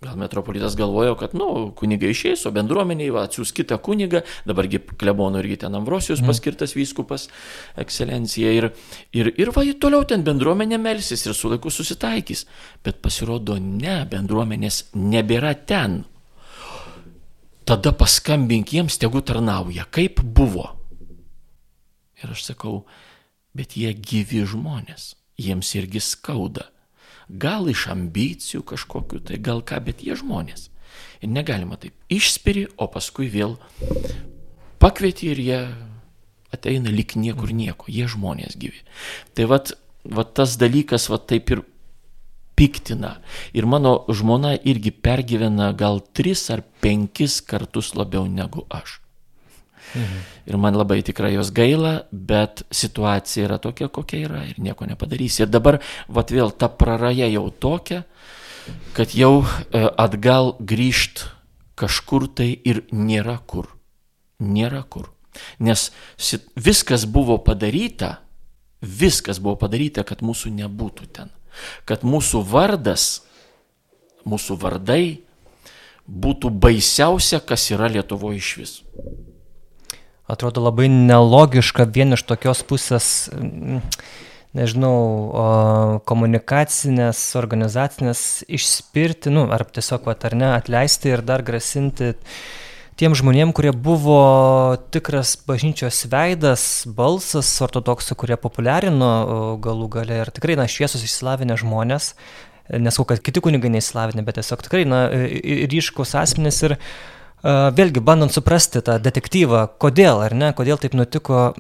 Gal 0.01 0.15
metropolitas 0.15 0.75
galvojo, 0.75 1.15
kad, 1.17 1.33
na, 1.33 1.39
nu, 1.39 1.71
kunigai 1.73 2.11
išeis, 2.13 2.43
o 2.45 2.51
bendruomeniai 2.53 3.09
va, 3.09 3.23
atsiūs 3.25 3.49
kitą 3.57 3.79
kunigą, 3.81 4.19
dabargi 4.45 4.77
klebonų 4.93 5.41
irgi 5.41 5.57
ten 5.63 5.73
Ambrosijos 5.73 6.21
mm. 6.21 6.29
paskirtas 6.29 6.75
vyskupas, 6.77 7.25
ekscelencija. 7.81 8.51
Ir, 8.53 8.67
ir, 9.17 9.31
ir 9.41 9.51
va, 9.55 9.63
toliau 9.81 10.05
ten 10.05 10.21
bendruomenė 10.27 10.77
melsis 10.83 11.25
ir 11.25 11.33
su 11.33 11.49
laiku 11.49 11.73
susitaikys. 11.73 12.45
Bet 12.85 13.01
pasirodo, 13.01 13.57
ne, 13.57 14.03
bendruomenės 14.11 14.83
nebėra 14.93 15.55
ten. 15.65 16.03
Tada 17.65 17.89
paskambink 17.97 18.77
jiems, 18.77 19.01
tegu 19.01 19.25
tarnauja, 19.25 19.89
kaip 19.89 20.21
buvo. 20.21 20.69
Ir 22.21 22.37
aš 22.37 22.51
sakau, 22.51 22.83
bet 23.57 23.73
jie 23.81 23.97
gyvi 23.97 24.45
žmonės, 24.45 25.15
jiems 25.41 25.73
irgi 25.81 26.05
skauda 26.05 26.69
gal 27.29 27.67
iš 27.69 27.87
ambicijų 27.91 28.63
kažkokiu, 28.73 29.21
tai 29.23 29.39
gal 29.43 29.61
ką, 29.61 29.79
bet 29.83 30.03
jie 30.03 30.15
žmonės. 30.17 30.69
Ir 31.21 31.31
negalima 31.33 31.77
taip 31.77 31.95
išspiri, 32.13 32.67
o 32.77 32.87
paskui 32.91 33.29
vėl 33.29 33.57
pakvieti 34.81 35.31
ir 35.33 35.41
jie 35.41 35.61
ateina 36.53 36.93
lik 36.93 37.17
niekur 37.19 37.51
nieko, 37.51 37.89
jie 37.91 38.07
žmonės 38.09 38.57
gyvi. 38.59 38.83
Tai 39.35 39.49
vat, 39.51 39.73
vat 40.05 40.33
tas 40.37 40.55
dalykas 40.61 41.09
vat 41.11 41.27
taip 41.29 41.51
ir 41.51 41.63
piktina. 42.57 43.17
Ir 43.53 43.67
mano 43.69 43.99
žmona 44.09 44.55
irgi 44.57 44.91
pergyvena 44.91 45.73
gal 45.77 46.01
tris 46.13 46.47
ar 46.53 46.63
penkis 46.81 47.41
kartus 47.41 47.93
labiau 47.95 48.25
negu 48.25 48.65
aš. 48.69 49.01
Mhm. 49.95 50.19
Ir 50.47 50.57
man 50.57 50.76
labai 50.76 51.01
tikrai 51.03 51.34
jos 51.35 51.51
gaila, 51.55 52.07
bet 52.11 52.64
situacija 52.72 53.47
yra 53.47 53.57
tokia, 53.61 53.88
kokia 53.88 54.27
yra 54.27 54.43
ir 54.47 54.59
nieko 54.59 54.88
nepadarysi. 54.88 55.43
Ir 55.45 55.51
dabar, 55.51 55.80
vat 56.07 56.31
vėl 56.31 56.51
ta 56.51 56.69
praraja 56.69 57.27
jau 57.31 57.47
tokia, 57.51 58.03
kad 58.97 59.15
jau 59.15 59.43
e, 59.43 59.84
atgal 59.97 60.55
grįžt 60.59 61.27
kažkur 61.80 62.27
tai 62.27 62.51
ir 62.68 62.84
nėra 62.91 63.38
kur. 63.45 63.72
Nėra 64.43 64.84
kur. 64.84 65.11
Nes 65.59 65.91
viskas 66.57 67.05
buvo 67.05 67.38
padaryta, 67.38 68.18
viskas 68.81 69.39
buvo 69.39 69.55
padaryta, 69.61 70.03
kad 70.03 70.26
mūsų 70.26 70.51
nebūtų 70.57 71.07
ten. 71.14 71.31
Kad 71.89 72.03
mūsų 72.05 72.43
vardas, 72.45 73.23
mūsų 74.27 74.57
vardai 74.61 75.22
būtų 76.07 76.51
baisiausia, 76.53 77.39
kas 77.39 77.69
yra 77.73 77.89
Lietuvoje 77.91 78.41
iš 78.41 78.51
vis 78.61 78.76
atrodo 80.27 80.61
labai 80.61 80.89
nelogiška 80.91 81.87
vien 81.95 82.15
iš 82.17 82.23
tokios 82.27 82.63
pusės, 82.67 83.07
mm, 83.31 83.81
nežinau, 84.57 86.01
komunikacinės, 86.07 87.19
organizacinės 87.39 88.21
išspirti, 88.47 89.31
nu, 89.33 89.47
ar 89.53 89.63
tiesiog, 89.65 90.07
va, 90.07 90.15
ar 90.17 90.35
ne, 90.35 90.49
atleisti 90.55 91.13
ir 91.13 91.23
dar 91.25 91.43
grasinti 91.45 92.15
tiem 92.97 93.13
žmonėm, 93.13 93.53
kurie 93.53 93.71
buvo 93.71 94.77
tikras 94.91 95.35
bažnyčios 95.47 96.07
veidas, 96.09 96.63
balsas 96.89 97.51
ortodoksų, 97.61 98.17
kurie 98.17 98.39
populiarino 98.41 99.59
galų 99.61 99.91
gale 99.99 100.23
ir 100.23 100.33
tikrai, 100.33 100.57
na, 100.57 100.65
šviesus 100.65 101.05
išsilavinę 101.05 101.59
žmonės, 101.61 102.15
nesakau, 102.73 103.11
kad 103.13 103.21
kiti 103.21 103.43
kunigai 103.43 103.69
neįsilavinę, 103.75 104.25
bet 104.25 104.41
tiesiog 104.41 104.65
tikrai, 104.65 104.87
na, 104.89 105.05
ryškus 105.69 106.17
asmenys 106.17 106.63
ir 106.65 106.79
uh, 106.79 106.89
Vėlgi, 107.47 108.01
bandant 108.03 108.33
suprasti 108.33 108.81
tą 108.83 108.97
detektyvą, 108.99 109.61
kodėl, 109.79 110.19
ar 110.25 110.33
ne, 110.35 110.49
kodėl 110.57 110.79
taip 110.81 110.97
nutiko, 110.97 111.53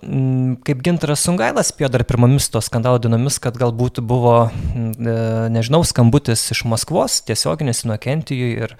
kaip 0.67 0.81
Gintaras 0.83 1.23
Sungailas 1.23 1.71
spėjo 1.71 1.87
dar 1.93 2.03
pirmomis 2.07 2.49
to 2.51 2.59
skandalo 2.65 2.99
dienomis, 2.99 3.37
kad 3.39 3.55
galbūt 3.55 4.01
buvo, 4.03 4.49
e, 4.75 5.15
nežinau, 5.53 5.85
skambutis 5.87 6.43
iš 6.51 6.65
Maskvos, 6.67 7.21
tiesioginis 7.29 7.85
Inokentijui 7.87 8.51
ir 8.65 8.75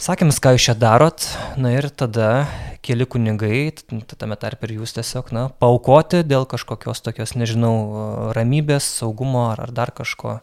sakėm, 0.00 0.32
ką 0.32 0.54
jūs 0.56 0.70
čia 0.70 0.78
darot, 0.80 1.28
na 1.60 1.74
ir 1.76 1.90
tada 1.92 2.48
keli 2.80 3.04
kunigai, 3.04 3.74
tame 4.16 4.40
tarp 4.40 4.64
ir 4.64 4.78
jūs 4.78 4.96
tiesiog, 4.96 5.34
na, 5.36 5.46
paukoti 5.60 6.24
dėl 6.24 6.48
kažkokios 6.48 7.04
tokios, 7.04 7.36
nežinau, 7.36 8.32
ramybės, 8.32 8.88
saugumo 9.02 9.50
ar, 9.50 9.66
ar 9.68 9.76
dar 9.76 9.92
kažko. 9.92 10.38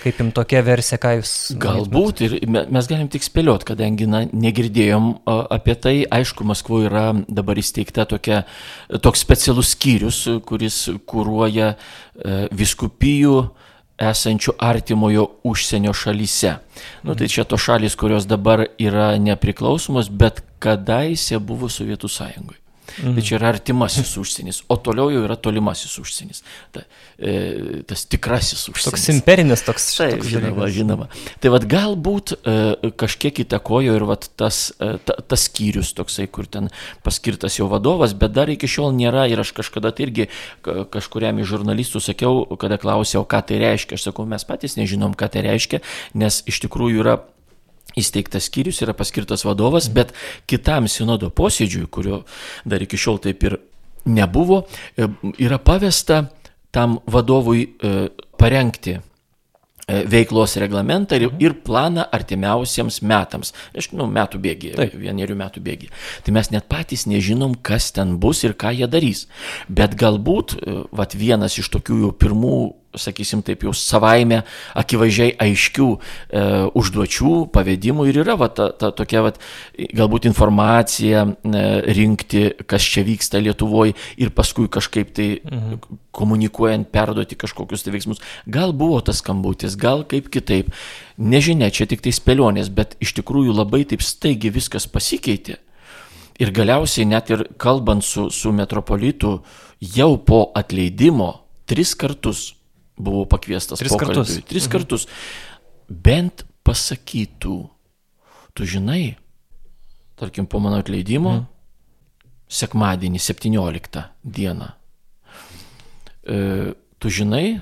Kaip 0.00 0.18
jums 0.18 0.32
tokia 0.34 0.62
versija, 0.64 0.96
ką 1.00 1.10
jūs... 1.18 1.32
Galbūt 1.60 2.22
ir 2.24 2.36
mes 2.48 2.88
galim 2.88 3.10
tik 3.12 3.24
spėlioti, 3.26 3.66
kadangi 3.72 4.06
na, 4.08 4.22
negirdėjom 4.32 5.10
apie 5.28 5.76
tai. 5.76 5.94
Aišku, 6.08 6.46
Maskvoje 6.48 6.88
yra 6.88 7.04
dabar 7.28 7.60
įsteigta 7.60 8.06
tokia, 8.08 8.42
toks 9.04 9.22
specialus 9.22 9.74
skyrius, 9.76 10.22
kuris 10.48 10.86
kūruoja 11.08 11.74
e, 11.74 11.76
viskupijų 12.56 13.36
esančių 14.02 14.56
artimojo 14.64 15.28
užsienio 15.46 15.92
šalyse. 15.94 16.56
Nu, 17.04 17.14
tai 17.18 17.28
čia 17.30 17.44
tos 17.48 17.62
šalis, 17.62 17.98
kurios 18.00 18.26
dabar 18.30 18.64
yra 18.80 19.12
nepriklausomos, 19.20 20.08
bet 20.08 20.42
kadaise 20.62 21.38
buvo 21.38 21.68
Sovietų 21.70 22.10
sąjungoje. 22.10 22.61
Mhm. 22.98 23.14
Tai 23.14 23.22
čia 23.24 23.36
yra 23.38 23.52
artimasis 23.54 24.10
užsienis, 24.18 24.62
o 24.68 24.76
toliau 24.76 25.10
jau 25.12 25.22
yra 25.24 25.36
tolimasis 25.40 25.94
užsienis. 26.02 26.42
Ta, 26.74 26.82
e, 27.16 27.82
tas 27.88 28.04
tikrasis 28.10 28.66
užsienis. 28.68 28.90
Toks 28.90 29.08
imperinis 29.14 29.64
toks. 29.64 29.86
Toks 29.96 30.28
žinoma, 30.28 30.68
žinoma. 30.72 31.08
Tai 31.40 31.52
vad 31.54 31.66
galbūt 31.70 32.34
e, 32.36 32.92
kažkiek 32.98 33.42
įtakojo 33.46 33.96
ir 33.96 34.06
vat, 34.08 34.28
tas, 34.36 34.72
e, 34.82 34.96
ta, 35.06 35.16
tas 35.22 35.46
skyrius 35.48 35.94
toksai, 35.96 36.28
kur 36.32 36.50
ten 36.50 36.68
paskirtas 37.06 37.60
jo 37.60 37.70
vadovas, 37.72 38.16
bet 38.18 38.34
dar 38.36 38.50
iki 38.52 38.68
šiol 38.70 38.92
nėra 38.98 39.28
ir 39.30 39.40
aš 39.42 39.54
kažkada 39.56 39.94
tai 39.94 40.08
irgi 40.08 40.28
kažkuriam 40.62 41.38
iš 41.40 41.54
žurnalistų 41.54 42.02
sakiau, 42.02 42.44
kada 42.60 42.80
klausiau, 42.82 43.24
ką 43.24 43.44
tai 43.46 43.62
reiškia. 43.62 43.96
Aš 43.96 44.10
sakau, 44.10 44.26
mes 44.28 44.44
patys 44.48 44.76
nežinom, 44.80 45.16
ką 45.16 45.30
tai 45.32 45.46
reiškia, 45.46 45.80
nes 46.18 46.42
iš 46.50 46.64
tikrųjų 46.66 47.06
yra 47.06 47.20
įsteigtas 47.98 48.48
skyrius, 48.48 48.80
yra 48.84 48.94
paskirtas 48.96 49.44
vadovas, 49.44 49.90
bet 49.92 50.14
kitam 50.50 50.88
sinodo 50.88 51.30
posėdžiui, 51.34 51.86
kurio 51.92 52.22
dar 52.64 52.82
iki 52.84 53.00
šiol 53.00 53.20
taip 53.22 53.44
ir 53.48 53.58
nebuvo, 54.04 54.64
e, 54.96 55.08
yra 55.38 55.58
pavesta 55.58 56.26
tam 56.72 56.98
vadovui 57.06 57.66
e, 57.68 58.08
parengti 58.40 58.96
e, 58.96 59.00
veiklos 60.08 60.56
reglamentą 60.56 61.18
ir, 61.20 61.28
ir 61.42 61.58
planą 61.66 62.06
artimiausiems 62.16 63.02
metams. 63.04 63.52
Aišku, 63.76 63.98
nu, 64.00 64.08
metų 64.10 64.40
bėgi, 64.42 64.72
vienerių 64.96 65.36
metų 65.38 65.62
bėgi. 65.62 65.92
Tai 66.24 66.36
mes 66.38 66.50
net 66.54 66.68
patys 66.72 67.04
nežinom, 67.10 67.58
kas 67.60 67.92
ten 67.92 68.16
bus 68.22 68.42
ir 68.46 68.56
ką 68.56 68.72
jie 68.78 68.88
darys. 68.88 69.26
Bet 69.68 69.98
galbūt, 70.00 70.56
vat 70.96 71.18
vienas 71.18 71.58
iš 71.60 71.68
tokių 71.76 72.06
jau 72.06 72.14
pirmų 72.16 72.56
sakysim 72.98 73.42
taip, 73.44 73.64
jau 73.66 73.72
savaime 73.76 74.42
akivaizdžiai 74.78 75.34
aiškių 75.40 75.88
e, 75.92 76.42
užduočių, 76.78 77.34
pavedimų 77.54 78.06
ir 78.10 78.20
yra 78.24 78.36
va, 78.40 78.48
ta, 78.52 78.68
ta 78.76 78.92
tokia 78.96 79.24
va, 79.26 79.32
galbūt 79.96 80.28
informacija 80.30 81.24
e, 81.26 81.64
rinkti, 81.96 82.44
kas 82.68 82.86
čia 82.94 83.04
vyksta 83.06 83.40
Lietuvoje 83.42 83.96
ir 84.20 84.32
paskui 84.36 84.68
kažkaip 84.72 85.12
tai 85.16 85.28
mhm. 85.40 85.98
komunikuojant, 86.12 86.90
perduoti 86.92 87.38
kažkokius 87.40 87.86
tai 87.86 87.96
veiksmus. 87.96 88.22
Gal 88.52 88.74
buvo 88.76 89.00
tas 89.04 89.22
skambutis, 89.22 89.78
gal 89.80 90.06
kaip 90.08 90.30
kitaip. 90.32 90.72
Nežinia, 91.16 91.70
čia 91.72 91.86
tik 91.88 92.04
tai 92.04 92.12
spėlionės, 92.14 92.72
bet 92.72 92.96
iš 93.02 93.14
tikrųjų 93.20 93.54
labai 93.56 93.84
taip 93.88 94.04
staigiai 94.04 94.52
viskas 94.54 94.88
pasikeitė. 94.90 95.58
Ir 96.40 96.50
galiausiai 96.54 97.06
net 97.06 97.28
ir 97.30 97.44
kalbant 97.60 98.04
su, 98.04 98.28
su 98.32 98.52
metropolitu, 98.56 99.36
jau 99.82 100.16
po 100.18 100.46
atleidimo 100.56 101.42
tris 101.68 101.94
kartus 101.98 102.52
buvau 103.02 103.26
pakviestas 103.28 103.82
Tris 103.82 103.92
pokalbiui. 103.92 104.22
kartus. 104.22 104.44
Tris 104.48 104.66
mhm. 104.66 104.72
kartus. 104.72 105.06
Bent 105.88 106.44
pasakytų, 106.66 107.56
tu 108.54 108.68
žinai, 108.68 109.16
tarkim, 110.20 110.46
po 110.46 110.62
mano 110.62 110.78
atleidimo, 110.82 111.34
mhm. 111.42 112.30
sekmadienį, 112.52 113.20
17 113.22 114.06
dieną, 114.22 114.70
e, 116.22 116.38
tu 117.02 117.12
žinai, 117.12 117.60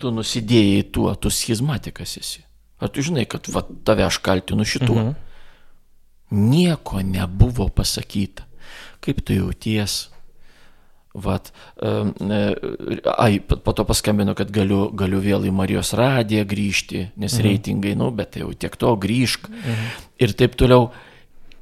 tu 0.00 0.12
nusidėjai 0.14 0.82
tuo, 0.94 1.10
tu 1.18 1.32
schizmatikas 1.32 2.16
esi. 2.20 2.44
Ar 2.76 2.92
tu 2.92 3.02
žinai, 3.04 3.24
kad 3.28 3.48
va, 3.52 3.64
tave 3.88 4.04
aš 4.06 4.20
kaltinu 4.24 4.66
šituo? 4.68 4.98
Mhm. 5.00 5.14
Nieko 6.36 7.00
nebuvo 7.06 7.68
pasakyta. 7.70 8.44
Kaip 9.00 9.22
tu 9.22 9.36
jauties, 9.36 10.08
Vat, 11.16 11.48
e, 11.80 11.90
ai, 13.16 13.38
po 13.40 13.72
to 13.72 13.86
paskambino, 13.88 14.34
kad 14.36 14.50
galiu, 14.52 14.90
galiu 14.92 15.20
vėl 15.24 15.46
į 15.48 15.52
Marijos 15.56 15.94
radiją 15.96 16.44
grįžti, 16.48 17.06
nes 17.16 17.32
mhm. 17.38 17.46
reitingai, 17.46 17.94
nu, 17.96 18.10
bet 18.12 18.36
jau 18.36 18.50
tiek 18.52 18.76
to 18.76 18.92
grįžk 19.00 19.48
mhm. 19.48 19.86
ir 20.20 20.34
taip 20.36 20.58
toliau. 20.60 20.90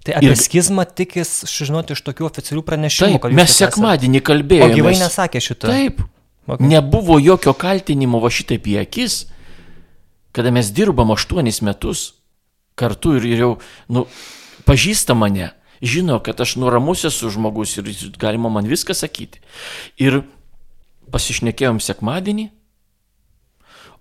Tai 0.05 0.19
apie 0.19 0.35
ir... 0.35 0.41
schizmą 0.41 0.85
tikis 0.85 1.47
žinoti 1.49 1.95
iš 1.95 2.03
tokių 2.05 2.27
oficialių 2.29 2.65
pranešimų. 2.67 3.21
Taip, 3.23 3.37
mes 3.39 3.55
sekmadienį 3.57 4.21
kalbėjome. 4.27 4.75
O 4.75 4.81
gyvai 4.83 4.99
nesakė 5.01 5.41
šito. 5.41 5.71
Taip. 5.71 6.03
Okay. 6.45 6.69
Nebuvo 6.75 7.17
jokio 7.23 7.55
kaltinimo 7.57 8.19
va 8.21 8.29
šitaip 8.29 8.67
į 8.69 8.83
akis, 8.83 9.23
kada 10.37 10.51
mes 10.53 10.69
dirbam 10.77 11.15
aštuonis 11.15 11.63
metus 11.65 12.11
kartu 12.77 13.15
ir, 13.17 13.29
ir 13.31 13.45
jau, 13.47 13.51
nu, 13.89 14.05
pažįsta 14.69 15.17
mane 15.17 15.55
žino, 15.85 16.19
kad 16.25 16.41
aš 16.41 16.57
nuramus 16.61 17.05
esu 17.05 17.31
žmogus 17.31 17.77
ir 17.79 17.91
galima 18.21 18.49
man 18.53 18.67
viską 18.69 18.97
sakyti. 18.97 19.43
Ir 20.01 20.23
pasišnekėjom 21.13 21.81
sekmadienį, 21.85 22.49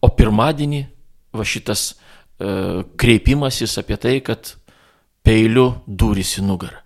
o 0.03 0.09
pirmadienį 0.09 0.81
va 1.35 1.45
šitas 1.47 1.93
e, 1.93 2.83
kreipimasis 2.99 3.77
apie 3.81 3.97
tai, 3.99 4.17
kad 4.25 4.55
peiliu 5.23 5.69
durys 5.87 6.37
į 6.39 6.47
nugarą. 6.47 6.79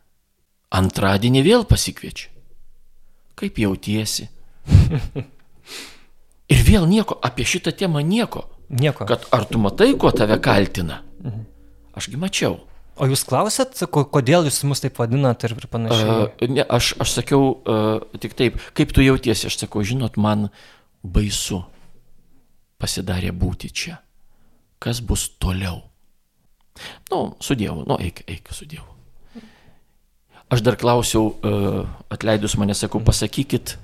Antradienį 0.78 1.44
vėl 1.45 1.64
pasikviečia. 1.68 2.30
Kaip 3.38 3.60
jautiesi? 3.61 4.28
Ir 6.53 6.64
vėl 6.64 6.88
nieko, 6.88 7.18
apie 7.24 7.45
šitą 7.48 7.74
temą 7.76 8.02
nieko. 8.03 8.45
Nieko. 8.69 9.06
Kad 9.07 9.28
ar 9.36 9.45
tu 9.48 9.60
matai, 9.60 9.94
kuo 9.99 10.11
tave 10.15 10.40
kaltina? 10.44 11.02
Mhm. 11.24 11.45
Ašgi 11.98 12.19
mačiau. 12.19 12.60
O 12.98 13.06
jūs 13.06 13.22
klausėt, 13.30 13.78
kodėl 13.94 14.48
jūs 14.48 14.64
mus 14.65 14.82
taip 14.82 14.98
vadinat 14.98 15.44
ir 15.45 15.53
panašiai? 15.69 16.28
Uh, 16.34 16.48
ne, 16.49 16.64
aš, 16.65 16.95
aš 17.03 17.14
sakiau 17.19 17.52
uh, 17.53 18.02
tik 18.18 18.34
taip, 18.38 18.57
kaip 18.78 18.94
tu 18.95 19.06
jautiesi, 19.06 19.49
aš 19.49 19.60
sakau, 19.61 19.84
žinot, 19.86 20.18
man 20.18 20.48
baisu 21.06 21.61
pasidarė 22.82 23.34
būti 23.38 23.69
čia. 23.69 23.99
Kas 24.82 25.02
bus 25.06 25.28
toliau? 25.38 25.84
Nu, 27.11 27.38
su 27.41 27.57
Dievu, 27.57 27.86
nu, 27.90 27.98
eik, 28.02 28.24
eik 28.30 28.49
su 28.53 28.65
Dievu. 28.69 28.90
Aš 30.53 30.64
dar 30.65 30.78
klausiau, 30.80 31.36
uh, 31.36 31.82
atleidus 32.14 32.57
mane, 32.57 32.74
sakau, 32.78 33.02
pasakykit, 33.03 33.76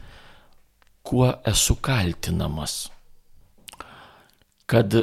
kuo 1.05 1.27
esu 1.49 1.75
kaltinamas. 1.83 2.87
Kad 4.65 4.95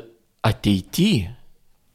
ateityje 0.43 1.40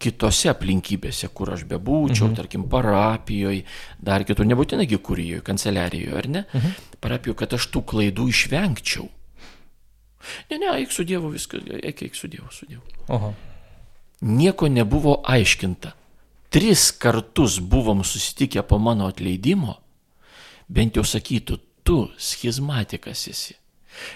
kitose 0.05 0.51
aplinkybėse, 0.51 1.29
kur 1.33 1.53
aš 1.55 1.65
bebūčiau, 1.69 2.29
mhm. 2.29 2.37
tarkim, 2.37 2.65
parapijoje, 2.71 3.65
dar 3.97 4.25
kitur, 4.27 4.47
nebūtinai 4.49 4.87
kurijoje, 4.95 5.43
kanceliarijoje, 5.45 6.15
ar 6.21 6.31
ne, 6.31 6.45
mhm. 6.53 6.79
parapijoje, 7.03 7.39
kad 7.43 7.57
aš 7.57 7.69
tų 7.73 7.83
klaidų 7.91 8.29
išvengčiau. 8.33 9.09
Ne, 10.49 10.57
ne, 10.57 10.71
eik 10.79 10.93
su 10.93 11.05
Dievu, 11.05 11.29
viskas, 11.33 11.65
eik, 11.81 12.01
eik 12.07 12.15
su 12.17 12.29
Dievu, 12.31 12.49
su 12.53 12.65
Dievu. 12.69 12.81
Oho. 13.13 13.33
Nieko 14.25 14.69
nebuvo 14.71 15.19
aiškinta. 15.27 15.91
Tris 16.49 16.87
kartus 16.91 17.59
buvom 17.59 18.03
susitikę 18.03 18.63
po 18.63 18.79
mano 18.79 19.09
atleidimo, 19.11 19.75
bent 20.71 20.95
jau 20.95 21.03
sakytų, 21.05 21.59
tu 21.85 21.97
schizmatikas 22.17 23.27
esi. 23.29 23.57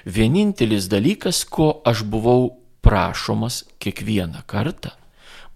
Vienintelis 0.05 0.87
dalykas, 0.91 1.43
ko 1.45 1.81
aš 1.87 2.05
buvau 2.07 2.49
prašomas 2.81 3.63
kiekvieną 3.79 4.45
kartą, 4.47 4.95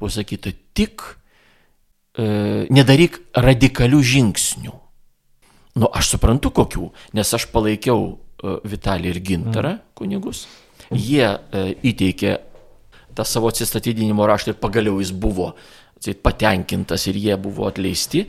buvo 0.04 0.12
sakyta, 0.12 0.52
tik 0.76 1.00
e, 2.20 2.68
nedaryk 2.74 3.22
radikalių 3.40 4.02
žingsnių. 4.04 4.74
Nu, 5.80 5.90
aš 5.90 6.12
suprantu 6.14 6.52
kokių, 6.54 6.92
nes 7.16 7.32
aš 7.34 7.48
palaikiau 7.54 8.12
e, 8.12 8.58
Vitalį 8.68 9.14
ir 9.14 9.22
Gintarą 9.24 9.78
mm. 9.78 9.86
kunigus. 9.96 10.44
Jie 10.92 11.24
e, 11.24 11.64
įteikė 11.88 12.36
tą 13.16 13.24
savo 13.26 13.48
atsistatydinimo 13.54 14.28
raštą 14.28 14.54
ir 14.54 14.60
pagaliau 14.60 15.00
jis 15.00 15.14
buvo 15.16 15.54
patenkintas 16.12 17.06
ir 17.08 17.16
jie 17.16 17.38
buvo 17.40 17.64
atleisti 17.70 18.26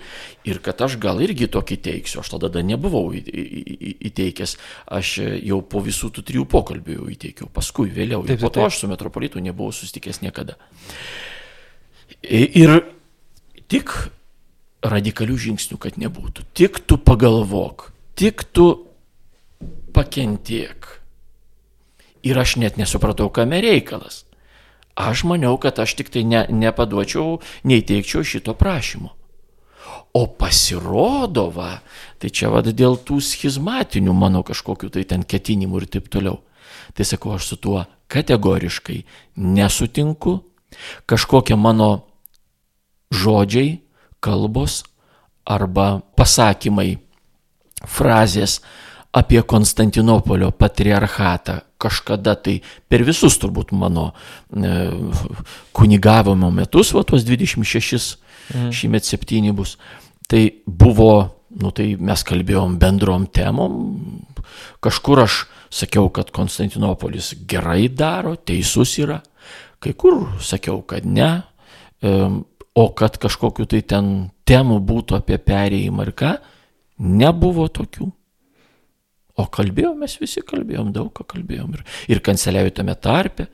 ir 0.47 0.61
kad 0.63 0.79
aš 0.87 0.95
gal 1.03 1.19
irgi 1.25 1.49
tokį 1.51 1.79
teiksiu, 1.83 2.21
aš 2.23 2.31
tada 2.37 2.63
nebuvau 2.63 3.09
įteikęs, 3.11 4.55
aš 4.95 5.15
jau 5.43 5.59
po 5.67 5.83
visų 5.83 6.13
tų 6.15 6.23
trijų 6.29 6.47
pokalbių 6.55 6.99
jau 7.01 7.09
įteikiau, 7.11 7.51
paskui 7.51 7.91
vėliau, 7.91 8.23
taip, 8.23 8.37
taip, 8.37 8.39
taip. 8.39 8.47
po 8.47 8.55
to 8.55 8.69
aš 8.69 8.79
su 8.79 8.91
metropolitu 8.93 9.43
nebuvau 9.43 9.75
susitikęs 9.75 10.23
niekada. 10.23 10.55
Ir 12.25 12.81
tik 13.69 13.93
radikalių 14.85 15.37
žingsnių, 15.47 15.79
kad 15.81 15.97
nebūtų. 16.01 16.45
Tik 16.57 16.81
tu 16.89 16.99
pagalvok, 17.01 17.91
tik 18.17 18.45
tu 18.53 18.69
pakentiek. 19.97 20.89
Ir 22.25 22.39
aš 22.41 22.57
net 22.61 22.79
nesupratau, 22.81 23.29
kame 23.33 23.61
reikalas. 23.65 24.25
Aš 24.95 25.25
maniau, 25.27 25.59
kad 25.59 25.79
aš 25.83 25.97
tik 25.99 26.13
tai 26.15 26.23
ne, 26.25 26.45
nepaduočiau, 26.49 27.41
neįteikčiau 27.67 28.25
šito 28.25 28.55
prašymo. 28.55 29.11
O 30.15 30.27
pasirodo, 30.31 31.49
va, 31.51 31.83
tai 32.23 32.31
čia 32.31 32.49
vad 32.53 32.71
dėl 32.71 32.97
tų 33.03 33.19
schizmatinių 33.19 34.15
mano 34.15 34.45
kažkokių 34.47 34.93
tai 34.95 35.03
ten 35.11 35.27
ketinimų 35.27 35.83
ir 35.83 35.89
taip 35.97 36.07
toliau. 36.09 36.39
Tai 36.95 37.05
sakau, 37.05 37.35
aš 37.35 37.51
su 37.51 37.59
tuo 37.59 37.83
kategoriškai 38.07 39.01
nesutinku. 39.43 40.39
Kažkokia 41.11 41.59
mano 41.59 42.07
žodžiai, 43.15 43.78
kalbos 44.24 44.82
arba 45.45 46.01
pasakymai, 46.16 46.97
frazės 47.85 48.61
apie 49.15 49.43
Konstantinopolio 49.47 50.51
patriarchatą 50.57 51.61
kažkada 51.85 52.35
tai 52.41 52.59
per 52.89 53.05
visus 53.05 53.36
turbūt 53.39 53.74
mano 53.77 54.09
e, 54.11 54.73
kunigavimo 55.77 56.51
metus, 56.55 56.95
va 56.97 57.05
tuos 57.05 57.27
26, 57.28 58.16
mhm. 58.55 58.73
šįmet 58.74 59.07
7 59.07 59.53
bus, 59.57 59.77
tai 60.28 60.49
buvo 60.65 61.45
nu 61.61 61.70
tai 61.74 61.95
mes 62.01 62.24
kalbėjom 62.27 62.78
bendrom 62.82 63.28
temom. 63.31 63.74
Kažkur 64.82 65.24
aš 65.24 65.45
sakiau, 65.73 66.11
kad 66.15 66.32
Konstantinopolis 66.35 67.32
gerai 67.49 67.89
daro, 67.89 68.35
teisus 68.36 68.97
yra. 69.03 69.20
Kai 69.82 69.95
kur 69.99 70.27
sakiau, 70.43 70.82
kad 70.89 71.07
ne. 71.07 71.31
O 72.75 72.89
kad 72.91 73.17
kažkokiu 73.23 73.69
tai 73.71 73.85
ten 73.87 74.11
temų 74.49 74.81
būtų 74.83 75.21
apie 75.21 75.39
perėjimą 75.39 76.09
ir 76.09 76.13
ką, 76.19 76.33
nebuvo 76.99 77.69
tokių. 77.71 78.09
O 79.35 79.47
kalbėjom, 79.51 79.99
mes 80.03 80.15
visi 80.21 80.43
kalbėjom, 80.47 80.93
daug 80.95 81.11
ką 81.15 81.27
kalbėjom. 81.35 81.75
Ir, 81.75 81.85
ir 82.11 82.23
kanceliarijų 82.23 82.75
tame 82.75 82.95
tarpe, 82.95 83.49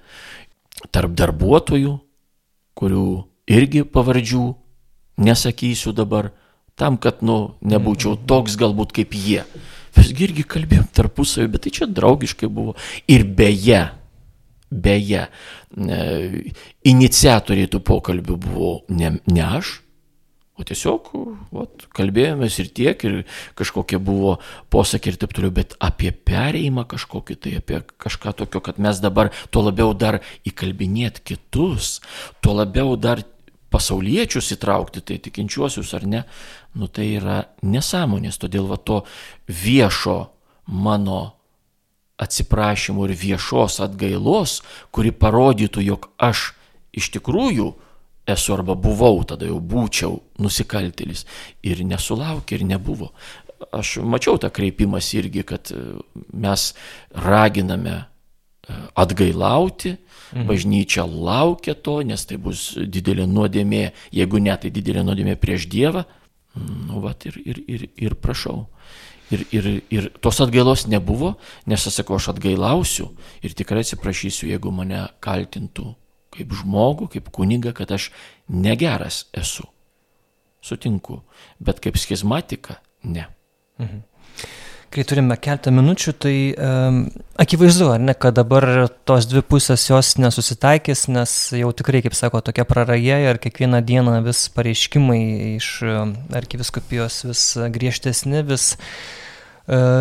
tarp 0.92 1.14
darbuotojų, 1.16 1.94
kurių 2.76 3.04
irgi 3.50 3.84
pavardžių 3.88 4.44
nesakysiu 5.20 5.92
dabar, 5.96 6.30
tam, 6.80 6.96
kad, 7.00 7.20
nu, 7.24 7.56
nebūčiau 7.60 8.14
mhm. 8.14 8.26
toks 8.28 8.56
galbūt 8.60 8.96
kaip 8.96 9.16
jie. 9.16 9.44
Mes 9.96 10.12
irgi 10.14 10.44
kalbėjom 10.48 10.88
tarpusavį, 10.96 11.48
bet 11.52 11.66
tai 11.66 11.72
čia 11.76 11.88
draugiškai 11.90 12.48
buvo. 12.48 12.76
Ir 13.10 13.26
beje, 13.26 13.82
beje, 14.70 15.26
iniciatoriai 16.86 17.70
tų 17.70 17.82
pokalbių 17.86 18.36
buvo 18.40 18.74
ne, 18.88 19.16
ne 19.26 19.46
aš, 19.58 19.80
o 20.60 20.66
tiesiog 20.66 21.10
vat, 21.56 21.86
kalbėjomės 21.96 22.58
ir 22.60 22.70
tiek, 22.76 23.04
ir 23.08 23.16
kažkokie 23.58 23.98
buvo 24.02 24.36
posakiai 24.72 25.14
ir 25.14 25.18
taip 25.22 25.34
toliau, 25.36 25.54
bet 25.56 25.74
apie 25.80 26.12
perėjimą 26.12 26.84
kažkokį, 26.90 27.36
tai 27.40 27.56
apie 27.60 27.80
kažką 28.02 28.34
tokio, 28.42 28.62
kad 28.64 28.80
mes 28.82 29.00
dabar 29.02 29.32
tuo 29.50 29.64
labiau 29.66 29.94
dar 29.96 30.20
įkalbinėt 30.48 31.22
kitus, 31.24 31.98
tuo 32.44 32.58
labiau 32.60 32.96
dar 33.00 33.24
pasauliečius 33.70 34.50
įtraukti, 34.56 35.02
tai 35.06 35.18
tikinčiuosius 35.22 35.94
ar 35.96 36.06
ne, 36.10 36.24
nu 36.74 36.90
tai 36.90 37.12
yra 37.16 37.42
nesąmonės. 37.62 38.40
Todėl 38.42 38.66
va 38.70 38.78
to 38.82 39.04
viešo 39.46 40.18
mano 40.66 41.39
atsiprašymų 42.20 43.08
ir 43.08 43.16
viešos 43.18 43.80
atgailos, 43.84 44.60
kuri 44.92 45.12
parodytų, 45.12 45.84
jog 45.86 46.10
aš 46.20 46.50
iš 46.96 47.10
tikrųjų 47.16 47.70
esu 48.30 48.54
arba 48.54 48.76
buvau, 48.78 49.22
tada 49.26 49.48
jau 49.48 49.58
būčiau 49.60 50.20
nusikaltėlis. 50.42 51.24
Ir 51.66 51.82
nesulaukė, 51.86 52.58
ir 52.60 52.66
nebuvo. 52.68 53.10
Aš 53.76 53.98
mačiau 54.04 54.38
tą 54.40 54.50
kreipimas 54.52 55.10
irgi, 55.16 55.44
kad 55.46 55.72
mes 56.32 56.70
raginame 57.12 58.04
atgailauti, 58.94 59.96
mhm. 60.32 60.46
bažnyčia 60.46 61.04
laukia 61.06 61.74
to, 61.74 62.00
nes 62.06 62.24
tai 62.26 62.38
bus 62.38 62.74
didelė 62.78 63.26
nuodėmė, 63.26 63.90
jeigu 64.14 64.42
ne, 64.42 64.54
tai 64.60 64.70
didelė 64.74 65.04
nuodėmė 65.06 65.36
prieš 65.40 65.66
Dievą. 65.70 66.04
Nu, 66.60 66.98
vat 67.02 67.26
ir, 67.30 67.38
ir, 67.46 67.58
ir, 67.70 67.88
ir 67.94 68.16
prašau. 68.18 68.64
Ir, 69.30 69.44
ir, 69.54 69.66
ir 69.94 70.08
tos 70.18 70.40
atgailos 70.42 70.88
nebuvo, 70.90 71.36
nes 71.70 71.84
aš 71.86 72.00
sakau, 72.00 72.18
aš 72.18 72.32
atgailausiu 72.32 73.12
ir 73.46 73.54
tikrai 73.54 73.84
atsiprašysiu, 73.84 74.48
jeigu 74.50 74.72
mane 74.74 75.04
kaltintų 75.22 75.92
kaip 76.34 76.54
žmogų, 76.60 77.06
kaip 77.14 77.30
kuniga, 77.34 77.70
kad 77.74 77.90
aš 77.94 78.10
negeras 78.50 79.24
esu. 79.36 79.68
Sutinku, 80.62 81.22
bet 81.62 81.78
kaip 81.82 81.98
schizmatika, 81.98 82.80
ne. 83.06 83.28
Mhm 83.80 84.06
kai 84.90 85.04
turime 85.06 85.36
keltą 85.38 85.70
minučių, 85.74 86.12
tai 86.18 86.34
um, 86.50 86.96
akivaizdu, 87.40 87.86
ar 87.94 88.02
ne, 88.02 88.14
kad 88.18 88.34
dabar 88.34 88.66
tos 89.06 89.28
dvi 89.30 89.42
pusės 89.46 89.86
jos 89.86 90.16
nesusitaikys, 90.18 91.04
nes 91.14 91.34
jau 91.54 91.70
tikrai, 91.76 92.02
kaip 92.02 92.16
sako, 92.18 92.42
tokia 92.42 92.66
praraja 92.66 93.20
ir 93.22 93.38
kiekvieną 93.42 93.84
dieną 93.86 94.18
vis 94.26 94.48
pareiškimai 94.56 95.22
iš 95.54 95.72
arkiviskupijos 96.42 97.22
vis 97.30 97.44
griežtesni, 97.70 98.42
vis 98.50 98.72
E, 98.74 99.19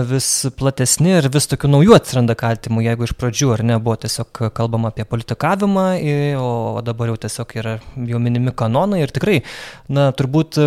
vis 0.09 0.27
platesni 0.57 1.11
ir 1.17 1.27
vis 1.29 1.45
tokių 1.51 1.69
naujų 1.69 1.93
atsiranda 1.93 2.33
kaltimų, 2.37 2.81
jeigu 2.87 3.05
iš 3.05 3.13
pradžių 3.19 3.51
ar 3.53 3.63
ne 3.69 3.77
buvo 3.77 3.97
tiesiog 4.01 4.41
kalbama 4.57 4.89
apie 4.89 5.05
politikavimą, 5.05 5.85
o 6.41 6.81
dabar 6.85 7.11
jau 7.11 7.17
tiesiog 7.25 7.53
yra 7.61 7.75
jau 8.09 8.21
minimi 8.23 8.53
kanonai 8.55 9.03
ir 9.03 9.13
tikrai, 9.13 9.41
na, 9.91 10.09
turbūt 10.15 10.57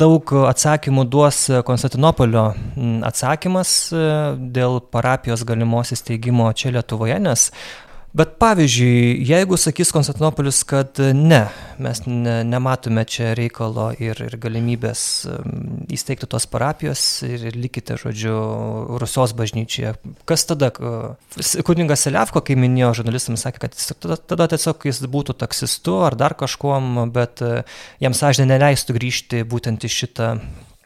daug 0.00 0.32
atsakymų 0.48 1.04
duos 1.12 1.42
Konstantinopolio 1.68 2.46
atsakymas 3.08 3.74
e, 3.92 4.06
dėl 4.56 4.80
parapijos 4.92 5.44
galimos 5.48 5.92
įsteigimo 5.96 6.48
čia 6.56 6.72
Lietuvoje, 6.76 7.18
nes 7.22 7.50
Bet 8.16 8.38
pavyzdžiui, 8.40 9.20
jeigu 9.28 9.56
sakys 9.60 9.90
Konstantinopolis, 9.92 10.62
kad 10.68 10.96
ne, 11.12 11.42
mes 11.82 12.00
ne, 12.06 12.38
nematome 12.48 13.04
čia 13.04 13.34
reikalo 13.36 13.90
ir, 14.00 14.16
ir 14.24 14.36
galimybės 14.40 15.02
įsteigti 15.92 16.28
tos 16.30 16.48
parapijos 16.48 17.02
ir, 17.28 17.44
ir 17.50 17.58
likite, 17.60 17.98
žodžiu, 18.00 18.38
Rusios 19.02 19.36
bažnyčioje, 19.36 19.92
kas 20.28 20.46
tada? 20.48 20.72
Kuningas 21.68 22.06
Seliavko, 22.06 22.40
kai 22.40 22.56
minėjo 22.56 22.94
žurnalistams, 23.02 23.44
sakė, 23.44 23.66
kad 23.66 23.76
tada, 24.00 24.18
tada 24.32 24.48
tiesiog 24.54 24.88
jis 24.88 25.04
būtų 25.04 25.36
taksistu 25.44 26.00
ar 26.08 26.16
dar 26.16 26.32
kažkuom, 26.38 27.10
bet 27.12 27.44
e, 27.44 27.62
jam 28.00 28.16
sąžinė 28.16 28.54
neleistų 28.54 28.96
grįžti 28.96 29.44
būtent 29.48 29.84
į 29.84 29.94
šitą 30.00 30.34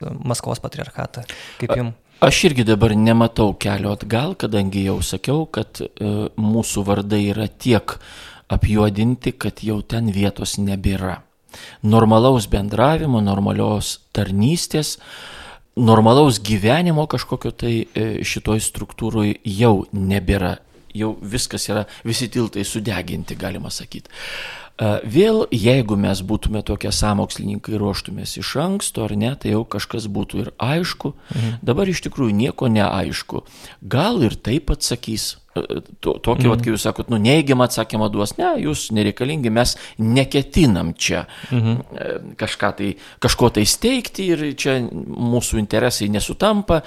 Maskvos 0.03 0.59
patriarchatą. 0.59 1.23
Kaip 1.63 1.79
jums? 1.79 2.02
Aš 2.23 2.45
irgi 2.45 2.63
dabar 2.63 2.93
nematau 2.95 3.49
kelio 3.59 3.91
atgal, 3.97 4.37
kadangi 4.39 4.85
jau 4.85 5.01
sakiau, 5.03 5.41
kad 5.51 5.81
e, 5.83 5.89
mūsų 6.39 6.85
vardai 6.87 7.19
yra 7.33 7.49
tiek 7.51 7.97
apjuodinti, 8.47 9.33
kad 9.43 9.59
jau 9.67 9.81
ten 9.83 10.13
vietos 10.15 10.55
nebėra. 10.63 11.17
Normalaus 11.83 12.47
bendravimo, 12.47 13.19
normalios 13.27 13.97
tarnystės, 14.15 15.01
normalaus 15.75 16.39
gyvenimo 16.39 17.09
kažkokio 17.11 17.51
tai 17.59 17.75
e, 17.83 18.07
šitoj 18.23 18.63
struktūroje 18.71 19.41
jau 19.59 19.75
nebėra. 19.91 20.61
Jau 20.95 21.17
viskas 21.27 21.67
yra, 21.73 21.89
visi 22.07 22.31
tiltai 22.31 22.63
sudeginti, 22.63 23.35
galima 23.35 23.73
sakyti. 23.75 24.15
Vėl, 25.05 25.45
jeigu 25.53 25.97
mes 26.01 26.23
būtume 26.27 26.63
tokie 26.67 26.91
samokslininkai 26.95 27.77
ruoštumės 27.79 28.39
iš 28.41 28.55
anksto 28.63 29.05
ar 29.07 29.15
ne, 29.19 29.35
tai 29.37 29.53
jau 29.53 29.63
kažkas 29.69 30.09
būtų 30.11 30.41
ir 30.43 30.51
aišku. 30.59 31.13
Mhm. 31.35 31.61
Dabar 31.63 31.91
iš 31.93 32.03
tikrųjų 32.09 32.35
nieko 32.35 32.71
neaišku. 32.73 33.45
Gal 33.83 34.23
ir 34.27 34.35
taip 34.35 34.73
atsakys, 34.75 35.37
tokį, 35.53 36.47
mhm. 36.47 36.51
vat, 36.51 36.63
kai 36.65 36.73
jūs 36.73 36.85
sakot, 36.87 37.11
nu, 37.13 37.19
neigiamą 37.21 37.67
atsakymą 37.69 38.09
duos, 38.13 38.35
ne, 38.39 38.55
jūs 38.65 38.87
nereikalingi, 38.97 39.53
mes 39.53 39.75
neketinam 40.01 40.95
čia 40.97 41.27
mhm. 41.51 41.81
E, 41.93 42.11
kažką 42.41 42.71
tai, 42.79 42.91
kažko 43.23 43.51
tai 43.57 43.65
steigti 43.69 44.29
ir 44.33 44.45
čia 44.59 44.79
mūsų 44.83 45.61
interesai 45.61 46.09
nesutampa, 46.13 46.81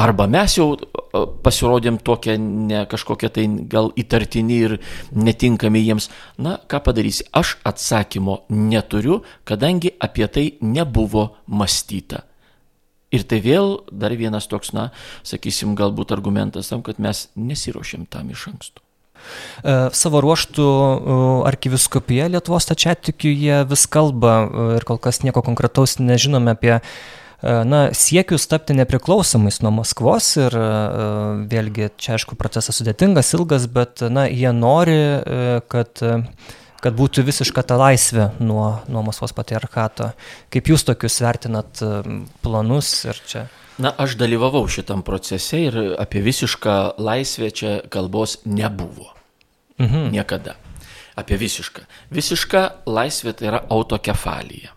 arba 0.00 0.28
mes 0.30 0.56
jau 0.56 0.70
e, 0.76 1.24
pasirodėm 1.44 1.98
tokie 2.04 2.38
ne 2.40 2.84
kažkokie 2.90 3.32
tai 3.32 3.46
gal 3.70 3.92
įtartini 3.98 4.60
ir 4.68 4.78
netinkami 5.12 5.82
jiems. 5.84 6.08
Na, 6.42 6.56
ką 6.70 6.80
padarysi, 6.88 7.26
aš 7.36 7.56
atsakymo 7.68 8.44
neturiu, 8.52 9.22
kadangi 9.48 9.92
apie 10.00 10.28
tai 10.32 10.46
nebuvo 10.64 11.28
mąstyta. 11.46 12.24
Ir 13.14 13.22
tai 13.28 13.38
vėl 13.44 13.78
dar 13.92 14.14
vienas 14.18 14.48
toks, 14.50 14.72
na, 14.74 14.90
sakysim, 15.26 15.76
galbūt 15.78 16.10
argumentas 16.16 16.72
tam, 16.72 16.82
kad 16.86 16.98
mes 17.02 17.28
nesiuošėm 17.38 18.08
tam 18.10 18.32
iš 18.34 18.48
anksto. 18.50 18.82
E, 19.62 19.74
savo 19.96 20.20
ruoštų 20.24 20.66
e, 20.66 21.18
arkiviskopija 21.50 22.30
Lietuvos 22.32 22.68
tačiatikiu 22.68 23.32
jie 23.32 23.60
vis 23.68 23.86
kalba 23.90 24.34
e, 24.42 24.66
ir 24.78 24.86
kol 24.88 25.00
kas 25.02 25.22
nieko 25.24 25.42
konkretaus 25.46 25.98
nežinome 26.02 26.56
apie 26.56 26.78
na, 27.46 27.82
siekius 27.92 28.46
tapti 28.48 28.72
nepriklausomais 28.74 29.58
nuo 29.60 29.70
Maskvos 29.76 30.30
ir 30.40 30.54
vėlgi 31.52 31.90
čia 32.00 32.14
aišku 32.16 32.32
procesas 32.40 32.80
sudėtingas, 32.80 33.34
ilgas, 33.36 33.66
bet 33.70 34.00
na, 34.08 34.24
jie 34.24 34.50
nori, 34.56 34.96
kad 35.68 36.00
kad 36.86 36.94
būtų 36.94 37.24
visiška 37.26 37.64
ta 37.66 37.74
laisvė 37.80 38.28
nuo, 38.38 38.68
nuo 38.86 39.02
Maskvos 39.02 39.34
patriarchato. 39.34 40.12
Kaip 40.54 40.68
jūs 40.70 40.86
tokius 40.86 41.18
vertinat 41.24 41.80
planus 42.44 42.90
ir 43.10 43.18
čia? 43.26 43.46
Na, 43.82 43.90
aš 43.90 44.14
dalyvavau 44.20 44.62
šitam 44.70 45.02
procese 45.04 45.64
ir 45.66 45.76
apie 46.00 46.22
visišką 46.24 46.96
laisvę 47.02 47.50
čia 47.50 47.72
kalbos 47.92 48.38
nebuvo. 48.46 49.10
Mhm. 49.82 50.12
Niekada. 50.14 50.54
Apie 51.18 51.36
visišką. 51.40 51.84
Visiška 52.14 52.62
laisvė 52.86 53.34
tai 53.36 53.50
yra 53.50 53.60
autokefalija. 53.72 54.70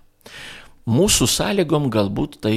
Mūsų 0.90 1.27
sąlygom 1.30 1.91
galbūt 1.94 2.40
tai 2.41 2.56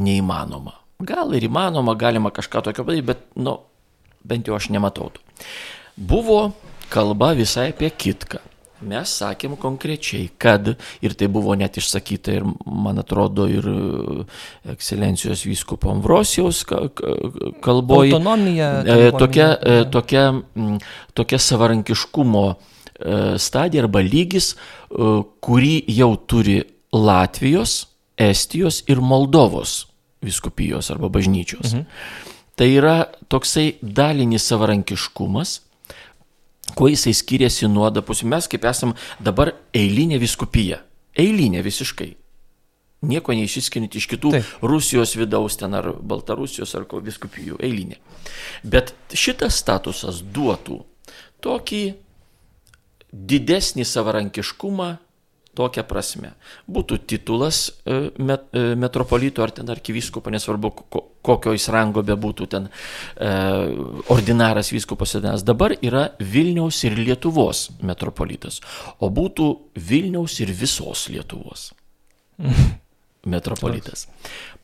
neįmanoma. 0.00 0.78
Gal 1.02 1.34
ir 1.36 1.44
įmanoma, 1.44 1.92
galima 1.98 2.32
kažką 2.32 2.62
tokio 2.64 2.86
padaryti, 2.86 3.08
bet, 3.10 3.26
nu, 3.36 3.58
bent 4.24 4.48
jau 4.48 4.56
aš 4.56 4.70
nematau. 4.72 5.10
Buvo 5.98 6.54
kalba 6.88 7.34
visai 7.36 7.68
apie 7.74 7.90
kitką. 7.90 8.40
Mes 8.88 9.12
sakėm 9.20 9.54
konkrečiai, 9.60 10.28
kad, 10.40 10.72
ir 11.04 11.14
tai 11.18 11.28
buvo 11.32 11.54
net 11.58 11.78
išsakyta 11.80 12.34
ir, 12.38 12.46
man 12.66 12.98
atrodo, 13.02 13.46
ir 13.50 13.68
e, 13.68 14.26
ekscelencijos 14.74 15.44
vyskupo 15.46 15.92
Ambrosijaus 15.92 16.64
kalboje. 16.66 18.12
Autonomija. 18.12 18.72
E, 18.82 19.12
tokia, 19.18 19.48
e, 19.54 19.78
tokia, 19.92 20.26
tokia 21.14 21.42
savarankiškumo 21.50 22.46
stadija 23.42 23.82
arba 23.82 23.98
lygis, 24.04 24.52
kurį 25.42 25.72
jau 25.90 26.12
turi 26.30 26.60
Latvijos, 26.94 27.80
Estijos 28.20 28.82
ir 28.92 29.00
Moldovos 29.02 29.88
viskupijos 30.22 30.92
arba 30.92 31.08
bažnyčios. 31.10 31.72
Mhm. 31.72 31.86
Tai 32.54 32.68
yra 32.68 32.96
toksai 33.32 33.78
dalinis 33.82 34.44
savarankiškumas, 34.46 35.60
kuo 36.76 36.88
jisai 36.90 37.14
skiriasi 37.16 37.68
nuo 37.70 37.90
dapusių. 37.92 38.28
Mes 38.32 38.48
kaip 38.50 38.66
esam 38.68 38.96
dabar 39.20 39.54
eilinė 39.76 40.20
viskupija. 40.22 40.82
Eilinė 41.18 41.62
visiškai. 41.64 42.12
Nieko 43.02 43.34
neišsiskiriant 43.34 43.96
iš 43.98 44.06
kitų 44.12 44.30
Taip. 44.36 44.50
Rusijos 44.62 45.16
vidaus 45.18 45.58
ten 45.58 45.74
ar 45.74 45.90
Baltarusijos 45.98 46.74
ar 46.78 46.86
ko 46.90 47.00
viskupijų. 47.02 47.58
Eilinė. 47.62 47.98
Bet 48.62 48.94
šitas 49.10 49.58
statusas 49.58 50.22
duotų 50.22 50.78
tokį 51.42 51.82
didesnį 53.12 53.84
savarankiškumą 53.88 54.92
tokia 55.56 55.84
prasme. 55.84 56.32
Būtų 56.70 56.98
titulas 57.08 57.66
e, 57.84 58.10
met, 58.22 58.46
e, 58.56 58.72
metropolito 58.78 59.44
ar 59.44 59.52
ten 59.54 59.68
arkivyskupo, 59.72 60.32
nesvarbu 60.32 60.70
kokio 61.22 61.52
jis 61.52 61.68
rango 61.72 62.02
bebūtų 62.06 62.48
ten 62.54 62.68
e, 62.68 63.32
ordinaras 64.12 64.72
vyskupas 64.72 65.12
senas. 65.16 65.44
Dabar 65.44 65.74
yra 65.80 66.08
Vilniaus 66.20 66.82
ir 66.88 66.96
Lietuvos 66.96 67.68
metropolitas, 67.84 68.62
o 69.00 69.10
būtų 69.12 69.50
Vilniaus 69.76 70.38
ir 70.44 70.54
visos 70.56 71.08
Lietuvos. 71.12 71.70
metropolitas. 73.32 74.08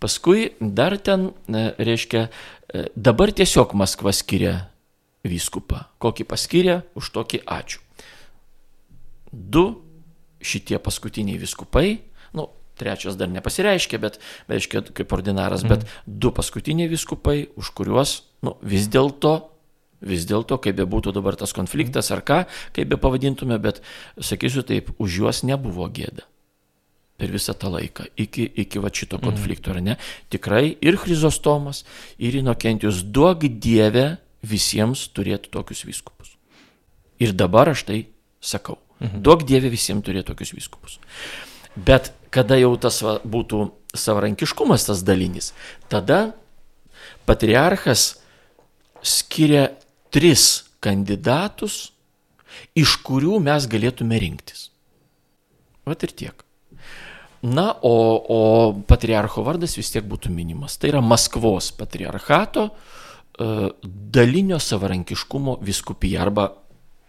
Paskui 0.02 0.48
dar 0.58 0.96
ten, 0.98 1.28
e, 1.46 1.68
reiškia, 1.78 2.26
dabar 2.96 3.30
tiesiog 3.30 3.76
Maskva 3.78 4.10
skiria 4.16 4.56
vyskupą. 5.28 5.84
Kokį 6.02 6.26
paskiria, 6.28 6.80
už 6.98 7.12
tokį 7.14 7.42
ačiū. 7.44 7.84
Du 9.32 9.87
šitie 10.44 10.78
paskutiniai 10.82 11.40
viskupai, 11.40 11.98
nu, 12.36 12.48
trečias 12.78 13.18
dar 13.18 13.30
nepasireiškia, 13.32 14.00
bet, 14.02 14.18
reiškia, 14.50 14.84
kaip 14.94 15.12
ordinaras, 15.16 15.64
mm. 15.66 15.72
bet 15.72 15.86
du 16.06 16.32
paskutiniai 16.34 16.90
viskupai, 16.90 17.48
už 17.58 17.72
kuriuos, 17.76 18.20
nu, 18.46 18.56
vis 18.62 18.90
dėlto 18.92 19.38
Vis 19.98 20.28
dėlto, 20.30 20.60
kaip 20.62 20.76
be 20.78 20.84
būtų 20.86 21.10
dabar 21.16 21.34
tas 21.34 21.50
konfliktas 21.50 22.12
ar 22.14 22.22
ką, 22.22 22.44
kaip 22.76 22.90
be 22.90 22.98
pavadintume, 23.02 23.56
bet 23.58 23.80
sakysiu 24.14 24.62
taip, 24.62 24.92
už 25.02 25.16
juos 25.24 25.42
nebuvo 25.42 25.88
gėda. 25.90 26.22
Per 27.18 27.32
visą 27.34 27.50
tą 27.58 27.72
laiką, 27.74 28.06
iki, 28.14 28.46
iki 28.62 28.78
va 28.78 28.92
šito 28.94 29.18
mhm. 29.18 29.26
konflikto, 29.26 29.74
ar 29.74 29.82
ne? 29.82 29.96
Tikrai 30.30 30.76
ir 30.78 31.00
Chrizostomas, 31.02 31.82
ir 32.14 32.38
Inokentijus, 32.38 33.02
duok 33.02 33.48
Dievę 33.58 34.20
visiems 34.46 35.08
turėtų 35.10 35.50
tokius 35.58 35.82
viskupus. 35.88 36.36
Ir 37.18 37.34
dabar 37.34 37.74
aš 37.74 37.82
tai 37.88 38.04
sakau. 38.38 38.78
Mhm. 39.00 39.22
Duok 39.22 39.44
Dieve 39.46 39.70
visiems 39.70 40.04
turėti 40.06 40.30
tokius 40.32 40.54
vyskupus. 40.56 40.98
Bet 41.76 42.12
kada 42.34 42.58
jau 42.58 42.72
tas 42.80 42.98
va, 43.04 43.18
būtų 43.22 43.68
savarankiškumas 43.96 44.88
tas 44.88 45.04
dalinis, 45.06 45.52
tada 45.88 46.32
patriarchas 47.28 48.18
skiria 49.04 49.68
tris 50.10 50.64
kandidatus, 50.82 51.92
iš 52.78 52.98
kurių 53.06 53.38
mes 53.44 53.66
galėtume 53.70 54.18
rinktis. 54.18 54.68
Vat 55.88 56.02
ir 56.04 56.14
tiek. 56.16 56.44
Na, 57.42 57.70
o, 57.86 57.94
o 58.18 58.40
patriarcho 58.88 59.44
vardas 59.46 59.76
vis 59.78 59.92
tiek 59.94 60.06
būtų 60.08 60.32
minimas. 60.34 60.74
Tai 60.76 60.90
yra 60.90 61.02
Maskvos 61.04 61.70
patriarchato 61.78 62.64
uh, 62.66 63.68
dalinio 63.84 64.58
savarankiškumo 64.58 65.60
viskupija 65.62 66.24
arba 66.26 66.48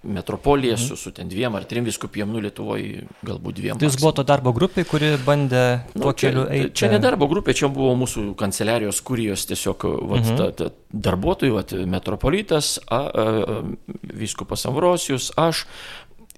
metropolija 0.04 0.74
mhm. 0.74 0.84
su, 0.84 0.96
su 0.96 1.12
ten 1.12 1.30
dviem 1.30 1.56
ar 1.56 1.64
trim 1.64 1.84
viskupijom, 1.84 2.32
nu 2.32 2.40
Lietuvoje 2.44 3.04
galbūt 3.28 3.58
dviem. 3.58 3.80
Tai 3.80 3.90
jūs 3.90 3.98
buvo 4.00 4.14
to 4.16 4.24
darbo 4.28 4.54
grupė, 4.56 4.86
kuri 4.88 5.12
bandė 5.26 5.64
nu, 5.94 6.06
tuo 6.06 6.14
keliu 6.16 6.46
eiti? 6.48 6.72
Čia 6.80 6.92
ne 6.94 7.02
darbo 7.04 7.28
grupė, 7.32 7.56
čia 7.58 7.68
buvo 7.74 7.92
mūsų 8.00 8.30
kanceliarijos 8.40 9.02
kurijos 9.04 9.44
tiesiog 9.50 9.88
vat, 10.08 10.24
mhm. 10.24 10.38
ta, 10.40 10.50
ta, 10.56 10.70
darbuotojų, 11.10 11.56
vat, 11.58 11.76
metropolitas, 11.92 12.78
a, 12.88 13.02
a, 13.02 13.26
a, 13.28 13.98
viskupas 14.22 14.64
Ambrosijus, 14.70 15.34
aš 15.40 15.66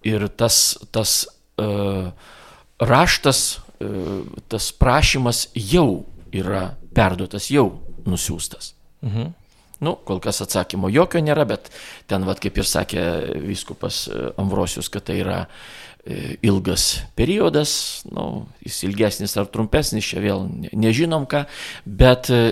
ir 0.09 0.25
tas, 0.33 0.79
tas 0.89 1.19
a, 1.61 2.09
raštas, 2.81 3.43
a, 3.77 3.91
tas 4.49 4.71
prašymas 4.73 5.51
jau 5.53 6.07
yra 6.33 6.71
perduotas, 6.97 7.51
jau 7.53 7.69
nusiųstas. 8.09 8.73
Mhm. 9.05 9.35
Nu, 9.81 9.95
kol 10.05 10.19
kas 10.21 10.43
atsakymo 10.43 10.91
jokio 10.93 11.23
nėra, 11.25 11.47
bet 11.49 11.71
ten, 12.09 12.21
vad 12.27 12.37
kaip 12.41 12.59
ir 12.61 12.67
sakė 12.69 13.03
viskupas 13.41 14.03
e, 14.05 14.27
Ambrosius, 14.41 14.91
kad 14.93 15.07
tai 15.07 15.15
yra 15.23 15.37
e, 16.05 16.35
ilgas 16.45 16.99
periodas, 17.17 17.71
nu, 18.13 18.45
jis 18.61 18.83
ilgesnis 18.85 19.33
ar 19.41 19.47
trumpesnis, 19.49 20.05
čia 20.05 20.21
vėl 20.21 20.45
nežinom 20.69 21.25
ką, 21.29 21.47
bet 21.85 22.29
e, 22.29 22.43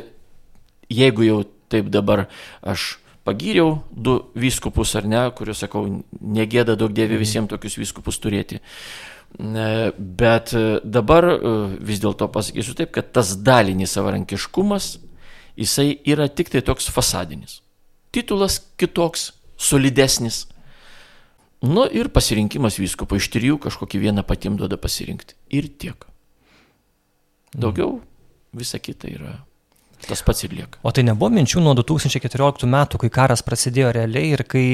jeigu 0.89 1.27
jau 1.27 1.43
taip 1.69 1.91
dabar 1.93 2.25
aš 2.65 2.95
pagyriau 3.29 3.75
du 3.93 4.15
vyskupus 4.33 4.95
ar 4.97 5.05
ne, 5.05 5.21
kuriuos 5.37 5.61
sakau, 5.61 5.83
negėda 6.17 6.73
daug 6.79 6.95
dievė 6.97 7.13
mhm. 7.13 7.21
visiems 7.21 7.51
tokius 7.51 7.77
vyskupus 7.77 8.17
turėti. 8.23 8.57
Bet 9.37 10.55
dabar 10.81 11.27
vis 11.85 12.01
dėlto 12.01 12.25
pasakysiu 12.33 12.73
taip, 12.73 12.89
kad 12.95 13.11
tas 13.13 13.35
dalinis 13.37 13.93
savarankiškumas 13.93 14.95
jisai 15.59 15.99
yra 16.07 16.29
tik 16.31 16.51
tai 16.53 16.63
toks 16.65 16.89
fasadinis. 16.93 17.59
Titulas 18.15 18.59
kitoks, 18.79 19.33
solidesnis. 19.59 20.47
Nu 21.61 21.83
ir 21.91 22.07
pasirinkimas 22.15 22.79
vyskupo 22.79 23.19
iš 23.19 23.27
trijų 23.33 23.59
kažkokį 23.65 23.99
vieną 24.05 24.23
patiem 24.23 24.55
duoda 24.57 24.79
pasirinkti. 24.79 25.35
Ir 25.51 25.67
tiek. 25.81 26.07
Daugiau 27.51 27.99
visa 28.55 28.79
kita 28.79 29.11
yra 29.11 29.35
tas 30.07 30.23
pats 30.23 30.45
ir 30.47 30.53
lieka. 30.55 30.79
O 30.83 30.93
tai 30.95 31.03
nebuvo 31.03 31.27
minčių 31.35 31.61
nuo 31.63 31.75
2014 31.75 32.69
metų, 32.69 33.01
kai 33.03 33.09
karas 33.11 33.43
prasidėjo 33.43 33.91
realiai 33.97 34.31
ir 34.37 34.45
kai 34.47 34.65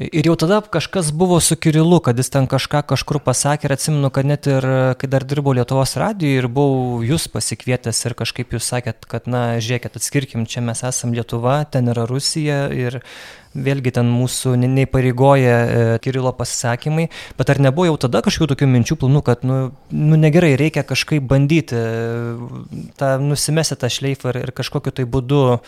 Ir 0.00 0.24
jau 0.24 0.32
tada 0.32 0.62
kažkas 0.64 1.10
buvo 1.12 1.36
su 1.44 1.56
Kirilu, 1.60 1.98
kad 2.00 2.16
jis 2.16 2.30
ten 2.32 2.46
kažką 2.48 2.80
kažkur 2.88 3.18
pasakė 3.20 3.66
ir 3.68 3.74
atsimenu, 3.74 4.08
kad 4.08 4.24
net 4.24 4.46
ir 4.48 4.64
kai 4.96 5.10
dar 5.12 5.26
dirbau 5.28 5.52
Lietuvos 5.52 5.92
radijoje 6.00 6.38
ir 6.40 6.48
buvau 6.48 7.02
jūs 7.04 7.26
pasikvietęs 7.28 8.00
ir 8.08 8.14
kažkaip 8.16 8.56
jūs 8.56 8.70
sakėt, 8.72 9.04
kad 9.04 9.28
na 9.28 9.58
žiūrėkit, 9.60 10.00
atskirkim, 10.00 10.48
čia 10.48 10.64
mes 10.64 10.80
esam 10.88 11.12
Lietuva, 11.12 11.58
ten 11.68 11.92
yra 11.92 12.08
Rusija 12.08 12.62
ir 12.72 13.02
vėlgi 13.52 13.92
ten 13.98 14.08
mūsų 14.08 14.54
neįpareigoja 14.62 15.60
e, 15.60 15.84
Kirilo 16.00 16.32
pasisakymai, 16.32 17.10
bet 17.36 17.52
ar 17.52 17.60
nebuvo 17.60 17.90
jau 17.90 18.00
tada 18.06 18.24
kažkokių 18.24 18.54
tokių 18.54 18.72
minčių 18.72 18.96
planų, 19.04 19.26
kad 19.26 19.44
nu, 19.44 19.62
nu 19.92 20.24
negerai, 20.24 20.54
reikia 20.56 20.86
kažkaip 20.88 21.28
bandyti 21.28 21.76
e, 21.76 22.84
tą 22.96 23.18
nusimesti 23.20 23.76
tą 23.76 23.92
šleifą 23.92 24.32
ir, 24.32 24.46
ir 24.46 24.56
kažkokiu 24.56 24.96
tai 24.96 25.04
būdu 25.04 25.58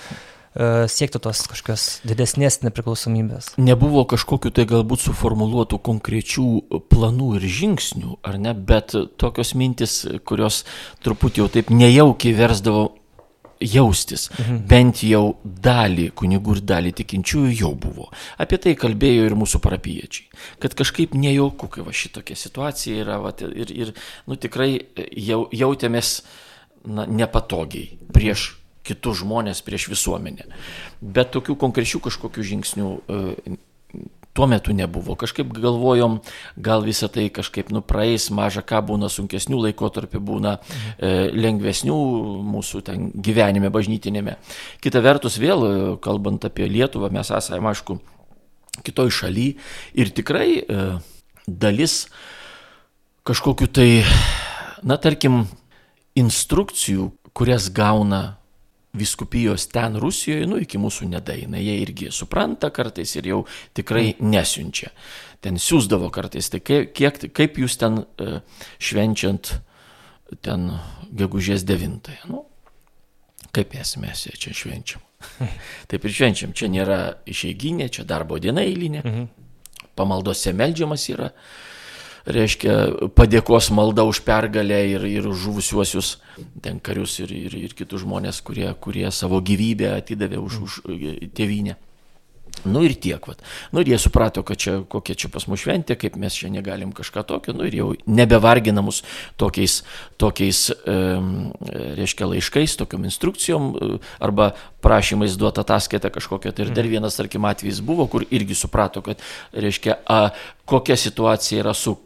siekti 0.52 1.20
tos 1.22 1.44
kažkokios 1.48 1.84
didesnės 2.04 2.60
nepriklausomybės. 2.64 3.54
Nebuvo 3.62 4.04
kažkokiu 4.10 4.52
tai 4.52 4.66
galbūt 4.68 5.06
suformuoluotų 5.06 5.78
konkrečių 5.80 6.48
planų 6.92 7.36
ir 7.38 7.46
žingsnių, 7.60 8.18
ar 8.26 8.40
ne, 8.42 8.52
bet 8.52 8.96
tokios 9.20 9.54
mintis, 9.56 10.02
kurios 10.28 10.62
truputį 11.04 11.44
jau 11.44 11.48
taip 11.56 11.72
nejaukiai 11.72 12.36
versdavo 12.36 12.90
jaustis, 13.62 14.28
mhm. 14.34 14.62
bent 14.68 15.02
jau 15.06 15.36
dalį 15.42 16.10
kunigų 16.18 16.58
ir 16.58 16.62
dalį 16.66 16.92
tikinčiųjų 17.00 17.52
jau 17.62 17.72
buvo. 17.78 18.08
Apie 18.42 18.58
tai 18.62 18.74
kalbėjo 18.78 19.28
ir 19.28 19.36
mūsų 19.38 19.62
parapiečiai, 19.62 20.26
kad 20.62 20.74
kažkaip 20.78 21.14
nejauku, 21.18 21.70
kai 21.72 21.86
va 21.86 21.94
šitokia 21.96 22.36
situacija 22.38 23.04
yra 23.04 23.20
va, 23.22 23.34
ir, 23.38 23.70
ir 23.70 23.92
nu, 24.26 24.36
tikrai 24.40 24.74
jau, 25.14 25.44
jautėmės 25.54 26.16
na, 26.84 27.06
nepatogiai 27.06 27.94
prieš 28.12 28.50
kitus 28.86 29.22
žmonės 29.22 29.62
prieš 29.66 29.88
visuomenę. 29.92 30.48
Bet 31.00 31.32
tokių 31.34 31.56
konkrečių 31.60 32.02
kažkokių 32.08 32.46
žingsnių 32.52 32.88
e, 32.92 33.56
tuo 34.32 34.46
metu 34.46 34.72
nebuvo. 34.72 35.14
Kažkaip 35.16 35.52
galvojom, 35.52 36.20
gal 36.56 36.84
visą 36.84 37.08
tai 37.12 37.28
kažkaip 37.28 37.68
nupraeis, 37.72 38.30
maža 38.32 38.64
ką 38.64 38.80
būna 38.88 39.10
sunkesnių 39.12 39.60
laikotarpių, 39.66 40.20
būna 40.24 40.56
e, 40.56 41.28
lengvesnių 41.36 41.98
mūsų 42.48 42.82
ten 42.86 43.10
gyvenime 43.12 43.68
bažnytinėme. 43.72 44.38
Kita 44.80 45.04
vertus, 45.04 45.36
vėl 45.40 45.66
e, 45.66 45.72
kalbant 46.02 46.48
apie 46.48 46.68
Lietuvą, 46.70 47.12
mes 47.12 47.28
esame, 47.28 47.68
aišku, 47.72 47.98
kitoj 48.82 49.12
šaly 49.12 49.48
ir 50.00 50.12
tikrai 50.16 50.48
e, 50.62 50.86
dalis 51.46 52.06
kažkokiu 53.28 53.68
tai, 53.68 53.90
na 54.82 54.96
tarkim, 54.96 55.44
instrukcijų, 56.16 57.12
kurias 57.36 57.68
gauna 57.72 58.41
viskupijos 58.92 59.66
ten 59.72 59.96
Rusijoje, 59.96 60.46
nu 60.46 60.58
iki 60.60 60.80
mūsų 60.80 61.08
nedaina, 61.08 61.60
jie 61.60 61.78
irgi 61.80 62.10
supranta 62.12 62.68
kartais 62.74 63.14
ir 63.16 63.30
jau 63.30 63.42
tikrai 63.76 64.12
mm. 64.12 64.32
nesiunčia. 64.34 64.92
Ten 65.42 65.56
siūsdavo 65.58 66.10
kartais, 66.14 66.50
tai 66.52 66.60
kaip, 66.62 66.92
kiek, 66.94 67.18
kaip 67.34 67.56
jūs 67.58 67.78
ten 67.80 68.02
uh, 68.04 68.40
švenčiant 68.78 69.54
ten 70.44 70.68
gegužės 71.12 71.64
9. 71.68 72.12
Nu, 72.30 72.44
kaip 73.52 73.74
mes 74.00 74.28
čia 74.38 74.54
švenčiam. 74.56 75.02
Taip 75.90 76.04
ir 76.04 76.14
švenčiam, 76.14 76.54
čia 76.56 76.68
nėra 76.72 76.98
išeiginė, 77.28 77.88
čia 77.92 78.04
darbo 78.08 78.38
diena 78.42 78.64
eilinė, 78.64 79.02
mhm. 79.04 79.26
pamaldose 79.98 80.54
melžiamas 80.56 81.08
yra. 81.12 81.32
Reiškia, 82.26 83.10
padėkos 83.16 83.70
malda 83.74 84.04
už 84.08 84.22
pergalę 84.26 84.80
ir, 84.94 85.06
ir 85.06 85.28
žuvusiuosius 85.30 86.16
ten 86.62 86.80
karius 86.80 87.18
ir, 87.22 87.32
ir, 87.34 87.56
ir 87.68 87.74
kitus 87.78 88.04
žmonės, 88.04 88.42
kurie, 88.46 88.68
kurie 88.80 89.08
savo 89.10 89.40
gyvybę 89.40 89.94
atidavė 89.96 90.40
už, 90.42 90.60
už 90.66 90.80
tėvynę. 91.34 91.78
Nu 92.64 92.84
ir 92.86 92.94
tiek, 92.94 93.24
vat. 93.26 93.40
Nu 93.74 93.82
ir 93.82 93.88
jie 93.90 93.98
suprato, 93.98 94.44
kad 94.46 94.60
čia 94.60 94.76
kokia 94.88 95.16
čia 95.18 95.28
pas 95.34 95.48
mus 95.50 95.64
šventė, 95.64 95.96
kaip 95.98 96.14
mes 96.20 96.36
čia 96.38 96.50
negalim 96.52 96.92
kažką 96.94 97.24
tokio, 97.26 97.54
nu 97.58 97.66
ir 97.66 97.74
jau 97.74 97.88
nebevargina 98.06 98.84
mus 98.86 99.00
tokiais, 99.40 99.80
tokiais 100.20 100.68
e, 100.70 100.96
reiškia, 101.98 102.28
laiškais, 102.30 102.76
tokiom 102.78 103.08
instrukcijom 103.08 103.66
e, 103.72 103.88
arba 104.22 104.52
prašymais 104.82 105.34
duoti 105.40 105.62
ataskaitą 105.62 106.12
kažkokią. 106.14 106.52
Tai 106.54 106.68
ir 106.68 106.70
dar 106.70 106.86
mhm. 106.86 106.92
vienas, 106.94 107.18
tarkim, 107.18 107.48
atvejis 107.50 107.80
buvo, 107.82 108.06
kur 108.06 108.26
irgi 108.30 108.54
suprato, 108.58 109.02
kad, 109.02 109.22
reiškia, 109.52 109.98
a, 110.06 110.20
kokia 110.68 110.96
situacija 110.96 111.64
yra 111.64 111.72
su 111.74 111.96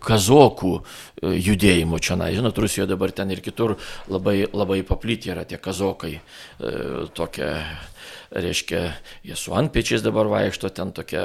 kazokų 0.00 0.72
e, 0.80 1.34
judėjimu 1.50 2.00
čia. 2.00 2.16
Na, 2.16 2.30
žinot, 2.32 2.56
Rusijoje 2.56 2.88
dabar 2.94 3.12
ten 3.12 3.36
ir 3.36 3.44
kitur 3.44 3.76
labai, 4.08 4.46
labai 4.48 4.80
paplyti 4.88 5.34
yra 5.34 5.44
tie 5.44 5.60
kazokai. 5.60 6.14
E, 6.16 6.72
tokia 7.12 7.52
reiškia, 8.30 8.82
jie 9.26 9.38
su 9.38 9.54
antpečiais 9.56 10.04
dabar 10.04 10.28
vaikšto, 10.30 10.70
ten 10.74 10.92
tokia, 10.96 11.24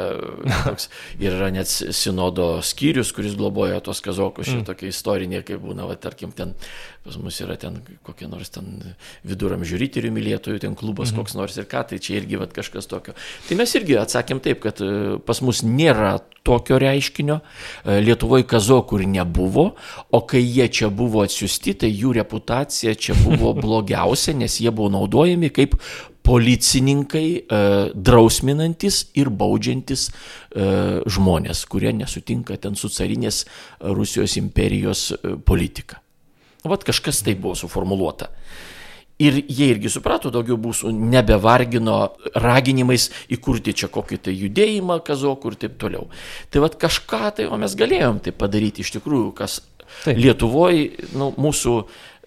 toks, 0.65 0.89
ir 1.19 1.35
yra 1.35 1.51
net 1.53 1.69
sinodo 1.69 2.53
skyrius, 2.65 3.13
kuris 3.15 3.37
globoja 3.39 3.81
tos 3.83 4.03
kazokus, 4.05 4.47
mm. 4.47 4.61
šitokia 4.61 4.91
istorinė, 4.91 5.43
kaip 5.47 5.63
būna, 5.63 5.87
va, 5.89 5.97
tarkim, 5.99 6.33
ten 6.35 6.55
pas 7.01 7.17
mus 7.17 7.39
yra 7.41 7.55
ten 7.57 7.79
kokie 8.05 8.27
nors 8.29 8.51
ten 8.53 8.67
viduramžių 9.25 9.79
ryterių 9.81 10.11
mylėtojų, 10.13 10.59
ten 10.61 10.75
klubas 10.77 11.09
mm. 11.09 11.17
koks 11.17 11.33
nors 11.37 11.57
ir 11.57 11.65
ką, 11.69 11.81
tai 11.89 11.97
čia 12.01 12.19
irgi 12.19 12.37
va, 12.37 12.45
kažkas 12.45 12.89
tokio. 12.89 13.15
Tai 13.47 13.57
mes 13.57 13.73
irgi 13.79 13.97
atsakėm 13.97 14.41
taip, 14.43 14.61
kad 14.61 14.83
e, 14.85 15.17
pas 15.25 15.41
mus 15.41 15.63
nėra 15.65 16.19
tokio 16.45 16.77
reiškinio, 16.81 17.39
e, 17.41 17.97
Lietuvoje 18.05 18.45
kazokų 18.49 19.01
ir 19.01 19.09
nebuvo, 19.15 19.71
o 20.13 20.21
kai 20.29 20.43
jie 20.43 20.69
čia 20.69 20.91
buvo 20.93 21.25
atsiusti, 21.25 21.73
tai 21.85 21.89
jų 21.89 22.13
reputacija 22.21 22.93
čia 22.93 23.17
buvo 23.23 23.55
blogiausia, 23.63 24.37
nes 24.37 24.59
jie 24.61 24.69
buvo 24.69 24.93
naudojami 24.93 25.49
kaip 25.53 25.79
policininkai 26.23 27.27
e, 27.37 27.61
drausminantis 27.95 29.03
ir 29.17 29.31
baudžiantis 29.33 30.07
e, 30.09 30.65
žmonės, 31.09 31.65
kurie 31.71 31.93
nesutinka 31.97 32.57
ten 32.61 32.77
su 32.77 32.91
carinės 32.93 33.45
Rusijos 33.81 34.37
imperijos 34.41 35.07
e, 35.15 35.35
politika. 35.45 36.01
Vat 36.67 36.85
kažkas 36.85 37.23
tai 37.25 37.33
buvo 37.39 37.57
suformuoluota. 37.57 38.29
Ir 39.21 39.37
jie 39.45 39.67
irgi 39.69 39.89
suprato, 39.93 40.31
daugiau 40.33 40.57
mūsų 40.57 40.91
nebevargino 40.97 41.97
raginimais 42.41 43.09
įkurti 43.33 43.75
čia 43.77 43.89
kokį 43.93 44.17
tai 44.25 44.33
judėjimą 44.33 44.97
kazokų 45.05 45.51
ir 45.51 45.57
taip 45.61 45.75
toliau. 45.81 46.07
Tai 46.49 46.63
vad 46.63 46.77
kažką 46.81 47.35
tai, 47.37 47.45
o 47.45 47.59
mes 47.61 47.75
galėjom 47.77 48.21
tai 48.25 48.33
padaryti 48.33 48.81
iš 48.81 48.95
tikrųjų, 48.97 49.29
kas 49.37 49.59
Taip. 50.01 50.17
Lietuvoje 50.17 51.09
nu, 51.19 51.29
mūsų 51.35 51.73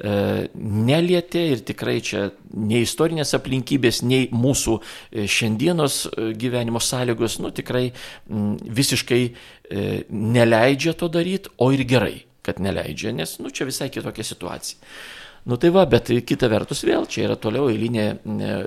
nelietė 0.03 1.43
ir 1.53 1.63
tikrai 1.67 2.01
čia 2.03 2.29
nei 2.51 2.83
istorinės 2.83 3.35
aplinkybės, 3.39 4.03
nei 4.03 4.27
mūsų 4.35 4.79
e, 4.81 5.27
šiandienos 5.31 5.99
e, 6.09 6.31
gyvenimo 6.39 6.83
sąlygos, 6.83 7.39
nu 7.43 7.53
tikrai 7.55 7.87
visiškai 8.81 9.23
e, 9.25 9.35
neleidžia 10.11 10.97
to 10.99 11.11
daryti, 11.13 11.53
o 11.59 11.71
ir 11.75 11.85
gerai, 11.87 12.25
kad 12.45 12.59
neleidžia, 12.63 13.15
nes 13.15 13.39
nu, 13.39 13.55
čia 13.55 13.69
visai 13.69 13.91
kitokia 13.95 14.27
situacija. 14.27 14.81
Nu 15.45 15.57
tai 15.61 15.69
va, 15.69 15.83
bet 15.85 16.09
kita 16.25 16.49
vertus 16.49 16.81
vėl 16.89 17.05
čia 17.05 17.27
yra 17.27 17.35
toliau 17.37 17.67
eilinė 17.69 18.05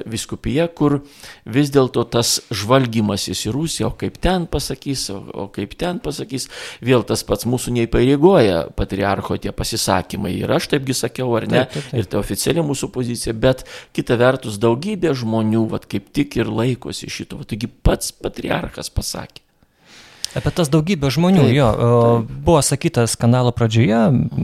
viskupija, 0.06 0.68
kur 0.70 1.00
vis 1.50 1.72
dėlto 1.74 2.04
tas 2.14 2.36
žvalgymasis 2.54 3.48
į 3.50 3.54
Rusiją, 3.56 3.90
o 3.90 3.96
kaip 3.98 4.20
ten 4.22 4.46
pasakys, 4.52 5.08
o, 5.10 5.18
o 5.34 5.48
kaip 5.54 5.74
ten 5.82 5.98
pasakys, 6.04 6.46
vėl 6.86 7.02
tas 7.10 7.26
pats 7.26 7.50
mūsų 7.50 7.74
neįpareigoja 7.80 8.68
patriarcho 8.78 9.40
tie 9.42 9.56
pasisakymai. 9.58 10.36
Ir 10.38 10.54
aš 10.54 10.70
taipgi 10.76 10.94
sakiau, 11.02 11.34
ar 11.40 11.50
ne, 11.50 11.64
taip, 11.66 11.74
taip, 11.80 11.90
taip. 11.90 11.98
ir 11.98 12.12
tai 12.14 12.22
oficiali 12.22 12.68
mūsų 12.70 12.92
pozicija, 12.94 13.34
bet 13.34 13.66
kita 13.98 14.20
vertus 14.22 14.62
daugybė 14.62 15.16
žmonių, 15.18 15.66
vad 15.74 15.90
kaip 15.90 16.14
tik 16.14 16.38
ir 16.44 16.54
laikosi 16.62 17.10
šito. 17.10 17.42
Taigi 17.42 17.74
pats 17.74 18.14
patriarchas 18.14 18.94
pasakė. 18.94 19.47
Apie 20.36 20.52
tas 20.52 20.72
daugybę 20.74 21.12
žmonių, 21.14 21.46
taip, 21.48 21.56
jo, 21.56 21.70
taip. 21.78 22.36
buvo 22.48 22.60
sakyta 22.66 23.06
skandalo 23.08 23.54
pradžioje, 23.56 24.02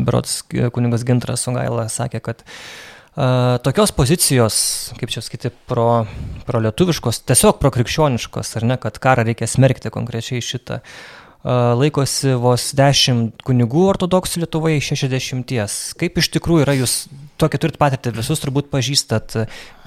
berots 0.08 0.40
kuningas 0.48 1.04
Gintras 1.08 1.44
Sungaila 1.44 1.90
sakė, 1.92 2.22
kad 2.24 2.46
uh, 2.46 3.58
tokios 3.66 3.92
pozicijos, 3.96 4.56
kaip 5.00 5.12
čia 5.14 5.26
sakyti, 5.26 5.52
pro, 5.70 6.06
pro 6.48 6.64
lietuviškos, 6.64 7.24
tiesiog 7.28 7.60
pro 7.60 7.74
krikščioniškos, 7.76 8.56
ar 8.60 8.70
ne, 8.72 8.80
kad 8.82 9.02
karą 9.04 9.28
reikia 9.28 9.50
smerkti 9.50 9.92
konkrečiai 9.94 10.42
šitą, 10.46 10.80
uh, 10.80 11.24
laikosi 11.44 12.38
vos 12.40 12.72
10 12.78 13.44
kunigų 13.44 13.88
ortodoksų 13.92 14.46
Lietuvoje 14.46 14.80
iš 14.80 14.94
60. 14.96 15.56
Kaip 16.00 16.20
iš 16.22 16.32
tikrųjų 16.38 16.64
yra, 16.66 16.76
jūs 16.80 17.08
tokia 17.42 17.60
turit 17.60 17.80
patirtį, 17.82 18.16
visus 18.16 18.40
turbūt 18.44 18.72
pažįstat, 18.72 19.36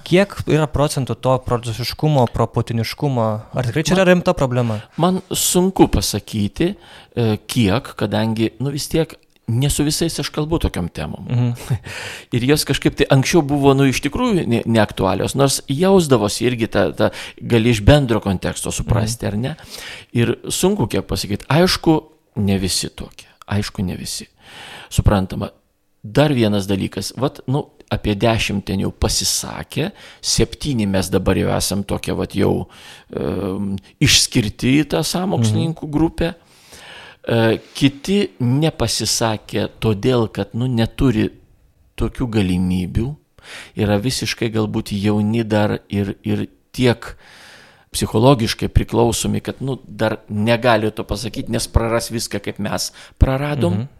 Kiek 0.06 0.36
yra 0.46 0.68
procentų 0.70 1.16
to 1.18 1.32
prorusiškumo, 1.42 2.28
proputiniškumo? 2.30 3.26
Ar 3.58 3.66
tikrai 3.66 3.82
čia 3.86 3.96
yra 3.96 4.04
rimta 4.06 4.36
problema? 4.38 4.78
Man 5.02 5.18
sunku 5.34 5.88
pasakyti, 5.90 6.74
e, 6.76 7.24
kiek, 7.50 7.90
kadangi, 7.98 8.52
nu 8.62 8.70
vis 8.70 8.86
tiek 8.92 9.16
ne 9.46 9.70
su 9.70 9.82
visais 9.86 10.18
aš 10.22 10.30
kalbu 10.34 10.58
tokiam 10.62 10.88
temom. 10.88 11.26
Mhm. 11.26 11.50
Ir 12.38 12.46
jos 12.50 12.64
kažkaip 12.68 12.96
tai 12.98 13.08
anksčiau 13.10 13.42
buvo, 13.46 13.74
nu, 13.74 13.88
iš 13.90 13.98
tikrųjų 14.06 14.46
ne, 14.46 14.62
neaktualios, 14.66 15.34
nors 15.38 15.60
jausdavosi 15.70 16.46
irgi 16.46 16.70
tą, 16.70 16.88
tą 16.94 17.10
gali 17.42 17.74
iš 17.74 17.82
bendro 17.86 18.22
konteksto 18.22 18.70
suprasti, 18.74 19.26
mhm. 19.26 19.32
ar 19.32 19.38
ne. 19.42 19.54
Ir 20.14 20.36
sunku 20.46 20.86
kiek 20.90 21.06
pasakyti, 21.06 21.50
aišku, 21.50 21.98
ne 22.46 22.58
visi 22.62 22.90
tokie, 22.94 23.30
aišku, 23.50 23.82
ne 23.86 23.98
visi. 23.98 24.30
Suprantama, 24.90 25.50
dar 26.02 26.34
vienas 26.34 26.66
dalykas, 26.66 27.12
vat, 27.18 27.40
nu, 27.46 27.64
apie 27.92 28.16
dešimt 28.18 28.66
ten 28.66 28.82
jau 28.82 28.90
pasisakė, 28.90 29.90
septyni 30.24 30.88
mes 30.90 31.10
dabar 31.12 31.38
jau 31.38 31.52
esam 31.54 31.84
tokia 31.86 32.16
vat 32.18 32.34
jau 32.34 32.66
e, 32.66 33.28
išskirti 34.02 34.74
į 34.80 34.88
tą 34.94 35.02
samokslininkų 35.06 35.86
mhm. 35.86 35.94
grupę. 35.94 36.32
E, 37.26 37.58
kiti 37.78 38.18
nepasisakė 38.42 39.68
todėl, 39.82 40.28
kad 40.34 40.54
nu, 40.58 40.68
neturi 40.70 41.28
tokių 41.96 42.28
galimybių, 42.38 43.08
yra 43.78 44.00
visiškai 44.02 44.50
galbūt 44.54 44.92
jauni 44.96 45.46
dar 45.46 45.78
ir, 45.88 46.16
ir 46.26 46.46
tiek 46.74 47.14
psichologiškai 47.94 48.68
priklausomi, 48.68 49.40
kad 49.40 49.62
nu, 49.64 49.78
dar 49.86 50.18
negali 50.28 50.90
to 50.92 51.06
pasakyti, 51.06 51.54
nes 51.54 51.70
praras 51.70 52.10
viską, 52.12 52.42
kaip 52.44 52.58
mes 52.62 52.90
praradom. 53.22 53.86
Mhm. 53.86 53.95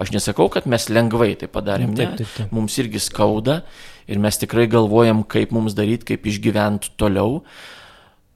Aš 0.00 0.10
nesakau, 0.14 0.48
kad 0.50 0.66
mes 0.70 0.88
lengvai 0.90 1.34
tai 1.38 1.48
padarėm, 1.50 1.94
taip, 1.98 2.16
taip, 2.18 2.30
taip. 2.36 2.54
mums 2.54 2.74
irgi 2.82 3.02
skauda 3.02 3.62
ir 4.10 4.18
mes 4.22 4.38
tikrai 4.40 4.66
galvojam, 4.70 5.22
kaip 5.22 5.54
mums 5.54 5.76
daryti, 5.78 6.14
kaip 6.14 6.26
išgyventi 6.26 6.96
toliau. 7.00 7.42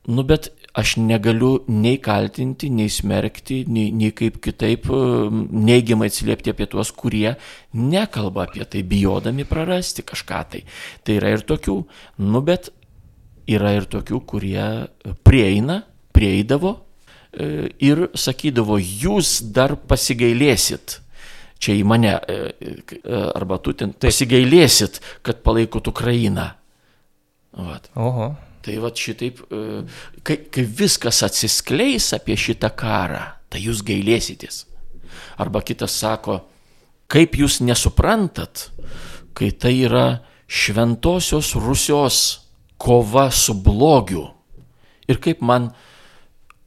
Nu, 0.09 0.23
bet 0.25 0.49
aš 0.79 0.95
negaliu 1.03 1.65
nei 1.69 1.99
kaltinti, 2.01 2.71
nei 2.73 2.89
smerkti, 2.93 3.65
nei, 3.69 3.91
nei 3.93 4.15
kaip 4.17 4.39
kitaip 4.45 4.87
neigiamai 4.89 6.09
atsiliepti 6.09 6.55
apie 6.55 6.69
tuos, 6.71 6.93
kurie 6.97 7.35
nekalba 7.75 8.47
apie 8.47 8.65
tai, 8.65 8.85
bijodami 8.87 9.45
prarasti 9.49 10.07
kažką 10.07 10.43
tai. 10.55 10.63
Tai 11.05 11.19
yra 11.19 11.35
ir 11.35 11.45
tokių. 11.49 11.77
Nu, 12.25 12.45
bet 12.47 12.71
yra 13.51 13.75
ir 13.77 13.89
tokių, 13.91 14.23
kurie 14.29 14.69
prieina, 15.27 15.83
prieidavo 16.15 16.77
e, 16.79 17.69
ir 17.85 18.07
sakydavo, 18.17 18.79
jūs 18.79 19.41
dar 19.55 19.77
pasigailėsit 19.91 21.01
čia 21.59 21.77
į 21.79 21.85
mane, 21.87 22.15
e, 22.15 22.37
e, 22.63 23.23
arba 23.35 23.59
tu 23.63 23.75
ten 23.77 23.93
pasigailėsit, 23.93 25.01
kad 25.27 25.43
palaikot 25.47 25.91
Ukrainą. 25.91 26.53
Vat. 27.59 27.91
Oho. 27.99 28.33
Tai 28.63 28.77
va 28.83 28.91
šitaip, 28.95 29.43
e, 29.51 29.83
kai, 30.27 30.39
kai 30.53 30.65
viskas 30.65 31.23
atsiskleis 31.27 32.13
apie 32.17 32.37
šitą 32.39 32.71
karą, 32.79 33.23
tai 33.51 33.63
jūs 33.65 33.83
gailėsitės. 33.87 34.65
Arba 35.39 35.63
kitas 35.67 35.95
sako, 35.99 36.41
kaip 37.11 37.39
jūs 37.39 37.61
nesuprantat, 37.65 38.69
kai 39.35 39.51
tai 39.55 39.75
yra 39.87 40.21
šventosios 40.49 41.55
Rusijos 41.59 42.19
kova 42.79 43.29
su 43.35 43.55
blogiu. 43.55 44.29
Ir 45.09 45.19
kaip 45.23 45.41
man 45.41 45.71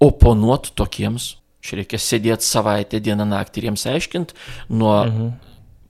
oponuot 0.01 0.71
tokiems 0.75 1.35
Čia 1.61 1.81
reikia 1.81 1.99
sėdėti 2.01 2.47
savaitę, 2.47 3.01
dieną, 3.03 3.27
naktį 3.29 3.61
ir 3.61 3.67
jiems 3.69 3.87
aiškint 3.89 4.35
nuo 4.69 4.95
mhm. 5.05 5.33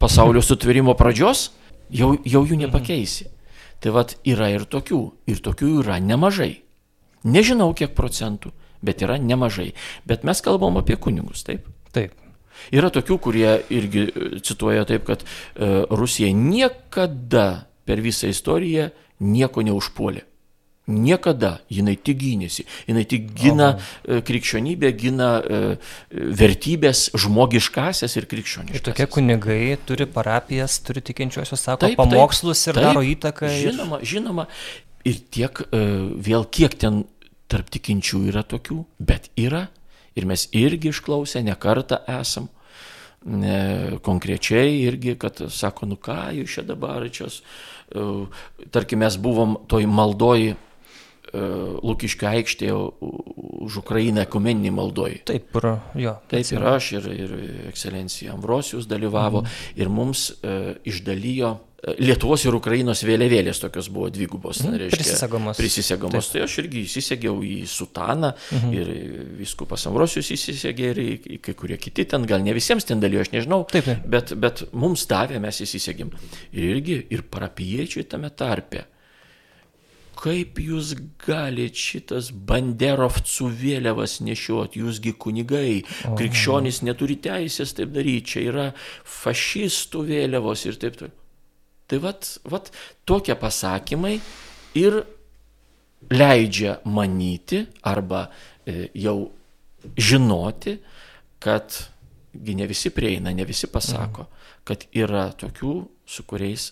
pasaulio 0.01 0.43
sutvėrimo 0.49 0.95
pradžios, 0.99 1.49
jau, 1.89 2.15
jau 2.25 2.43
jų 2.47 2.59
nepakeisi. 2.65 3.27
Mhm. 3.29 3.37
Tai 3.81 3.93
vad 3.95 4.13
yra 4.29 4.51
ir 4.53 4.67
tokių, 4.69 5.01
ir 5.31 5.39
tokių 5.41 5.79
yra 5.81 5.97
nemažai. 6.03 6.59
Nežinau 7.25 7.71
kiek 7.77 7.95
procentų, 7.97 8.51
bet 8.85 9.01
yra 9.01 9.17
nemažai. 9.21 9.71
Bet 10.05 10.25
mes 10.27 10.41
kalbam 10.45 10.77
apie 10.77 10.97
kunigus, 11.01 11.41
taip? 11.47 11.65
Taip. 11.93 12.13
Yra 12.69 12.91
tokių, 12.93 13.17
kurie 13.21 13.49
irgi 13.73 14.05
cituoja 14.45 14.85
taip, 14.89 15.05
kad 15.07 15.23
e, 15.25 15.85
Rusija 15.89 16.29
niekada 16.35 17.65
per 17.89 18.03
visą 18.05 18.29
istoriją 18.29 18.91
nieko 19.21 19.65
neužpuolė. 19.65 20.27
Niekada 20.89 21.59
jinai 21.69 21.93
tik 21.95 22.17
gynėsi. 22.19 22.65
Jinai 22.89 23.03
tik 23.05 23.27
gina 23.37 23.67
Aha. 23.75 24.21
krikščionybę, 24.25 24.89
gina 24.97 25.29
vertybės 26.11 27.11
žmogiškasias 27.21 28.17
ir 28.17 28.25
krikščioniškas. 28.31 28.79
Ir 28.79 28.85
tokie 28.89 29.05
kunigai 29.13 29.77
turi 29.85 30.07
parapijas, 30.09 30.79
turi 30.83 31.03
tikinčiosius, 31.05 31.61
sako, 31.61 31.85
taip, 31.85 31.99
pamokslus 32.01 32.65
ir 32.65 32.79
taip, 32.79 32.87
daro 32.89 33.03
įtaką. 33.05 33.51
Žinoma, 33.61 34.01
žinoma. 34.01 34.47
Ir 35.07 35.21
tiek, 35.33 35.61
vėl 35.71 36.47
kiek 36.49 36.73
ten 36.81 37.03
tarp 37.51 37.69
tikinčių 37.73 38.25
yra 38.31 38.43
tokių, 38.47 38.81
bet 38.99 39.29
yra. 39.39 39.67
Ir 40.17 40.25
mes 40.27 40.47
irgi 40.57 40.89
išklausę 40.91 41.43
ne 41.45 41.53
kartą 41.55 42.01
esam 42.19 42.49
ne, 43.25 43.99
konkrečiai 44.03 44.81
irgi, 44.81 45.15
kad 45.19 45.39
sako, 45.53 45.87
nu 45.93 45.97
ką 46.01 46.33
jūs 46.39 46.57
čia 46.57 46.65
dabar 46.67 47.05
čia, 47.13 47.29
tarkim, 48.73 49.03
mes 49.05 49.17
buvom 49.21 49.59
toj 49.69 49.87
maldoji 49.87 50.55
Lukiškio 51.33 52.27
aikštėje 52.27 52.77
už 53.65 53.77
Ukrainą 53.83 54.25
ekumeninį 54.25 54.71
maldoj. 54.75 55.17
Taip, 55.29 55.55
ir, 55.55 55.67
jo, 56.03 56.15
Taip 56.31 56.53
ir 56.55 56.69
aš, 56.73 56.91
ir, 56.99 57.09
ir 57.25 57.35
ekscelencija 57.71 58.35
Ambrosijus 58.35 58.89
dalyvavo, 58.91 59.45
mhm. 59.45 59.75
ir 59.79 59.91
mums 59.91 60.29
e, 60.43 60.57
išdalijo 60.91 61.57
Lietuvos 61.81 62.43
ir 62.45 62.53
Ukrainos 62.53 62.99
vėliavėlės 63.01 63.57
tokios 63.63 63.87
buvo 63.89 64.11
dvigubos. 64.13 64.59
Mm, 64.61 64.75
reiškia, 64.83 64.97
prisisegamos. 64.99 65.57
Prisisegamos. 65.57 66.27
Taip. 66.27 66.35
Tai 66.35 66.43
aš 66.45 66.57
irgi 66.61 66.83
įsisegiau 66.85 67.39
į 67.41 67.55
sutaną 67.69 68.29
mm. 68.37 68.75
ir 68.77 68.91
viskupas 69.39 69.87
Ambrosius 69.89 70.29
įsisegė 70.35 70.91
ir 70.91 71.01
kai 71.41 71.55
kurie 71.57 71.79
kiti 71.81 72.05
ten, 72.11 72.27
gal 72.29 72.45
ne 72.45 72.53
visiems 72.53 72.85
ten 72.85 73.01
dalyjo, 73.01 73.25
aš 73.25 73.33
nežinau. 73.33 73.63
Taip, 73.73 73.89
taip. 73.89 74.05
Bet, 74.13 74.35
bet 74.37 74.67
mums 74.77 75.07
davė, 75.09 75.41
mes 75.41 75.63
įsisegėm. 75.65 76.13
Ir 76.53 76.69
irgi 76.75 76.99
ir 77.17 77.25
parapiečiai 77.33 78.05
tame 78.13 78.29
tarpe. 78.29 78.85
Kaip 80.21 80.59
jūs 80.61 80.93
galite 81.23 81.79
šitas 81.81 82.29
banderovcų 82.31 83.47
vėliavas 83.57 84.19
nešioti, 84.21 84.83
jūsgi 84.83 85.15
kunigai, 85.17 85.79
krikščionys 86.05 86.83
neturi 86.85 87.17
teisės 87.23 87.73
taip 87.77 87.89
daryti, 87.95 88.35
čia 88.35 88.43
yra 88.51 88.67
fašistų 89.17 90.03
vėliavos 90.11 90.67
ir 90.69 90.77
taip 90.81 90.99
toliau. 90.99 91.17
Tai 91.91 91.97
vat, 92.05 92.27
vat 92.47 92.69
tokie 93.09 93.33
pasakymai 93.35 94.13
ir 94.79 95.01
leidžia 96.13 96.77
manyti 96.87 97.65
arba 97.83 98.27
e, 98.63 98.87
jau 98.95 99.17
žinoti, 99.97 100.77
kad 101.41 101.75
ne 102.33 102.67
visi 102.69 102.93
prieina, 102.95 103.33
ne 103.35 103.45
visi 103.45 103.67
pasako, 103.67 104.23
mhm. 104.23 104.61
kad 104.63 104.85
yra 104.95 105.25
tokių, 105.35 105.73
su 106.05 106.23
kuriais 106.29 106.69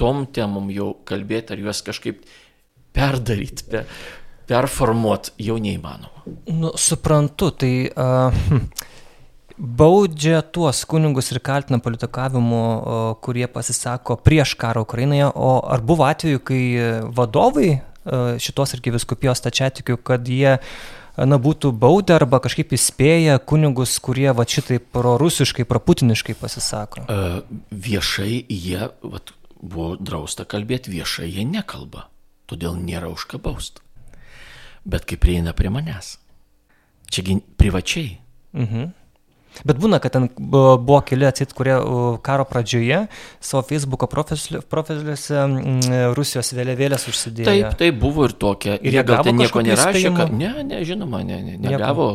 tom 0.00 0.26
temom 0.32 0.70
jau 0.72 0.92
kalbėti 1.08 1.54
ar 1.54 1.62
juos 1.64 1.82
kažkaip 1.84 2.22
perdaryti, 2.96 3.66
per, 3.70 3.86
performuoti 4.50 5.36
jau 5.46 5.58
neįmanoma. 5.62 6.24
Nu, 6.52 6.72
suprantu, 6.78 7.50
tai 7.62 7.74
uh, 7.90 8.34
baudžia 9.60 10.40
tuos 10.42 10.84
kunigus 10.88 11.30
ir 11.34 11.40
kaltina 11.44 11.80
politikavimu, 11.82 12.62
kurie 13.24 13.46
pasisako 13.52 14.16
prieš 14.24 14.54
karą 14.60 14.84
Ukrainoje, 14.86 15.28
o 15.34 15.58
ar 15.68 15.84
buvo 15.84 16.06
atveju, 16.08 16.40
kai 16.40 16.62
vadovai 17.12 17.74
šitos 18.40 18.74
arkiviskupijos 18.78 19.44
tačiatikių, 19.44 19.98
kad 20.02 20.28
jie 20.28 20.56
na, 21.20 21.36
būtų 21.36 21.72
baudę 21.76 22.16
arba 22.16 22.40
kažkaip 22.40 22.72
įspėję 22.72 23.36
kunigus, 23.44 23.98
kurie 24.00 24.30
va 24.32 24.46
šitaip 24.48 24.86
prorusiškai, 24.94 25.66
proputiniškai 25.68 26.36
pasisako? 26.40 27.04
Uh, 27.04 27.42
viešai 27.70 28.40
jie, 28.48 28.88
va, 29.02 29.20
buvo 29.60 29.92
drausta 30.00 30.48
kalbėti, 30.48 30.94
viešai 30.94 31.28
jie 31.28 31.44
nekalba, 31.44 32.08
todėl 32.50 32.78
nėra 32.78 33.10
už 33.12 33.26
ką 33.30 33.40
bausti. 33.42 33.82
Bet 34.84 35.06
kai 35.06 35.18
prieina 35.20 35.54
prie 35.56 35.70
manęs, 35.72 36.16
čiagi 37.10 37.40
privačiai. 37.60 38.18
Mhm. 38.56 38.99
Bet 39.66 39.80
būna, 39.80 39.98
kad 40.02 40.14
ten 40.14 40.28
buvo 40.38 41.00
keli 41.06 41.26
atsit, 41.28 41.52
kurie 41.56 41.74
karo 42.24 42.46
pradžioje 42.48 43.02
savo 43.42 43.62
Facebook'o 43.66 44.08
profiliuose 44.10 45.42
Rusijos 46.16 46.52
vėliavėlės 46.56 47.06
užsidėjo. 47.10 47.48
Taip, 47.50 47.76
taip, 47.80 47.98
buvo 48.00 48.26
ir 48.28 48.34
tokia. 48.40 48.76
Ir 48.80 48.98
jie 48.98 49.04
gal 49.06 49.24
ten 49.26 49.36
nieko 49.40 49.62
nerašė, 49.64 50.12
kad 50.16 50.32
ne, 50.34 50.52
ne, 50.66 50.80
žinoma, 50.86 51.22
ne, 51.26 51.40
ne, 51.44 51.56
negavo. 51.60 52.08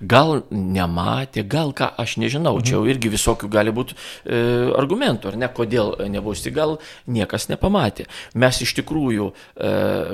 Gal 0.00 0.42
nematė, 0.50 1.46
gal 1.48 1.72
ką, 1.76 1.90
aš 2.02 2.16
nežinau. 2.22 2.58
Mhm. 2.58 2.66
Čia 2.68 2.82
irgi 2.92 3.12
visokių 3.12 3.50
gali 3.52 3.74
būti 3.74 3.96
e, 3.96 4.42
argumentų, 4.78 5.32
ar 5.32 5.40
ne, 5.40 5.50
kodėl 5.52 5.94
nebūsti, 6.12 6.52
gal 6.54 6.76
niekas 7.06 7.48
nepamatė. 7.52 8.08
Mes 8.42 8.62
iš 8.64 8.74
tikrųjų 8.80 9.30
e, 9.32 9.72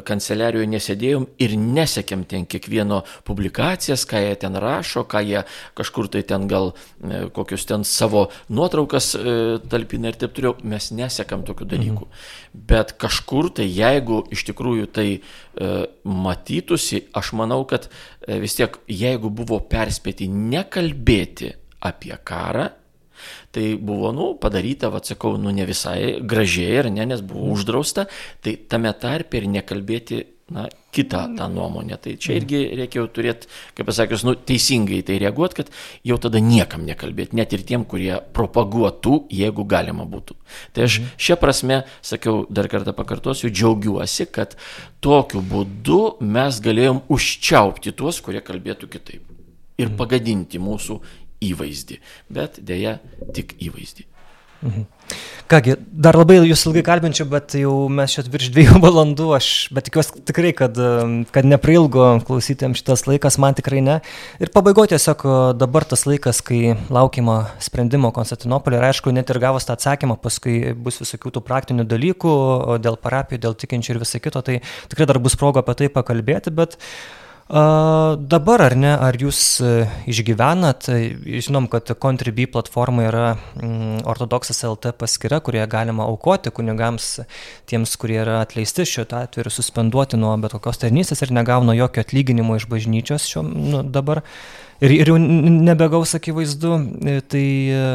kanceliarijoje 0.09 0.71
nesėdėjom 0.75 1.29
ir 1.43 1.57
nesekėm 1.59 2.25
ten 2.29 2.47
kiekvieno 2.49 3.03
publikacijas, 3.29 4.07
ką 4.09 4.23
jie 4.25 4.37
ten 4.45 4.59
rašo, 4.59 5.05
ką 5.09 5.25
jie 5.27 5.45
kažkur 5.79 6.11
tai 6.13 6.25
ten 6.27 6.47
gal 6.51 6.58
gal 6.59 6.73
e, 6.75 7.23
kokius 7.35 7.67
ten 7.69 7.85
savo 7.87 8.29
nuotraukas 8.53 9.13
e, 9.15 9.37
talpina 9.71 10.13
ir 10.13 10.19
taip 10.21 10.35
toliau, 10.37 10.57
mes 10.63 10.91
nesekam 10.95 11.45
tokių 11.47 11.69
dalykų. 11.75 12.09
Mhm. 12.09 12.27
Bet 12.69 12.97
kažkur 13.01 13.53
tai, 13.59 13.69
jeigu 13.71 14.23
iš 14.35 14.47
tikrųjų 14.51 14.91
tai 14.99 15.09
e, 15.19 15.71
matytųsi, 16.05 17.07
aš 17.17 17.33
manau, 17.39 17.63
kad 17.69 17.89
vis 18.29 18.59
tiek, 18.59 18.75
jeigu 18.91 19.31
buvo 19.33 19.61
perspėti 19.71 20.29
nekalbėti 20.29 21.55
apie 21.85 22.17
karą, 22.27 22.69
Tai 23.51 23.65
buvo, 23.83 24.13
nu, 24.15 24.27
padaryta, 24.39 24.93
atsakau, 24.95 25.33
nu, 25.43 25.51
ne 25.51 25.65
visai 25.67 26.21
gražiai, 26.23 26.77
ar 26.85 26.89
ne, 26.95 27.03
nes 27.11 27.23
buvo 27.25 27.49
mhm. 27.49 27.55
uždrausta, 27.57 28.05
tai 28.45 28.55
tame 28.71 28.93
tarpe 28.95 29.41
ir 29.41 29.49
nekalbėti 29.51 30.21
na, 30.55 30.67
kitą 30.95 31.37
tą 31.37 31.49
nuomonę. 31.53 31.99
Tai 32.01 32.15
čia 32.17 32.33
mhm. 32.33 32.39
irgi 32.41 32.61
reikėjo 32.81 33.07
turėti, 33.13 33.51
kaip 33.77 33.89
pasakius, 33.91 34.25
nu, 34.27 34.35
teisingai 34.49 35.01
tai 35.07 35.19
reaguoti, 35.23 35.61
kad 35.61 35.73
jau 36.07 36.19
tada 36.23 36.41
niekam 36.43 36.87
nekalbėti, 36.89 37.37
net 37.39 37.53
ir 37.57 37.65
tiem, 37.69 37.85
kurie 37.89 38.15
propaguotų, 38.37 39.21
jeigu 39.41 39.67
galima 39.69 40.09
būtų. 40.09 40.39
Tai 40.77 40.89
aš 40.89 41.01
mhm. 41.03 41.15
šią 41.29 41.39
prasme, 41.43 41.81
sakiau, 42.13 42.43
dar 42.51 42.71
kartą 42.73 42.97
pakartosiu, 42.97 43.53
džiaugiuosi, 43.53 44.29
kad 44.33 44.57
tokiu 45.05 45.45
būdu 45.45 46.03
mes 46.25 46.61
galėjom 46.65 47.05
užčiaupti 47.13 47.95
tuos, 47.97 48.23
kurie 48.25 48.45
kalbėtų 48.45 48.91
kitaip. 48.93 49.35
Ir 49.79 49.93
pagadinti 49.95 50.59
mūsų 50.59 50.99
įvaizdį. 51.45 52.01
Bet 52.35 52.59
dėja, 52.67 52.99
tik 53.37 53.55
įvaizdį. 53.63 54.09
Mhm. 54.63 54.87
Kągi, 55.49 55.79
dar 55.89 56.17
labai 56.19 56.43
jūs 56.45 56.67
ilgai 56.69 56.83
kalbinčiau, 56.85 57.25
bet 57.31 57.55
jau 57.57 57.73
mes 57.89 58.13
čia 58.13 58.25
virš 58.29 58.51
dviejų 58.53 58.81
valandų, 58.85 59.29
aš 59.39 59.47
bet 59.73 59.87
tikiuosi 59.87 60.21
tikrai, 60.29 60.51
kad, 60.57 60.77
kad 61.33 61.49
neprailgo 61.49 62.09
klausytėms 62.29 62.83
šitas 62.83 63.07
laikas, 63.09 63.39
man 63.41 63.57
tikrai 63.57 63.81
ne. 63.85 63.97
Ir 64.43 64.53
pabaigoje 64.53 64.93
tiesiog 64.93 65.25
dabar 65.57 65.87
tas 65.89 66.05
laikas, 66.11 66.43
kai 66.45 66.75
laukiama 66.93 67.39
sprendimo 67.65 68.11
Konstantinopolį 68.13 68.81
ir 68.81 68.89
aišku, 68.91 69.15
net 69.17 69.33
ir 69.33 69.41
gavus 69.41 69.69
tą 69.69 69.79
atsakymą, 69.79 70.19
paskui 70.21 70.75
bus 70.77 71.01
visokių 71.01 71.33
tų 71.39 71.45
praktinių 71.47 71.89
dalykų 71.89 72.35
dėl 72.85 73.01
parapijų, 73.01 73.47
dėl 73.47 73.57
tikinčių 73.63 73.95
ir 73.95 74.03
viso 74.05 74.21
kito, 74.21 74.45
tai 74.45 74.61
tikrai 74.93 75.09
dar 75.09 75.23
bus 75.23 75.39
proga 75.41 75.65
apie 75.65 75.79
tai 75.81 75.89
pakalbėti, 75.95 76.53
bet 76.53 76.77
uh, 76.77 77.18
dabar 77.49 78.61
ar 78.61 78.75
ne, 78.77 78.91
ar 78.93 79.17
jūs 79.17 79.39
e, 79.65 79.87
išgyvenat, 80.13 80.89
e, 80.93 81.39
žinom, 81.41 81.65
kad 81.73 81.89
Contribui 81.97 82.45
platforma 82.53 83.07
yra 83.09 83.23
mm, 83.57 84.03
ortodoksas 84.09 84.61
LT 84.69 84.93
paskira, 85.01 85.41
kurioje 85.41 85.65
galima 85.73 86.05
aukoti 86.05 86.53
kunigams, 86.53 87.23
tiems, 87.71 87.97
kurie 87.97 88.19
yra 88.21 88.43
atleisti 88.43 88.85
šiuo 88.85 89.07
atveju 89.09 89.47
ir 89.47 89.53
suspenduoti 89.55 90.21
nuo 90.21 90.35
bet 90.43 90.53
kokios 90.59 90.83
tarnystės 90.83 91.25
ir 91.25 91.33
negauna 91.33 91.73
jokio 91.79 92.05
atlyginimo 92.05 92.59
iš 92.59 92.69
bažnyčios 92.69 93.31
šiuo 93.31 93.47
nu, 93.49 93.81
dabar. 93.83 94.21
Ir, 94.85 94.93
ir 94.93 95.09
jau 95.11 95.17
nebegaus 95.19 96.13
akivaizdu, 96.21 96.75
e, 97.01 97.17
tai, 97.25 97.47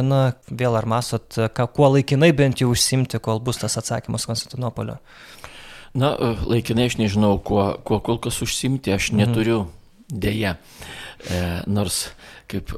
na, 0.03 0.23
vėl 0.49 0.81
ar 0.81 0.89
masot, 0.89 1.29
ką, 1.53 1.69
kuo 1.77 1.93
laikinai 1.93 2.33
bent 2.33 2.65
jau 2.65 2.73
užsimti, 2.73 3.21
kol 3.21 3.37
bus 3.45 3.61
tas 3.61 3.77
atsakymas 3.77 4.25
Konstantinopolio? 4.25 4.97
Na, 5.93 6.15
e, 6.17 6.33
laikinai 6.49 6.89
aš 6.89 6.97
nežinau, 6.97 7.37
kuo, 7.37 7.73
kuo 7.85 8.01
kol 8.01 8.19
kas 8.21 8.41
užsimti, 8.45 8.93
aš 8.95 9.11
mhm. 9.11 9.21
neturiu 9.21 9.63
dėja. 10.09 10.57
E, 11.23 11.39
nors, 11.71 12.09
kaip 12.51 12.73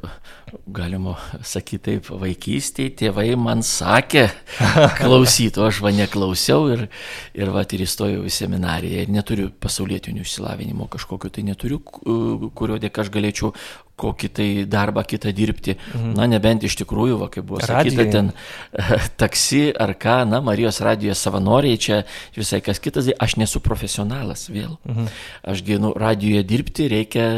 galima 0.70 1.16
sakyti 1.44 1.82
taip, 1.88 2.10
vaikystėje 2.22 2.92
tėvai 3.00 3.28
man 3.40 3.64
sakė 3.66 4.28
klausytų, 5.00 5.64
aš 5.66 5.80
va 5.84 5.92
neklausiau 5.96 6.68
ir, 6.76 6.86
ir 7.34 7.52
va 7.56 7.64
ir 7.66 7.86
įstojau 7.88 8.22
į 8.28 8.34
seminariją 8.34 9.08
neturiu 9.12 9.50
pasaulietinių 9.50 10.22
išsilavinimo 10.24 10.88
kažkokio, 10.94 11.32
tai 11.34 11.48
neturiu, 11.50 11.82
kurio 11.82 12.78
dėka 12.82 13.04
aš 13.06 13.12
galėčiau 13.16 13.56
kokį 14.00 14.30
tai 14.36 14.48
darbą 14.70 15.04
kitą 15.08 15.32
dirbti. 15.36 15.78
Mhm. 15.94 16.16
Na, 16.18 16.28
nebent 16.32 16.66
iš 16.68 16.78
tikrųjų, 16.82 17.20
va, 17.22 17.30
kaip 17.32 17.48
buvo 17.48 17.62
Radijai. 17.64 17.94
sakyta, 17.96 18.08
ten 18.12 18.32
taksi 19.22 19.70
ar 19.72 19.96
ką, 20.00 20.18
na, 20.30 20.42
Marijos 20.46 20.82
radijoje 20.84 21.16
savanoriai, 21.20 21.80
čia 21.80 22.02
visai 22.36 22.62
kas 22.66 22.82
kitas, 22.84 23.08
aš 23.20 23.38
nesu 23.42 23.64
profesionalas 23.64 24.50
vėl. 24.52 24.76
Mhm. 24.84 25.08
Ašgi, 25.54 25.80
nu, 25.82 25.96
radijoje 25.96 26.44
dirbti 26.44 26.90
reikia, 26.92 27.30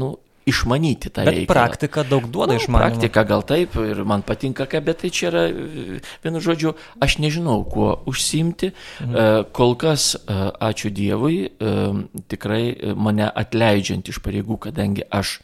nu, 0.00 0.16
išmanyti 0.46 1.10
tą 1.10 1.24
reikalą. 1.26 1.46
praktika 1.50 2.04
daug 2.06 2.28
duoda 2.30 2.54
Nu, 2.54 2.60
išmanymą. 2.60 2.78
Praktika 2.78 3.24
gal 3.26 3.42
taip 3.42 3.74
ir 3.82 4.04
man 4.06 4.22
patinka, 4.22 4.66
ką, 4.70 4.80
bet 4.84 5.02
tai 5.02 5.10
čia 5.10 5.26
yra, 5.32 5.42
e, 5.50 5.98
vienu 6.22 6.38
žodžiu, 6.40 6.74
aš 7.02 7.18
nežinau, 7.18 7.64
kuo 7.66 7.98
užsimti. 8.06 8.70
Mhm. 9.02 9.50
Kol 9.52 9.74
kas, 9.74 10.14
e, 10.14 10.38
ačiū 10.62 10.90
Dievui, 10.94 11.50
e, 11.50 11.74
tikrai 12.30 12.64
e, 12.70 12.94
mane 12.94 13.26
atleidžiant 13.26 14.06
iš 14.06 14.22
pareigų, 14.22 14.58
kadangi 14.70 15.02
aš 15.10 15.40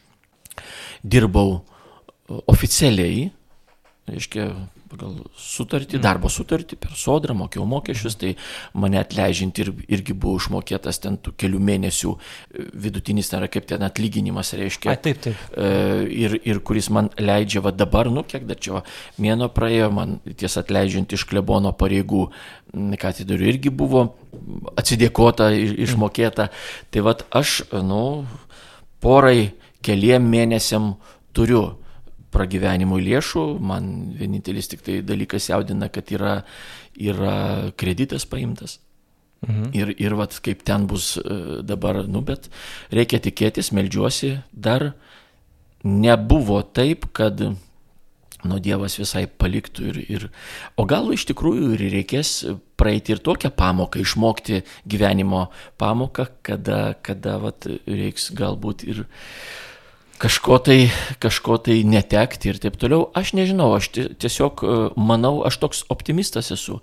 dirbau 1.03 1.59
e, 1.59 2.39
oficialiai, 2.51 3.27
reiškia, 4.09 4.49
pagal 4.93 5.13
sutartį, 5.39 5.99
darbo 6.01 6.29
sutartį, 6.31 6.77
per 6.81 6.93
sodrą 6.97 7.35
mokėjau 7.37 7.65
mokesčius, 7.69 8.17
tai 8.19 8.33
mane 8.77 8.99
atleidžiant 9.01 9.61
ir, 9.63 9.71
irgi 9.87 10.13
buvo 10.13 10.37
išmokėtas 10.41 11.01
ten 11.03 11.17
tų 11.23 11.33
kelių 11.39 11.61
mėnesių 11.69 12.13
e, 12.13 12.65
vidutinis, 12.85 13.31
yra 13.33 13.49
kaip 13.51 13.67
ten 13.69 13.85
atlyginimas, 13.85 14.53
reiškia. 14.59 14.93
Ai, 14.93 14.99
taip, 15.07 15.21
taip. 15.25 15.39
E, 15.57 15.71
ir, 16.25 16.37
ir 16.45 16.61
kuris 16.65 16.91
man 16.93 17.09
leidžia 17.17 17.63
va 17.65 17.73
dabar, 17.75 18.11
nu 18.13 18.25
kiek 18.27 18.45
dar 18.49 18.59
čia 18.59 18.77
va, 18.77 18.83
mėno 19.23 19.49
praėjo, 19.53 19.89
man 19.95 20.19
ties 20.29 20.59
atleidžiant 20.61 21.17
iš 21.17 21.25
klebono 21.31 21.73
pareigų 21.77 22.27
katedrių 23.01 23.49
irgi 23.53 23.73
buvo 23.73 24.07
atsidėkota, 24.79 25.51
išmokėta. 25.53 26.49
Tai 26.93 27.05
va 27.05 27.17
aš, 27.41 27.61
nu, 27.85 28.03
porai, 29.03 29.51
keliem 29.83 30.25
mėnesiam 30.31 30.93
turiu 31.35 31.63
pragyvenimui 32.33 33.03
lėšų, 33.05 33.43
man 33.61 33.91
vienintelis 34.17 34.71
tik 34.71 34.81
tai 34.85 35.01
dalykas 35.05 35.51
jaudina, 35.51 35.89
kad 35.93 36.09
yra, 36.13 36.39
yra 36.97 37.35
kreditas 37.77 38.25
paimtas. 38.29 38.79
Mhm. 39.43 39.73
Ir, 39.75 39.91
ir 39.99 40.15
vat, 40.15 40.37
kaip 40.43 40.63
ten 40.65 40.87
bus 40.87 41.17
e, 41.19 41.61
dabar, 41.67 42.03
nu, 42.07 42.23
bet 42.25 42.47
reikia 42.95 43.19
tikėtis, 43.23 43.73
melžiuosi, 43.75 44.37
dar 44.51 44.93
nebuvo 45.83 46.61
taip, 46.63 47.09
kad 47.11 47.41
nu, 47.43 48.59
Dievas 48.63 48.95
visai 48.99 49.25
paliktų 49.27 49.89
ir, 49.89 49.99
ir... 50.07 50.25
O 50.79 50.87
gal 50.87 51.11
iš 51.15 51.27
tikrųjų 51.29 51.73
ir 51.75 51.83
reikės 51.97 52.31
praeiti 52.79 53.15
ir 53.15 53.21
tokią 53.23 53.51
pamoką, 53.55 54.01
išmokti 54.03 54.63
gyvenimo 54.89 55.45
pamoką, 55.79 56.27
kada, 56.45 56.95
kada 57.03 57.37
vat, 57.43 57.67
reiks 57.87 58.31
galbūt 58.35 58.87
ir 58.87 59.05
kažko 60.23 60.57
tai, 60.63 60.79
kažko 61.19 61.57
tai 61.59 61.81
netekti 61.83 62.53
ir 62.53 62.59
taip 62.63 62.77
toliau. 62.79 63.09
Aš 63.17 63.33
nežinau, 63.35 63.73
aš 63.75 63.89
ti- 63.91 64.09
tiesiog 64.15 64.63
e, 64.63 64.75
manau, 64.95 65.41
aš 65.43 65.59
toks 65.59 65.83
optimistas 65.91 66.51
esu. 66.55 66.79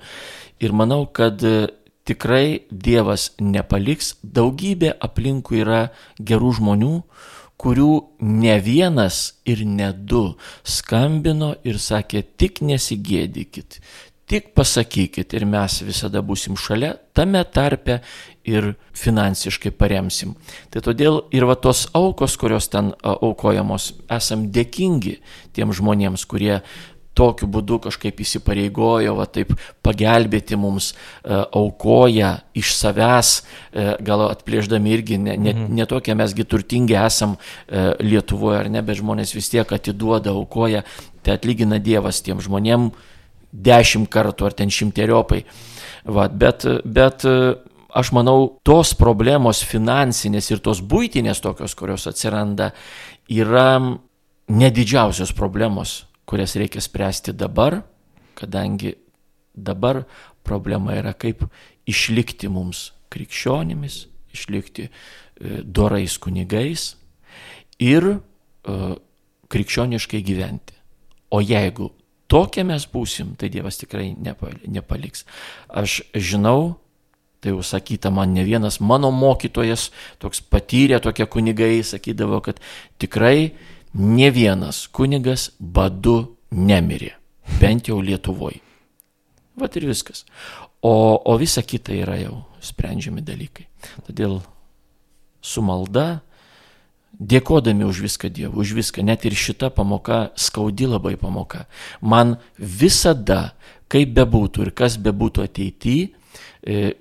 Ir 0.61 0.77
manau, 0.77 1.07
kad 1.07 1.41
e, 1.41 1.71
tikrai 2.05 2.67
Dievas 2.71 3.31
nepaliks. 3.41 4.19
Daugybė 4.21 4.93
aplinkui 5.01 5.63
yra 5.65 5.87
gerų 6.21 6.53
žmonių, 6.61 6.95
kurių 7.61 7.91
ne 8.25 8.57
vienas 8.65 9.35
ir 9.49 9.65
ne 9.69 9.91
du 9.93 10.35
skambino 10.65 11.55
ir 11.65 11.77
sakė, 11.81 12.23
tik 12.41 12.63
nesigėdykit, 12.65 13.81
tik 14.31 14.53
pasakykit 14.55 15.35
ir 15.35 15.45
mes 15.49 15.81
visada 15.83 16.23
busim 16.23 16.55
šalia, 16.59 16.95
tame 17.17 17.43
tarpe 17.51 17.99
ir 18.47 18.75
finansiškai 18.95 19.73
paremsim. 19.75 20.37
Tai 20.71 20.85
todėl 20.87 21.25
ir 21.35 21.49
va 21.51 21.59
tos 21.59 21.89
aukos, 21.99 22.39
kurios 22.39 22.71
ten 22.71 22.93
aukojamos, 23.03 23.91
esam 24.07 24.47
dėkingi 24.55 25.19
tiem 25.57 25.75
žmonėms, 25.75 26.25
kurie 26.31 26.61
tokiu 27.19 27.49
būdu 27.51 27.81
kažkaip 27.89 28.23
įsipareigojo, 28.23 29.17
va 29.19 29.27
taip 29.27 29.51
pagelbėti 29.85 30.57
mums, 30.57 30.93
aukoja 31.27 32.37
iš 32.57 32.71
savęs, 32.79 33.33
e, 33.75 33.87
gal 34.07 34.29
atplėždami 34.31 34.95
irgi, 34.95 35.19
ne, 35.19 35.35
ne, 35.37 35.57
ne 35.69 35.87
tokie 35.91 36.15
mesgi 36.17 36.47
turtingi 36.47 36.97
esam 37.03 37.35
e, 37.35 37.91
Lietuvoje 38.07 38.63
ar 38.63 38.71
ne, 38.73 38.85
bet 38.87 39.03
žmonės 39.03 39.35
vis 39.35 39.51
tiek 39.53 39.75
atiduoda, 39.75 40.33
aukoja, 40.33 40.85
tai 41.27 41.37
atlygina 41.37 41.83
Dievas 41.83 42.23
tiem 42.25 42.41
žmonėm 42.41 42.93
dešimt 43.53 44.11
kartų 44.13 44.49
ar 44.49 44.57
ten 44.57 44.71
šimteriopai. 44.73 45.43
Va, 46.11 46.29
bet, 46.29 46.65
bet 46.85 47.27
aš 47.95 48.13
manau, 48.17 48.57
tos 48.67 48.95
problemos 48.99 49.63
finansinės 49.67 50.51
ir 50.53 50.63
tos 50.65 50.81
būtinės 50.83 51.43
tokios, 51.43 51.75
kurios 51.79 52.07
atsiranda, 52.11 52.71
yra 53.31 53.81
nedidžiausios 54.51 55.33
problemos, 55.37 56.05
kurias 56.27 56.57
reikia 56.59 56.83
spręsti 56.83 57.35
dabar, 57.35 57.81
kadangi 58.39 58.95
dabar 59.55 60.05
problema 60.47 60.97
yra 60.99 61.13
kaip 61.15 61.45
išlikti 61.91 62.49
mums 62.51 62.91
krikščionimis, 63.11 64.05
išlikti 64.35 64.87
e, 64.87 64.91
dorais 65.65 66.17
kunigais 66.23 66.95
ir 67.83 68.07
e, 68.15 68.19
krikščioniškai 69.51 70.23
gyventi. 70.27 70.77
O 71.31 71.41
jeigu 71.43 71.91
tokie 72.31 72.65
mes 72.67 72.87
būsim, 72.87 73.35
tai 73.39 73.51
Dievas 73.53 73.81
tikrai 73.81 74.15
nepa- 74.15 74.55
nepaliks. 74.67 75.27
Aš 75.69 76.01
žinau, 76.15 76.79
tai 77.41 77.55
jau 77.55 77.65
sakyta 77.65 78.13
man 78.15 78.35
ne 78.35 78.45
vienas 78.45 78.81
mano 78.81 79.11
mokytojas, 79.11 79.91
toks 80.23 80.41
patyrė 80.41 81.01
tokie 81.03 81.27
kunigai, 81.27 81.83
sakydavo, 81.83 82.41
kad 82.45 82.61
tikrai 83.01 83.53
ne 83.95 84.31
vienas 84.31 84.87
kunigas 84.93 85.51
badu 85.59 86.37
nemirė, 86.51 87.15
bent 87.61 87.89
jau 87.91 88.01
Lietuvoje. 88.01 88.61
Vat 89.61 89.77
ir 89.77 89.89
viskas. 89.91 90.25
O, 90.81 91.21
o 91.21 91.37
visa 91.37 91.61
kita 91.63 91.93
yra 91.93 92.17
jau 92.17 92.45
sprendžiami 92.65 93.21
dalykai. 93.21 93.67
Todėl 94.07 94.39
su 95.45 95.61
malda, 95.65 96.23
dėkodami 97.21 97.85
už 97.85 98.01
viską 98.09 98.31
Dievui, 98.33 98.65
už 98.65 98.73
viską, 98.79 99.05
net 99.05 99.27
ir 99.29 99.37
šita 99.37 99.71
pamoka, 99.71 100.33
skaudi 100.41 100.89
labai 100.89 101.17
pamoka. 101.21 101.67
Man 102.01 102.39
visada, 102.57 103.53
kaip 103.93 104.15
bebūtų 104.17 104.67
ir 104.67 104.73
kas 104.73 104.97
bebūtų 104.97 105.45
ateityje, 105.45 106.97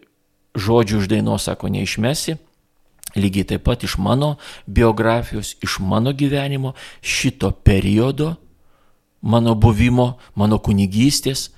žodžių 0.60 1.00
iš 1.04 1.08
dainos 1.08 1.48
sako 1.48 1.72
neišmesi, 1.72 2.36
lygiai 3.16 3.48
taip 3.54 3.64
pat 3.64 3.84
iš 3.88 3.98
mano 3.98 4.36
biografijos, 4.68 5.56
iš 5.64 5.80
mano 5.80 6.12
gyvenimo, 6.14 6.76
šito 7.02 7.52
periodo, 7.52 8.36
mano 9.22 9.56
buvimo, 9.56 10.18
mano 10.36 10.60
kunigystės, 10.60 11.50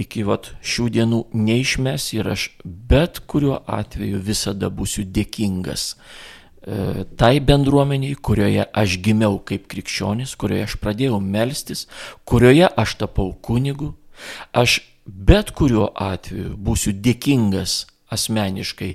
iki 0.00 0.24
vat, 0.26 0.50
šių 0.60 0.88
dienų 0.90 1.20
neišmes 1.32 2.12
ir 2.18 2.28
aš 2.34 2.50
bet 2.64 3.22
kuriuo 3.30 3.60
atveju 3.70 4.18
visada 4.18 4.68
būsiu 4.68 5.06
dėkingas 5.06 5.94
tai 7.16 7.40
bendruomeniai, 7.44 8.16
kurioje 8.16 8.64
aš 8.72 8.98
gimiau 9.04 9.38
kaip 9.44 9.66
krikščionis, 9.68 10.34
kurioje 10.40 10.68
aš 10.68 10.76
pradėjau 10.80 11.20
melstis, 11.20 11.86
kurioje 12.24 12.70
aš 12.80 12.96
tapau 13.02 13.34
kunigu. 13.44 13.92
Aš 14.56 14.80
bet 15.04 15.52
kuriuo 15.52 15.90
atveju 15.92 16.54
būsiu 16.56 16.94
dėkingas 16.96 17.84
asmeniškai 18.14 18.94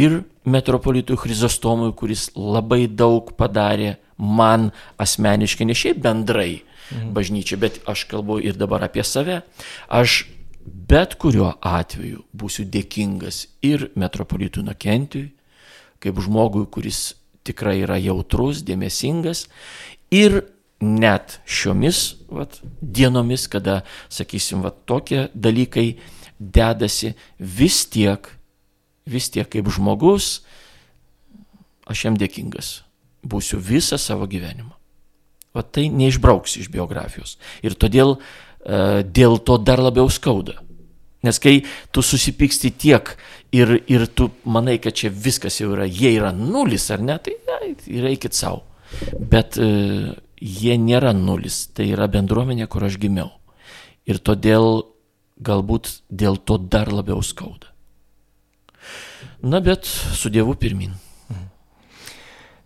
ir 0.00 0.22
metropolitui 0.48 1.18
Chrizostomui, 1.20 1.92
kuris 1.96 2.30
labai 2.36 2.86
daug 2.88 3.32
padarė 3.36 3.98
man 4.16 4.70
asmeniškai, 5.00 5.66
ne 5.66 5.76
šiaip 5.76 6.00
bendrai 6.04 6.60
mhm. 6.60 7.12
bažnyčia, 7.16 7.58
bet 7.60 7.80
aš 7.88 8.06
kalbu 8.10 8.40
ir 8.44 8.56
dabar 8.60 8.86
apie 8.86 9.04
save. 9.04 9.42
Aš 9.88 10.24
bet 10.64 11.16
kuriuo 11.20 11.54
atveju 11.60 12.24
būsiu 12.36 12.66
dėkingas 12.68 13.46
ir 13.66 13.90
metropolitui 13.98 14.64
Nokentijui, 14.64 15.30
kaip 16.00 16.20
žmogui, 16.22 16.66
kuris 16.72 17.14
tikrai 17.46 17.80
yra 17.84 17.98
jautrus, 18.00 18.64
dėmesingas 18.66 19.46
ir 20.12 20.42
net 20.80 21.38
šiomis 21.44 22.00
vat, 22.32 22.58
dienomis, 22.80 23.46
kada, 23.52 23.82
sakysim, 24.12 24.64
vat, 24.64 24.80
tokie 24.88 25.28
dalykai 25.34 26.00
dedasi, 26.40 27.14
vis 27.38 27.84
tiek, 27.92 28.30
vis 29.04 29.28
tiek 29.32 29.48
kaip 29.50 29.68
žmogus, 29.68 30.40
aš 31.90 32.06
jam 32.08 32.16
dėkingas. 32.16 32.80
Būsiu 33.20 33.60
visą 33.60 33.98
savo 34.00 34.24
gyvenimą. 34.30 34.72
O 35.52 35.62
tai 35.66 35.88
neišbrauks 35.92 36.56
iš 36.62 36.70
biografijos. 36.72 37.36
Ir 37.66 37.74
todėl 37.74 38.14
uh, 38.16 39.02
dėl 39.04 39.36
to 39.44 39.58
dar 39.60 39.82
labiau 39.82 40.08
skauda. 40.08 40.60
Nes 41.26 41.36
kai 41.42 41.58
tu 41.92 42.02
susipyksti 42.04 42.70
tiek 42.80 43.12
ir, 43.52 43.74
ir 43.90 44.06
tu 44.16 44.30
manai, 44.48 44.78
kad 44.80 44.96
čia 44.96 45.10
viskas 45.12 45.60
jau 45.60 45.74
yra, 45.74 45.84
jie 45.84 46.14
yra 46.16 46.32
nulis 46.32 46.88
ar 46.90 47.02
ne, 47.04 47.18
tai 47.20 47.36
ja, 47.36 47.58
reikit 48.06 48.36
savo. 48.36 48.62
Bet 49.20 49.58
uh, 49.60 50.14
jie 50.40 50.78
nėra 50.80 51.12
nulis, 51.16 51.66
tai 51.76 51.90
yra 51.92 52.08
bendruomenė, 52.10 52.70
kur 52.72 52.88
aš 52.88 52.96
gimiau. 53.02 53.28
Ir 54.08 54.18
todėl 54.24 54.86
galbūt 55.44 56.00
dėl 56.08 56.40
to 56.40 56.56
dar 56.56 56.88
labiau 56.92 57.20
skauda. 57.24 57.68
Na 59.40 59.60
bet 59.64 59.86
su 59.86 60.32
Dievu 60.32 60.56
pirmin. 60.60 60.96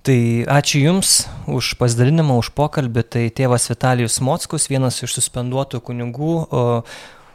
Tai 0.04 0.18
ačiū 0.52 0.82
Jums 0.82 1.24
už 1.48 1.74
pasidalinimą, 1.80 2.36
už 2.42 2.50
pokalbį. 2.52 3.04
Tai 3.08 3.22
tėvas 3.32 3.70
Vitalijus 3.70 4.18
Mockus, 4.20 4.66
vienas 4.68 4.98
iš 5.00 5.14
suspenduotų 5.16 5.80
kunigų 5.86 6.34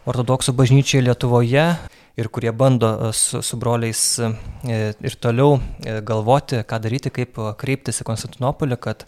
ortodoksų 0.10 0.56
bažnyčiai 0.58 1.04
Lietuvoje 1.06 1.66
ir 2.20 2.30
kurie 2.34 2.52
bando 2.52 2.94
e, 3.10 3.12
su, 3.14 3.42
su 3.42 3.58
broliais 3.58 4.04
e, 4.20 4.32
ir 5.00 5.20
toliau 5.22 5.60
e, 5.60 6.00
galvoti, 6.06 6.64
ką 6.68 6.82
daryti, 6.84 7.14
kaip 7.14 7.38
kreiptis 7.60 8.02
į 8.02 8.08
Konstantinopolį, 8.10 8.80
kad 8.82 9.06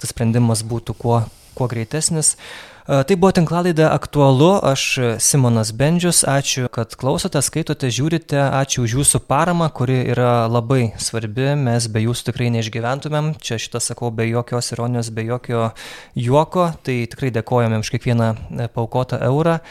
tas 0.00 0.14
sprendimas 0.14 0.64
būtų 0.66 0.96
kuo, 0.98 1.24
kuo 1.58 1.68
greitesnis. 1.70 2.36
Tai 2.84 3.16
buvo 3.16 3.30
tinklalaidė 3.32 3.86
aktualu, 3.88 4.58
aš 4.68 4.82
Simonas 5.24 5.70
Bendžius, 5.72 6.18
ačiū, 6.28 6.66
kad 6.68 6.92
klausote, 7.00 7.40
skaitote, 7.40 7.88
žiūrite, 7.88 8.36
ačiū 8.36 8.84
už 8.84 8.98
jūsų 8.98 9.22
paramą, 9.24 9.70
kuri 9.72 10.02
yra 10.12 10.44
labai 10.52 10.90
svarbi, 11.00 11.54
mes 11.56 11.88
be 11.88 12.04
jūsų 12.04 12.28
tikrai 12.28 12.50
neišgyventumėm, 12.58 13.32
čia 13.40 13.56
šitą 13.56 13.80
sakau 13.80 14.12
be 14.12 14.28
jokios 14.28 14.68
ironijos, 14.76 15.08
be 15.16 15.24
jokio 15.30 15.70
juoko, 16.12 16.74
tai 16.84 17.00
tikrai 17.08 17.32
dėkojame 17.32 17.80
už 17.80 17.94
kiekvieną 17.96 18.32
paukotą 18.76 19.22
eurą 19.32 19.62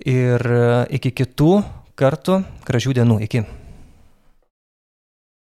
ir 0.00 0.46
iki 0.90 1.12
kitų 1.22 1.56
kartų, 1.98 2.42
gražių 2.66 2.96
dienų, 3.00 3.18
iki. 3.28 3.44